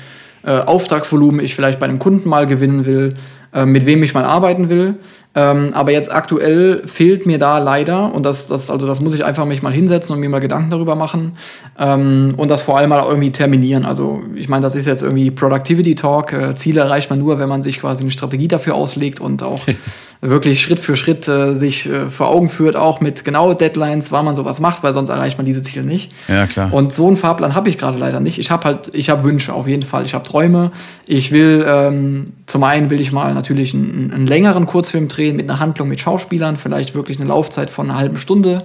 äh, 0.45 0.61
Auftragsvolumen 0.61 1.41
ich 1.41 1.55
vielleicht 1.55 1.79
bei 1.79 1.87
einem 1.87 1.99
Kunden 1.99 2.29
mal 2.29 2.47
gewinnen 2.47 2.87
will, 2.87 3.15
äh, 3.53 3.67
mit 3.67 3.85
wem 3.85 4.03
ich 4.03 4.15
mal 4.15 4.25
arbeiten 4.25 4.71
will. 4.71 4.95
Ähm, 5.35 5.71
aber 5.73 5.93
jetzt 5.93 6.11
aktuell 6.11 6.83
fehlt 6.87 7.27
mir 7.27 7.39
da 7.39 7.59
leider, 7.59 8.13
und 8.13 8.25
das, 8.25 8.47
das, 8.47 8.71
also 8.71 8.87
das 8.87 9.01
muss 9.01 9.15
ich 9.15 9.25
einfach 9.25 9.45
mich 9.45 9.63
mal 9.63 9.73
hinsetzen 9.73 10.15
und 10.15 10.21
mir 10.21 10.29
mal 10.29 10.41
Gedanken 10.41 10.71
darüber 10.71 10.97
machen 10.97 11.35
ähm, 11.79 12.35
und 12.37 12.51
das 12.51 12.63
vor 12.63 12.79
allem 12.79 12.91
mal 12.91 13.05
irgendwie 13.07 13.31
terminieren. 13.31 13.85
Also 13.85 14.23
ich 14.35 14.49
meine, 14.49 14.63
das 14.63 14.75
ist 14.75 14.87
jetzt 14.87 15.03
irgendwie 15.03 15.31
Productivity 15.31 15.95
Talk. 15.95 16.33
Äh, 16.33 16.55
Ziele 16.57 16.81
erreicht 16.81 17.11
man 17.11 17.19
nur, 17.19 17.39
wenn 17.39 17.49
man 17.49 17.63
sich 17.63 17.79
quasi 17.81 18.03
eine 18.03 18.11
Strategie 18.11 18.49
dafür 18.49 18.75
auslegt 18.75 19.21
und 19.21 19.43
auch 19.43 19.61
wirklich 20.21 20.61
Schritt 20.61 20.81
für 20.81 20.97
Schritt 20.97 21.29
äh, 21.29 21.55
sich 21.55 21.87
äh, 21.87 22.09
vor 22.09 22.29
Augen 22.29 22.49
führt, 22.49 22.75
auch 22.75 23.01
mit 23.01 23.25
genauen 23.25 23.57
Deadlines, 23.57 24.11
wann 24.11 24.25
man 24.25 24.35
sowas 24.35 24.59
macht, 24.59 24.83
weil 24.83 24.93
sonst 24.93 25.11
erreicht 25.11 25.39
man 25.39 25.47
diese 25.47 25.63
Ziele 25.63 25.85
nicht. 25.85 26.11
Ja, 26.27 26.47
klar. 26.47 26.73
Und 26.73 26.93
so 26.93 27.07
einen 27.07 27.17
Fahrplan 27.17 27.55
habe 27.55 27.69
ich 27.69 27.79
gerade 27.79 27.99
leider 27.99 28.19
nicht. 28.19 28.39
Ich 28.39 28.51
habe 28.51 28.65
halt, 28.65 28.91
ich 28.95 29.11
habe 29.11 29.23
Wünsche 29.23 29.53
auf 29.53 29.69
jeden 29.69 29.85
Fall. 29.85 30.05
Ich 30.05 30.15
habe 30.15 30.25
Träume. 30.25 30.73
Ich 31.07 31.31
will, 31.31 31.65
ähm, 31.67 32.27
zum 32.47 32.65
einen 32.65 32.91
will 32.91 33.01
ich 33.01 33.13
mal 33.13 33.33
natürlich 33.33 33.75
einen, 33.75 34.13
einen, 34.13 34.27
längeren 34.27 34.67
Kurzfilm 34.67 35.07
drehen 35.07 35.18
mit 35.19 35.49
einer 35.49 35.61
Handlung 35.61 35.89
mit 35.89 36.01
Schauspielern, 36.01 36.57
vielleicht 36.57 36.95
wirklich 36.95 37.19
eine 37.19 37.29
Laufzeit 37.29 37.71
von 37.71 37.91
einer 37.91 37.99
halben 37.99 38.17
Stunde. 38.17 38.65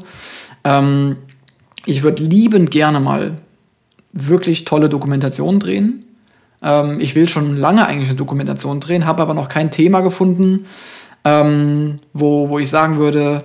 Ähm, 0.64 1.18
ich 1.86 2.04
würde 2.04 2.24
liebend 2.24 2.72
gerne 2.72 3.00
mal 3.00 3.36
wirklich 4.14 4.66
tolle 4.66 4.90
Dokumentationen 4.90 5.60
drehen. 5.60 6.06
Ähm, 6.62 7.00
ich 7.00 7.16
will 7.16 7.28
schon 7.28 7.58
lange 7.58 7.86
eigentlich 7.86 8.10
eine 8.10 8.18
Dokumentation 8.18 8.80
drehen, 8.80 9.06
habe 9.06 9.22
aber 9.22 9.34
noch 9.34 9.50
kein 9.50 9.72
Thema 9.72 10.02
gefunden, 10.02 10.66
ähm, 11.26 12.00
wo, 12.14 12.50
wo 12.50 12.60
ich 12.60 12.70
sagen 12.70 12.98
würde, 12.98 13.44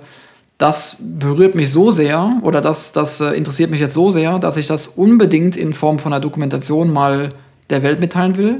das 0.57 0.97
berührt 0.99 1.55
mich 1.55 1.71
so 1.71 1.89
sehr 1.89 2.39
oder 2.43 2.61
das, 2.61 2.91
das 2.91 3.21
äh, 3.21 3.31
interessiert 3.31 3.71
mich 3.71 3.79
jetzt 3.79 3.93
so 3.93 4.11
sehr, 4.11 4.39
dass 4.39 4.57
ich 4.57 4.67
das 4.67 4.87
unbedingt 4.87 5.55
in 5.55 5.73
Form 5.73 5.99
von 5.99 6.13
einer 6.13 6.19
Dokumentation 6.19 6.91
mal 6.91 7.29
der 7.69 7.81
Welt 7.83 7.99
mitteilen 7.99 8.35
will. 8.37 8.59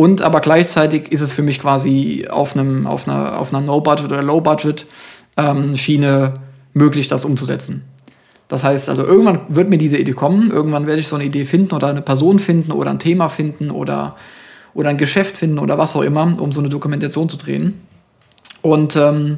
Und 0.00 0.22
aber 0.22 0.40
gleichzeitig 0.40 1.12
ist 1.12 1.20
es 1.20 1.30
für 1.30 1.42
mich 1.42 1.60
quasi 1.60 2.26
auf, 2.30 2.56
einem, 2.56 2.86
auf 2.86 3.06
einer, 3.06 3.38
auf 3.38 3.52
einer 3.52 3.60
No-Budget 3.60 4.06
oder 4.06 4.22
Low-Budget-Schiene 4.22 6.06
ähm, 6.24 6.32
möglich, 6.72 7.08
das 7.08 7.26
umzusetzen. 7.26 7.84
Das 8.48 8.64
heißt 8.64 8.88
also, 8.88 9.04
irgendwann 9.04 9.40
wird 9.50 9.68
mir 9.68 9.76
diese 9.76 9.98
Idee 9.98 10.14
kommen, 10.14 10.50
irgendwann 10.50 10.86
werde 10.86 11.00
ich 11.00 11.08
so 11.08 11.16
eine 11.16 11.26
Idee 11.26 11.44
finden 11.44 11.74
oder 11.74 11.88
eine 11.88 12.00
Person 12.00 12.38
finden 12.38 12.72
oder 12.72 12.88
ein 12.88 12.98
Thema 12.98 13.28
finden 13.28 13.70
oder, 13.70 14.16
oder 14.72 14.88
ein 14.88 14.96
Geschäft 14.96 15.36
finden 15.36 15.58
oder 15.58 15.76
was 15.76 15.94
auch 15.94 16.00
immer, 16.00 16.34
um 16.40 16.50
so 16.50 16.60
eine 16.60 16.70
Dokumentation 16.70 17.28
zu 17.28 17.36
drehen. 17.36 17.74
Und 18.62 18.96
ähm, 18.96 19.36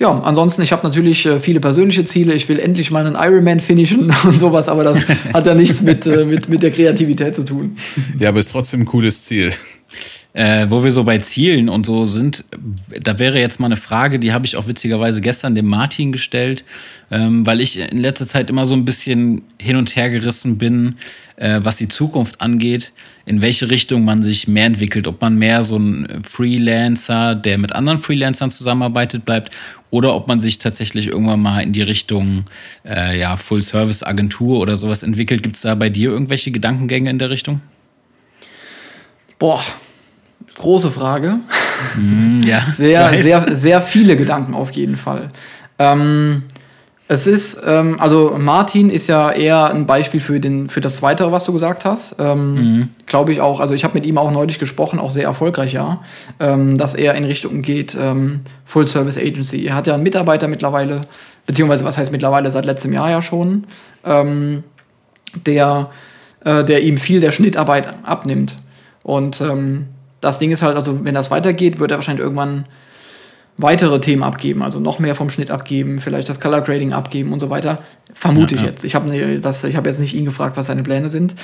ja, 0.00 0.10
ansonsten, 0.10 0.62
ich 0.62 0.72
habe 0.72 0.82
natürlich 0.82 1.26
äh, 1.26 1.38
viele 1.38 1.60
persönliche 1.60 2.04
Ziele. 2.04 2.34
Ich 2.34 2.48
will 2.48 2.58
endlich 2.58 2.90
mal 2.90 3.06
einen 3.06 3.14
Ironman 3.14 3.60
finishen 3.60 4.12
und 4.24 4.40
sowas, 4.40 4.66
aber 4.66 4.82
das 4.82 4.98
hat 5.32 5.46
ja 5.46 5.54
nichts 5.54 5.80
mit, 5.80 6.06
äh, 6.06 6.24
mit, 6.24 6.48
mit 6.48 6.60
der 6.64 6.72
Kreativität 6.72 7.36
zu 7.36 7.44
tun. 7.44 7.76
Ja, 8.18 8.30
aber 8.30 8.40
ist 8.40 8.50
trotzdem 8.50 8.80
ein 8.80 8.86
cooles 8.86 9.22
Ziel. 9.22 9.52
Äh, 10.34 10.70
wo 10.70 10.82
wir 10.82 10.92
so 10.92 11.04
bei 11.04 11.18
Zielen 11.18 11.68
und 11.68 11.84
so 11.84 12.06
sind, 12.06 12.44
da 13.02 13.18
wäre 13.18 13.38
jetzt 13.38 13.60
mal 13.60 13.66
eine 13.66 13.76
Frage, 13.76 14.18
die 14.18 14.32
habe 14.32 14.46
ich 14.46 14.56
auch 14.56 14.66
witzigerweise 14.66 15.20
gestern 15.20 15.54
dem 15.54 15.66
Martin 15.66 16.10
gestellt, 16.10 16.64
ähm, 17.10 17.44
weil 17.44 17.60
ich 17.60 17.78
in 17.78 17.98
letzter 17.98 18.26
Zeit 18.26 18.48
immer 18.48 18.64
so 18.64 18.74
ein 18.74 18.86
bisschen 18.86 19.42
hin 19.60 19.76
und 19.76 19.94
her 19.94 20.08
gerissen 20.08 20.56
bin, 20.56 20.96
äh, 21.36 21.60
was 21.62 21.76
die 21.76 21.88
Zukunft 21.88 22.40
angeht, 22.40 22.94
in 23.26 23.42
welche 23.42 23.70
Richtung 23.70 24.06
man 24.06 24.22
sich 24.22 24.48
mehr 24.48 24.64
entwickelt, 24.64 25.06
ob 25.06 25.20
man 25.20 25.36
mehr 25.36 25.62
so 25.62 25.76
ein 25.76 26.22
Freelancer, 26.22 27.34
der 27.34 27.58
mit 27.58 27.74
anderen 27.74 27.98
Freelancern 27.98 28.50
zusammenarbeitet, 28.50 29.26
bleibt, 29.26 29.54
oder 29.90 30.14
ob 30.14 30.28
man 30.28 30.40
sich 30.40 30.56
tatsächlich 30.56 31.08
irgendwann 31.08 31.42
mal 31.42 31.60
in 31.60 31.74
die 31.74 31.82
Richtung 31.82 32.46
äh, 32.86 33.20
ja, 33.20 33.36
Full-Service-Agentur 33.36 34.58
oder 34.58 34.76
sowas 34.76 35.02
entwickelt. 35.02 35.42
Gibt 35.42 35.56
es 35.56 35.62
da 35.62 35.74
bei 35.74 35.90
dir 35.90 36.10
irgendwelche 36.10 36.50
Gedankengänge 36.50 37.10
in 37.10 37.18
der 37.18 37.28
Richtung? 37.28 37.60
Boah, 39.38 39.62
große 40.56 40.90
Frage. 40.90 41.40
Mm, 41.96 42.40
ja, 42.42 42.62
sehr, 42.76 43.22
sehr, 43.22 43.56
sehr 43.56 43.82
viele 43.82 44.16
Gedanken 44.16 44.54
auf 44.54 44.70
jeden 44.72 44.96
Fall. 44.96 45.28
Ähm, 45.78 46.44
Es 47.08 47.26
ist, 47.26 47.60
ähm, 47.66 48.00
also 48.00 48.36
Martin 48.38 48.88
ist 48.88 49.06
ja 49.06 49.32
eher 49.32 49.70
ein 49.70 49.84
Beispiel 49.84 50.20
für, 50.20 50.40
den, 50.40 50.70
für 50.70 50.80
das 50.80 50.96
Zweite, 50.96 51.30
was 51.30 51.44
du 51.44 51.52
gesagt 51.52 51.84
hast. 51.84 52.16
Ähm, 52.18 52.54
mhm. 52.54 52.88
Glaube 53.04 53.32
ich 53.32 53.40
auch, 53.42 53.60
also 53.60 53.74
ich 53.74 53.84
habe 53.84 53.92
mit 53.94 54.06
ihm 54.06 54.16
auch 54.16 54.30
neulich 54.30 54.58
gesprochen, 54.58 54.98
auch 54.98 55.10
sehr 55.10 55.24
erfolgreich, 55.24 55.74
ja, 55.74 56.00
ähm, 56.40 56.78
dass 56.78 56.94
er 56.94 57.14
in 57.14 57.24
Richtung 57.24 57.60
geht, 57.60 57.94
ähm, 58.00 58.40
Full 58.64 58.86
Service 58.86 59.18
Agency. 59.18 59.66
Er 59.66 59.74
hat 59.74 59.86
ja 59.86 59.94
einen 59.94 60.04
Mitarbeiter 60.04 60.48
mittlerweile, 60.48 61.02
beziehungsweise 61.44 61.84
was 61.84 61.98
heißt 61.98 62.12
mittlerweile, 62.12 62.50
seit 62.50 62.64
letztem 62.64 62.94
Jahr 62.94 63.10
ja 63.10 63.20
schon, 63.20 63.66
ähm, 64.06 64.62
der, 65.44 65.90
äh, 66.44 66.64
der 66.64 66.82
ihm 66.82 66.96
viel 66.96 67.20
der 67.20 67.32
Schnittarbeit 67.32 67.94
abnimmt. 68.04 68.56
Und 69.02 69.42
ähm, 69.42 69.88
das 70.22 70.38
Ding 70.38 70.50
ist 70.50 70.62
halt, 70.62 70.76
also 70.76 71.04
wenn 71.04 71.14
das 71.14 71.30
weitergeht, 71.30 71.78
wird 71.78 71.90
er 71.90 71.98
wahrscheinlich 71.98 72.22
irgendwann 72.22 72.64
weitere 73.58 74.00
Themen 74.00 74.22
abgeben, 74.22 74.62
also 74.62 74.80
noch 74.80 74.98
mehr 74.98 75.14
vom 75.14 75.28
Schnitt 75.28 75.50
abgeben, 75.50 75.98
vielleicht 75.98 76.28
das 76.28 76.40
Color 76.40 76.62
Grading 76.62 76.94
abgeben 76.94 77.32
und 77.32 77.40
so 77.40 77.50
weiter. 77.50 77.80
Vermute 78.14 78.54
ja, 78.54 78.60
ich 78.60 78.64
ja. 78.64 78.70
jetzt. 78.70 78.84
Ich 78.84 78.94
habe 78.94 79.12
hab 79.12 79.86
jetzt 79.86 80.00
nicht 80.00 80.14
ihn 80.14 80.24
gefragt, 80.24 80.56
was 80.56 80.66
seine 80.66 80.82
Pläne 80.82 81.10
sind. 81.10 81.34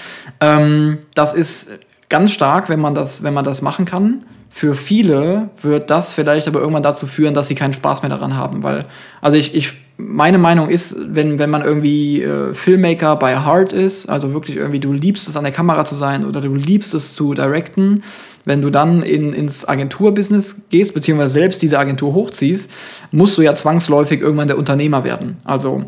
Ähm, 0.40 0.98
das 1.14 1.34
ist 1.34 1.78
ganz 2.08 2.32
stark, 2.32 2.70
wenn 2.70 2.80
man 2.80 2.94
das, 2.94 3.22
wenn 3.22 3.34
man 3.34 3.44
das 3.44 3.60
machen 3.60 3.84
kann. 3.84 4.24
Für 4.48 4.74
viele 4.74 5.50
wird 5.60 5.90
das 5.90 6.12
vielleicht 6.12 6.48
aber 6.48 6.60
irgendwann 6.60 6.82
dazu 6.82 7.06
führen, 7.06 7.34
dass 7.34 7.48
sie 7.48 7.54
keinen 7.54 7.74
Spaß 7.74 8.02
mehr 8.02 8.08
daran 8.08 8.36
haben, 8.36 8.62
weil, 8.62 8.86
also 9.20 9.36
ich, 9.36 9.54
ich 9.54 9.74
meine 9.98 10.38
Meinung 10.38 10.70
ist, 10.70 10.96
wenn, 10.98 11.38
wenn 11.38 11.50
man 11.50 11.62
irgendwie 11.62 12.22
äh, 12.22 12.54
Filmmaker 12.54 13.16
bei 13.16 13.44
Heart 13.44 13.72
ist, 13.72 14.08
also 14.08 14.32
wirklich 14.32 14.56
irgendwie 14.56 14.80
du 14.80 14.92
liebst 14.92 15.28
es 15.28 15.36
an 15.36 15.44
der 15.44 15.52
Kamera 15.52 15.84
zu 15.84 15.96
sein 15.96 16.24
oder 16.24 16.40
du 16.40 16.54
liebst 16.54 16.94
es 16.94 17.14
zu 17.14 17.34
directen, 17.34 18.04
wenn 18.48 18.62
du 18.62 18.70
dann 18.70 19.02
in, 19.02 19.34
ins 19.34 19.68
Agenturbusiness 19.68 20.62
gehst, 20.70 20.94
beziehungsweise 20.94 21.32
selbst 21.32 21.60
diese 21.60 21.78
Agentur 21.78 22.14
hochziehst, 22.14 22.70
musst 23.10 23.36
du 23.36 23.42
ja 23.42 23.54
zwangsläufig 23.54 24.22
irgendwann 24.22 24.48
der 24.48 24.56
Unternehmer 24.56 25.04
werden. 25.04 25.36
Also 25.44 25.84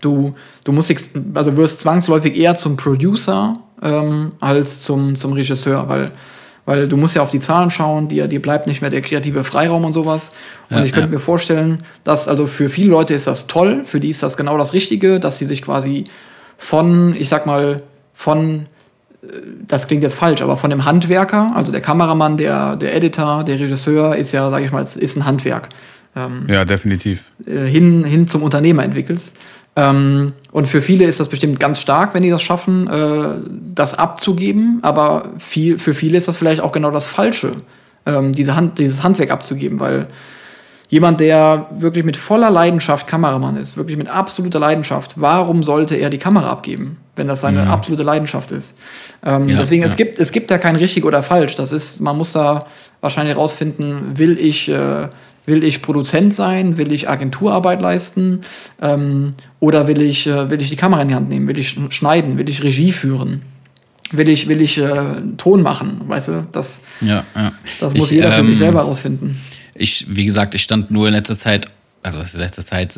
du, 0.00 0.32
du 0.64 0.72
musst, 0.72 0.92
also 1.32 1.56
wirst 1.56 1.78
zwangsläufig 1.78 2.36
eher 2.36 2.56
zum 2.56 2.76
Producer 2.76 3.60
ähm, 3.80 4.32
als 4.40 4.82
zum, 4.82 5.14
zum 5.14 5.32
Regisseur, 5.32 5.88
weil 5.88 6.06
weil 6.68 6.88
du 6.88 6.96
musst 6.96 7.14
ja 7.14 7.22
auf 7.22 7.30
die 7.30 7.38
Zahlen 7.38 7.70
schauen, 7.70 8.08
dir, 8.08 8.26
dir 8.26 8.42
bleibt 8.42 8.66
nicht 8.66 8.80
mehr 8.80 8.90
der 8.90 9.00
kreative 9.00 9.44
Freiraum 9.44 9.84
und 9.84 9.92
sowas. 9.92 10.32
Und 10.68 10.78
ja, 10.78 10.84
ich 10.84 10.90
könnte 10.90 11.10
ja. 11.10 11.14
mir 11.14 11.20
vorstellen, 11.20 11.78
dass 12.02 12.26
also 12.26 12.48
für 12.48 12.68
viele 12.68 12.90
Leute 12.90 13.14
ist 13.14 13.28
das 13.28 13.46
toll, 13.46 13.84
für 13.84 14.00
die 14.00 14.08
ist 14.08 14.24
das 14.24 14.36
genau 14.36 14.58
das 14.58 14.72
Richtige, 14.72 15.20
dass 15.20 15.38
sie 15.38 15.44
sich 15.44 15.62
quasi 15.62 16.02
von, 16.58 17.14
ich 17.16 17.28
sag 17.28 17.46
mal, 17.46 17.84
von 18.14 18.66
das 19.66 19.86
klingt 19.86 20.02
jetzt 20.02 20.14
falsch, 20.14 20.42
aber 20.42 20.56
von 20.56 20.70
dem 20.70 20.84
Handwerker, 20.84 21.52
also 21.54 21.72
der 21.72 21.80
Kameramann, 21.80 22.36
der, 22.36 22.76
der 22.76 22.94
Editor, 22.94 23.44
der 23.44 23.58
Regisseur 23.58 24.16
ist 24.16 24.32
ja, 24.32 24.50
sage 24.50 24.64
ich 24.64 24.72
mal, 24.72 24.82
ist 24.82 25.16
ein 25.16 25.24
Handwerk. 25.24 25.68
Ähm, 26.14 26.46
ja, 26.48 26.64
definitiv. 26.64 27.30
Äh, 27.46 27.66
hin, 27.66 28.04
hin 28.04 28.26
zum 28.26 28.42
Unternehmer 28.42 28.84
entwickelst. 28.84 29.36
Ähm, 29.76 30.32
und 30.52 30.66
für 30.66 30.80
viele 30.80 31.04
ist 31.04 31.20
das 31.20 31.28
bestimmt 31.28 31.60
ganz 31.60 31.80
stark, 31.80 32.14
wenn 32.14 32.22
die 32.22 32.30
das 32.30 32.42
schaffen, 32.42 32.88
äh, 32.88 33.28
das 33.74 33.92
abzugeben. 33.92 34.78
Aber 34.82 35.30
viel, 35.38 35.78
für 35.78 35.94
viele 35.94 36.16
ist 36.16 36.28
das 36.28 36.36
vielleicht 36.36 36.62
auch 36.62 36.72
genau 36.72 36.90
das 36.90 37.06
Falsche, 37.06 37.56
ähm, 38.06 38.32
diese 38.32 38.56
Hand, 38.56 38.78
dieses 38.78 39.02
Handwerk 39.02 39.30
abzugeben, 39.30 39.78
weil 39.78 40.08
jemand, 40.88 41.20
der 41.20 41.66
wirklich 41.70 42.04
mit 42.04 42.16
voller 42.16 42.50
Leidenschaft 42.50 43.06
Kameramann 43.06 43.56
ist, 43.56 43.76
wirklich 43.76 43.96
mit 43.96 44.08
absoluter 44.08 44.58
Leidenschaft, 44.58 45.14
warum 45.16 45.62
sollte 45.62 45.96
er 45.96 46.10
die 46.10 46.18
Kamera 46.18 46.50
abgeben, 46.50 46.98
wenn 47.16 47.28
das 47.28 47.40
seine 47.40 47.64
ja. 47.64 47.66
absolute 47.66 48.02
Leidenschaft 48.02 48.50
ist? 48.52 48.74
Ähm, 49.24 49.48
ja, 49.48 49.56
deswegen, 49.56 49.82
ja. 49.82 49.86
es 49.86 49.96
gibt 49.96 50.18
es 50.18 50.32
gibt 50.32 50.50
ja 50.50 50.58
kein 50.58 50.76
richtig 50.76 51.04
oder 51.04 51.22
falsch. 51.22 51.56
Das 51.56 51.72
ist, 51.72 52.00
man 52.00 52.16
muss 52.16 52.32
da 52.32 52.64
wahrscheinlich 53.00 53.34
herausfinden, 53.34 54.12
will 54.16 54.38
ich 54.38 54.68
äh, 54.68 55.08
will 55.44 55.62
ich 55.62 55.82
Produzent 55.82 56.34
sein, 56.34 56.76
will 56.76 56.92
ich 56.92 57.08
Agenturarbeit 57.08 57.80
leisten 57.80 58.40
ähm, 58.80 59.32
oder 59.60 59.88
will 59.88 60.00
ich 60.00 60.26
äh, 60.26 60.50
will 60.50 60.60
ich 60.60 60.68
die 60.68 60.76
Kamera 60.76 61.02
in 61.02 61.08
die 61.08 61.14
Hand 61.14 61.28
nehmen, 61.28 61.48
will 61.48 61.58
ich 61.58 61.76
schneiden, 61.90 62.38
will 62.38 62.48
ich 62.48 62.62
Regie 62.62 62.92
führen? 62.92 63.42
Will 64.12 64.28
ich, 64.28 64.48
will 64.48 64.60
ich 64.60 64.78
äh, 64.78 64.86
Ton 65.36 65.62
machen, 65.62 66.02
weißt 66.06 66.28
du? 66.28 66.46
Das, 66.52 66.78
ja, 67.00 67.24
ja. 67.34 67.52
das 67.80 67.92
muss 67.92 68.12
ich, 68.12 68.18
jeder 68.18 68.30
für 68.30 68.42
ähm, 68.42 68.46
sich 68.46 68.58
selber 68.58 68.78
herausfinden 68.78 69.40
ich, 69.78 70.06
wie 70.08 70.24
gesagt, 70.24 70.54
ich 70.54 70.62
stand 70.62 70.90
nur 70.90 71.08
in 71.08 71.14
letzter 71.14 71.36
Zeit, 71.36 71.66
also 72.02 72.20
in 72.20 72.40
letzter 72.40 72.62
Zeit 72.62 72.96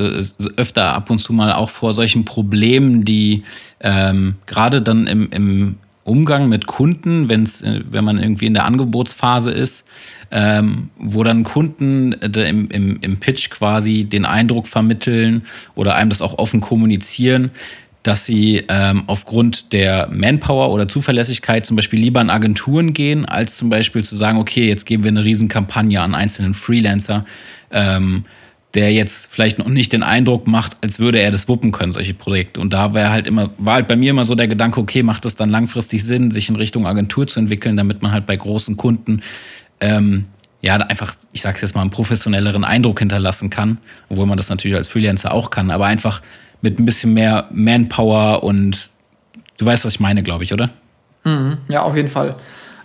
öfter 0.56 0.94
ab 0.94 1.10
und 1.10 1.18
zu 1.18 1.32
mal 1.32 1.52
auch 1.52 1.70
vor 1.70 1.92
solchen 1.92 2.24
Problemen, 2.24 3.04
die 3.04 3.42
ähm, 3.80 4.36
gerade 4.46 4.82
dann 4.82 5.06
im, 5.06 5.30
im 5.30 5.76
Umgang 6.08 6.48
mit 6.48 6.66
Kunden, 6.66 7.28
wenn's, 7.28 7.62
äh, 7.62 7.82
wenn 7.88 8.04
man 8.04 8.18
irgendwie 8.18 8.46
in 8.46 8.54
der 8.54 8.64
Angebotsphase 8.64 9.50
ist, 9.50 9.84
ähm, 10.30 10.90
wo 10.98 11.22
dann 11.22 11.44
Kunden 11.44 12.14
äh, 12.14 12.48
im, 12.48 12.68
im, 12.70 12.98
im 13.00 13.16
Pitch 13.18 13.50
quasi 13.50 14.04
den 14.04 14.24
Eindruck 14.24 14.66
vermitteln 14.66 15.42
oder 15.74 15.94
einem 15.94 16.10
das 16.10 16.22
auch 16.22 16.38
offen 16.38 16.60
kommunizieren, 16.60 17.50
dass 18.08 18.24
sie 18.24 18.64
ähm, 18.70 19.02
aufgrund 19.06 19.74
der 19.74 20.08
Manpower 20.10 20.70
oder 20.70 20.88
Zuverlässigkeit 20.88 21.66
zum 21.66 21.76
Beispiel 21.76 22.00
lieber 22.00 22.20
an 22.20 22.30
Agenturen 22.30 22.94
gehen, 22.94 23.26
als 23.26 23.58
zum 23.58 23.68
Beispiel 23.68 24.02
zu 24.02 24.16
sagen, 24.16 24.38
okay, 24.38 24.66
jetzt 24.66 24.86
geben 24.86 25.04
wir 25.04 25.10
eine 25.10 25.24
Riesenkampagne 25.24 26.00
an 26.00 26.14
einzelnen 26.14 26.54
Freelancer, 26.54 27.26
ähm, 27.70 28.24
der 28.72 28.94
jetzt 28.94 29.30
vielleicht 29.30 29.58
noch 29.58 29.68
nicht 29.68 29.92
den 29.92 30.02
Eindruck 30.02 30.46
macht, 30.46 30.78
als 30.80 30.98
würde 30.98 31.18
er 31.18 31.30
das 31.30 31.48
wuppen 31.48 31.70
können, 31.70 31.92
solche 31.92 32.14
Projekte. 32.14 32.60
Und 32.60 32.72
da 32.72 32.94
wäre 32.94 33.10
halt 33.10 33.26
immer, 33.26 33.50
war 33.58 33.74
halt 33.74 33.88
bei 33.88 33.96
mir 33.96 34.08
immer 34.12 34.24
so 34.24 34.34
der 34.34 34.48
Gedanke, 34.48 34.80
okay, 34.80 35.02
macht 35.02 35.26
es 35.26 35.36
dann 35.36 35.50
langfristig 35.50 36.02
Sinn, 36.02 36.30
sich 36.30 36.48
in 36.48 36.56
Richtung 36.56 36.86
Agentur 36.86 37.26
zu 37.26 37.38
entwickeln, 37.38 37.76
damit 37.76 38.00
man 38.00 38.12
halt 38.12 38.24
bei 38.24 38.38
großen 38.38 38.78
Kunden 38.78 39.20
ähm, 39.80 40.24
ja, 40.62 40.76
einfach, 40.76 41.14
ich 41.32 41.42
sag's 41.42 41.60
jetzt 41.60 41.74
mal, 41.74 41.82
einen 41.82 41.90
professionelleren 41.90 42.64
Eindruck 42.64 43.00
hinterlassen 43.00 43.50
kann, 43.50 43.76
obwohl 44.08 44.24
man 44.24 44.38
das 44.38 44.48
natürlich 44.48 44.78
als 44.78 44.88
Freelancer 44.88 45.32
auch 45.32 45.50
kann, 45.50 45.70
aber 45.70 45.84
einfach 45.84 46.22
mit 46.60 46.78
ein 46.78 46.84
bisschen 46.84 47.14
mehr 47.14 47.46
Manpower 47.50 48.42
und 48.42 48.90
du 49.58 49.66
weißt, 49.66 49.84
was 49.84 49.94
ich 49.94 50.00
meine, 50.00 50.22
glaube 50.22 50.44
ich, 50.44 50.52
oder? 50.52 50.70
Mhm, 51.24 51.58
ja, 51.68 51.82
auf 51.82 51.96
jeden 51.96 52.08
Fall. 52.08 52.36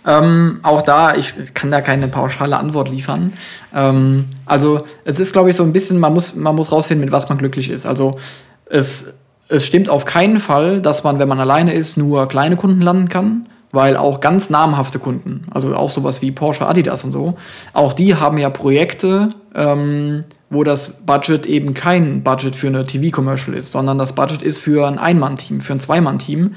Ähm, 0.06 0.60
auch 0.62 0.82
da, 0.82 1.14
ich 1.16 1.34
kann 1.54 1.70
da 1.70 1.80
keine 1.80 2.08
pauschale 2.08 2.58
Antwort 2.58 2.90
liefern. 2.90 3.32
Ähm, 3.74 4.26
also 4.44 4.84
es 5.04 5.18
ist, 5.18 5.32
glaube 5.32 5.50
ich, 5.50 5.56
so 5.56 5.62
ein 5.62 5.72
bisschen, 5.72 5.98
man 5.98 6.12
muss, 6.12 6.34
man 6.34 6.54
muss 6.54 6.70
rausfinden, 6.70 7.04
mit 7.04 7.12
was 7.12 7.28
man 7.28 7.38
glücklich 7.38 7.70
ist. 7.70 7.86
Also 7.86 8.18
es, 8.66 9.14
es 9.48 9.64
stimmt 9.64 9.88
auf 9.88 10.04
keinen 10.04 10.40
Fall, 10.40 10.82
dass 10.82 11.04
man, 11.04 11.18
wenn 11.18 11.28
man 11.28 11.40
alleine 11.40 11.72
ist, 11.72 11.96
nur 11.96 12.28
kleine 12.28 12.56
Kunden 12.56 12.82
landen 12.82 13.08
kann, 13.08 13.48
weil 13.72 13.96
auch 13.96 14.20
ganz 14.20 14.50
namhafte 14.50 14.98
Kunden, 14.98 15.46
also 15.52 15.74
auch 15.74 15.90
sowas 15.90 16.20
wie 16.20 16.30
Porsche, 16.30 16.66
Adidas 16.66 17.02
und 17.02 17.10
so, 17.10 17.34
auch 17.72 17.94
die 17.94 18.14
haben 18.14 18.36
ja 18.36 18.50
Projekte, 18.50 19.30
ähm, 19.54 20.24
wo 20.54 20.64
das 20.64 20.90
Budget 21.04 21.46
eben 21.46 21.74
kein 21.74 22.22
Budget 22.22 22.56
für 22.56 22.68
eine 22.68 22.86
TV-Commercial 22.86 23.56
ist, 23.56 23.72
sondern 23.72 23.98
das 23.98 24.14
Budget 24.14 24.42
ist 24.42 24.58
für 24.58 24.86
ein 24.86 24.98
Ein-Mann-Team, 24.98 25.60
für 25.60 25.74
ein 25.74 25.80
Zwei-Mann-Team, 25.80 26.54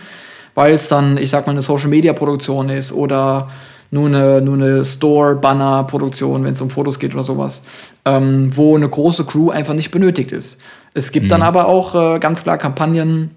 weil 0.56 0.74
es 0.74 0.88
dann, 0.88 1.18
ich 1.18 1.30
sag 1.30 1.45
mal, 1.48 1.52
eine 1.52 1.62
Social-Media-Produktion 1.62 2.70
ist 2.70 2.91
oder 2.91 3.50
nur 3.91 4.08
eine, 4.08 4.41
nur 4.41 4.56
eine 4.56 4.86
Store-Banner-Produktion, 4.86 6.43
wenn 6.43 6.54
es 6.54 6.62
um 6.62 6.70
Fotos 6.70 7.00
geht 7.00 7.14
oder 7.14 7.24
sowas, 7.24 7.62
ähm, 8.06 8.52
wo 8.56 8.76
eine 8.76 8.88
große 8.88 9.26
Crew 9.26 9.50
einfach 9.50 9.74
nicht 9.74 9.91
benötigt 9.91 10.32
ist. 10.32 10.60
Es 10.93 11.12
gibt 11.12 11.26
mhm. 11.26 11.30
dann 11.30 11.41
aber 11.41 11.68
auch 11.68 11.95
äh, 11.95 12.20
ganz 12.20 12.43
klar 12.43 12.58
Kampagnen, 12.58 13.32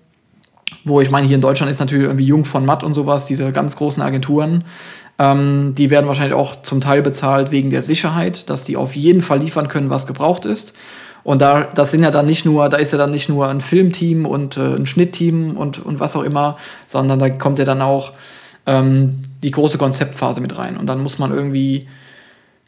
wo 0.84 1.00
ich 1.00 1.10
meine, 1.10 1.26
hier 1.26 1.36
in 1.36 1.42
Deutschland 1.42 1.70
ist 1.70 1.80
natürlich 1.80 2.04
irgendwie 2.04 2.26
Jung 2.26 2.44
von 2.44 2.64
Matt 2.64 2.82
und 2.82 2.94
sowas, 2.94 3.26
diese 3.26 3.52
ganz 3.52 3.76
großen 3.76 4.02
Agenturen, 4.02 4.64
ähm, 5.20 5.74
die 5.76 5.90
werden 5.90 6.06
wahrscheinlich 6.06 6.34
auch 6.34 6.62
zum 6.62 6.80
Teil 6.80 7.02
bezahlt 7.02 7.50
wegen 7.50 7.68
der 7.68 7.82
Sicherheit, 7.82 8.48
dass 8.48 8.64
die 8.64 8.78
auf 8.78 8.96
jeden 8.96 9.20
Fall 9.20 9.40
liefern 9.40 9.68
können, 9.68 9.90
was 9.90 10.06
gebraucht 10.06 10.46
ist. 10.46 10.72
Und 11.22 11.42
da, 11.42 11.64
das 11.74 11.90
sind 11.90 12.02
ja 12.02 12.10
dann 12.10 12.24
nicht 12.24 12.46
nur, 12.46 12.70
da 12.70 12.78
ist 12.78 12.92
ja 12.92 12.98
dann 12.98 13.10
nicht 13.10 13.28
nur 13.28 13.46
ein 13.48 13.60
Filmteam 13.60 14.24
und 14.24 14.56
äh, 14.56 14.76
ein 14.76 14.86
Schnittteam 14.86 15.58
und, 15.58 15.84
und 15.84 16.00
was 16.00 16.16
auch 16.16 16.22
immer, 16.22 16.56
sondern 16.86 17.18
da 17.18 17.28
kommt 17.28 17.58
ja 17.58 17.66
dann 17.66 17.82
auch 17.82 18.12
ähm, 18.64 19.22
die 19.42 19.50
große 19.50 19.76
Konzeptphase 19.76 20.40
mit 20.40 20.56
rein. 20.56 20.78
Und 20.78 20.86
dann 20.86 21.02
muss 21.02 21.18
man 21.18 21.32
irgendwie, 21.32 21.86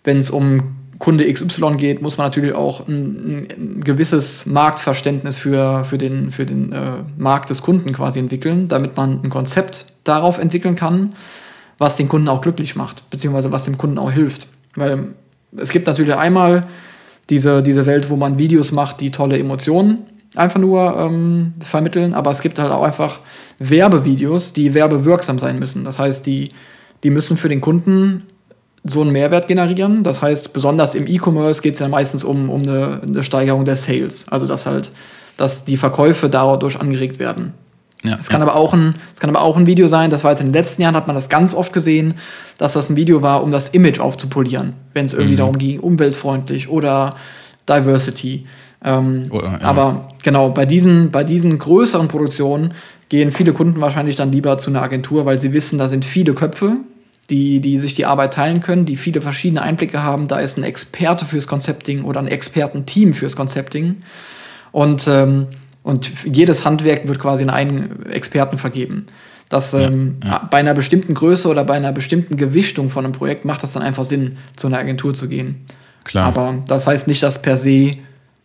wenn 0.05 0.19
es 0.19 0.29
um 0.29 0.77
Kunde 0.99 1.33
XY 1.33 1.77
geht, 1.79 2.03
muss 2.03 2.19
man 2.19 2.27
natürlich 2.27 2.55
auch 2.55 2.87
ein, 2.87 3.49
ein 3.51 3.81
gewisses 3.83 4.45
Marktverständnis 4.45 5.39
für, 5.39 5.87
für 5.87 5.97
den, 5.97 6.31
für 6.31 6.45
den 6.45 6.73
äh, 6.73 6.99
Markt 7.17 7.49
des 7.49 7.63
Kunden 7.63 7.93
quasi 7.93 8.19
entwickeln, 8.19 8.69
damit 8.69 8.95
man 8.95 9.23
ein 9.25 9.31
Konzept 9.31 9.87
darauf 10.05 10.39
entwickeln 10.39 10.75
kann, 10.75 11.15
was 11.79 11.97
den 11.97 12.09
Kunden 12.09 12.29
auch 12.29 12.41
glücklich 12.41 12.77
macht, 12.77 13.09
beziehungsweise 13.11 13.53
was 13.53 13.65
dem 13.65 13.79
Kunden 13.79 13.99
auch 13.99 14.13
hilft. 14.13 14.47
Weil 14.75 15.15
es 15.57 15.71
gibt 15.71 15.87
natürlich 15.87 16.15
einmal 16.15 16.67
diese, 17.31 17.63
diese 17.63 17.87
Welt, 17.87 18.11
wo 18.11 18.17
man 18.17 18.39
Videos 18.39 18.73
macht, 18.73 19.01
die 19.01 19.11
tolle 19.11 19.39
Emotionen 19.39 20.07
einfach 20.35 20.61
nur 20.61 20.97
ähm, 20.97 21.55
vermitteln, 21.61 22.15
aber 22.15 22.31
es 22.31 22.41
gibt 22.41 22.59
halt 22.59 22.73
auch 22.73 22.83
einfach 22.83 23.21
Werbevideos, 23.59 24.53
die 24.53 24.75
werbewirksam 24.75 25.39
sein 25.39 25.59
müssen. 25.59 25.85
Das 25.85 25.99
heißt, 25.99 26.25
die, 26.27 26.49
die 27.05 27.11
müssen 27.11 27.37
für 27.37 27.49
den 27.49 27.61
Kunden 27.61 28.25
so 28.85 29.03
einen 29.03 29.13
Mehrwert 29.13 29.47
generieren. 29.47 30.03
Das 30.03 30.23
heißt, 30.23 30.53
besonders 30.53 30.95
im 30.95 31.07
E-Commerce 31.07 31.63
geht 31.63 31.75
es 31.75 31.81
ja 31.81 31.89
meistens 31.89 32.25
um, 32.25 32.51
um 32.51 32.63
eine, 32.63 33.01
eine 33.03 33.23
Steigerung 33.23 33.65
der 33.65 33.77
Sales. 33.77 34.27
Also 34.29 34.47
dass 34.47 34.67
halt, 34.67 34.91
dass 35.37 35.65
die 35.65 35.77
Verkäufe 35.77 36.29
dadurch 36.29 36.81
angeregt 36.81 37.19
werden. 37.19 37.55
Ja, 38.05 38.17
es, 38.19 38.29
kann 38.29 38.41
ja. 38.41 38.49
aber 38.49 38.57
auch 38.57 38.75
ein, 38.75 38.97
es 39.13 39.21
kann 39.21 39.31
aber 39.31 39.43
auch 39.43 39.57
ein 39.57 39.67
Video 39.67 39.87
sein, 39.87 40.11
das 40.11 40.25
war 40.25 40.33
jetzt 40.33 40.41
in 40.41 40.49
den 40.49 40.55
letzten 40.55 40.83
Jahren, 40.83 40.97
hat 40.97 41.07
man 41.07 41.15
das 41.15 41.29
ganz 41.29 41.55
oft 41.55 41.73
gesehen, 41.73 42.15
dass 42.59 42.73
das 42.73 42.91
ein 42.91 42.97
Video 42.97 43.23
war, 43.23 43.45
um 43.45 43.53
das 43.53 43.69
Image 43.69 44.01
aufzupolieren. 44.01 44.73
Wenn 44.93 45.05
es 45.05 45.13
irgendwie 45.13 45.35
mhm. 45.35 45.39
darum 45.39 45.59
ging, 45.59 45.81
umweltfreundlich 45.81 46.69
oder 46.69 47.15
Diversity. 47.69 48.47
Ähm, 48.85 49.27
oh, 49.31 49.41
ja. 49.41 49.61
Aber 49.61 50.09
genau, 50.25 50.51
bei 50.51 50.67
diesen, 50.67 51.13
bei 51.13 51.23
diesen 51.23 51.57
größeren 51.59 52.09
Produktionen 52.09 52.75
gehen 53.09 53.31
viele 53.31 53.53
Kunden 53.53 53.81
wahrscheinlich 53.81 54.17
dann 54.17 54.33
lieber 54.33 54.59
zu 54.59 54.71
einer 54.71 54.83
Agentur, 54.83 55.25
weil 55.25 55.39
sie 55.39 55.53
wissen, 55.53 55.79
da 55.79 55.89
sind 55.89 56.05
viele 56.05 56.35
Köpfe, 56.35 56.79
die, 57.31 57.61
die 57.61 57.79
sich 57.79 57.95
die 57.95 58.05
Arbeit 58.05 58.35
teilen 58.35 58.61
können, 58.61 58.85
die 58.85 58.97
viele 58.97 59.23
verschiedene 59.23 59.63
Einblicke 59.63 60.03
haben. 60.03 60.27
Da 60.27 60.41
ist 60.41 60.59
ein 60.59 60.65
Experte 60.65 61.25
fürs 61.25 61.47
Konzepting 61.47 62.03
oder 62.03 62.19
ein 62.19 62.27
Expertenteam 62.27 63.15
fürs 63.15 63.37
Konzepting. 63.37 64.03
Und, 64.73 65.07
ähm, 65.07 65.47
und 65.83 66.11
jedes 66.25 66.65
Handwerk 66.65 67.07
wird 67.07 67.19
quasi 67.19 67.43
in 67.43 67.51
einen 67.51 68.07
Experten 68.07 68.59
vergeben. 68.59 69.07
Das 69.49 69.75
ähm, 69.75 70.17
ja, 70.25 70.31
ja. 70.31 70.49
bei 70.51 70.59
einer 70.59 70.73
bestimmten 70.73 71.13
Größe 71.15 71.47
oder 71.47 71.65
bei 71.65 71.75
einer 71.75 71.93
bestimmten 71.93 72.37
Gewichtung 72.37 72.89
von 72.89 73.05
einem 73.05 73.13
Projekt 73.13 73.45
macht 73.45 73.63
das 73.63 73.73
dann 73.73 73.83
einfach 73.83 74.05
Sinn, 74.05 74.39
zu 74.57 74.67
einer 74.67 74.79
Agentur 74.79 75.13
zu 75.13 75.29
gehen. 75.29 75.67
Klar. 76.05 76.27
Aber 76.27 76.63
das 76.69 76.87
heißt 76.87 77.07
nicht, 77.07 77.23
dass 77.23 77.43
per 77.43 77.57
se 77.57 77.93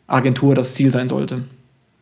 Agentur 0.08 0.54
das 0.54 0.74
Ziel 0.74 0.92
sein 0.92 1.08
sollte. 1.08 1.44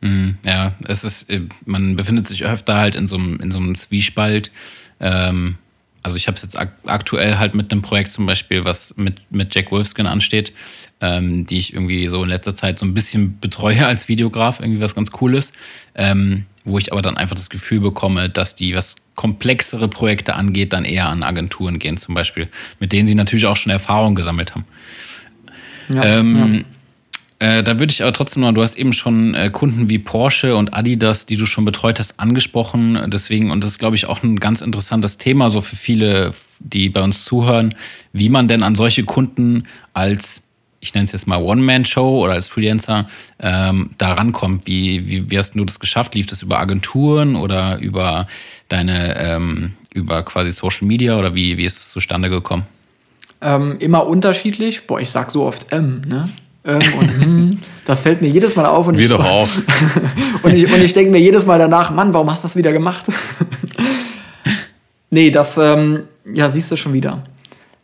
Mhm, 0.02 0.38
ja, 0.46 0.74
es 0.88 1.04
ist, 1.04 1.30
äh, 1.30 1.42
man 1.66 1.96
befindet 1.96 2.28
sich 2.28 2.46
öfter 2.46 2.78
halt 2.78 2.96
in 2.96 3.08
so 3.08 3.16
einem, 3.16 3.40
in 3.40 3.52
so 3.52 3.60
einem 3.60 3.76
Zwiespalt. 3.76 4.52
Ähm, 5.00 5.58
also 6.06 6.18
ich 6.18 6.28
habe 6.28 6.36
es 6.36 6.44
jetzt 6.44 6.58
ak 6.58 6.72
aktuell 6.86 7.40
halt 7.40 7.56
mit 7.56 7.72
einem 7.72 7.82
Projekt 7.82 8.12
zum 8.12 8.28
Beispiel, 8.28 8.64
was 8.64 8.96
mit, 8.96 9.20
mit 9.32 9.56
Jack 9.56 9.72
Wolfskin 9.72 10.06
ansteht, 10.06 10.54
ähm, 11.02 11.48
die 11.48 11.58
ich 11.58 11.74
irgendwie 11.74 12.08
so 12.08 12.22
in 12.24 12.30
letzter 12.30 12.54
Zeit 12.54 12.78
so 12.78 12.86
ein 12.86 12.94
bisschen 12.94 13.40
betreue 13.40 13.88
als 13.88 14.08
Videograf, 14.08 14.60
irgendwie 14.60 14.82
was 14.82 14.94
ganz 14.94 15.10
Cooles, 15.10 15.52
ähm, 15.96 16.46
wo 16.64 16.78
ich 16.78 16.92
aber 16.92 17.02
dann 17.02 17.18
einfach 17.18 17.36
das 17.36 17.50
Gefühl 17.50 17.80
bekomme, 17.80 18.30
dass 18.30 18.54
die, 18.54 18.76
was 18.76 18.96
komplexere 19.16 19.88
Projekte 19.88 20.36
angeht, 20.36 20.74
dann 20.74 20.86
eher 20.86 21.10
an 21.10 21.24
Agenturen 21.24 21.80
gehen 21.80 21.98
zum 21.98 22.14
Beispiel, 22.14 22.50
mit 22.80 22.94
denen 22.94 23.08
sie 23.08 23.16
natürlich 23.16 23.48
auch 23.48 23.58
schon 23.58 23.72
Erfahrung 23.72 24.14
gesammelt 24.14 24.54
haben. 24.54 24.66
Ja, 25.90 26.04
ähm, 26.04 26.54
ja. 26.54 26.62
Äh, 27.40 27.64
da 27.64 27.80
würde 27.80 27.92
ich 27.92 28.02
aber 28.02 28.14
trotzdem 28.14 28.42
noch, 28.42 28.54
du 28.54 28.62
hast 28.62 28.78
eben 28.78 28.94
schon 28.94 29.34
äh, 29.34 29.50
Kunden 29.50 29.90
wie 29.90 30.00
Porsche 30.00 30.56
und 30.56 30.74
Adidas, 30.74 31.26
die 31.26 31.36
du 31.36 31.46
schon 31.46 31.66
betreut 31.66 32.00
hast, 32.00 32.18
angesprochen. 32.18 33.10
Deswegen, 33.12 33.52
und 33.52 33.64
das 33.64 33.72
ist, 33.72 33.80
glaube 33.80 33.98
ich, 33.98 34.06
auch 34.06 34.24
ein 34.24 34.40
ganz 34.40 34.62
interessantes 34.62 35.18
Thema, 35.18 35.50
so 35.50 35.60
für 35.60 35.76
viele, 35.76 36.32
die 36.60 36.88
bei 36.88 37.02
uns 37.02 37.26
zuhören, 37.26 37.76
wie 38.14 38.30
man 38.30 38.48
denn 38.48 38.64
an 38.64 38.76
solche 38.76 39.04
Kunden 39.04 39.64
als, 39.92 40.42
ich 40.80 40.94
nenne 40.94 41.06
es 41.06 41.12
jetzt 41.12 41.28
mal 41.28 41.42
One-Man-Show 41.42 42.24
oder 42.24 42.34
als 42.34 42.48
Freelancer, 42.48 43.08
ähm, 43.40 43.90
da 43.98 44.14
rankommt. 44.14 44.66
Wie, 44.66 45.06
wie, 45.06 45.30
wie 45.30 45.38
hast 45.38 45.56
du 45.56 45.66
das 45.66 45.82
geschafft? 45.82 46.16
Lief 46.16 46.28
das 46.28 46.42
über 46.42 46.60
Agenturen 46.62 47.36
oder 47.36 47.80
über 47.80 48.28
deine, 48.70 49.20
ähm, 49.20 49.74
über 49.94 50.24
quasi 50.24 50.52
Social 50.52 50.88
Media 50.88 51.20
oder 51.20 51.36
wie, 51.36 51.58
wie 51.58 51.66
ist 51.66 51.80
das 51.80 51.90
zustande 51.90 52.30
gekommen? 52.30 52.64
Ähm, 53.42 53.76
immer 53.80 54.08
unterschiedlich. 54.08 54.88
Boah, 54.88 55.02
ich 55.02 55.10
sag 55.10 55.32
so 55.32 55.44
oft 55.44 55.74
M, 55.74 56.02
ne? 56.08 56.30
Ähm, 56.66 56.82
und 57.00 57.24
hm, 57.24 57.52
das 57.86 58.02
fällt 58.02 58.22
mir 58.22 58.28
jedes 58.28 58.56
Mal 58.56 58.66
auf. 58.66 58.88
Und 58.88 58.96
wir 58.96 59.04
ich, 59.04 59.10
doch 59.10 59.24
auch. 59.24 59.48
und 60.44 60.54
ich, 60.54 60.72
und 60.72 60.82
ich 60.82 60.94
denke 60.94 61.12
mir 61.12 61.20
jedes 61.20 61.46
Mal 61.46 61.60
danach, 61.60 61.92
Mann, 61.92 62.14
warum 62.14 62.30
hast 62.32 62.44
du 62.44 62.48
das 62.48 62.56
wieder 62.56 62.72
gemacht? 62.72 63.06
nee, 65.10 65.30
das, 65.30 65.58
ähm, 65.58 66.04
ja, 66.34 66.50
siehst 66.50 66.72
du 66.72 66.78
schon 66.78 66.94
wieder. 66.94 67.24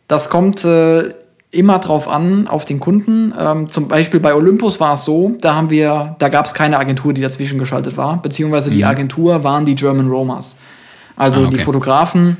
Das 0.08 0.28
kommt 0.28 0.64
äh, 0.64 1.14
immer 1.52 1.78
drauf 1.78 2.08
an, 2.08 2.48
auf 2.48 2.64
den 2.64 2.80
Kunden. 2.80 3.32
Ähm, 3.38 3.68
zum 3.68 3.86
Beispiel 3.86 4.20
bei 4.20 4.34
Olympus 4.34 4.80
war 4.80 4.94
es 4.94 5.04
so, 5.04 5.36
da 5.40 5.54
haben 5.54 5.70
wir, 5.70 6.16
da 6.18 6.28
gab 6.28 6.46
es 6.46 6.54
keine 6.54 6.78
Agentur, 6.78 7.12
die 7.12 7.20
dazwischen 7.20 7.58
geschaltet 7.58 7.96
war, 7.96 8.20
beziehungsweise 8.20 8.70
die 8.70 8.78
mhm. 8.78 8.84
Agentur 8.84 9.44
waren 9.44 9.64
die 9.64 9.74
German 9.74 10.08
Romas. 10.08 10.56
Also 11.14 11.40
ah, 11.40 11.46
okay. 11.46 11.56
die 11.56 11.62
Fotografen, 11.62 12.38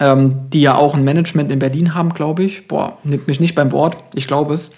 ähm, 0.00 0.48
die 0.48 0.62
ja 0.62 0.74
auch 0.74 0.94
ein 0.94 1.04
Management 1.04 1.52
in 1.52 1.58
Berlin 1.58 1.94
haben, 1.94 2.14
glaube 2.14 2.42
ich. 2.42 2.66
Boah, 2.66 2.98
nimmt 3.04 3.28
mich 3.28 3.38
nicht 3.38 3.54
beim 3.54 3.70
Wort, 3.70 3.98
ich 4.14 4.26
glaube 4.26 4.54
es 4.54 4.72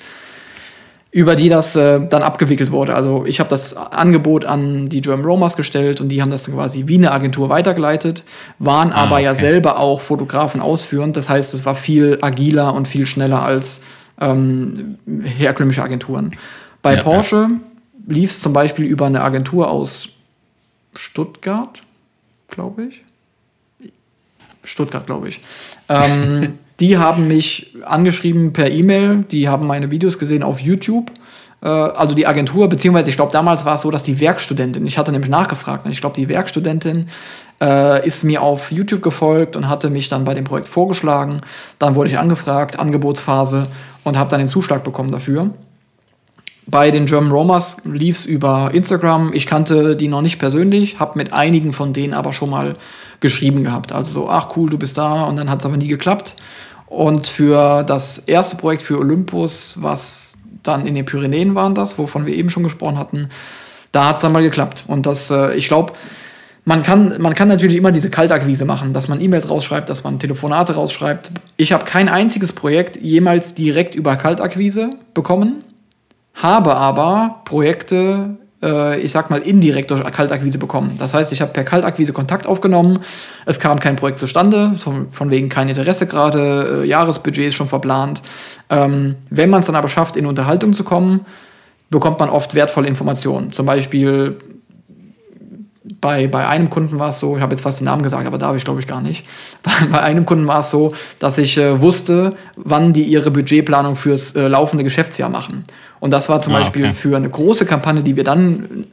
über 1.15 1.37
die 1.37 1.49
das 1.49 1.77
äh, 1.77 2.05
dann 2.05 2.25
abgewickelt 2.25 2.73
wurde. 2.73 2.97
Also 2.97 3.25
ich 3.25 3.39
habe 3.39 3.49
das 3.49 3.77
Angebot 3.77 4.45
an 4.45 4.89
die 4.89 5.01
German 5.01 5.25
Romas 5.25 5.55
gestellt 5.55 6.01
und 6.01 6.09
die 6.09 6.21
haben 6.21 6.31
das 6.31 6.43
dann 6.43 6.57
quasi 6.57 6.89
wie 6.89 6.97
eine 6.97 7.13
Agentur 7.13 7.49
weitergeleitet, 7.51 8.25
waren 8.59 8.91
ah, 8.91 9.05
aber 9.05 9.15
okay. 9.15 9.25
ja 9.27 9.35
selber 9.37 9.79
auch 9.79 10.01
Fotografen 10.01 10.61
ausführend. 10.61 11.17
Das 11.17 11.29
heißt, 11.29 11.55
es 11.55 11.65
war 11.65 11.77
viel 11.77 12.19
agiler 12.21 12.75
und 12.75 12.89
viel 12.89 13.07
schneller 13.07 13.45
als 13.45 13.79
ähm, 14.21 14.99
herkömmliche 15.23 15.85
Agenturen. 15.85 16.35
Bei 16.83 16.97
ja, 16.97 17.03
Porsche 17.05 17.47
ja. 17.49 18.13
lief 18.13 18.31
es 18.33 18.41
zum 18.41 18.53
Beispiel 18.53 18.85
über 18.85 19.07
eine 19.07 19.23
Agentur 19.23 19.71
aus 19.71 20.09
Stuttgart, 20.97 21.81
glaube 22.49 22.87
ich. 22.87 23.05
Stuttgart, 24.65 25.07
glaube 25.07 25.29
ich. 25.29 25.41
Ähm, 25.89 26.59
Die 26.81 26.99
haben 26.99 27.29
mich 27.29 27.75
angeschrieben 27.85 28.53
per 28.53 28.71
E-Mail, 28.71 29.25
die 29.31 29.49
haben 29.49 29.67
meine 29.67 29.91
Videos 29.91 30.19
gesehen 30.19 30.43
auf 30.43 30.61
YouTube. 30.61 31.11
Äh, 31.63 31.69
also 31.69 32.15
die 32.15 32.27
Agentur, 32.27 32.69
beziehungsweise 32.69 33.11
ich 33.11 33.17
glaube, 33.17 33.33
damals 33.33 33.65
war 33.65 33.75
es 33.75 33.83
so, 33.83 33.91
dass 33.91 34.03
die 34.03 34.21
Werkstudentin, 34.21 34.87
ich 34.87 34.99
hatte 34.99 35.13
nämlich 35.13 35.31
nachgefragt, 35.31 35.87
und 35.87 35.93
ich 35.93 36.01
glaube, 36.01 36.17
die 36.17 36.29
Werkstudentin 36.29 37.09
äh, 37.61 38.07
ist 38.07 38.25
mir 38.25 38.43
auf 38.43 38.71
YouTube 38.73 39.03
gefolgt 39.03 39.57
und 39.57 39.69
hatte 39.69 39.91
mich 39.91 40.09
dann 40.09 40.25
bei 40.25 40.35
dem 40.35 40.45
Projekt 40.45 40.69
vorgeschlagen. 40.69 41.41
Dann 41.79 41.95
wurde 41.95 42.11
ich 42.11 42.19
angefragt, 42.19 42.79
Angebotsphase, 42.79 43.65
und 44.03 44.19
habe 44.19 44.31
dann 44.31 44.41
den 44.41 44.49
Zuschlag 44.49 44.85
bekommen 44.85 45.11
dafür. 45.11 45.51
Bei 46.67 46.91
den 46.91 47.07
German 47.07 47.31
Romas 47.31 47.77
lief 47.85 48.19
es 48.19 48.25
über 48.25 48.71
Instagram. 48.73 49.33
Ich 49.35 49.47
kannte 49.47 49.97
die 49.97 50.09
noch 50.09 50.23
nicht 50.23 50.39
persönlich, 50.39 50.99
habe 50.99 51.19
mit 51.19 51.33
einigen 51.33 51.73
von 51.73 51.93
denen 51.93 52.15
aber 52.15 52.33
schon 52.33 52.51
mal 52.51 52.77
geschrieben 53.21 53.65
gehabt. 53.65 53.93
Also 53.93 54.13
so, 54.13 54.29
ach 54.31 54.57
cool, 54.57 54.71
du 54.71 54.79
bist 54.79 54.97
da 54.97 55.25
und 55.25 55.37
dann 55.37 55.51
hat 55.51 55.61
es 55.61 55.67
aber 55.67 55.77
nie 55.77 55.89
geklappt. 55.89 56.37
Und 56.87 57.27
für 57.27 57.83
das 57.83 58.19
erste 58.19 58.57
Projekt 58.57 58.83
für 58.83 58.99
Olympus, 58.99 59.77
was 59.81 60.35
dann 60.63 60.87
in 60.87 60.95
den 60.95 61.05
Pyrenäen 61.05 61.55
waren 61.55 61.75
das, 61.75 61.99
wovon 61.99 62.27
wir 62.27 62.35
eben 62.35 62.51
schon 62.51 62.63
gesprochen 62.63 62.99
hatten, 62.99 63.29
da 63.93 64.09
hat 64.09 64.17
es 64.17 64.23
dann 64.23 64.33
mal 64.33 64.43
geklappt. 64.43 64.85
Und 64.87 65.07
das, 65.07 65.31
äh, 65.31 65.55
ich 65.55 65.69
glaube, 65.69 65.93
man 66.65 66.83
kann, 66.83 67.21
man 67.21 67.35
kann 67.35 67.49
natürlich 67.49 67.77
immer 67.77 67.93
diese 67.93 68.09
Kaltakquise 68.09 68.65
machen, 68.65 68.95
dass 68.95 69.09
man 69.09 69.21
E-Mails 69.21 69.51
rausschreibt, 69.51 69.89
dass 69.89 70.03
man 70.03 70.19
Telefonate 70.19 70.75
rausschreibt. 70.75 71.31
Ich 71.59 71.73
habe 71.73 71.85
kein 71.85 72.09
einziges 72.09 72.53
Projekt 72.53 72.97
jemals 72.97 73.55
direkt 73.55 73.95
über 73.95 74.17
Kaltakquise 74.17 74.91
bekommen, 75.13 75.63
habe 76.35 76.75
aber 76.77 77.43
Projekte 77.45 78.37
äh, 78.65 79.01
ich 79.01 79.13
sag 79.13 79.31
mal, 79.31 79.41
indirekt 79.41 79.91
durch 79.91 80.03
Kaltakquise 80.11 80.59
bekommen. 80.59 80.97
Das 80.99 81.15
heißt, 81.15 81.33
ich 81.33 81.41
habe 81.41 81.53
per 81.53 81.65
Kaltakquise 81.65 82.13
Kontakt 82.13 82.47
aufgenommen, 82.47 83.01
es 83.47 83.61
kam 83.61 83.79
kein 83.79 83.97
Projekt 83.97 84.19
zustande, 84.19 84.75
von, 84.79 85.11
von 85.11 85.31
wegen 85.31 85.49
kein 85.49 85.69
Interesse 85.69 86.07
gerade, 86.07 86.83
äh, 86.83 86.87
Jahresbudget 86.87 87.49
ist 87.49 87.55
schon 87.55 87.69
verplant. 87.69 88.23
Ähm, 88.71 89.17
wenn 89.31 89.51
man 89.51 89.61
es 89.61 89.67
dann 89.67 89.77
aber 89.77 89.89
schafft, 89.89 90.17
in 90.17 90.27
Unterhaltung 90.27 90.73
zu 90.73 90.83
kommen, 90.83 91.27
bekommt 91.91 92.19
man 92.19 92.31
oft 92.31 92.55
wertvolle 92.55 92.89
Informationen. 92.89 93.53
Zum 93.53 93.67
Beispiel 93.67 94.39
bei, 96.01 96.27
bei 96.27 96.49
einem 96.49 96.71
Kunden 96.71 96.99
war 96.99 97.11
es 97.11 97.19
so, 97.19 97.37
ich 97.37 97.43
habe 97.43 97.53
jetzt 97.53 97.63
fast 97.63 97.81
den 97.81 97.85
Namen 97.85 98.03
gesagt, 98.03 98.27
aber 98.27 98.39
darf 98.39 98.57
ich 98.57 98.65
glaube 98.65 98.81
ich 98.81 98.87
gar 98.87 99.03
nicht. 99.03 99.27
Bei, 99.63 99.87
bei 99.91 100.01
einem 100.01 100.25
Kunden 100.25 100.47
war 100.47 100.61
es 100.61 100.71
so, 100.71 100.95
dass 101.19 101.39
ich 101.39 101.59
äh, 101.59 101.81
wusste, 101.81 102.31
wann 102.57 102.93
die 102.93 103.03
ihre 103.03 103.31
Budgetplanung 103.31 103.97
fürs 103.97 104.35
äh, 104.35 104.49
laufende 104.49 104.85
Geschäftsjahr 104.85 105.29
machen. 105.29 105.65
Und 106.01 106.13
das 106.13 106.29
war 106.29 106.41
zum 106.41 106.55
ah, 106.55 106.61
Beispiel 106.61 106.85
okay. 106.85 106.95
für 106.95 107.17
eine 107.17 107.29
große 107.29 107.67
Kampagne, 107.67 108.03
die 108.03 108.17
wir 108.17 108.25
dann 108.25 108.87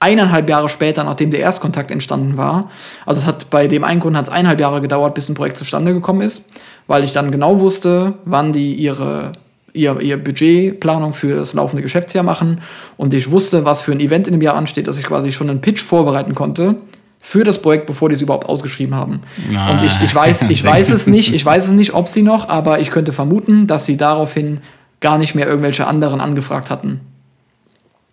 eineinhalb 0.00 0.48
Jahre 0.48 0.68
später, 0.68 1.04
nachdem 1.04 1.30
der 1.30 1.40
Erstkontakt 1.40 1.90
entstanden 1.90 2.36
war. 2.36 2.68
Also 3.06 3.20
es 3.20 3.26
hat 3.26 3.48
bei 3.50 3.66
dem 3.66 3.84
einen 3.84 4.00
Kunden 4.00 4.18
hat 4.18 4.26
es 4.26 4.32
eineinhalb 4.32 4.60
Jahre 4.60 4.80
gedauert, 4.80 5.14
bis 5.14 5.28
ein 5.28 5.34
Projekt 5.34 5.56
zustande 5.56 5.94
gekommen 5.94 6.20
ist, 6.20 6.44
weil 6.86 7.04
ich 7.04 7.12
dann 7.12 7.30
genau 7.30 7.60
wusste, 7.60 8.14
wann 8.24 8.52
die 8.52 8.74
ihre 8.74 9.32
ihr, 9.74 10.00
ihr 10.00 10.16
Budgetplanung 10.16 11.12
für 11.12 11.36
das 11.36 11.52
laufende 11.52 11.82
Geschäftsjahr 11.82 12.24
machen 12.24 12.62
und 12.96 13.12
ich 13.12 13.30
wusste, 13.30 13.66
was 13.66 13.82
für 13.82 13.92
ein 13.92 14.00
Event 14.00 14.26
in 14.26 14.32
dem 14.32 14.40
Jahr 14.40 14.56
ansteht, 14.56 14.88
dass 14.88 14.98
ich 14.98 15.04
quasi 15.04 15.32
schon 15.32 15.50
einen 15.50 15.60
Pitch 15.60 15.82
vorbereiten 15.82 16.34
konnte 16.34 16.76
für 17.20 17.44
das 17.44 17.60
Projekt, 17.60 17.86
bevor 17.86 18.08
die 18.08 18.14
es 18.14 18.20
überhaupt 18.20 18.46
ausgeschrieben 18.46 18.94
haben. 18.94 19.20
Ah, 19.56 19.72
und 19.72 19.84
ich, 19.84 20.00
ich 20.02 20.14
weiß, 20.14 20.42
ich 20.48 20.64
weiß 20.64 20.90
es 20.90 21.06
nicht, 21.06 21.34
ich 21.34 21.44
weiß 21.44 21.66
es 21.66 21.72
nicht, 21.72 21.92
ob 21.92 22.08
sie 22.08 22.22
noch, 22.22 22.48
aber 22.48 22.80
ich 22.80 22.90
könnte 22.90 23.12
vermuten, 23.12 23.66
dass 23.66 23.84
sie 23.84 23.96
daraufhin 23.96 24.60
gar 25.00 25.18
nicht 25.18 25.34
mehr 25.34 25.46
irgendwelche 25.46 25.86
anderen 25.86 26.20
angefragt 26.20 26.70
hatten. 26.70 27.00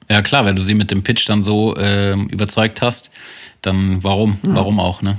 Ja, 0.09 0.21
klar, 0.21 0.43
wenn 0.45 0.55
du 0.55 0.63
sie 0.63 0.73
mit 0.73 0.91
dem 0.91 1.03
Pitch 1.03 1.29
dann 1.29 1.43
so 1.43 1.75
äh, 1.75 2.13
überzeugt 2.13 2.81
hast, 2.81 3.11
dann 3.61 4.03
warum? 4.03 4.39
Ja. 4.45 4.55
Warum 4.55 4.79
auch, 4.79 5.01
ne? 5.01 5.17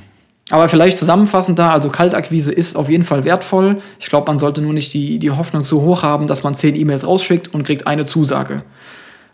Aber 0.51 0.69
vielleicht 0.69 0.99
zusammenfassend 0.99 1.59
da, 1.59 1.73
also 1.73 1.89
Kaltakquise 1.89 2.53
ist 2.53 2.77
auf 2.77 2.89
jeden 2.89 3.05
Fall 3.05 3.25
wertvoll. 3.25 3.79
Ich 4.01 4.09
glaube, 4.09 4.27
man 4.27 4.39
sollte 4.39 4.61
nur 4.61 4.73
nicht 4.73 4.93
die, 4.93 5.19
die 5.19 5.31
Hoffnung 5.31 5.63
zu 5.63 5.83
hoch 5.83 6.03
haben, 6.03 6.27
dass 6.27 6.43
man 6.43 6.55
zehn 6.55 6.75
E-Mails 6.75 7.07
rausschickt 7.07 7.55
und 7.55 7.65
kriegt 7.65 7.87
eine 7.87 8.05
Zusage. 8.05 8.63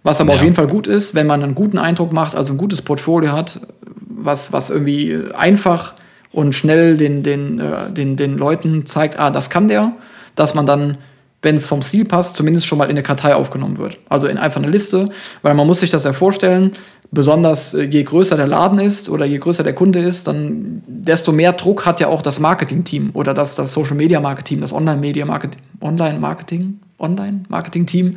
Was 0.03 0.21
aber 0.21 0.31
ja. 0.31 0.37
auf 0.37 0.43
jeden 0.43 0.55
Fall 0.55 0.69
gut 0.69 0.87
ist, 0.87 1.15
wenn 1.15 1.27
man 1.27 1.43
einen 1.43 1.55
guten 1.55 1.79
Eindruck 1.79 2.13
macht, 2.13 2.35
also 2.35 2.53
ein 2.53 2.59
gutes 2.59 2.83
Portfolio 2.83 3.33
hat, 3.33 3.61
was, 4.01 4.53
was 4.53 4.71
irgendwie 4.71 5.19
einfach 5.35 5.95
und 6.31 6.55
schnell 6.55 6.97
den, 6.97 7.23
den, 7.23 7.59
äh, 7.59 7.91
den, 7.91 8.17
den 8.17 8.37
Leuten 8.37 8.87
zeigt, 8.87 9.19
ah, 9.19 9.31
das 9.31 9.51
kann 9.51 9.67
der, 9.67 9.93
dass 10.37 10.55
man 10.55 10.67
dann 10.67 10.99
wenn 11.41 11.55
es 11.55 11.67
vom 11.67 11.83
Stil 11.83 12.05
passt, 12.05 12.35
zumindest 12.35 12.67
schon 12.67 12.79
mal 12.79 12.87
in 12.87 12.91
eine 12.91 13.03
Kartei 13.03 13.35
aufgenommen 13.35 13.79
wird. 13.79 13.99
Also 14.09 14.27
in 14.27 14.39
einfach 14.39 14.61
eine 14.61 14.71
Liste, 14.71 15.11
weil 15.43 15.55
man 15.55 15.67
muss 15.67 15.81
sich 15.81 15.91
das 15.91 16.05
ja 16.05 16.13
vorstellen, 16.13 16.73
besonders 17.11 17.75
äh, 17.75 17.85
je 17.85 18.03
größer 18.03 18.37
der 18.37 18.47
Laden 18.47 18.79
ist 18.79 19.09
oder 19.09 19.25
je 19.25 19.39
größer 19.39 19.63
der 19.63 19.75
Kunde 19.75 20.01
ist, 20.01 20.27
dann 20.27 20.83
desto 20.87 21.33
mehr 21.33 21.53
Druck 21.53 21.87
hat 21.87 22.01
ja 22.01 22.09
auch 22.09 22.23
das 22.23 22.41
Marketing-Team 22.41 23.11
oder 23.15 23.35
das, 23.35 23.55
das 23.55 23.73
Social-Media-Marketing, 23.73 24.61
das 24.61 24.73
Online-Media-Marketing, 24.73 25.63
Online-Marketing, 25.81 26.81
Online-Marketing-Team, 26.99 28.17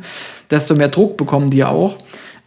desto 0.50 0.74
mehr 0.74 0.88
Druck 0.88 1.16
bekommen 1.16 1.48
die 1.48 1.58
ja 1.58 1.68
auch, 1.68 1.96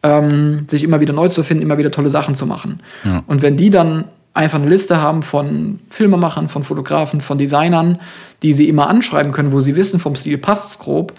ähm, 0.03 0.65
sich 0.69 0.83
immer 0.83 0.99
wieder 0.99 1.13
neu 1.13 1.29
zu 1.29 1.43
finden, 1.43 1.63
immer 1.63 1.77
wieder 1.77 1.91
tolle 1.91 2.09
Sachen 2.09 2.35
zu 2.35 2.45
machen. 2.45 2.81
Ja. 3.03 3.23
Und 3.27 3.41
wenn 3.41 3.57
die 3.57 3.69
dann 3.69 4.05
einfach 4.33 4.59
eine 4.59 4.69
Liste 4.69 5.01
haben 5.01 5.23
von 5.23 5.79
Filmemachern, 5.89 6.49
von 6.49 6.63
Fotografen, 6.63 7.21
von 7.21 7.37
Designern, 7.37 7.99
die 8.43 8.53
sie 8.53 8.69
immer 8.69 8.87
anschreiben 8.89 9.31
können, 9.31 9.51
wo 9.51 9.61
sie 9.61 9.75
wissen, 9.75 9.99
vom 9.99 10.15
Stil 10.15 10.37
passt 10.37 10.71
es 10.71 10.79
grob, 10.79 11.13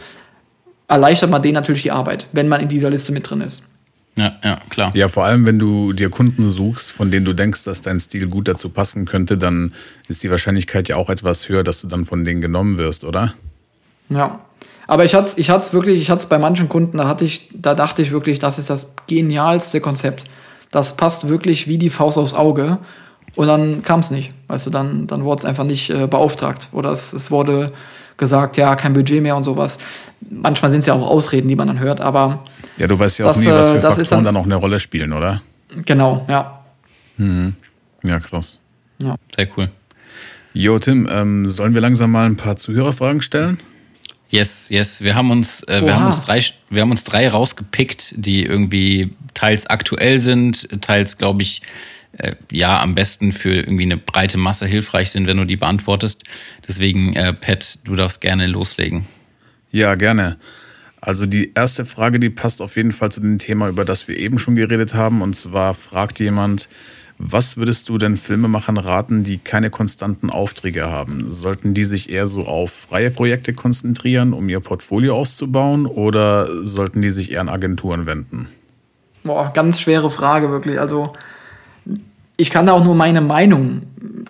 erleichtert 0.86 1.30
man 1.30 1.42
denen 1.42 1.54
natürlich 1.54 1.82
die 1.82 1.90
Arbeit, 1.90 2.28
wenn 2.32 2.46
man 2.46 2.60
in 2.60 2.68
dieser 2.68 2.90
Liste 2.90 3.12
mit 3.12 3.28
drin 3.28 3.40
ist. 3.40 3.62
Ja, 4.18 4.32
ja, 4.42 4.58
klar. 4.70 4.92
Ja, 4.94 5.08
vor 5.08 5.24
allem, 5.24 5.46
wenn 5.46 5.58
du 5.58 5.92
dir 5.92 6.08
Kunden 6.08 6.48
suchst, 6.48 6.90
von 6.90 7.10
denen 7.10 7.26
du 7.26 7.34
denkst, 7.34 7.64
dass 7.64 7.82
dein 7.82 8.00
Stil 8.00 8.28
gut 8.28 8.48
dazu 8.48 8.70
passen 8.70 9.04
könnte, 9.04 9.36
dann 9.36 9.74
ist 10.08 10.22
die 10.22 10.30
Wahrscheinlichkeit 10.30 10.88
ja 10.88 10.96
auch 10.96 11.10
etwas 11.10 11.48
höher, 11.48 11.62
dass 11.62 11.82
du 11.82 11.86
dann 11.86 12.06
von 12.06 12.24
denen 12.24 12.40
genommen 12.40 12.78
wirst, 12.78 13.04
oder? 13.04 13.34
Ja. 14.08 14.40
Aber 14.86 15.04
ich 15.04 15.14
hatte 15.14 15.26
es 15.26 15.38
ich 15.38 15.50
hat's 15.50 15.72
wirklich, 15.72 16.00
ich 16.00 16.10
hatte 16.10 16.20
es 16.20 16.26
bei 16.26 16.38
manchen 16.38 16.68
Kunden, 16.68 16.96
da, 16.98 17.08
hatte 17.08 17.24
ich, 17.24 17.50
da 17.52 17.74
dachte 17.74 18.02
ich 18.02 18.10
wirklich, 18.10 18.38
das 18.38 18.56
ist 18.56 18.70
das 18.70 18.94
genialste 19.06 19.80
Konzept. 19.80 20.24
Das 20.70 20.96
passt 20.96 21.28
wirklich 21.28 21.68
wie 21.68 21.76
die 21.76 21.90
Faust 21.90 22.18
aufs 22.18 22.34
Auge. 22.34 22.78
Und 23.34 23.48
dann 23.48 23.82
kam 23.82 24.00
es 24.00 24.10
nicht. 24.10 24.32
Weißt 24.46 24.66
du, 24.66 24.70
dann, 24.70 25.06
dann 25.06 25.24
wurde 25.24 25.40
es 25.40 25.44
einfach 25.44 25.64
nicht 25.64 25.90
äh, 25.90 26.06
beauftragt. 26.06 26.68
Oder 26.72 26.90
es, 26.90 27.12
es 27.12 27.30
wurde 27.30 27.72
gesagt, 28.16 28.56
ja, 28.56 28.74
kein 28.76 28.92
Budget 28.92 29.22
mehr 29.22 29.36
und 29.36 29.44
sowas. 29.44 29.78
Manchmal 30.30 30.70
sind 30.70 30.80
es 30.80 30.86
ja 30.86 30.94
auch 30.94 31.06
Ausreden, 31.06 31.48
die 31.48 31.56
man 31.56 31.68
dann 31.68 31.78
hört, 31.78 32.00
aber. 32.00 32.42
Ja, 32.78 32.86
du 32.86 32.98
weißt 32.98 33.18
ja 33.18 33.26
auch 33.26 33.34
das, 33.34 33.38
nie, 33.38 33.46
was 33.46 33.68
für 33.68 33.76
äh, 33.76 33.80
Faktoren 33.80 34.08
dann, 34.08 34.24
da 34.24 34.32
noch 34.32 34.44
eine 34.44 34.56
Rolle 34.56 34.80
spielen, 34.80 35.12
oder? 35.12 35.42
Genau, 35.84 36.24
ja. 36.28 36.64
Mhm. 37.16 37.54
Ja, 38.02 38.18
krass. 38.20 38.60
Ja. 39.02 39.16
Sehr 39.34 39.48
cool. 39.56 39.68
Jo, 40.52 40.78
Tim, 40.78 41.08
ähm, 41.10 41.48
sollen 41.50 41.74
wir 41.74 41.80
langsam 41.80 42.12
mal 42.12 42.26
ein 42.26 42.36
paar 42.36 42.56
Zuhörerfragen 42.56 43.20
stellen? 43.20 43.58
Yes, 44.28 44.68
yes. 44.70 45.02
Wir 45.02 45.14
haben 45.14 45.30
uns, 45.30 45.62
äh, 45.64 45.82
wir 45.84 45.94
haben 45.94 46.06
uns 46.06 46.22
drei, 46.22 46.42
wir 46.70 46.82
haben 46.82 46.90
uns 46.90 47.04
drei 47.04 47.28
rausgepickt, 47.28 48.14
die 48.16 48.44
irgendwie 48.44 49.14
teils 49.34 49.66
aktuell 49.66 50.18
sind, 50.18 50.68
teils, 50.82 51.18
glaube 51.18 51.42
ich, 51.42 51.62
äh, 52.18 52.34
ja, 52.50 52.80
am 52.80 52.94
besten 52.94 53.32
für 53.32 53.54
irgendwie 53.54 53.84
eine 53.84 53.96
breite 53.96 54.38
Masse 54.38 54.66
hilfreich 54.66 55.10
sind, 55.10 55.26
wenn 55.26 55.36
du 55.36 55.44
die 55.44 55.56
beantwortest. 55.56 56.22
Deswegen, 56.66 57.14
äh, 57.14 57.32
Pat, 57.32 57.78
du 57.84 57.94
darfst 57.94 58.20
gerne 58.20 58.46
loslegen. 58.46 59.06
Ja, 59.70 59.94
gerne. 59.94 60.38
Also 61.00 61.26
die 61.26 61.52
erste 61.54 61.84
Frage, 61.84 62.18
die 62.18 62.30
passt 62.30 62.62
auf 62.62 62.76
jeden 62.76 62.92
Fall 62.92 63.12
zu 63.12 63.20
dem 63.20 63.38
Thema, 63.38 63.68
über 63.68 63.84
das 63.84 64.08
wir 64.08 64.18
eben 64.18 64.38
schon 64.38 64.54
geredet 64.54 64.94
haben. 64.94 65.22
Und 65.22 65.36
zwar 65.36 65.74
fragt 65.74 66.18
jemand, 66.18 66.68
was 67.18 67.56
würdest 67.56 67.88
du 67.88 67.96
denn 67.96 68.16
Filmemachern 68.16 68.76
raten, 68.76 69.22
die 69.22 69.38
keine 69.38 69.70
konstanten 69.70 70.30
Aufträge 70.30 70.90
haben? 70.90 71.30
Sollten 71.30 71.74
die 71.74 71.84
sich 71.84 72.10
eher 72.10 72.26
so 72.26 72.42
auf 72.42 72.72
freie 72.72 73.10
Projekte 73.10 73.54
konzentrieren, 73.54 74.32
um 74.32 74.48
ihr 74.48 74.60
Portfolio 74.60 75.16
auszubauen, 75.16 75.86
oder 75.86 76.66
sollten 76.66 77.00
die 77.02 77.10
sich 77.10 77.32
eher 77.32 77.40
an 77.40 77.48
Agenturen 77.48 78.06
wenden? 78.06 78.48
Boah, 79.22 79.50
ganz 79.54 79.80
schwere 79.80 80.10
Frage 80.10 80.50
wirklich. 80.50 80.78
Also 80.78 81.12
ich 82.36 82.50
kann 82.50 82.66
da 82.66 82.72
auch 82.72 82.84
nur 82.84 82.94
meine 82.94 83.20
Meinung 83.20 83.82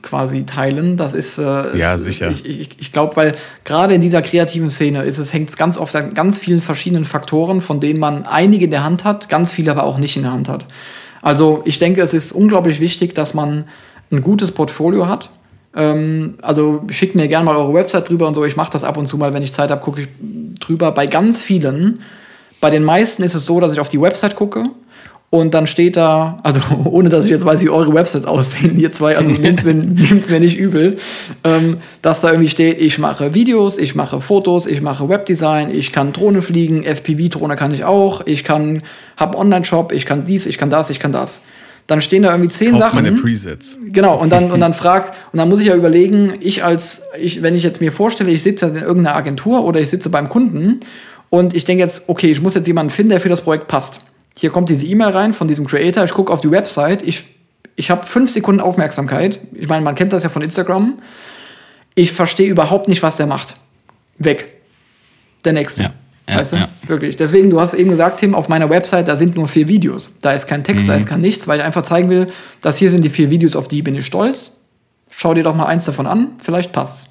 quasi 0.02 0.44
teilen. 0.44 0.96
Das 0.96 1.12
ist 1.12 1.38
äh, 1.38 1.76
ja 1.76 1.98
sicher. 1.98 2.30
Ich, 2.30 2.46
ich, 2.46 2.70
ich 2.78 2.92
glaube, 2.92 3.16
weil 3.16 3.34
gerade 3.64 3.94
in 3.94 4.00
dieser 4.00 4.22
kreativen 4.22 4.70
Szene 4.70 5.02
ist 5.02 5.18
es 5.18 5.32
hängt 5.32 5.56
ganz 5.56 5.76
oft 5.76 5.94
an 5.96 6.14
ganz 6.14 6.38
vielen 6.38 6.60
verschiedenen 6.60 7.04
Faktoren, 7.04 7.60
von 7.60 7.80
denen 7.80 7.98
man 7.98 8.24
einige 8.24 8.66
in 8.66 8.70
der 8.70 8.84
Hand 8.84 9.04
hat, 9.04 9.28
ganz 9.28 9.52
viele 9.52 9.72
aber 9.72 9.84
auch 9.84 9.98
nicht 9.98 10.16
in 10.16 10.22
der 10.22 10.32
Hand 10.32 10.48
hat. 10.48 10.66
Also 11.22 11.62
ich 11.64 11.78
denke, 11.78 12.02
es 12.02 12.14
ist 12.14 12.32
unglaublich 12.32 12.78
wichtig, 12.78 13.14
dass 13.14 13.34
man 13.34 13.64
ein 14.12 14.22
gutes 14.22 14.52
Portfolio 14.52 15.08
hat. 15.08 15.30
Ähm, 15.74 16.38
also 16.42 16.84
schickt 16.90 17.16
mir 17.16 17.26
gerne 17.26 17.46
mal 17.46 17.56
eure 17.56 17.74
Website 17.74 18.08
drüber 18.08 18.28
und 18.28 18.34
so. 18.34 18.44
Ich 18.44 18.56
mache 18.56 18.70
das 18.70 18.84
ab 18.84 18.96
und 18.96 19.06
zu 19.06 19.16
mal, 19.16 19.34
wenn 19.34 19.42
ich 19.42 19.52
Zeit 19.52 19.70
habe, 19.70 19.80
gucke 19.80 20.02
ich 20.02 20.08
drüber. 20.60 20.92
Bei 20.92 21.06
ganz 21.06 21.42
vielen, 21.42 22.00
bei 22.60 22.70
den 22.70 22.84
meisten 22.84 23.24
ist 23.24 23.34
es 23.34 23.44
so, 23.44 23.58
dass 23.58 23.72
ich 23.72 23.80
auf 23.80 23.88
die 23.88 24.00
Website 24.00 24.36
gucke 24.36 24.64
und 25.30 25.54
dann 25.54 25.66
steht 25.66 25.96
da, 25.96 26.38
also 26.42 26.60
ohne 26.84 27.08
dass 27.08 27.24
ich 27.24 27.30
jetzt 27.30 27.44
weiß, 27.44 27.62
wie 27.62 27.68
eure 27.68 27.92
Websites 27.92 28.26
aussehen, 28.26 28.78
ihr 28.78 28.92
zwei, 28.92 29.16
also 29.16 29.30
nehmt 29.40 29.60
es 29.60 29.64
mir, 29.64 29.74
mir 29.74 30.40
nicht 30.40 30.56
übel, 30.56 30.98
ähm, 31.44 31.74
dass 32.02 32.20
da 32.20 32.30
irgendwie 32.30 32.48
steht, 32.48 32.80
ich 32.80 32.98
mache 32.98 33.34
Videos, 33.34 33.78
ich 33.78 33.94
mache 33.94 34.20
Fotos, 34.20 34.66
ich 34.66 34.82
mache 34.82 35.08
Webdesign, 35.08 35.70
ich 35.72 35.92
kann 35.92 36.12
Drohne 36.12 36.42
fliegen, 36.42 36.84
FPV-Drohne 36.84 37.56
kann 37.56 37.74
ich 37.74 37.84
auch, 37.84 38.24
ich 38.26 38.44
kann, 38.44 38.82
habe 39.16 39.36
Online-Shop, 39.36 39.92
ich 39.92 40.06
kann 40.06 40.26
dies, 40.26 40.46
ich 40.46 40.58
kann 40.58 40.70
das, 40.70 40.90
ich 40.90 41.00
kann 41.00 41.12
das. 41.12 41.40
Dann 41.88 42.00
stehen 42.00 42.22
da 42.22 42.32
irgendwie 42.32 42.50
zehn 42.50 42.72
Kauft 42.72 42.82
Sachen. 42.82 43.04
meine 43.04 43.16
Presets. 43.16 43.78
Genau, 43.92 44.16
und 44.16 44.30
dann, 44.30 44.50
und 44.50 44.58
dann 44.58 44.74
fragt, 44.74 45.16
und 45.32 45.38
dann 45.38 45.48
muss 45.48 45.60
ich 45.60 45.66
ja 45.66 45.74
überlegen, 45.74 46.34
ich 46.40 46.64
als, 46.64 47.02
ich, 47.20 47.42
wenn 47.42 47.54
ich 47.54 47.62
jetzt 47.62 47.80
mir 47.80 47.92
vorstelle, 47.92 48.30
ich 48.30 48.42
sitze 48.42 48.66
in 48.66 48.76
irgendeiner 48.76 49.16
Agentur 49.16 49.64
oder 49.64 49.80
ich 49.80 49.88
sitze 49.88 50.08
beim 50.08 50.28
Kunden 50.28 50.80
und 51.30 51.54
ich 51.54 51.64
denke 51.64 51.82
jetzt, 51.82 52.08
okay, 52.08 52.30
ich 52.30 52.40
muss 52.40 52.54
jetzt 52.54 52.66
jemanden 52.66 52.90
finden, 52.90 53.10
der 53.10 53.20
für 53.20 53.28
das 53.28 53.40
Projekt 53.40 53.68
passt 53.68 54.00
hier 54.38 54.50
kommt 54.50 54.68
diese 54.68 54.86
E-Mail 54.86 55.08
rein 55.08 55.32
von 55.32 55.48
diesem 55.48 55.66
Creator, 55.66 56.04
ich 56.04 56.12
gucke 56.12 56.32
auf 56.32 56.40
die 56.40 56.50
Website, 56.50 57.02
ich, 57.02 57.24
ich 57.74 57.90
habe 57.90 58.06
fünf 58.06 58.30
Sekunden 58.30 58.60
Aufmerksamkeit. 58.60 59.40
Ich 59.52 59.68
meine, 59.68 59.82
man 59.82 59.94
kennt 59.94 60.12
das 60.12 60.22
ja 60.22 60.28
von 60.28 60.42
Instagram. 60.42 60.98
Ich 61.94 62.12
verstehe 62.12 62.48
überhaupt 62.48 62.88
nicht, 62.88 63.02
was 63.02 63.16
der 63.16 63.26
macht. 63.26 63.56
Weg. 64.18 64.56
Der 65.44 65.52
nächste. 65.52 65.84
Ja. 65.84 65.92
Ja, 66.28 66.36
weißt 66.38 66.52
du? 66.52 66.56
Ja. 66.56 66.68
Wirklich. 66.86 67.16
Deswegen, 67.16 67.50
du 67.50 67.60
hast 67.60 67.74
eben 67.74 67.90
gesagt, 67.90 68.20
Tim, 68.20 68.34
auf 68.34 68.48
meiner 68.48 68.68
Website, 68.68 69.08
da 69.08 69.16
sind 69.16 69.36
nur 69.36 69.46
vier 69.46 69.68
Videos. 69.68 70.10
Da 70.22 70.32
ist 70.32 70.46
kein 70.46 70.64
Text, 70.64 70.84
mhm. 70.84 70.88
da 70.88 70.94
ist 70.96 71.06
kein 71.06 71.20
nichts, 71.20 71.46
weil 71.46 71.60
ich 71.60 71.64
einfach 71.64 71.82
zeigen 71.82 72.10
will, 72.10 72.26
dass 72.60 72.76
hier 72.76 72.90
sind 72.90 73.02
die 73.02 73.10
vier 73.10 73.30
Videos, 73.30 73.54
auf 73.54 73.68
die 73.68 73.82
bin 73.82 73.94
ich 73.94 74.04
stolz. 74.04 74.52
Schau 75.10 75.34
dir 75.34 75.44
doch 75.44 75.54
mal 75.54 75.66
eins 75.66 75.84
davon 75.84 76.06
an, 76.06 76.32
vielleicht 76.42 76.72
passt's. 76.72 77.08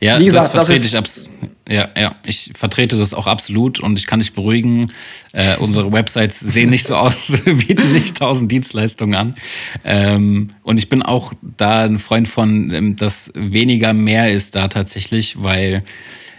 Ja, 0.00 0.18
Wie 0.18 0.26
gesagt, 0.26 0.46
das 0.46 0.52
vertrete 0.52 0.80
das 0.80 0.88
ich 0.88 0.96
absolut. 0.96 1.30
Ja, 1.68 1.88
ja, 1.98 2.16
ich 2.24 2.52
vertrete 2.54 2.96
das 2.96 3.12
auch 3.12 3.26
absolut 3.26 3.78
und 3.78 3.98
ich 3.98 4.06
kann 4.06 4.20
dich 4.20 4.32
beruhigen. 4.32 4.90
Äh, 5.32 5.56
unsere 5.58 5.92
Websites 5.92 6.40
sehen 6.40 6.70
nicht 6.70 6.86
so 6.86 6.96
aus, 6.96 7.32
bieten 7.44 7.92
nicht 7.92 8.16
tausend 8.16 8.50
Dienstleistungen 8.50 9.14
an. 9.14 9.34
Ähm, 9.84 10.48
und 10.62 10.78
ich 10.78 10.88
bin 10.88 11.02
auch 11.02 11.34
da 11.42 11.84
ein 11.84 11.98
Freund 11.98 12.26
von, 12.26 12.72
ähm, 12.72 12.96
dass 12.96 13.30
weniger 13.34 13.92
mehr 13.92 14.32
ist 14.32 14.54
da 14.54 14.68
tatsächlich, 14.68 15.42
weil 15.42 15.82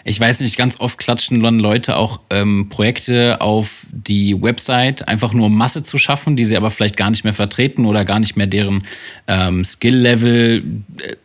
ich 0.04 0.20
weiß 0.20 0.40
nicht, 0.40 0.58
ganz 0.58 0.80
oft 0.80 0.98
klatschen 0.98 1.40
Leute 1.60 1.96
auch 1.96 2.22
ähm, 2.32 2.70
Projekte 2.70 3.42
auf 3.42 3.86
die 3.92 4.42
Website, 4.42 5.08
einfach 5.08 5.34
nur 5.34 5.48
um 5.48 5.56
Masse 5.56 5.84
zu 5.84 6.00
schaffen, 6.00 6.36
die 6.36 6.46
sie 6.46 6.58
aber 6.58 6.72
vielleicht 6.72 6.98
gar 6.98 7.12
nicht 7.12 7.24
mehr 7.24 7.36
vertreten 7.36 7.86
oder 7.86 8.06
gar 8.06 8.20
nicht 8.20 8.36
mehr 8.36 8.48
deren 8.48 8.86
ähm, 9.28 9.64
Skill-Level 9.64 10.64
äh, 11.04 11.16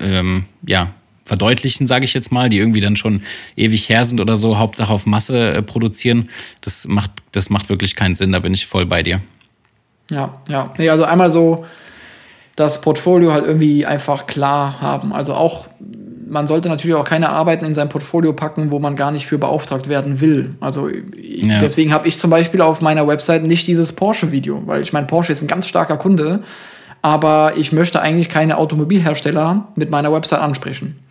ähm, 0.00 0.44
ja, 0.66 0.94
verdeutlichen, 1.24 1.86
sage 1.86 2.04
ich 2.04 2.14
jetzt 2.14 2.32
mal, 2.32 2.48
die 2.48 2.58
irgendwie 2.58 2.80
dann 2.80 2.96
schon 2.96 3.22
ewig 3.56 3.88
her 3.88 4.04
sind 4.04 4.20
oder 4.20 4.36
so, 4.36 4.58
Hauptsache 4.58 4.92
auf 4.92 5.06
Masse 5.06 5.54
äh, 5.54 5.62
produzieren, 5.62 6.28
das 6.60 6.86
macht, 6.86 7.10
das 7.32 7.50
macht 7.50 7.68
wirklich 7.68 7.96
keinen 7.96 8.14
Sinn, 8.14 8.32
da 8.32 8.40
bin 8.40 8.54
ich 8.54 8.66
voll 8.66 8.86
bei 8.86 9.02
dir. 9.02 9.20
Ja, 10.10 10.34
ja. 10.48 10.72
Nee, 10.76 10.88
also 10.90 11.04
einmal 11.04 11.30
so 11.30 11.64
das 12.56 12.80
Portfolio 12.80 13.32
halt 13.32 13.46
irgendwie 13.46 13.84
einfach 13.84 14.26
klar 14.26 14.80
haben. 14.80 15.12
Also 15.12 15.34
auch, 15.34 15.66
man 16.28 16.46
sollte 16.46 16.68
natürlich 16.68 16.94
auch 16.96 17.04
keine 17.04 17.30
Arbeiten 17.30 17.64
in 17.64 17.74
sein 17.74 17.88
Portfolio 17.88 18.32
packen, 18.32 18.70
wo 18.70 18.78
man 18.78 18.96
gar 18.96 19.10
nicht 19.10 19.26
für 19.26 19.38
beauftragt 19.38 19.88
werden 19.88 20.20
will. 20.20 20.54
Also 20.60 20.88
ja. 20.88 21.58
deswegen 21.58 21.92
habe 21.92 22.06
ich 22.06 22.18
zum 22.18 22.30
Beispiel 22.30 22.60
auf 22.60 22.80
meiner 22.80 23.06
Website 23.08 23.42
nicht 23.42 23.66
dieses 23.66 23.92
Porsche-Video, 23.92 24.62
weil 24.66 24.82
ich 24.82 24.92
meine, 24.92 25.06
Porsche 25.06 25.32
ist 25.32 25.42
ein 25.42 25.48
ganz 25.48 25.66
starker 25.66 25.96
Kunde, 25.96 26.42
aber 27.02 27.54
ich 27.56 27.72
möchte 27.72 28.00
eigentlich 28.00 28.28
keine 28.28 28.56
Automobilhersteller 28.56 29.68
mit 29.74 29.90
meiner 29.90 30.12
Website 30.12 30.40
ansprechen. 30.40 31.03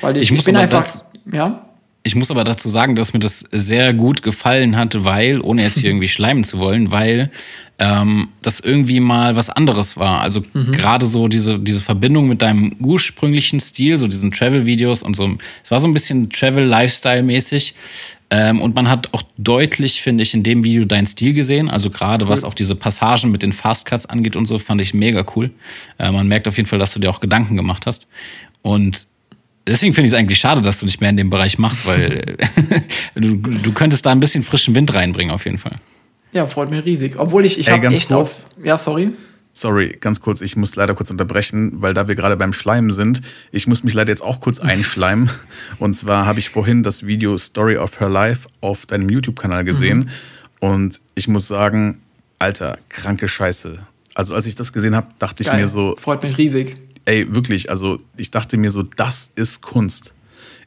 Weil 0.00 0.16
ich, 0.16 0.30
ich, 0.30 0.38
ich 0.38 0.44
bin 0.44 0.56
einfach, 0.56 0.80
dazu, 0.80 1.00
ja. 1.32 1.64
Ich 2.06 2.14
muss 2.14 2.30
aber 2.30 2.44
dazu 2.44 2.68
sagen, 2.68 2.96
dass 2.96 3.14
mir 3.14 3.18
das 3.18 3.40
sehr 3.50 3.94
gut 3.94 4.22
gefallen 4.22 4.76
hat, 4.76 5.04
weil, 5.04 5.40
ohne 5.40 5.62
jetzt 5.62 5.78
hier 5.78 5.88
irgendwie 5.90 6.08
schleimen 6.08 6.44
zu 6.44 6.58
wollen, 6.58 6.92
weil 6.92 7.30
ähm, 7.78 8.28
das 8.42 8.60
irgendwie 8.60 9.00
mal 9.00 9.36
was 9.36 9.48
anderes 9.48 9.96
war. 9.96 10.20
Also 10.20 10.42
mhm. 10.52 10.72
gerade 10.72 11.06
so 11.06 11.28
diese, 11.28 11.58
diese 11.58 11.80
Verbindung 11.80 12.28
mit 12.28 12.42
deinem 12.42 12.76
ursprünglichen 12.78 13.58
Stil, 13.58 13.96
so 13.96 14.06
diesen 14.06 14.32
Travel-Videos 14.32 15.02
und 15.02 15.16
so. 15.16 15.38
Es 15.62 15.70
war 15.70 15.80
so 15.80 15.88
ein 15.88 15.94
bisschen 15.94 16.28
Travel-Lifestyle-mäßig. 16.28 17.74
Ähm, 18.30 18.60
und 18.60 18.74
man 18.74 18.90
hat 18.90 19.14
auch 19.14 19.22
deutlich, 19.38 20.02
finde 20.02 20.22
ich, 20.22 20.34
in 20.34 20.42
dem 20.42 20.62
Video 20.62 20.84
deinen 20.84 21.06
Stil 21.06 21.32
gesehen. 21.32 21.70
Also 21.70 21.88
gerade 21.88 22.26
cool. 22.26 22.30
was 22.30 22.44
auch 22.44 22.54
diese 22.54 22.74
Passagen 22.74 23.30
mit 23.30 23.42
den 23.42 23.54
Fastcuts 23.54 24.04
angeht 24.04 24.36
und 24.36 24.44
so, 24.44 24.58
fand 24.58 24.82
ich 24.82 24.92
mega 24.92 25.24
cool. 25.34 25.50
Äh, 25.98 26.12
man 26.12 26.28
merkt 26.28 26.46
auf 26.48 26.58
jeden 26.58 26.68
Fall, 26.68 26.78
dass 26.78 26.92
du 26.92 27.00
dir 27.00 27.08
auch 27.08 27.20
Gedanken 27.20 27.56
gemacht 27.56 27.86
hast. 27.86 28.06
Und 28.60 29.06
deswegen 29.66 29.94
finde 29.94 30.06
ich 30.06 30.12
es 30.12 30.18
eigentlich 30.18 30.38
schade, 30.38 30.62
dass 30.62 30.80
du 30.80 30.86
nicht 30.86 31.00
mehr 31.00 31.10
in 31.10 31.16
dem 31.16 31.30
Bereich 31.30 31.58
machst, 31.58 31.86
weil 31.86 32.36
du, 33.14 33.36
du 33.36 33.72
könntest 33.72 34.06
da 34.06 34.10
ein 34.10 34.20
bisschen 34.20 34.42
frischen 34.42 34.74
Wind 34.74 34.92
reinbringen, 34.94 35.32
auf 35.32 35.44
jeden 35.44 35.58
Fall. 35.58 35.76
Ja, 36.32 36.46
freut 36.46 36.70
mich 36.70 36.84
riesig. 36.84 37.14
Obwohl 37.18 37.44
ich, 37.44 37.58
ich 37.58 37.70
habe 37.70 37.86
echt 37.88 38.08
kurz. 38.08 38.46
Auf, 38.56 38.64
ja, 38.64 38.76
sorry. 38.76 39.10
Sorry, 39.56 39.96
ganz 40.00 40.20
kurz, 40.20 40.40
ich 40.40 40.56
muss 40.56 40.74
leider 40.74 40.94
kurz 40.94 41.12
unterbrechen, 41.12 41.80
weil 41.80 41.94
da 41.94 42.08
wir 42.08 42.16
gerade 42.16 42.36
beim 42.36 42.52
Schleimen 42.52 42.90
sind, 42.90 43.22
ich 43.52 43.68
muss 43.68 43.84
mich 43.84 43.94
leider 43.94 44.10
jetzt 44.10 44.22
auch 44.22 44.40
kurz 44.40 44.58
einschleimen. 44.58 45.30
Und 45.78 45.94
zwar 45.94 46.26
habe 46.26 46.40
ich 46.40 46.48
vorhin 46.48 46.82
das 46.82 47.06
Video 47.06 47.36
Story 47.38 47.76
of 47.76 48.00
Her 48.00 48.08
Life 48.08 48.48
auf 48.60 48.84
deinem 48.86 49.08
YouTube-Kanal 49.08 49.62
gesehen. 49.62 50.10
Mhm. 50.60 50.68
Und 50.68 51.00
ich 51.14 51.28
muss 51.28 51.46
sagen, 51.46 52.00
Alter, 52.40 52.78
kranke 52.88 53.28
Scheiße. 53.28 53.78
Also 54.14 54.34
als 54.34 54.46
ich 54.46 54.56
das 54.56 54.72
gesehen 54.72 54.96
habe, 54.96 55.06
dachte 55.20 55.44
Geil. 55.44 55.54
ich 55.54 55.60
mir 55.60 55.66
so. 55.68 55.94
Freut 56.00 56.24
mich 56.24 56.36
riesig 56.36 56.74
ey, 57.04 57.34
wirklich, 57.34 57.70
also 57.70 58.00
ich 58.16 58.30
dachte 58.30 58.56
mir 58.56 58.70
so, 58.70 58.82
das 58.82 59.30
ist 59.34 59.62
Kunst. 59.62 60.14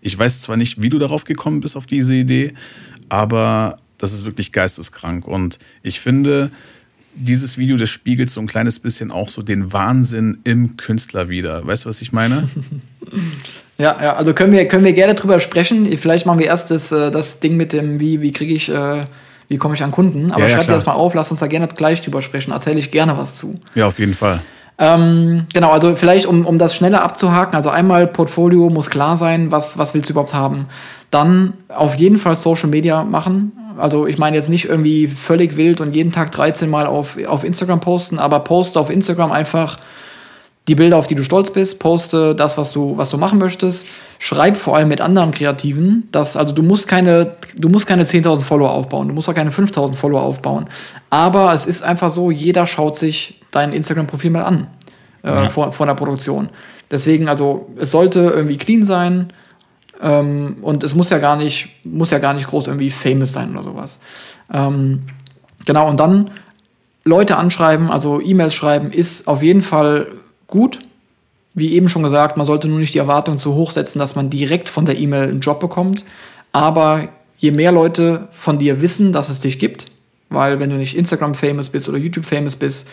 Ich 0.01 0.17
weiß 0.17 0.41
zwar 0.41 0.57
nicht, 0.57 0.81
wie 0.81 0.89
du 0.89 0.99
darauf 0.99 1.23
gekommen 1.23 1.59
bist, 1.59 1.75
auf 1.75 1.85
diese 1.85 2.15
Idee, 2.15 2.53
aber 3.09 3.77
das 3.97 4.13
ist 4.13 4.25
wirklich 4.25 4.51
geisteskrank. 4.51 5.27
Und 5.27 5.57
ich 5.81 5.99
finde, 5.99 6.51
dieses 7.15 7.57
Video, 7.57 7.77
das 7.77 7.89
spiegelt 7.89 8.29
so 8.29 8.39
ein 8.39 8.47
kleines 8.47 8.79
bisschen 8.79 9.11
auch 9.11 9.29
so 9.29 9.41
den 9.41 9.73
Wahnsinn 9.73 10.39
im 10.43 10.77
Künstler 10.77 11.29
wieder. 11.29 11.65
Weißt 11.65 11.85
du, 11.85 11.89
was 11.89 12.01
ich 12.01 12.13
meine? 12.13 12.47
ja, 13.77 13.97
ja, 14.01 14.15
also 14.15 14.33
können 14.33 14.53
wir, 14.53 14.67
können 14.67 14.85
wir 14.85 14.93
gerne 14.93 15.15
drüber 15.15 15.39
sprechen. 15.39 15.97
Vielleicht 15.97 16.25
machen 16.25 16.39
wir 16.39 16.45
erst 16.45 16.69
das, 16.69 16.91
äh, 16.91 17.09
das 17.09 17.39
Ding 17.39 17.57
mit 17.57 17.73
dem, 17.73 17.99
wie, 17.99 18.21
wie 18.21 18.31
kriege 18.31 18.53
ich, 18.53 18.69
äh, 18.69 19.05
wie 19.47 19.57
komme 19.57 19.73
ich 19.73 19.83
an 19.83 19.91
Kunden. 19.91 20.31
Aber 20.31 20.41
ja, 20.41 20.49
ja, 20.49 20.55
schreib 20.55 20.67
dir 20.67 20.73
das 20.73 20.85
mal 20.85 20.93
auf, 20.93 21.15
lass 21.15 21.31
uns 21.31 21.39
da 21.39 21.47
gerne 21.47 21.67
gleich 21.67 22.01
drüber 22.03 22.21
sprechen. 22.21 22.51
Erzähle 22.51 22.79
ich 22.79 22.91
gerne 22.91 23.17
was 23.17 23.35
zu. 23.35 23.59
Ja, 23.73 23.87
auf 23.87 23.97
jeden 23.97 24.13
Fall. 24.13 24.41
Ähm, 24.79 25.45
genau, 25.53 25.71
also 25.71 25.95
vielleicht, 25.95 26.27
um, 26.27 26.45
um 26.45 26.57
das 26.57 26.75
schneller 26.75 27.01
abzuhaken, 27.01 27.55
also 27.55 27.69
einmal 27.69 28.05
Portfolio 28.05 28.69
muss 28.69 28.89
klar 28.89 29.17
sein, 29.17 29.51
was, 29.51 29.77
was 29.77 29.93
willst 29.93 30.09
du 30.09 30.13
überhaupt 30.13 30.33
haben. 30.33 30.67
Dann 31.09 31.53
auf 31.69 31.95
jeden 31.95 32.17
Fall 32.17 32.35
Social 32.35 32.69
Media 32.69 33.03
machen. 33.03 33.53
Also 33.77 34.07
ich 34.07 34.17
meine 34.17 34.35
jetzt 34.35 34.49
nicht 34.49 34.65
irgendwie 34.65 35.07
völlig 35.07 35.57
wild 35.57 35.81
und 35.81 35.95
jeden 35.95 36.11
Tag 36.11 36.31
13 36.31 36.69
Mal 36.69 36.85
auf, 36.85 37.17
auf 37.25 37.43
Instagram 37.43 37.79
posten, 37.79 38.19
aber 38.19 38.39
poste 38.39 38.79
auf 38.79 38.89
Instagram 38.89 39.31
einfach 39.31 39.77
die 40.67 40.75
Bilder, 40.75 40.97
auf 40.97 41.07
die 41.07 41.15
du 41.15 41.23
stolz 41.23 41.49
bist, 41.49 41.79
poste 41.79 42.35
das, 42.35 42.57
was 42.57 42.73
du, 42.73 42.97
was 42.97 43.09
du 43.09 43.17
machen 43.17 43.39
möchtest. 43.39 43.85
Schreib 44.19 44.57
vor 44.57 44.75
allem 44.75 44.89
mit 44.89 44.99
anderen 44.99 45.31
Kreativen. 45.31 46.09
Dass, 46.11 46.35
also 46.35 46.53
du 46.53 46.61
musst 46.61 46.87
keine, 46.87 47.37
du 47.55 47.69
musst 47.69 47.87
keine 47.87 48.03
10.000 48.03 48.41
Follower 48.41 48.71
aufbauen, 48.71 49.07
du 49.07 49.13
musst 49.13 49.29
auch 49.29 49.33
keine 49.33 49.51
5.000 49.51 49.93
Follower 49.93 50.21
aufbauen. 50.21 50.65
Aber 51.09 51.53
es 51.53 51.65
ist 51.65 51.83
einfach 51.83 52.09
so, 52.09 52.31
jeder 52.31 52.65
schaut 52.65 52.97
sich 52.97 53.39
dein 53.57 53.73
Instagram-Profil 53.73 54.31
mal 54.31 54.43
an 54.43 54.67
äh, 55.23 55.27
ja. 55.27 55.49
vor, 55.49 55.71
vor 55.71 55.85
der 55.85 55.95
Produktion. 55.95 56.49
Deswegen, 56.89 57.27
also 57.27 57.69
es 57.77 57.91
sollte 57.91 58.19
irgendwie 58.19 58.57
clean 58.57 58.83
sein, 58.83 59.33
ähm, 60.01 60.57
und 60.61 60.83
es 60.83 60.95
muss 60.95 61.09
ja 61.09 61.17
gar 61.17 61.35
nicht, 61.35 61.69
muss 61.83 62.11
ja 62.11 62.19
gar 62.19 62.33
nicht 62.33 62.47
groß 62.47 62.67
irgendwie 62.67 62.91
famous 62.91 63.33
sein 63.33 63.51
oder 63.51 63.63
sowas. 63.63 63.99
Ähm, 64.53 65.03
genau, 65.65 65.89
und 65.89 65.99
dann 65.99 66.31
Leute 67.03 67.37
anschreiben, 67.37 67.89
also 67.89 68.21
E-Mails 68.21 68.53
schreiben, 68.53 68.91
ist 68.91 69.27
auf 69.27 69.41
jeden 69.41 69.61
Fall 69.61 70.07
gut. 70.47 70.79
Wie 71.53 71.73
eben 71.73 71.89
schon 71.89 72.03
gesagt, 72.03 72.37
man 72.37 72.45
sollte 72.45 72.67
nur 72.67 72.77
nicht 72.77 72.93
die 72.93 72.99
Erwartung 72.99 73.39
zu 73.39 73.55
hoch 73.55 73.71
setzen, 73.71 73.97
dass 73.97 74.15
man 74.15 74.29
direkt 74.29 74.69
von 74.69 74.85
der 74.85 74.99
E-Mail 74.99 75.29
einen 75.29 75.39
Job 75.39 75.59
bekommt. 75.59 76.03
Aber 76.51 77.09
je 77.37 77.51
mehr 77.51 77.71
Leute 77.71 78.27
von 78.31 78.59
dir 78.59 78.81
wissen, 78.81 79.11
dass 79.11 79.29
es 79.29 79.39
dich 79.39 79.57
gibt, 79.57 79.85
weil 80.29 80.59
wenn 80.59 80.69
du 80.69 80.75
nicht 80.75 80.95
Instagram-famous 80.95 81.69
bist 81.69 81.89
oder 81.89 81.97
YouTube-famous 81.97 82.57
bist, 82.57 82.87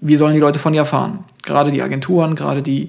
wie 0.00 0.16
sollen 0.16 0.34
die 0.34 0.40
Leute 0.40 0.58
von 0.58 0.72
dir 0.72 0.80
erfahren? 0.80 1.20
Gerade 1.42 1.70
die 1.70 1.82
Agenturen, 1.82 2.34
gerade 2.34 2.62
die 2.62 2.88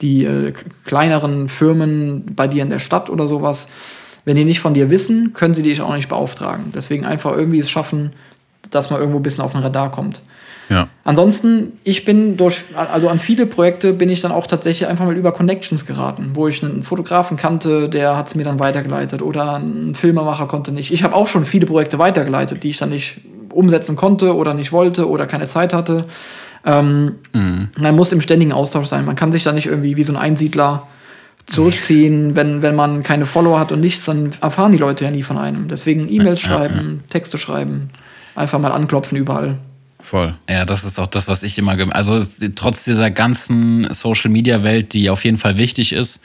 die 0.00 0.24
äh, 0.24 0.52
kleineren 0.84 1.48
Firmen 1.48 2.24
bei 2.34 2.48
dir 2.48 2.62
in 2.62 2.70
der 2.70 2.78
Stadt 2.78 3.10
oder 3.10 3.26
sowas, 3.26 3.68
wenn 4.24 4.36
die 4.36 4.44
nicht 4.44 4.60
von 4.60 4.74
dir 4.74 4.90
wissen, 4.90 5.32
können 5.32 5.54
sie 5.54 5.62
dich 5.62 5.80
auch 5.80 5.94
nicht 5.94 6.08
beauftragen. 6.08 6.70
Deswegen 6.74 7.04
einfach 7.04 7.32
irgendwie 7.32 7.58
es 7.58 7.70
schaffen, 7.70 8.12
dass 8.70 8.90
man 8.90 9.00
irgendwo 9.00 9.18
ein 9.18 9.22
bisschen 9.22 9.44
auf 9.44 9.52
den 9.52 9.62
Radar 9.62 9.90
kommt. 9.90 10.22
Ja. 10.68 10.88
Ansonsten, 11.02 11.72
ich 11.82 12.04
bin 12.04 12.36
durch, 12.36 12.62
also 12.76 13.08
an 13.08 13.18
viele 13.18 13.44
Projekte 13.46 13.92
bin 13.92 14.08
ich 14.08 14.20
dann 14.20 14.30
auch 14.30 14.46
tatsächlich 14.46 14.88
einfach 14.88 15.04
mal 15.04 15.16
über 15.16 15.32
Connections 15.32 15.84
geraten, 15.84 16.30
wo 16.34 16.46
ich 16.46 16.62
einen 16.62 16.84
Fotografen 16.84 17.36
kannte, 17.36 17.88
der 17.88 18.16
hat 18.16 18.28
es 18.28 18.36
mir 18.36 18.44
dann 18.44 18.60
weitergeleitet 18.60 19.20
oder 19.20 19.56
ein 19.56 19.96
Filmemacher 19.96 20.46
konnte 20.46 20.70
nicht. 20.70 20.92
Ich 20.92 21.02
habe 21.02 21.16
auch 21.16 21.26
schon 21.26 21.44
viele 21.44 21.66
Projekte 21.66 21.98
weitergeleitet, 21.98 22.62
die 22.62 22.70
ich 22.70 22.78
dann 22.78 22.90
nicht 22.90 23.20
umsetzen 23.52 23.96
konnte 23.96 24.36
oder 24.36 24.54
nicht 24.54 24.72
wollte 24.72 25.08
oder 25.08 25.26
keine 25.26 25.46
Zeit 25.46 25.72
hatte. 25.72 26.06
Ähm, 26.64 27.16
mhm. 27.32 27.68
Man 27.78 27.96
muss 27.96 28.12
im 28.12 28.20
ständigen 28.20 28.52
Austausch 28.52 28.86
sein. 28.86 29.04
Man 29.04 29.16
kann 29.16 29.32
sich 29.32 29.44
da 29.44 29.52
nicht 29.52 29.66
irgendwie 29.66 29.96
wie 29.96 30.02
so 30.02 30.12
ein 30.12 30.16
Einsiedler 30.16 30.86
zurückziehen, 31.46 32.34
wenn, 32.36 32.62
wenn 32.62 32.74
man 32.74 33.02
keine 33.02 33.26
Follower 33.26 33.58
hat 33.58 33.72
und 33.72 33.80
nichts, 33.80 34.04
dann 34.04 34.32
erfahren 34.40 34.72
die 34.72 34.78
Leute 34.78 35.04
ja 35.04 35.10
nie 35.10 35.22
von 35.22 35.38
einem. 35.38 35.68
Deswegen 35.68 36.10
E-Mails 36.10 36.42
ja, 36.42 36.48
schreiben, 36.48 36.76
ja, 36.76 36.82
ja. 36.82 36.98
Texte 37.08 37.38
schreiben, 37.38 37.90
einfach 38.34 38.58
mal 38.58 38.72
anklopfen 38.72 39.16
überall. 39.16 39.58
Voll. 40.02 40.34
Ja, 40.48 40.64
das 40.64 40.84
ist 40.84 40.98
auch 40.98 41.06
das, 41.06 41.28
was 41.28 41.42
ich 41.42 41.58
immer, 41.58 41.76
also 41.94 42.20
trotz 42.54 42.84
dieser 42.84 43.10
ganzen 43.10 43.92
Social 43.92 44.30
Media 44.30 44.62
Welt, 44.62 44.94
die 44.94 45.10
auf 45.10 45.24
jeden 45.24 45.36
Fall 45.36 45.58
wichtig 45.58 45.92
ist, 45.92 46.20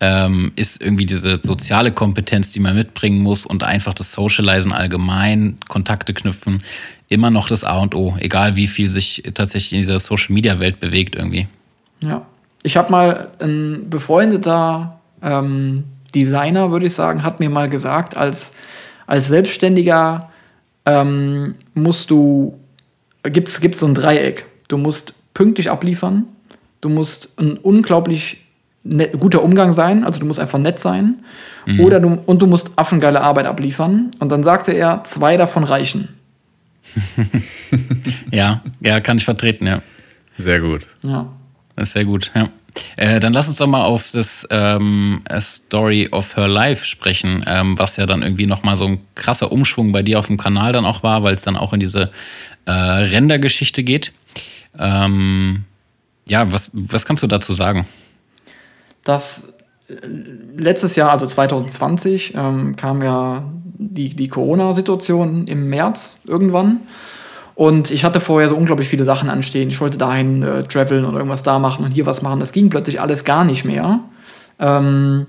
ähm, 0.00 0.52
ist 0.54 0.80
irgendwie 0.80 1.06
diese 1.06 1.40
soziale 1.42 1.90
Kompetenz, 1.92 2.52
die 2.52 2.60
man 2.60 2.76
mitbringen 2.76 3.20
muss 3.20 3.44
und 3.44 3.64
einfach 3.64 3.94
das 3.94 4.12
Socializen 4.12 4.72
allgemein, 4.72 5.58
Kontakte 5.68 6.14
knüpfen, 6.14 6.62
immer 7.08 7.30
noch 7.30 7.48
das 7.48 7.64
A 7.64 7.78
und 7.78 7.94
O, 7.94 8.16
egal 8.18 8.54
wie 8.56 8.68
viel 8.68 8.90
sich 8.90 9.24
tatsächlich 9.34 9.72
in 9.72 9.78
dieser 9.78 9.98
Social 9.98 10.32
Media 10.32 10.60
Welt 10.60 10.78
bewegt 10.80 11.16
irgendwie. 11.16 11.48
Ja. 12.00 12.24
Ich 12.62 12.76
habe 12.76 12.90
mal 12.90 13.30
ein 13.40 13.88
befreundeter 13.88 15.00
ähm, 15.22 15.84
Designer, 16.14 16.70
würde 16.70 16.86
ich 16.86 16.94
sagen, 16.94 17.22
hat 17.22 17.40
mir 17.40 17.50
mal 17.50 17.68
gesagt, 17.68 18.16
als, 18.16 18.52
als 19.06 19.28
Selbstständiger 19.28 20.30
ähm, 20.86 21.54
musst 21.74 22.10
du, 22.10 22.58
gibt 23.22 23.48
es 23.48 23.78
so 23.78 23.86
ein 23.86 23.94
Dreieck. 23.94 24.46
Du 24.68 24.76
musst 24.76 25.14
pünktlich 25.34 25.70
abliefern, 25.70 26.24
du 26.80 26.88
musst 26.88 27.38
ein 27.38 27.56
unglaublich 27.56 28.38
net, 28.88 29.18
guter 29.18 29.42
Umgang 29.42 29.72
sein, 29.72 30.04
also 30.04 30.20
du 30.20 30.26
musst 30.26 30.40
einfach 30.40 30.58
nett 30.58 30.80
sein, 30.80 31.20
mhm. 31.66 31.80
oder 31.80 32.00
du, 32.00 32.20
und 32.26 32.42
du 32.42 32.46
musst 32.46 32.72
affengeile 32.76 33.20
Arbeit 33.20 33.46
abliefern. 33.46 34.10
Und 34.18 34.32
dann 34.32 34.42
sagte 34.42 34.72
er, 34.72 35.04
zwei 35.04 35.36
davon 35.36 35.64
reichen. 35.64 36.08
ja, 38.30 38.62
ja, 38.80 39.00
kann 39.00 39.18
ich 39.18 39.24
vertreten, 39.24 39.66
ja. 39.66 39.82
Sehr 40.36 40.60
gut. 40.60 40.86
Ja. 41.04 41.26
Das 41.76 41.88
ist 41.88 41.92
sehr 41.94 42.04
gut, 42.04 42.32
ja. 42.34 42.48
Äh, 42.96 43.18
dann 43.18 43.32
lass 43.32 43.48
uns 43.48 43.58
doch 43.58 43.66
mal 43.66 43.84
auf 43.84 44.10
das 44.12 44.46
ähm, 44.50 45.22
Story 45.40 46.08
of 46.12 46.36
Her 46.36 46.48
Life 46.48 46.84
sprechen, 46.84 47.44
ähm, 47.46 47.78
was 47.78 47.96
ja 47.96 48.06
dann 48.06 48.22
irgendwie 48.22 48.46
nochmal 48.46 48.76
so 48.76 48.86
ein 48.86 49.00
krasser 49.14 49.50
Umschwung 49.50 49.90
bei 49.90 50.02
dir 50.02 50.18
auf 50.18 50.28
dem 50.28 50.36
Kanal 50.36 50.72
dann 50.72 50.84
auch 50.84 51.02
war, 51.02 51.22
weil 51.22 51.34
es 51.34 51.42
dann 51.42 51.56
auch 51.56 51.72
in 51.72 51.80
diese 51.80 52.10
äh, 52.66 52.70
Rendergeschichte 52.70 53.82
geht. 53.82 54.12
Ähm, 54.78 55.64
ja, 56.28 56.50
was, 56.52 56.70
was 56.72 57.04
kannst 57.04 57.22
du 57.22 57.26
dazu 57.26 57.52
sagen? 57.52 57.86
Das 59.08 59.44
äh, 59.88 59.94
letztes 60.54 60.94
Jahr, 60.94 61.10
also 61.10 61.24
2020, 61.24 62.34
ähm, 62.36 62.76
kam 62.76 63.02
ja 63.02 63.50
die, 63.78 64.14
die 64.14 64.28
Corona-Situation 64.28 65.46
im 65.46 65.70
März 65.70 66.20
irgendwann. 66.26 66.80
Und 67.54 67.90
ich 67.90 68.04
hatte 68.04 68.20
vorher 68.20 68.50
so 68.50 68.54
unglaublich 68.54 68.86
viele 68.86 69.04
Sachen 69.04 69.30
anstehen. 69.30 69.70
Ich 69.70 69.80
wollte 69.80 69.96
dahin 69.96 70.42
äh, 70.42 70.64
traveln 70.64 71.06
oder 71.06 71.16
irgendwas 71.16 71.42
da 71.42 71.58
machen 71.58 71.86
und 71.86 71.92
hier 71.92 72.04
was 72.04 72.20
machen. 72.20 72.38
Das 72.38 72.52
ging 72.52 72.68
plötzlich 72.68 73.00
alles 73.00 73.24
gar 73.24 73.44
nicht 73.44 73.64
mehr. 73.64 74.00
Ähm, 74.58 75.26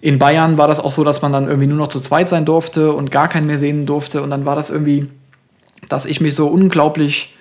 in 0.00 0.20
Bayern 0.20 0.56
war 0.56 0.68
das 0.68 0.78
auch 0.78 0.92
so, 0.92 1.02
dass 1.02 1.20
man 1.20 1.32
dann 1.32 1.48
irgendwie 1.48 1.66
nur 1.66 1.78
noch 1.78 1.88
zu 1.88 1.98
zweit 1.98 2.28
sein 2.28 2.44
durfte 2.44 2.92
und 2.92 3.10
gar 3.10 3.26
keinen 3.26 3.48
mehr 3.48 3.58
sehen 3.58 3.86
durfte. 3.86 4.22
Und 4.22 4.30
dann 4.30 4.46
war 4.46 4.54
das 4.54 4.70
irgendwie, 4.70 5.08
dass 5.88 6.06
ich 6.06 6.20
mich 6.20 6.36
so 6.36 6.46
unglaublich 6.46 7.34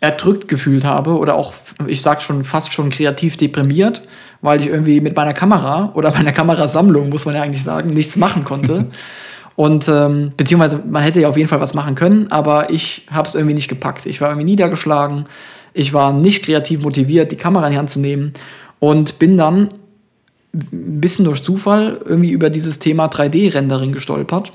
erdrückt 0.00 0.46
gefühlt 0.46 0.84
habe 0.84 1.18
oder 1.18 1.34
auch, 1.34 1.54
ich 1.88 2.02
sag 2.02 2.22
schon, 2.22 2.44
fast 2.44 2.72
schon 2.72 2.90
kreativ 2.90 3.36
deprimiert, 3.36 4.02
weil 4.40 4.60
ich 4.60 4.68
irgendwie 4.68 5.00
mit 5.00 5.16
meiner 5.16 5.32
Kamera 5.32 5.90
oder 5.94 6.10
meiner 6.12 6.32
Kamerasammlung, 6.32 7.08
muss 7.08 7.24
man 7.24 7.34
ja 7.34 7.42
eigentlich 7.42 7.62
sagen, 7.62 7.92
nichts 7.92 8.16
machen 8.16 8.44
konnte. 8.44 8.86
Und 9.56 9.88
ähm, 9.88 10.32
beziehungsweise 10.36 10.80
man 10.88 11.02
hätte 11.02 11.20
ja 11.20 11.28
auf 11.28 11.36
jeden 11.36 11.48
Fall 11.48 11.60
was 11.60 11.74
machen 11.74 11.96
können, 11.96 12.30
aber 12.30 12.70
ich 12.70 13.06
habe 13.10 13.26
es 13.26 13.34
irgendwie 13.34 13.54
nicht 13.54 13.66
gepackt. 13.66 14.06
Ich 14.06 14.20
war 14.20 14.28
irgendwie 14.28 14.44
niedergeschlagen, 14.44 15.24
ich 15.74 15.92
war 15.92 16.12
nicht 16.12 16.44
kreativ 16.44 16.80
motiviert, 16.82 17.32
die 17.32 17.36
Kamera 17.36 17.66
in 17.66 17.72
die 17.72 17.78
Hand 17.78 17.90
zu 17.90 17.98
nehmen 17.98 18.34
und 18.78 19.18
bin 19.18 19.36
dann 19.36 19.68
ein 20.54 21.00
bisschen 21.00 21.24
durch 21.24 21.42
Zufall 21.42 22.00
irgendwie 22.04 22.30
über 22.30 22.50
dieses 22.50 22.78
Thema 22.78 23.06
3D-Rendering 23.06 23.90
gestolpert. 23.90 24.52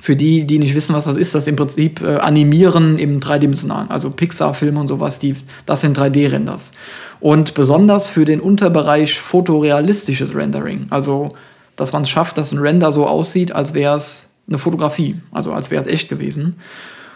Für 0.00 0.16
die, 0.16 0.46
die 0.46 0.58
nicht 0.58 0.74
wissen, 0.74 0.94
was 0.94 1.04
das 1.04 1.16
ist, 1.16 1.34
das 1.34 1.46
im 1.46 1.56
Prinzip 1.56 2.00
äh, 2.02 2.16
Animieren 2.16 2.98
im 2.98 3.20
dreidimensionalen, 3.20 3.90
also 3.90 4.10
Pixar-Filme 4.10 4.78
und 4.78 4.88
sowas, 4.88 5.18
die, 5.18 5.34
das 5.66 5.80
sind 5.80 5.98
3D-Renders. 5.98 6.72
Und 7.20 7.54
besonders 7.54 8.06
für 8.06 8.24
den 8.24 8.40
Unterbereich 8.40 9.18
fotorealistisches 9.18 10.34
Rendering, 10.34 10.86
also 10.90 11.32
dass 11.76 11.92
man 11.92 12.02
es 12.02 12.10
schafft, 12.10 12.38
dass 12.38 12.52
ein 12.52 12.58
Render 12.58 12.92
so 12.92 13.06
aussieht, 13.06 13.52
als 13.52 13.72
wäre 13.74 13.96
es 13.96 14.26
eine 14.48 14.58
Fotografie, 14.58 15.16
also 15.32 15.52
als 15.52 15.70
wäre 15.70 15.80
es 15.80 15.86
echt 15.86 16.08
gewesen. 16.08 16.56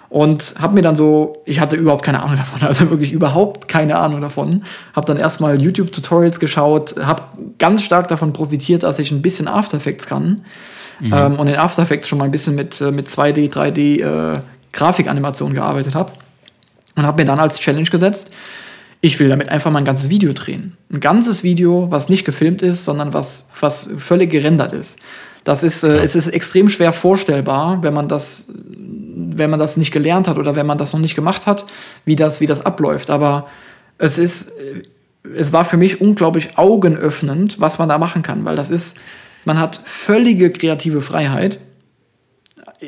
Und 0.08 0.54
habe 0.58 0.74
mir 0.74 0.82
dann 0.82 0.94
so, 0.94 1.42
ich 1.46 1.58
hatte 1.58 1.74
überhaupt 1.74 2.04
keine 2.04 2.22
Ahnung 2.22 2.36
davon, 2.60 2.68
also 2.68 2.90
wirklich 2.90 3.12
überhaupt 3.12 3.66
keine 3.66 3.96
Ahnung 3.96 4.20
davon. 4.20 4.62
Habe 4.94 5.06
dann 5.06 5.16
erstmal 5.16 5.60
YouTube-Tutorials 5.60 6.38
geschaut, 6.38 6.94
habe 7.02 7.22
ganz 7.58 7.82
stark 7.82 8.08
davon 8.08 8.32
profitiert, 8.32 8.82
dass 8.82 8.98
ich 8.98 9.10
ein 9.10 9.22
bisschen 9.22 9.48
After 9.48 9.78
Effects 9.78 10.06
kann. 10.06 10.44
Mhm. 11.02 11.12
Ähm, 11.12 11.38
und 11.38 11.48
in 11.48 11.56
After 11.56 11.82
Effects 11.82 12.06
schon 12.06 12.18
mal 12.18 12.26
ein 12.26 12.30
bisschen 12.30 12.54
mit, 12.54 12.80
äh, 12.80 12.92
mit 12.92 13.08
2D, 13.08 13.52
3D 13.52 14.02
äh, 14.36 14.40
Grafikanimationen 14.72 15.52
gearbeitet 15.52 15.96
habe. 15.96 16.12
Und 16.94 17.04
habe 17.04 17.22
mir 17.22 17.26
dann 17.26 17.40
als 17.40 17.58
Challenge 17.58 17.88
gesetzt, 17.88 18.30
ich 19.00 19.18
will 19.18 19.28
damit 19.28 19.48
einfach 19.48 19.72
mal 19.72 19.80
ein 19.80 19.84
ganzes 19.84 20.10
Video 20.10 20.32
drehen. 20.32 20.76
Ein 20.92 21.00
ganzes 21.00 21.42
Video, 21.42 21.90
was 21.90 22.08
nicht 22.08 22.24
gefilmt 22.24 22.62
ist, 22.62 22.84
sondern 22.84 23.12
was, 23.12 23.50
was 23.58 23.90
völlig 23.98 24.30
gerendert 24.30 24.72
ist. 24.72 25.00
Das 25.42 25.64
ist, 25.64 25.82
äh, 25.82 25.98
es 25.98 26.14
ist 26.14 26.28
extrem 26.28 26.68
schwer 26.68 26.92
vorstellbar, 26.92 27.82
wenn 27.82 27.94
man 27.94 28.06
das, 28.06 28.46
wenn 28.46 29.50
man 29.50 29.58
das 29.58 29.76
nicht 29.76 29.90
gelernt 29.90 30.28
hat 30.28 30.38
oder 30.38 30.54
wenn 30.54 30.66
man 30.66 30.78
das 30.78 30.92
noch 30.92 31.00
nicht 31.00 31.16
gemacht 31.16 31.48
hat, 31.48 31.64
wie 32.04 32.14
das, 32.14 32.40
wie 32.40 32.46
das 32.46 32.64
abläuft. 32.64 33.10
Aber 33.10 33.48
es 33.98 34.18
ist, 34.18 34.52
es 35.36 35.52
war 35.52 35.64
für 35.64 35.76
mich 35.76 36.00
unglaublich 36.00 36.56
augenöffnend, 36.56 37.60
was 37.60 37.80
man 37.80 37.88
da 37.88 37.98
machen 37.98 38.22
kann, 38.22 38.44
weil 38.44 38.54
das 38.54 38.70
ist, 38.70 38.96
man 39.44 39.58
hat 39.58 39.80
völlige 39.84 40.50
kreative 40.50 41.02
Freiheit. 41.02 41.58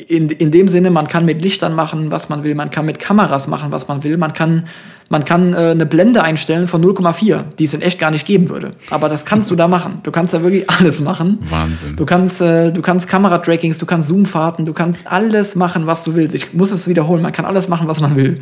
In, 0.09 0.28
in 0.28 0.50
dem 0.50 0.66
Sinne, 0.66 0.90
man 0.90 1.07
kann 1.07 1.24
mit 1.24 1.40
Lichtern 1.40 1.74
machen, 1.74 2.11
was 2.11 2.28
man 2.28 2.42
will, 2.42 2.55
man 2.57 2.70
kann 2.70 2.84
mit 2.84 2.98
Kameras 2.98 3.46
machen, 3.46 3.70
was 3.70 3.86
man 3.86 4.02
will, 4.02 4.16
man 4.16 4.32
kann, 4.32 4.64
man 5.09 5.24
kann 5.24 5.52
äh, 5.55 5.70
eine 5.70 5.86
Blende 5.86 6.24
einstellen 6.24 6.66
von 6.66 6.82
0,4, 6.84 7.44
die 7.59 7.64
es 7.64 7.74
in 7.74 7.80
echt 7.82 8.00
gar 8.00 8.11
nicht 8.11 8.26
geben 8.26 8.48
würde. 8.50 8.72
Aber 8.90 9.09
das 9.09 9.24
kannst 9.24 9.52
du 9.52 9.55
da 9.57 9.68
machen. 9.68 10.00
Du 10.02 10.11
kannst 10.11 10.34
da 10.34 10.42
wirklich 10.42 10.68
alles 10.80 10.98
machen. 11.00 11.38
Wahnsinn. 11.48 11.94
Du 11.94 12.07
kannst, 12.07 12.40
äh, 12.40 12.72
du 12.72 12.82
kannst 12.82 13.07
Kameratrackings, 13.07 13.78
du 13.78 13.86
kannst 13.86 14.09
Zoomfahrten, 14.09 14.64
du 14.66 14.72
kannst 14.72 15.07
alles 15.07 15.55
machen, 15.55 15.86
was 15.86 16.02
du 16.02 16.14
willst. 16.16 16.34
Ich 16.34 16.52
muss 16.55 16.72
es 16.72 16.88
wiederholen, 16.88 17.22
man 17.22 17.32
kann 17.32 17.44
alles 17.44 17.68
machen, 17.68 17.86
was 17.86 18.00
man 18.00 18.16
will. 18.16 18.40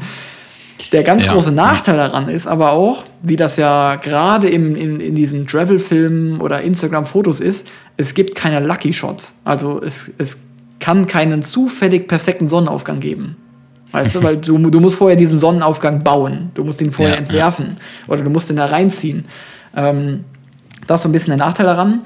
Der 0.93 1.03
ganz 1.03 1.25
Ja. 1.27 1.33
große 1.35 1.53
Nachteil 1.53 1.97
daran 1.97 2.29
ist 2.29 2.47
aber 2.47 2.73
auch, 2.73 3.05
wie 3.23 3.37
das 3.37 3.57
ja 3.57 3.97
gerade 3.97 4.49
im, 4.49 4.75
in, 4.75 5.01
in 5.01 5.15
diesen 5.15 5.47
Travel-Filmen 5.47 6.41
oder 6.41 6.63
Instagram-Fotos 6.63 7.41
ist, 7.41 7.69
es 7.97 8.15
gibt 8.15 8.35
keine 8.35 8.65
Lucky 8.65 8.93
Shots. 8.93 9.35
Also 9.45 9.83
es, 9.83 10.11
es 10.19 10.37
kann 10.81 11.07
keinen 11.07 11.43
zufällig 11.43 12.09
perfekten 12.09 12.49
Sonnenaufgang 12.49 13.01
geben. 13.01 13.37
Weißt 13.93 14.15
du, 14.15 14.23
weil 14.23 14.39
du, 14.39 14.59
du 14.59 14.81
musst 14.81 14.97
vorher 14.97 15.17
diesen 15.17 15.39
Sonnenaufgang 15.39 16.03
bauen. 16.03 16.51
Du 16.55 16.65
musst 16.65 16.81
ihn 16.81 16.93
vorher 16.93 17.15
Ja, 17.15 17.17
ja. 17.17 17.21
entwerfen 17.21 17.77
oder 18.09 18.23
du 18.23 18.31
musst 18.31 18.51
ihn 18.51 18.57
da 18.57 18.67
reinziehen. 18.67 19.27
Ähm, 19.77 20.25
das 20.87 21.01
ist 21.01 21.03
so 21.03 21.09
ein 21.09 21.13
bisschen 21.13 21.37
der 21.37 21.47
Nachteil 21.47 21.67
daran. 21.67 22.03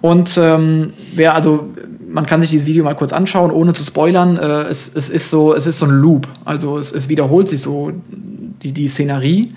Und 0.00 0.36
ähm, 0.36 0.92
wer, 1.14 1.34
also, 1.34 1.70
man 2.06 2.26
kann 2.26 2.42
sich 2.42 2.50
dieses 2.50 2.66
Video 2.66 2.84
mal 2.84 2.94
kurz 2.94 3.12
anschauen, 3.12 3.50
ohne 3.50 3.72
zu 3.72 3.82
spoilern. 3.84 4.36
Äh, 4.36 4.64
es, 4.64 4.90
es, 4.94 5.08
ist 5.08 5.30
so, 5.30 5.54
es 5.54 5.66
ist 5.66 5.78
so 5.78 5.86
ein 5.86 5.92
Loop. 5.92 6.28
Also 6.44 6.78
es, 6.78 6.92
es 6.92 7.08
wiederholt 7.08 7.48
sich 7.48 7.62
so 7.62 7.90
die, 8.62 8.72
die 8.72 8.88
Szenerie. 8.88 9.54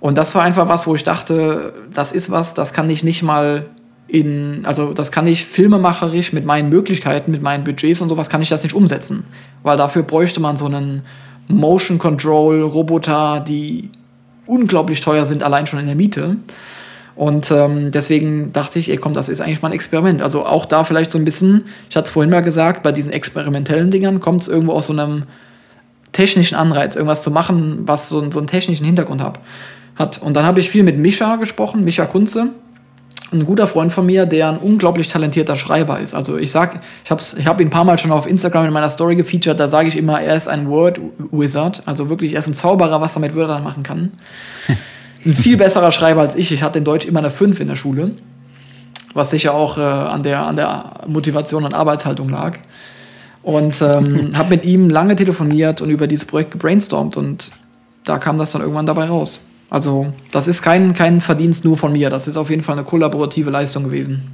Und 0.00 0.18
das 0.18 0.34
war 0.34 0.42
einfach 0.42 0.68
was, 0.68 0.86
wo 0.86 0.96
ich 0.96 1.04
dachte, 1.04 1.72
das 1.94 2.12
ist 2.12 2.30
was, 2.30 2.54
das 2.54 2.72
kann 2.72 2.90
ich 2.90 3.04
nicht 3.04 3.22
mal 3.22 3.66
in, 4.06 4.64
also 4.64 4.92
das 4.92 5.10
kann 5.10 5.26
ich 5.26 5.44
filmemacherisch 5.44 6.32
mit 6.32 6.44
meinen 6.44 6.68
Möglichkeiten, 6.68 7.30
mit 7.30 7.42
meinen 7.42 7.64
Budgets 7.64 8.00
und 8.00 8.08
sowas 8.08 8.28
kann 8.28 8.42
ich 8.42 8.48
das 8.48 8.62
nicht 8.62 8.74
umsetzen. 8.74 9.24
Weil 9.62 9.76
dafür 9.76 10.02
bräuchte 10.02 10.40
man 10.40 10.56
so 10.56 10.66
einen 10.66 11.02
Motion 11.48 11.98
Control 11.98 12.62
Roboter, 12.62 13.40
die 13.46 13.90
unglaublich 14.46 15.00
teuer 15.00 15.24
sind, 15.24 15.42
allein 15.42 15.66
schon 15.66 15.78
in 15.80 15.86
der 15.86 15.94
Miete. 15.94 16.36
Und 17.16 17.50
ähm, 17.50 17.92
deswegen 17.92 18.52
dachte 18.52 18.78
ich, 18.78 18.90
ey, 18.90 18.96
komm, 18.96 19.12
das 19.12 19.28
ist 19.28 19.40
eigentlich 19.40 19.62
mal 19.62 19.68
ein 19.68 19.74
Experiment. 19.74 20.20
Also 20.20 20.44
auch 20.44 20.66
da 20.66 20.84
vielleicht 20.84 21.10
so 21.10 21.18
ein 21.18 21.24
bisschen, 21.24 21.64
ich 21.88 21.96
hatte 21.96 22.06
es 22.06 22.10
vorhin 22.10 22.30
mal 22.30 22.42
gesagt, 22.42 22.82
bei 22.82 22.92
diesen 22.92 23.12
experimentellen 23.12 23.90
Dingern 23.90 24.20
kommt 24.20 24.40
es 24.42 24.48
irgendwo 24.48 24.72
aus 24.72 24.86
so 24.86 24.92
einem 24.92 25.22
technischen 26.12 26.56
Anreiz, 26.56 26.94
irgendwas 26.94 27.22
zu 27.22 27.30
machen, 27.30 27.82
was 27.86 28.08
so, 28.08 28.20
einen- 28.20 28.32
so 28.32 28.38
einen 28.38 28.48
technischen 28.48 28.84
Hintergrund 28.84 29.20
hab, 29.20 29.40
hat. 29.96 30.20
Und 30.22 30.34
dann 30.36 30.44
habe 30.44 30.60
ich 30.60 30.70
viel 30.70 30.82
mit 30.82 30.98
Mischa 30.98 31.36
gesprochen, 31.36 31.84
Mischa 31.84 32.04
Kunze, 32.06 32.48
ein 33.34 33.46
guter 33.46 33.66
Freund 33.66 33.92
von 33.92 34.06
mir, 34.06 34.26
der 34.26 34.48
ein 34.48 34.58
unglaublich 34.58 35.08
talentierter 35.08 35.56
Schreiber 35.56 36.00
ist. 36.00 36.14
Also 36.14 36.36
ich 36.36 36.50
sag, 36.50 36.80
ich 37.04 37.10
habe 37.10 37.22
ich 37.36 37.46
hab 37.46 37.60
ihn 37.60 37.68
ein 37.68 37.70
paar 37.70 37.84
Mal 37.84 37.98
schon 37.98 38.12
auf 38.12 38.26
Instagram 38.26 38.66
in 38.66 38.72
meiner 38.72 38.90
Story 38.90 39.16
gefeatured, 39.16 39.58
da 39.58 39.68
sage 39.68 39.88
ich 39.88 39.96
immer, 39.96 40.20
er 40.20 40.36
ist 40.36 40.48
ein 40.48 40.68
Word 40.68 41.00
Wizard, 41.30 41.82
also 41.86 42.08
wirklich, 42.08 42.32
er 42.32 42.40
ist 42.40 42.46
ein 42.46 42.54
Zauberer, 42.54 43.00
was 43.00 43.16
er 43.16 43.20
mit 43.20 43.34
Wörtern 43.34 43.62
machen 43.62 43.82
kann. 43.82 44.12
Ein 45.26 45.32
viel 45.32 45.56
besserer 45.56 45.90
Schreiber 45.90 46.20
als 46.20 46.34
ich. 46.34 46.52
Ich 46.52 46.62
hatte 46.62 46.80
in 46.80 46.84
Deutsch 46.84 47.06
immer 47.06 47.20
eine 47.20 47.30
5 47.30 47.58
in 47.58 47.68
der 47.68 47.76
Schule, 47.76 48.10
was 49.14 49.30
sicher 49.30 49.54
auch 49.54 49.78
äh, 49.78 49.80
an, 49.80 50.22
der, 50.22 50.46
an 50.46 50.56
der 50.56 51.00
Motivation 51.06 51.64
und 51.64 51.72
Arbeitshaltung 51.72 52.28
lag. 52.28 52.58
Und 53.42 53.80
ähm, 53.80 54.32
habe 54.36 54.50
mit 54.50 54.66
ihm 54.66 54.90
lange 54.90 55.16
telefoniert 55.16 55.80
und 55.80 55.88
über 55.88 56.06
dieses 56.06 56.26
Projekt 56.26 56.50
gebrainstormt 56.50 57.16
und 57.16 57.50
da 58.04 58.18
kam 58.18 58.36
das 58.36 58.52
dann 58.52 58.60
irgendwann 58.60 58.84
dabei 58.84 59.06
raus. 59.06 59.40
Also 59.70 60.12
das 60.30 60.46
ist 60.46 60.62
kein, 60.62 60.94
kein 60.94 61.20
Verdienst 61.20 61.64
nur 61.64 61.76
von 61.76 61.92
mir, 61.92 62.10
das 62.10 62.28
ist 62.28 62.36
auf 62.36 62.50
jeden 62.50 62.62
Fall 62.62 62.76
eine 62.76 62.84
kollaborative 62.84 63.50
Leistung 63.50 63.84
gewesen. 63.84 64.30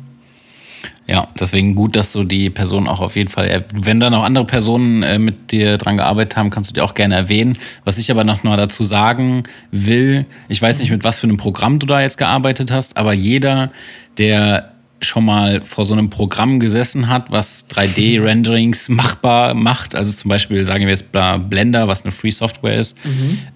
Ja, 1.06 1.26
deswegen 1.38 1.74
gut, 1.74 1.96
dass 1.96 2.12
du 2.12 2.22
die 2.22 2.50
Person 2.50 2.86
auch 2.86 3.00
auf 3.00 3.16
jeden 3.16 3.28
Fall, 3.30 3.64
wenn 3.74 3.98
da 3.98 4.10
noch 4.10 4.22
andere 4.22 4.44
Personen 4.44 5.02
äh, 5.02 5.18
mit 5.18 5.50
dir 5.50 5.76
dran 5.76 5.96
gearbeitet 5.96 6.36
haben, 6.36 6.50
kannst 6.50 6.70
du 6.70 6.74
die 6.74 6.80
auch 6.80 6.94
gerne 6.94 7.16
erwähnen. 7.16 7.58
Was 7.84 7.98
ich 7.98 8.12
aber 8.12 8.22
noch 8.22 8.44
mal 8.44 8.56
dazu 8.56 8.84
sagen 8.84 9.42
will, 9.72 10.24
ich 10.48 10.62
weiß 10.62 10.78
nicht, 10.78 10.90
mit 10.90 11.02
was 11.02 11.18
für 11.18 11.26
einem 11.26 11.36
Programm 11.36 11.80
du 11.80 11.86
da 11.86 12.00
jetzt 12.00 12.16
gearbeitet 12.16 12.70
hast, 12.70 12.96
aber 12.96 13.12
jeder, 13.12 13.72
der 14.18 14.72
schon 15.00 15.24
mal 15.24 15.62
vor 15.64 15.84
so 15.84 15.94
einem 15.94 16.10
Programm 16.10 16.60
gesessen 16.60 17.08
hat, 17.08 17.30
was 17.30 17.68
3D-Renderings 17.70 18.88
machbar 18.92 19.54
macht, 19.54 19.94
also 19.94 20.12
zum 20.12 20.28
Beispiel 20.28 20.64
sagen 20.64 20.84
wir 20.84 20.90
jetzt 20.90 21.06
Blender, 21.10 21.88
was 21.88 22.02
eine 22.02 22.12
Free 22.12 22.30
Software 22.30 22.78
ist, 22.78 22.96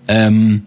ähm, 0.09 0.62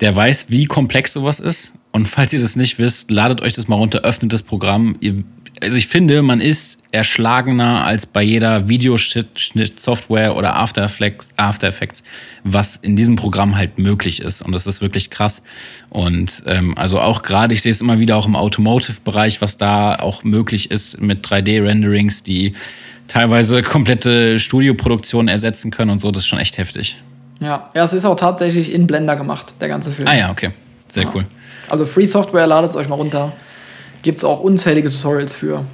der 0.00 0.14
weiß, 0.14 0.46
wie 0.48 0.66
komplex 0.66 1.12
sowas 1.12 1.40
ist. 1.40 1.72
Und 1.92 2.08
falls 2.08 2.32
ihr 2.32 2.40
das 2.40 2.56
nicht 2.56 2.78
wisst, 2.78 3.10
ladet 3.10 3.40
euch 3.40 3.54
das 3.54 3.68
mal 3.68 3.76
runter, 3.76 4.00
öffnet 4.00 4.32
das 4.32 4.42
Programm. 4.42 4.96
Ihr, 5.00 5.24
also 5.62 5.78
ich 5.78 5.86
finde, 5.86 6.20
man 6.20 6.42
ist 6.42 6.76
erschlagener 6.92 7.84
als 7.84 8.04
bei 8.04 8.22
jeder 8.22 8.68
Videoschnitt-Software 8.68 10.36
oder 10.36 10.56
After 10.56 10.82
Effects, 10.84 11.30
After 11.36 11.68
Effects, 11.68 12.02
was 12.44 12.76
in 12.76 12.96
diesem 12.96 13.16
Programm 13.16 13.56
halt 13.56 13.78
möglich 13.78 14.20
ist. 14.20 14.42
Und 14.42 14.52
das 14.52 14.66
ist 14.66 14.82
wirklich 14.82 15.08
krass. 15.08 15.42
Und 15.88 16.42
ähm, 16.46 16.76
also 16.76 17.00
auch 17.00 17.22
gerade, 17.22 17.54
ich 17.54 17.62
sehe 17.62 17.72
es 17.72 17.80
immer 17.80 17.98
wieder 17.98 18.16
auch 18.16 18.26
im 18.26 18.36
Automotive-Bereich, 18.36 19.40
was 19.40 19.56
da 19.56 19.94
auch 19.96 20.22
möglich 20.22 20.70
ist 20.70 21.00
mit 21.00 21.26
3D-Renderings, 21.26 22.22
die 22.22 22.52
teilweise 23.08 23.62
komplette 23.62 24.38
Studioproduktionen 24.38 25.28
ersetzen 25.28 25.70
können 25.70 25.90
und 25.90 26.00
so. 26.00 26.10
Das 26.10 26.24
ist 26.24 26.28
schon 26.28 26.38
echt 26.38 26.58
heftig. 26.58 26.96
Ja, 27.40 27.70
ja, 27.74 27.84
es 27.84 27.92
ist 27.92 28.04
auch 28.04 28.16
tatsächlich 28.16 28.72
in 28.72 28.86
Blender 28.86 29.16
gemacht, 29.16 29.54
der 29.60 29.68
ganze 29.68 29.90
Film. 29.90 30.08
Ah 30.08 30.14
ja, 30.14 30.30
okay. 30.30 30.50
Sehr 30.88 31.04
Ja. 31.04 31.10
cool. 31.14 31.24
Also 31.68 31.84
Free 31.84 32.06
Software, 32.06 32.46
ladet 32.46 32.70
es 32.70 32.76
euch 32.76 32.88
mal 32.88 32.94
runter. 32.94 33.32
Gibt 34.02 34.18
es 34.18 34.24
auch 34.24 34.40
unzählige 34.40 34.90
Tutorials 34.90 35.34
für. 35.34 35.64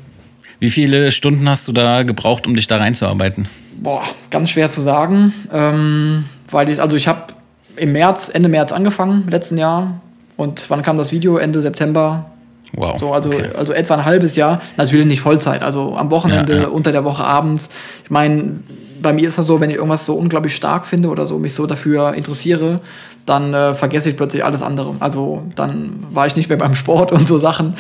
Wie 0.59 0.71
viele 0.71 1.11
Stunden 1.11 1.49
hast 1.49 1.69
du 1.69 1.73
da 1.73 2.03
gebraucht, 2.03 2.47
um 2.47 2.55
dich 2.55 2.67
da 2.67 2.79
reinzuarbeiten? 2.79 3.49
Boah, 3.81 4.03
ganz 4.31 4.51
schwer 4.51 4.71
zu 4.71 4.81
sagen. 4.81 5.35
Ähm, 5.53 6.25
weil 6.51 6.69
ich, 6.69 6.81
also 6.81 6.97
ich 6.97 7.09
habe 7.09 7.35
im 7.77 7.93
März, 7.93 8.31
Ende 8.33 8.49
März 8.49 8.73
angefangen, 8.73 9.29
letzten 9.29 9.59
Jahr. 9.59 10.01
Und 10.37 10.71
wann 10.71 10.83
kam 10.83 10.97
das 10.99 11.13
Video? 11.13 11.37
Ende 11.37 11.61
September. 11.61 12.27
Wow. 12.75 12.99
So, 12.99 13.13
also, 13.13 13.29
okay. 13.31 13.51
also 13.55 13.73
etwa 13.75 13.95
ein 13.97 14.05
halbes 14.05 14.35
Jahr. 14.37 14.63
Natürlich 14.79 15.07
nicht 15.07 15.21
Vollzeit, 15.21 15.63
also 15.63 15.95
am 15.97 16.11
Wochenende, 16.11 16.55
Ja, 16.55 16.63
ja. 16.63 16.69
unter 16.69 16.91
der 16.93 17.05
Woche 17.05 17.23
abends. 17.25 17.69
Ich 18.05 18.11
meine, 18.11 18.61
bei 19.03 19.13
mir 19.13 19.29
ist 19.29 19.39
das 19.39 19.47
so, 19.47 19.61
wenn 19.61 19.71
ich 19.71 19.77
irgendwas 19.77 20.05
so 20.05 20.15
unglaublich 20.15 20.55
stark 20.55 20.87
finde 20.87 21.09
oder 21.09 21.27
so 21.27 21.39
mich 21.39 21.55
so 21.55 21.67
dafür 21.67 22.15
interessiere, 22.15 22.81
dann 23.27 23.55
äh, 23.55 23.75
vergesse 23.75 24.11
ich 24.11 24.17
plötzlich 24.17 24.45
alles 24.45 24.63
andere. 24.63 24.97
Also 24.99 25.43
dann 25.55 26.05
war 26.11 26.27
ich 26.27 26.35
nicht 26.35 26.49
mehr 26.49 26.59
beim 26.59 26.75
Sport 26.75 27.13
und 27.13 27.27
so 27.27 27.39
Sachen, 27.39 27.75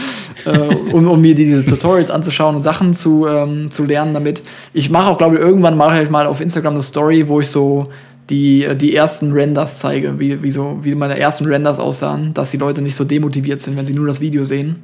äh, 0.44 0.58
um, 0.92 1.08
um 1.08 1.20
mir 1.20 1.34
diese 1.34 1.64
Tutorials 1.64 2.10
anzuschauen 2.10 2.56
und 2.56 2.62
Sachen 2.62 2.94
zu, 2.94 3.26
ähm, 3.26 3.70
zu 3.70 3.84
lernen 3.84 4.14
damit. 4.14 4.42
Ich 4.72 4.90
mache 4.90 5.10
auch, 5.10 5.18
glaube 5.18 5.36
ich, 5.36 5.40
irgendwann 5.40 5.76
mache 5.76 5.90
ich 5.92 5.96
halt 5.98 6.10
mal 6.10 6.26
auf 6.26 6.40
Instagram 6.40 6.74
eine 6.74 6.82
Story, 6.82 7.28
wo 7.28 7.40
ich 7.40 7.48
so 7.48 7.88
die, 8.30 8.68
die 8.76 8.94
ersten 8.94 9.32
Renders 9.32 9.78
zeige, 9.78 10.20
wie, 10.20 10.42
wie, 10.42 10.50
so, 10.50 10.78
wie 10.82 10.94
meine 10.94 11.18
ersten 11.18 11.44
Renders 11.44 11.78
aussahen, 11.78 12.32
dass 12.34 12.52
die 12.52 12.56
Leute 12.56 12.80
nicht 12.80 12.94
so 12.94 13.04
demotiviert 13.04 13.60
sind, 13.60 13.76
wenn 13.76 13.86
sie 13.86 13.94
nur 13.94 14.06
das 14.06 14.20
Video 14.20 14.44
sehen. 14.44 14.76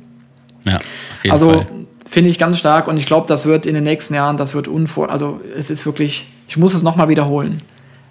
ja, 0.65 0.77
auf 0.77 1.25
jeden 1.25 1.33
Also 1.33 1.53
Fall. 1.53 1.67
Finde 2.11 2.31
ich 2.31 2.39
ganz 2.39 2.59
stark 2.59 2.89
und 2.89 2.97
ich 2.97 3.07
glaube, 3.07 3.27
das 3.27 3.45
wird 3.45 3.67
in 3.67 3.75
den 3.75 3.85
nächsten 3.85 4.15
Jahren, 4.15 4.37
das 4.37 4.55
wird 4.55 4.69
unvor, 4.69 5.11
also 5.11 5.41
es 5.57 5.71
ist 5.71 5.85
wirklich, 5.87 6.27
ich 6.49 6.57
muss 6.57 6.75
es 6.75 6.83
nochmal 6.83 7.09
wiederholen. 7.09 7.59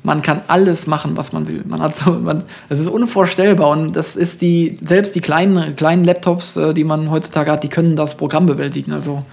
Man 0.03 0.21
kann 0.21 0.41
alles 0.47 0.87
machen, 0.87 1.17
was 1.17 1.33
man 1.33 1.47
will. 1.47 1.63
Man 1.67 1.81
hat 1.81 1.95
so, 1.95 2.11
man, 2.13 2.43
es 2.69 2.79
ist 2.79 2.87
unvorstellbar 2.87 3.71
und 3.71 3.95
das 3.95 4.15
ist 4.15 4.41
die, 4.41 4.77
selbst 4.81 5.15
die 5.15 5.21
kleinen, 5.21 5.75
kleinen 5.75 6.05
Laptops, 6.05 6.55
äh, 6.55 6.73
die 6.73 6.83
man 6.83 7.09
heutzutage 7.09 7.51
hat, 7.51 7.63
die 7.63 7.67
können 7.67 7.95
das 7.95 8.15
Programm 8.15 8.45
bewältigen. 8.45 8.93
Also 8.93 9.25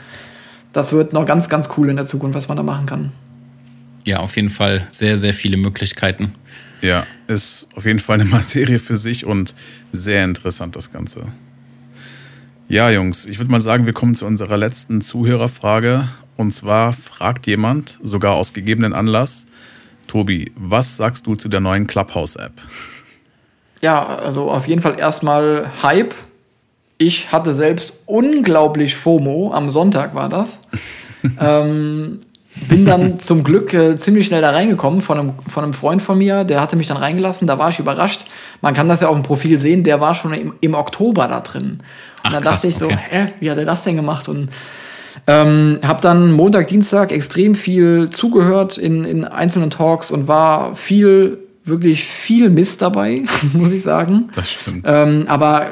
das 0.73 0.93
wird 0.93 1.13
noch 1.13 1.27
ganz, 1.27 1.49
ganz 1.49 1.69
cool 1.77 1.91
in 1.91 1.97
der 1.97 2.07
Zukunft, 2.07 2.37
was 2.37 2.49
man 2.49 2.57
da 2.57 2.63
machen 2.63 2.87
kann. 2.87 3.11
Ja, 4.05 4.19
auf 4.19 4.37
jeden 4.37 4.51
Fall 4.51 4.87
sehr, 4.91 5.17
sehr 5.19 5.33
viele 5.33 5.57
Möglichkeiten. 5.57 6.35
Ja, 6.83 7.07
ist 7.29 7.69
auf 7.77 7.87
jeden 7.87 8.01
Fall 8.01 8.21
eine 8.21 8.25
Materie 8.31 8.79
für 8.79 8.97
sich 8.97 9.25
und 9.25 9.55
sehr 9.93 10.25
interessant 10.25 10.77
das 10.77 10.93
Ganze. 10.93 11.27
Ja, 12.69 12.91
Jungs, 12.91 13.27
ich 13.27 13.39
würde 13.39 13.51
mal 13.51 13.61
sagen, 13.61 13.85
wir 13.85 13.93
kommen 13.93 14.15
zu 14.15 14.25
unserer 14.25 14.57
letzten 14.57 15.03
Zuhörerfrage. 15.03 16.09
Und 16.37 16.53
zwar 16.53 16.93
fragt 16.93 17.47
jemand, 17.47 17.99
sogar 18.03 18.33
aus 18.35 18.53
gegebenen 18.53 18.93
Anlass, 18.93 19.47
Tobi, 20.07 20.51
was 20.57 20.97
sagst 20.97 21.27
du 21.27 21.37
zu 21.37 21.49
der 21.49 21.61
neuen 21.61 21.87
Clubhouse-App? 21.87 22.53
Ja, 23.81 24.05
also 24.17 24.51
auf 24.51 24.67
jeden 24.67 24.81
Fall 24.81 24.99
erstmal 24.99 25.71
Hype. 25.83 26.15
Ich 26.97 27.33
hatte 27.33 27.55
selbst 27.55 28.01
unglaublich 28.07 28.95
FOMO, 28.95 29.53
am 29.53 29.69
Sonntag 29.69 30.15
war 30.15 30.29
das. 30.29 30.59
ähm, 31.41 32.21
bin 32.55 32.85
dann 32.85 33.19
zum 33.19 33.45
Glück 33.45 33.75
äh, 33.75 33.97
ziemlich 33.97 34.27
schnell 34.27 34.43
da 34.43 34.51
reingekommen 34.51 35.01
von 35.01 35.19
einem, 35.19 35.33
von 35.49 35.65
einem 35.65 35.73
Freund 35.73 36.03
von 36.03 36.19
mir, 36.19 36.45
der 36.45 36.61
hatte 36.61 36.77
mich 36.77 36.87
dann 36.87 36.97
reingelassen, 36.97 37.47
da 37.47 37.59
war 37.59 37.69
ich 37.71 37.79
überrascht. 37.79 38.27
Man 38.61 38.75
kann 38.75 38.89
das 38.89 39.01
ja 39.01 39.09
auf 39.09 39.15
dem 39.15 39.23
Profil 39.23 39.59
sehen, 39.59 39.85
der 39.85 40.01
war 40.01 40.15
schon 40.15 40.33
im, 40.35 40.55
im 40.61 40.75
Oktober 40.75 41.29
da 41.29 41.41
drin. 41.41 41.79
Und 42.25 42.33
dann 42.33 42.43
krass, 42.43 42.63
dachte 42.63 42.69
ich 42.69 42.77
so, 42.77 42.87
okay. 42.87 42.99
hä, 43.11 43.27
wie 43.41 43.51
hat 43.51 43.59
er 43.59 43.65
das 43.65 43.83
denn 43.83 43.97
gemacht? 43.97 44.29
Und 44.29 44.49
ähm, 45.27 45.79
habe 45.83 46.01
dann 46.01 46.33
Montag, 46.33 46.69
Dienstag 46.69 47.13
extrem 47.13 47.55
viel 47.55 48.11
zugehört 48.11 48.79
in, 48.79 49.05
in 49.05 49.25
einzelnen 49.25 49.71
Talks 49.71 50.11
und 50.11 50.29
war 50.29 50.77
viel, 50.77 51.39
wirklich 51.65 52.05
viel 52.05 52.51
Mist 52.51 52.83
dabei, 52.83 53.23
muss 53.53 53.73
ich 53.73 53.83
sagen. 53.83 54.29
Das 54.35 54.51
stimmt. 54.51 54.87
Ähm, 54.89 55.25
aber 55.29 55.69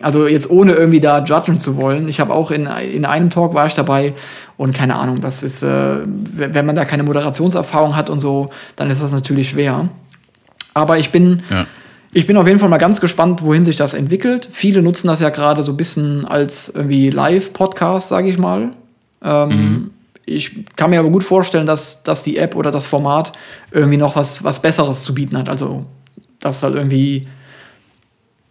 also 0.00 0.26
jetzt 0.26 0.50
ohne 0.50 0.72
irgendwie 0.72 1.00
da 1.00 1.24
judgen 1.24 1.58
zu 1.58 1.76
wollen. 1.76 2.08
Ich 2.08 2.20
habe 2.20 2.32
auch 2.32 2.50
in, 2.50 2.66
in 2.66 3.04
einem 3.04 3.30
Talk 3.30 3.54
war 3.54 3.66
ich 3.66 3.74
dabei 3.74 4.14
und 4.58 4.74
keine 4.74 4.96
Ahnung, 4.96 5.20
das 5.20 5.42
ist, 5.44 5.62
äh, 5.62 6.00
wenn 6.04 6.66
man 6.66 6.74
da 6.74 6.84
keine 6.84 7.04
Moderationserfahrung 7.04 7.96
hat 7.96 8.10
und 8.10 8.18
so, 8.18 8.50
dann 8.74 8.90
ist 8.90 9.00
das 9.00 9.12
natürlich 9.12 9.50
schwer. 9.50 9.88
Aber 10.74 10.98
ich 10.98 11.12
bin, 11.12 11.44
ja. 11.48 11.64
ich 12.12 12.26
bin 12.26 12.36
auf 12.36 12.46
jeden 12.46 12.58
Fall 12.58 12.68
mal 12.68 12.78
ganz 12.78 13.00
gespannt, 13.00 13.40
wohin 13.42 13.62
sich 13.62 13.76
das 13.76 13.94
entwickelt. 13.94 14.48
Viele 14.50 14.82
nutzen 14.82 15.06
das 15.06 15.20
ja 15.20 15.30
gerade 15.30 15.62
so 15.62 15.72
ein 15.72 15.76
bisschen 15.76 16.24
als 16.24 16.68
irgendwie 16.74 17.08
Live-Podcast, 17.08 18.08
sage 18.08 18.28
ich 18.28 18.36
mal. 18.36 18.70
Ähm, 19.22 19.48
mhm. 19.48 19.90
Ich 20.26 20.66
kann 20.74 20.90
mir 20.90 20.98
aber 20.98 21.10
gut 21.10 21.22
vorstellen, 21.22 21.64
dass, 21.64 22.02
dass 22.02 22.24
die 22.24 22.36
App 22.36 22.56
oder 22.56 22.72
das 22.72 22.84
Format 22.84 23.32
irgendwie 23.70 23.96
noch 23.96 24.16
was, 24.16 24.42
was 24.42 24.60
Besseres 24.60 25.04
zu 25.04 25.14
bieten 25.14 25.38
hat. 25.38 25.48
Also, 25.48 25.86
dass 26.40 26.64
halt 26.64 26.74
irgendwie 26.74 27.22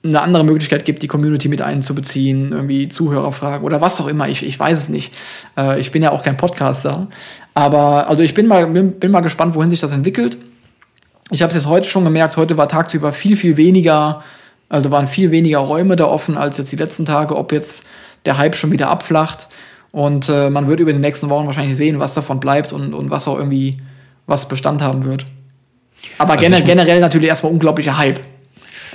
eine 0.08 0.22
andere 0.22 0.44
Möglichkeit 0.44 0.86
gibt, 0.86 1.02
die 1.02 1.08
Community 1.08 1.50
mit 1.50 1.62
einzubeziehen, 1.62 2.52
irgendwie 2.52 2.88
Zuhörerfragen 2.88 3.66
oder 3.66 3.82
was 3.82 4.00
auch 4.00 4.08
immer. 4.08 4.28
Ich, 4.28 4.46
ich 4.46 4.60
weiß 4.60 4.78
es 4.78 4.90
nicht. 4.90 5.14
Äh, 5.58 5.80
ich 5.80 5.92
bin 5.92 6.04
ja 6.04 6.12
auch 6.12 6.24
kein 6.24 6.38
Podcaster. 6.38 7.08
Aber 7.54 8.08
also 8.08 8.24
ich 8.24 8.34
bin 8.34 8.48
mal, 8.48 8.68
bin, 8.68 9.00
bin 9.00 9.12
mal 9.12 9.22
gespannt, 9.22 9.56
wohin 9.56 9.70
sich 9.70 9.80
das 9.80 9.92
entwickelt. 9.92 10.38
Ich 11.32 11.42
habe 11.42 11.50
es 11.50 11.56
jetzt 11.56 11.68
heute 11.68 11.88
schon 11.88 12.04
gemerkt, 12.04 12.38
heute 12.38 12.58
war 12.58 12.68
tagsüber 12.68 13.12
viel, 13.12 13.36
viel 13.36 13.58
weniger, 13.58 14.24
also 14.70 14.92
waren 14.92 15.08
viel 15.08 15.32
weniger 15.32 15.60
Räume 15.60 15.96
da 15.96 16.06
offen 16.06 16.38
als 16.38 16.58
jetzt 16.58 16.72
die 16.72 16.78
letzten 16.78 17.06
Tage, 17.06 17.36
ob 17.36 17.52
jetzt 17.52 17.86
der 18.26 18.38
Hype 18.38 18.56
schon 18.56 18.72
wieder 18.72 18.90
abflacht. 18.90 19.50
Und 19.92 20.30
äh, 20.30 20.50
man 20.50 20.68
wird 20.68 20.80
über 20.80 20.94
die 20.94 21.00
nächsten 21.00 21.30
Wochen 21.30 21.48
wahrscheinlich 21.48 21.76
sehen, 21.76 22.00
was 22.00 22.14
davon 22.14 22.40
bleibt 22.40 22.72
und, 22.72 22.94
und 22.94 23.10
was 23.10 23.28
auch 23.28 23.38
irgendwie 23.38 23.78
was 24.26 24.48
Bestand 24.48 24.82
haben 24.82 25.06
wird. 25.06 25.26
Aber 26.18 26.34
also 26.34 26.44
generell, 26.44 26.66
generell 26.66 27.00
natürlich 27.00 27.30
erstmal 27.30 27.52
unglaublicher 27.52 27.98
Hype. 27.98 28.20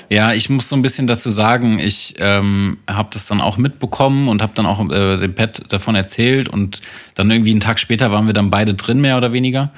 Ja, 0.08 0.32
ich 0.32 0.50
muss 0.50 0.68
so 0.68 0.76
ein 0.76 0.82
bisschen 0.82 1.06
dazu 1.06 1.30
sagen, 1.30 1.78
ich 1.78 2.14
ähm, 2.18 2.78
habe 2.88 3.08
das 3.12 3.26
dann 3.26 3.40
auch 3.40 3.56
mitbekommen 3.56 4.28
und 4.28 4.42
habe 4.42 4.52
dann 4.54 4.66
auch 4.66 4.88
äh, 4.90 5.16
dem 5.16 5.34
Pet 5.34 5.62
davon 5.68 5.94
erzählt 5.94 6.48
und 6.48 6.80
dann 7.14 7.30
irgendwie 7.30 7.52
einen 7.52 7.60
Tag 7.60 7.78
später 7.78 8.10
waren 8.10 8.26
wir 8.26 8.34
dann 8.34 8.50
beide 8.50 8.74
drin, 8.74 9.00
mehr 9.00 9.16
oder 9.16 9.32
weniger. 9.32 9.70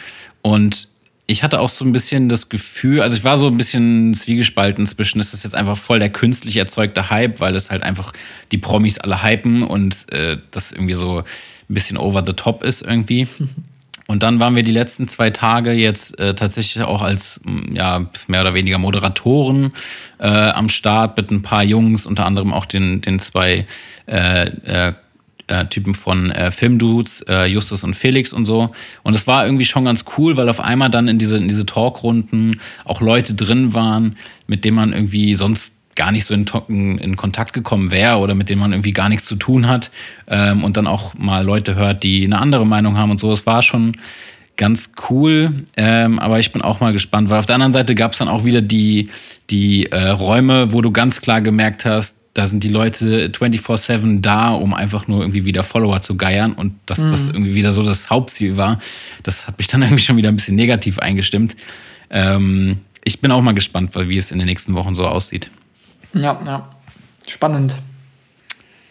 Und 0.43 0.89
ich 1.27 1.43
hatte 1.43 1.61
auch 1.61 1.69
so 1.69 1.85
ein 1.85 1.93
bisschen 1.93 2.29
das 2.29 2.49
Gefühl, 2.49 3.01
also 3.01 3.17
ich 3.17 3.25
war 3.25 3.39
so 3.39 3.47
ein 3.47 3.57
bisschen 3.57 4.15
zwiegespalten 4.15 4.87
zwischen, 4.87 5.21
ist 5.21 5.33
das 5.33 5.43
jetzt 5.43 5.55
einfach 5.55 5.77
voll 5.77 5.99
der 5.99 6.11
künstlich 6.11 6.57
erzeugte 6.57 7.09
Hype, 7.09 7.41
weil 7.41 7.57
es 7.57 7.71
halt 7.71 7.83
einfach 7.83 8.13
die 8.53 8.59
Promis 8.59 8.99
alle 8.99 9.23
hypen 9.23 9.63
und 9.63 10.13
äh, 10.13 10.37
das 10.51 10.73
irgendwie 10.73 10.95
so 10.95 11.19
ein 11.21 11.25
bisschen 11.69 11.97
over 11.97 12.23
the 12.27 12.35
top 12.35 12.63
ist 12.63 12.83
irgendwie. 12.83 13.27
Und 14.07 14.23
dann 14.23 14.39
waren 14.39 14.55
wir 14.55 14.63
die 14.63 14.73
letzten 14.73 15.09
zwei 15.09 15.31
Tage 15.31 15.73
jetzt 15.73 16.19
äh, 16.19 16.35
tatsächlich 16.35 16.85
auch 16.85 17.01
als 17.01 17.41
ja, 17.73 18.07
mehr 18.27 18.43
oder 18.43 18.55
weniger 18.55 18.79
Moderatoren 18.79 19.73
äh, 20.19 20.27
am 20.29 20.69
Start 20.69 21.17
mit 21.17 21.31
ein 21.31 21.43
paar 21.43 21.63
Jungs, 21.63 22.05
unter 22.05 22.27
anderem 22.27 22.53
auch 22.53 22.67
den, 22.67 23.01
den 23.01 23.19
zwei 23.19 23.67
äh, 24.07 24.47
äh, 24.47 24.93
äh 25.47 25.65
Typen 25.67 25.95
von 25.95 26.31
äh, 26.31 26.51
Filmdudes, 26.51 27.25
Justus 27.47 27.85
und 27.85 27.95
Felix 27.95 28.33
und 28.33 28.45
so. 28.45 28.71
Und 29.03 29.15
es 29.15 29.27
war 29.27 29.45
irgendwie 29.45 29.65
schon 29.65 29.85
ganz 29.85 30.05
cool, 30.17 30.37
weil 30.37 30.49
auf 30.49 30.61
einmal 30.61 30.91
dann 30.91 31.09
in 31.09 31.19
diese, 31.19 31.37
in 31.37 31.49
diese 31.49 31.67
Talkrunden 31.67 32.61
auch 32.85 33.01
Leute 33.01 33.35
drin 33.35 33.75
waren, 33.75 34.17
mit 34.47 34.65
denen 34.65 34.77
man 34.77 34.93
irgendwie 34.93 35.35
sonst 35.35 35.74
gar 35.97 36.13
nicht 36.13 36.25
so 36.25 36.35
in, 36.35 36.99
in, 36.99 37.17
Kontakt 37.17 37.53
gekommen 37.53 37.91
wäre 37.91 38.19
oder 38.19 38.35
mit 38.35 38.51
denen 38.51 38.61
man 38.61 38.73
irgendwie 38.73 38.93
gar 38.93 39.09
nichts 39.09 39.25
zu 39.25 39.37
tun 39.37 39.69
hat 39.69 39.91
ähm, 40.29 40.65
und 40.65 40.77
dann 40.77 40.87
auch 40.87 41.15
mal 41.15 41.45
Leute 41.45 41.75
hört, 41.75 42.03
die 42.03 42.25
eine 42.25 42.39
andere 42.39 42.67
Meinung 42.67 42.97
haben 42.97 43.11
und 43.11 43.21
so. 43.21 43.33
Es 43.33 43.47
war 43.47 43.63
schon 43.63 43.97
ganz 44.57 44.93
cool, 45.11 45.65
ähm, 45.77 46.19
aber 46.19 46.39
ich 46.39 46.53
bin 46.53 46.63
auch 46.63 46.81
mal 46.81 46.93
gespannt, 46.93 47.31
weil 47.31 47.39
auf 47.39 47.47
der 47.47 47.57
anderen 47.57 47.73
Seite 47.73 47.95
gab 47.95 48.13
es 48.13 48.19
dann 48.19 48.29
auch 48.29 48.45
wieder 48.45 48.61
die, 48.61 49.11
die 49.51 49.87
äh, 49.87 50.11
Räume, 50.11 50.73
wo 50.73 50.81
du 50.81 50.93
ganz 50.93 51.21
klar 51.21 51.41
gemerkt 51.41 51.85
hast, 51.85 52.17
da 52.35 52.49
sind 52.49 52.65
die 52.65 52.69
Leute 52.69 53.29
24-7 53.29 54.21
da, 54.21 54.51
um 54.51 54.75
einfach 54.75 55.07
nur 55.07 55.21
irgendwie 55.21 55.45
wieder 55.45 55.63
Follower 55.63 56.01
zu 56.03 56.17
geiern 56.17 56.53
und 56.53 56.75
dass 56.87 56.99
mhm. 56.99 57.11
das 57.13 57.29
irgendwie 57.29 57.55
wieder 57.55 57.71
so 57.71 57.85
das 57.85 58.11
Hauptziel 58.11 58.57
war. 58.57 58.81
Das 59.23 59.47
hat 59.47 59.59
mich 59.59 59.69
dann 59.69 59.83
irgendwie 59.83 60.03
schon 60.03 60.17
wieder 60.17 60.29
ein 60.29 60.37
bisschen 60.37 60.57
negativ 60.57 60.99
eingestimmt. 60.99 61.55
Ähm, 62.11 62.79
ich 63.05 63.21
bin 63.21 63.31
auch 63.31 63.41
mal 63.41 63.55
gespannt, 63.55 63.93
wie 63.95 64.19
es 64.19 64.33
in 64.33 64.39
den 64.39 64.47
nächsten 64.47 64.75
Wochen 64.75 64.95
so 64.95 65.07
aussieht. 65.07 65.51
Ja, 66.15 66.41
ja. 66.45 66.69
Spannend. 67.27 67.77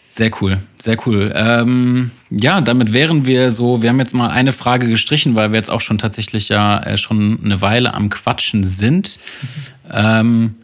Sehr 0.06 0.30
cool, 0.40 0.58
sehr 0.78 0.96
cool. 1.06 1.32
Ähm, 1.34 2.10
ja, 2.30 2.60
damit 2.60 2.92
wären 2.92 3.26
wir 3.26 3.50
so, 3.50 3.82
wir 3.82 3.88
haben 3.88 3.98
jetzt 3.98 4.14
mal 4.14 4.30
eine 4.30 4.52
Frage 4.52 4.86
gestrichen, 4.86 5.34
weil 5.34 5.50
wir 5.50 5.56
jetzt 5.56 5.70
auch 5.70 5.80
schon 5.80 5.98
tatsächlich 5.98 6.48
ja 6.50 6.78
äh, 6.80 6.96
schon 6.96 7.40
eine 7.42 7.60
Weile 7.60 7.94
am 7.94 8.10
Quatschen 8.10 8.64
sind. 8.64 9.18
Mhm. 9.42 9.90
Ähm, 9.90 10.54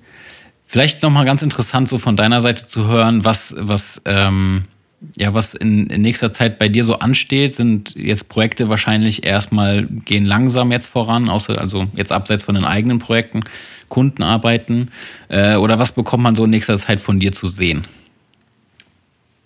vielleicht 0.66 1.02
nochmal 1.02 1.24
ganz 1.24 1.42
interessant, 1.42 1.88
so 1.88 1.98
von 1.98 2.16
deiner 2.16 2.40
Seite 2.40 2.66
zu 2.66 2.86
hören, 2.86 3.24
was, 3.24 3.54
was 3.58 4.02
ähm, 4.04 4.66
ja, 5.16 5.32
was 5.32 5.54
in, 5.54 5.86
in, 5.86 6.02
nächster 6.02 6.30
Zeit 6.30 6.58
bei 6.58 6.68
dir 6.68 6.84
so 6.84 6.98
ansteht, 6.98 7.54
sind 7.54 7.94
jetzt 7.96 8.28
Projekte 8.28 8.68
wahrscheinlich 8.68 9.24
erstmal 9.24 9.86
gehen 9.86 10.26
langsam 10.26 10.72
jetzt 10.72 10.88
voran, 10.88 11.28
außer 11.28 11.58
also 11.58 11.86
jetzt 11.94 12.12
abseits 12.12 12.44
von 12.44 12.54
den 12.54 12.64
eigenen 12.64 12.98
Projekten, 12.98 13.42
Kundenarbeiten. 13.88 14.90
Äh, 15.28 15.56
oder 15.56 15.78
was 15.78 15.92
bekommt 15.92 16.22
man 16.22 16.36
so 16.36 16.44
in 16.44 16.50
nächster 16.50 16.76
Zeit 16.78 17.00
von 17.00 17.18
dir 17.18 17.32
zu 17.32 17.46
sehen? 17.46 17.84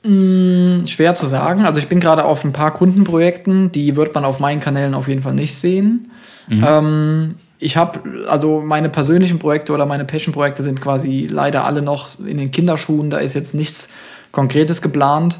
Hm, 0.04 0.86
schwer 0.86 1.14
zu 1.14 1.26
sagen. 1.26 1.64
Also 1.64 1.78
ich 1.78 1.86
bin 1.86 2.00
gerade 2.00 2.24
auf 2.24 2.44
ein 2.44 2.52
paar 2.52 2.74
Kundenprojekten, 2.74 3.72
die 3.72 3.96
wird 3.96 4.14
man 4.14 4.24
auf 4.24 4.40
meinen 4.40 4.60
Kanälen 4.60 4.94
auf 4.94 5.08
jeden 5.08 5.22
Fall 5.22 5.34
nicht 5.34 5.54
sehen. 5.54 6.10
Mhm. 6.48 6.64
Ähm, 6.66 7.34
ich 7.58 7.76
habe, 7.76 8.00
also 8.28 8.60
meine 8.60 8.90
persönlichen 8.90 9.38
Projekte 9.38 9.72
oder 9.72 9.86
meine 9.86 10.04
Passion-Projekte 10.04 10.62
sind 10.62 10.80
quasi 10.80 11.26
leider 11.30 11.64
alle 11.64 11.80
noch 11.80 12.18
in 12.18 12.36
den 12.36 12.50
Kinderschuhen. 12.50 13.08
Da 13.08 13.18
ist 13.18 13.32
jetzt 13.34 13.54
nichts 13.54 13.88
Konkretes 14.34 14.82
geplant. 14.82 15.38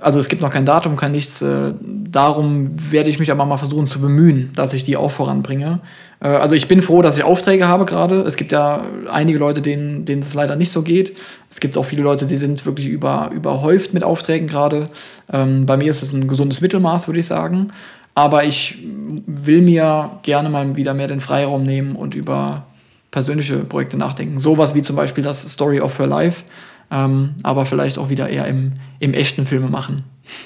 Also 0.00 0.18
es 0.18 0.28
gibt 0.28 0.40
noch 0.40 0.50
kein 0.50 0.64
Datum, 0.64 0.96
kein 0.96 1.12
nichts. 1.12 1.42
Äh, 1.42 1.74
darum 1.82 2.70
werde 2.90 3.10
ich 3.10 3.18
mich 3.18 3.30
aber 3.30 3.44
mal 3.44 3.58
versuchen 3.58 3.86
zu 3.86 4.00
bemühen, 4.00 4.50
dass 4.54 4.72
ich 4.72 4.84
die 4.84 4.96
auch 4.96 5.10
voranbringe. 5.10 5.80
Äh, 6.20 6.28
also 6.28 6.54
ich 6.54 6.68
bin 6.68 6.80
froh, 6.80 7.02
dass 7.02 7.18
ich 7.18 7.24
Aufträge 7.24 7.68
habe 7.68 7.84
gerade. 7.84 8.22
Es 8.22 8.36
gibt 8.36 8.52
ja 8.52 8.84
einige 9.10 9.38
Leute, 9.38 9.60
denen, 9.60 10.06
denen 10.06 10.22
es 10.22 10.32
leider 10.32 10.56
nicht 10.56 10.70
so 10.70 10.82
geht. 10.82 11.16
Es 11.50 11.60
gibt 11.60 11.76
auch 11.76 11.84
viele 11.84 12.02
Leute, 12.02 12.24
die 12.24 12.36
sind 12.36 12.64
wirklich 12.64 12.86
über, 12.86 13.30
überhäuft 13.34 13.92
mit 13.92 14.04
Aufträgen 14.04 14.46
gerade. 14.46 14.88
Ähm, 15.30 15.66
bei 15.66 15.76
mir 15.76 15.90
ist 15.90 16.02
es 16.02 16.12
ein 16.12 16.28
gesundes 16.28 16.60
Mittelmaß, 16.60 17.08
würde 17.08 17.20
ich 17.20 17.26
sagen. 17.26 17.68
Aber 18.14 18.44
ich 18.44 18.78
will 19.26 19.60
mir 19.60 20.18
gerne 20.22 20.48
mal 20.48 20.76
wieder 20.76 20.94
mehr 20.94 21.08
den 21.08 21.20
Freiraum 21.20 21.62
nehmen 21.62 21.96
und 21.96 22.14
über 22.14 22.64
persönliche 23.10 23.56
Projekte 23.58 23.96
nachdenken. 23.96 24.38
Sowas 24.38 24.74
wie 24.74 24.82
zum 24.82 24.96
Beispiel 24.96 25.24
das 25.24 25.42
Story 25.42 25.80
of 25.80 25.98
Her 25.98 26.06
Life 26.06 26.44
ähm, 26.90 27.34
aber 27.42 27.66
vielleicht 27.66 27.98
auch 27.98 28.08
wieder 28.08 28.28
eher 28.28 28.46
im, 28.46 28.74
im 28.98 29.14
echten 29.14 29.46
Filme 29.46 29.68
machen. 29.68 29.96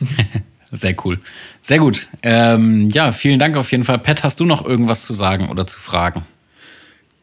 Sehr 0.73 0.97
cool. 1.05 1.21
Sehr 1.63 1.79
gut. 1.79 2.09
Ähm, 2.23 2.89
ja, 2.91 3.13
vielen 3.13 3.39
Dank 3.39 3.57
auf 3.57 3.71
jeden 3.71 3.85
Fall. 3.85 3.99
Pat, 3.99 4.25
hast 4.25 4.41
du 4.41 4.45
noch 4.45 4.65
irgendwas 4.65 5.07
zu 5.07 5.15
sagen 5.15 5.49
oder 5.49 5.67
zu 5.67 5.79
fragen? 5.79 6.25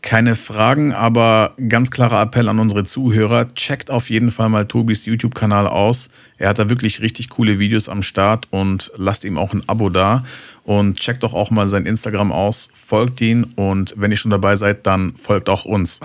Keine 0.02 0.36
Fragen, 0.36 0.94
aber 0.94 1.54
ganz 1.70 1.92
klarer 1.92 2.22
Appell 2.24 2.50
an 2.50 2.58
unsere 2.58 2.86
Zuhörer. 2.86 3.54
Checkt 3.54 3.92
auf 3.92 4.10
jeden 4.10 4.32
Fall 4.32 4.50
mal 4.50 4.66
Tobis 4.66 5.06
YouTube-Kanal 5.06 5.68
aus. 5.68 6.10
Er 6.40 6.50
hat 6.50 6.58
da 6.58 6.70
wirklich 6.70 7.02
richtig 7.02 7.30
coole 7.30 7.60
Videos 7.60 7.88
am 7.88 8.02
Start 8.02 8.48
und 8.50 8.92
lasst 8.98 9.24
ihm 9.26 9.38
auch 9.38 9.54
ein 9.54 9.62
Abo 9.68 9.90
da. 9.90 10.24
Und 10.64 11.00
checkt 11.00 11.22
doch 11.22 11.36
auch 11.36 11.52
mal 11.52 11.68
sein 11.68 11.86
Instagram 11.86 12.32
aus, 12.32 12.70
folgt 12.74 13.22
ihn 13.22 13.44
und 13.56 13.94
wenn 13.98 14.12
ihr 14.12 14.18
schon 14.18 14.32
dabei 14.32 14.56
seid, 14.56 14.88
dann 14.88 15.14
folgt 15.16 15.50
auch 15.50 15.66
uns. 15.66 16.00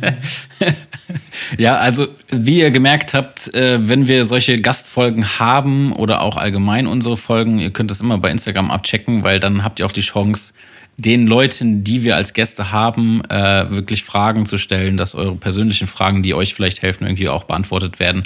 ja, 1.58 1.76
also 1.76 2.08
wie 2.30 2.60
ihr 2.60 2.70
gemerkt 2.70 3.14
habt, 3.14 3.52
äh, 3.54 3.88
wenn 3.88 4.08
wir 4.08 4.24
solche 4.24 4.60
Gastfolgen 4.60 5.38
haben 5.38 5.92
oder 5.92 6.20
auch 6.20 6.36
allgemein 6.36 6.86
unsere 6.86 7.16
Folgen, 7.16 7.58
ihr 7.58 7.72
könnt 7.72 7.90
das 7.90 8.00
immer 8.00 8.18
bei 8.18 8.30
Instagram 8.30 8.70
abchecken, 8.70 9.22
weil 9.22 9.38
dann 9.38 9.62
habt 9.62 9.80
ihr 9.80 9.86
auch 9.86 9.92
die 9.92 10.00
Chance, 10.00 10.52
den 10.96 11.26
Leuten, 11.26 11.84
die 11.84 12.04
wir 12.04 12.16
als 12.16 12.34
Gäste 12.34 12.70
haben, 12.70 13.22
äh, 13.28 13.70
wirklich 13.70 14.04
Fragen 14.04 14.46
zu 14.46 14.58
stellen, 14.58 14.96
dass 14.96 15.14
eure 15.14 15.36
persönlichen 15.36 15.86
Fragen, 15.86 16.22
die 16.22 16.34
euch 16.34 16.54
vielleicht 16.54 16.82
helfen, 16.82 17.04
irgendwie 17.04 17.28
auch 17.28 17.44
beantwortet 17.44 17.98
werden, 17.98 18.24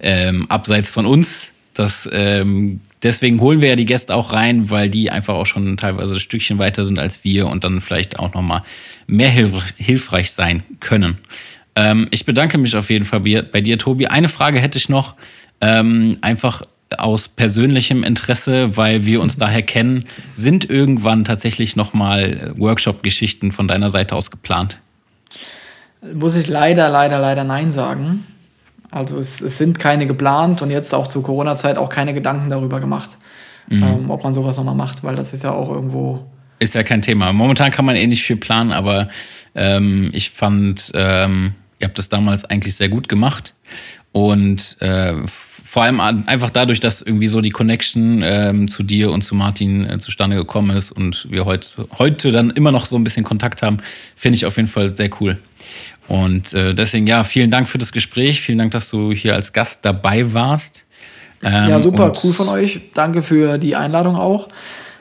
ähm, 0.00 0.46
abseits 0.50 0.90
von 0.90 1.06
uns. 1.06 1.52
Das, 1.74 2.08
ähm, 2.12 2.80
deswegen 3.02 3.40
holen 3.40 3.60
wir 3.60 3.68
ja 3.68 3.76
die 3.76 3.84
Gäste 3.84 4.14
auch 4.14 4.32
rein, 4.32 4.68
weil 4.68 4.90
die 4.90 5.10
einfach 5.10 5.34
auch 5.34 5.46
schon 5.46 5.76
teilweise 5.76 6.14
ein 6.14 6.20
Stückchen 6.20 6.58
weiter 6.58 6.84
sind 6.84 6.98
als 6.98 7.22
wir 7.22 7.46
und 7.46 7.62
dann 7.62 7.80
vielleicht 7.80 8.18
auch 8.18 8.34
nochmal 8.34 8.62
mehr 9.06 9.30
hilfreich 9.30 10.32
sein 10.32 10.64
können. 10.80 11.18
Ähm, 11.76 12.08
ich 12.10 12.24
bedanke 12.24 12.58
mich 12.58 12.74
auf 12.74 12.90
jeden 12.90 13.04
Fall 13.04 13.20
bei 13.20 13.60
dir, 13.60 13.78
Tobi. 13.78 14.08
Eine 14.08 14.28
Frage 14.28 14.58
hätte 14.58 14.78
ich 14.78 14.88
noch. 14.88 15.14
Ähm, 15.60 16.18
einfach 16.20 16.62
aus 16.96 17.28
persönlichem 17.28 18.02
Interesse, 18.02 18.76
weil 18.76 19.04
wir 19.04 19.20
uns 19.20 19.36
daher 19.36 19.62
kennen, 19.62 20.04
sind 20.34 20.68
irgendwann 20.68 21.24
tatsächlich 21.24 21.76
nochmal 21.76 22.54
Workshop-Geschichten 22.56 23.52
von 23.52 23.68
deiner 23.68 23.90
Seite 23.90 24.16
aus 24.16 24.30
geplant? 24.30 24.80
Muss 26.14 26.36
ich 26.36 26.48
leider, 26.48 26.88
leider, 26.88 27.18
leider 27.18 27.44
Nein 27.44 27.70
sagen. 27.70 28.26
Also 28.90 29.18
es, 29.18 29.40
es 29.40 29.58
sind 29.58 29.78
keine 29.78 30.06
geplant 30.06 30.62
und 30.62 30.70
jetzt 30.70 30.94
auch 30.94 31.08
zur 31.08 31.22
Corona-Zeit 31.22 31.76
auch 31.76 31.90
keine 31.90 32.14
Gedanken 32.14 32.48
darüber 32.48 32.80
gemacht, 32.80 33.18
mhm. 33.68 33.82
ähm, 33.82 34.10
ob 34.10 34.24
man 34.24 34.32
sowas 34.32 34.56
nochmal 34.56 34.74
macht, 34.74 35.04
weil 35.04 35.14
das 35.14 35.34
ist 35.34 35.42
ja 35.42 35.52
auch 35.52 35.70
irgendwo. 35.70 36.26
Ist 36.58 36.74
ja 36.74 36.82
kein 36.82 37.02
Thema. 37.02 37.32
Momentan 37.32 37.70
kann 37.70 37.84
man 37.84 37.96
eh 37.96 38.06
nicht 38.06 38.22
viel 38.22 38.36
planen, 38.36 38.72
aber 38.72 39.08
ähm, 39.54 40.08
ich 40.12 40.30
fand, 40.30 40.90
ähm, 40.94 41.52
Ihr 41.80 41.86
habt 41.86 41.98
das 41.98 42.08
damals 42.08 42.44
eigentlich 42.44 42.74
sehr 42.74 42.88
gut 42.88 43.08
gemacht. 43.08 43.54
Und 44.12 44.76
äh, 44.80 45.14
vor 45.68 45.82
allem 45.82 46.00
einfach 46.00 46.48
dadurch, 46.48 46.80
dass 46.80 47.02
irgendwie 47.02 47.28
so 47.28 47.42
die 47.42 47.50
Connection 47.50 48.22
ähm, 48.24 48.68
zu 48.68 48.82
dir 48.82 49.12
und 49.12 49.20
zu 49.20 49.34
Martin 49.34 49.84
äh, 49.84 49.98
zustande 49.98 50.34
gekommen 50.36 50.74
ist 50.74 50.92
und 50.92 51.26
wir 51.30 51.44
heute, 51.44 51.86
heute 51.98 52.32
dann 52.32 52.48
immer 52.48 52.72
noch 52.72 52.86
so 52.86 52.96
ein 52.96 53.04
bisschen 53.04 53.22
Kontakt 53.22 53.60
haben, 53.60 53.76
finde 54.16 54.36
ich 54.36 54.46
auf 54.46 54.56
jeden 54.56 54.70
Fall 54.70 54.96
sehr 54.96 55.10
cool. 55.20 55.38
Und 56.08 56.54
äh, 56.54 56.74
deswegen, 56.74 57.06
ja, 57.06 57.22
vielen 57.22 57.50
Dank 57.50 57.68
für 57.68 57.76
das 57.76 57.92
Gespräch. 57.92 58.40
Vielen 58.40 58.56
Dank, 58.56 58.70
dass 58.70 58.88
du 58.88 59.12
hier 59.12 59.34
als 59.34 59.52
Gast 59.52 59.80
dabei 59.82 60.32
warst. 60.32 60.86
Ähm, 61.42 61.68
ja, 61.68 61.80
super, 61.80 62.14
cool 62.24 62.32
von 62.32 62.48
euch. 62.48 62.80
Danke 62.94 63.22
für 63.22 63.58
die 63.58 63.76
Einladung 63.76 64.16
auch. 64.16 64.48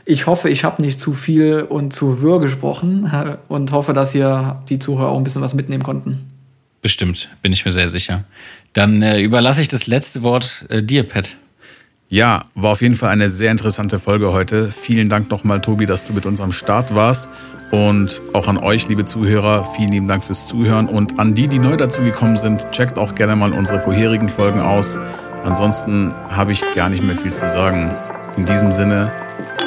Ich 0.03 0.27
hoffe, 0.27 0.49
ich 0.49 0.65
habe 0.65 0.81
nicht 0.81 0.99
zu 0.99 1.14
viel 1.14 1.61
und 1.61 1.94
zu 1.94 2.22
wirr 2.22 2.41
gesprochen 2.41 3.10
und 3.48 3.72
hoffe, 3.72 3.94
dass 3.94 4.11
hier 4.11 4.61
die 4.68 4.80
Zuhörer 4.80 5.11
auch 5.11 5.18
ein 5.18 5.23
bisschen 5.23 5.41
was 5.41 5.53
mitnehmen 5.53 5.84
konnten. 5.84 6.36
Bestimmt, 6.88 7.27
bin 7.41 7.51
ich 7.51 7.65
mir 7.65 7.72
sehr 7.72 7.89
sicher. 7.89 8.23
Dann 8.72 9.01
äh, 9.01 9.19
überlasse 9.19 9.59
ich 9.59 9.68
das 9.68 9.88
letzte 9.88 10.23
Wort 10.23 10.65
äh, 10.69 10.81
dir, 10.81 11.03
Pat. 11.03 11.35
Ja, 12.07 12.43
war 12.55 12.72
auf 12.72 12.81
jeden 12.81 12.95
Fall 12.95 13.09
eine 13.09 13.27
sehr 13.27 13.51
interessante 13.51 13.99
Folge 13.99 14.31
heute. 14.31 14.72
Vielen 14.72 15.09
Dank 15.09 15.30
nochmal, 15.30 15.59
Tobi, 15.59 15.85
dass 15.85 16.05
du 16.05 16.14
mit 16.14 16.26
uns 16.26 16.39
am 16.39 16.53
Start 16.53 16.95
warst. 16.95 17.27
Und 17.72 18.22
auch 18.31 18.47
an 18.47 18.57
euch, 18.57 18.88
liebe 18.88 19.03
Zuhörer, 19.03 19.69
vielen 19.76 19.89
lieben 19.89 20.07
Dank 20.07 20.23
fürs 20.23 20.47
Zuhören. 20.47 20.88
Und 20.88 21.19
an 21.19 21.35
die, 21.35 21.49
die 21.49 21.59
neu 21.59 21.76
dazugekommen 21.76 22.38
sind, 22.38 22.72
checkt 22.72 22.97
auch 22.97 23.15
gerne 23.15 23.35
mal 23.35 23.51
unsere 23.51 23.81
vorherigen 23.81 24.30
Folgen 24.30 24.61
aus. 24.61 24.97
Ansonsten 25.43 26.14
habe 26.30 26.53
ich 26.53 26.64
gar 26.73 26.88
nicht 26.88 27.03
mehr 27.03 27.18
viel 27.18 27.34
zu 27.34 27.49
sagen. 27.49 27.93
In 28.38 28.45
diesem 28.45 28.72
Sinne, 28.72 29.11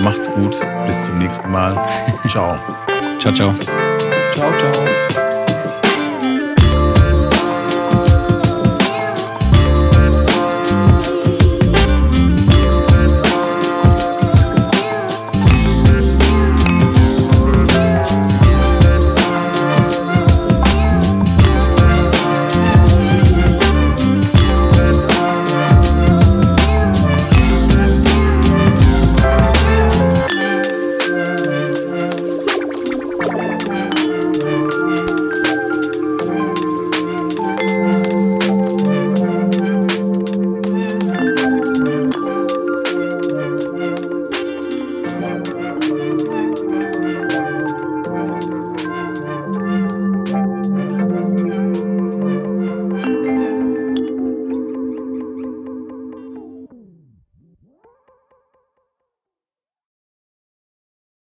macht's 0.00 0.30
gut. 0.30 0.56
Bis 0.86 1.04
zum 1.04 1.18
nächsten 1.18 1.50
Mal. 1.50 1.86
ciao. 2.28 2.58
Ciao, 3.18 3.34
ciao. 3.34 3.54
Ciao, 4.34 4.56
ciao. 4.56 4.89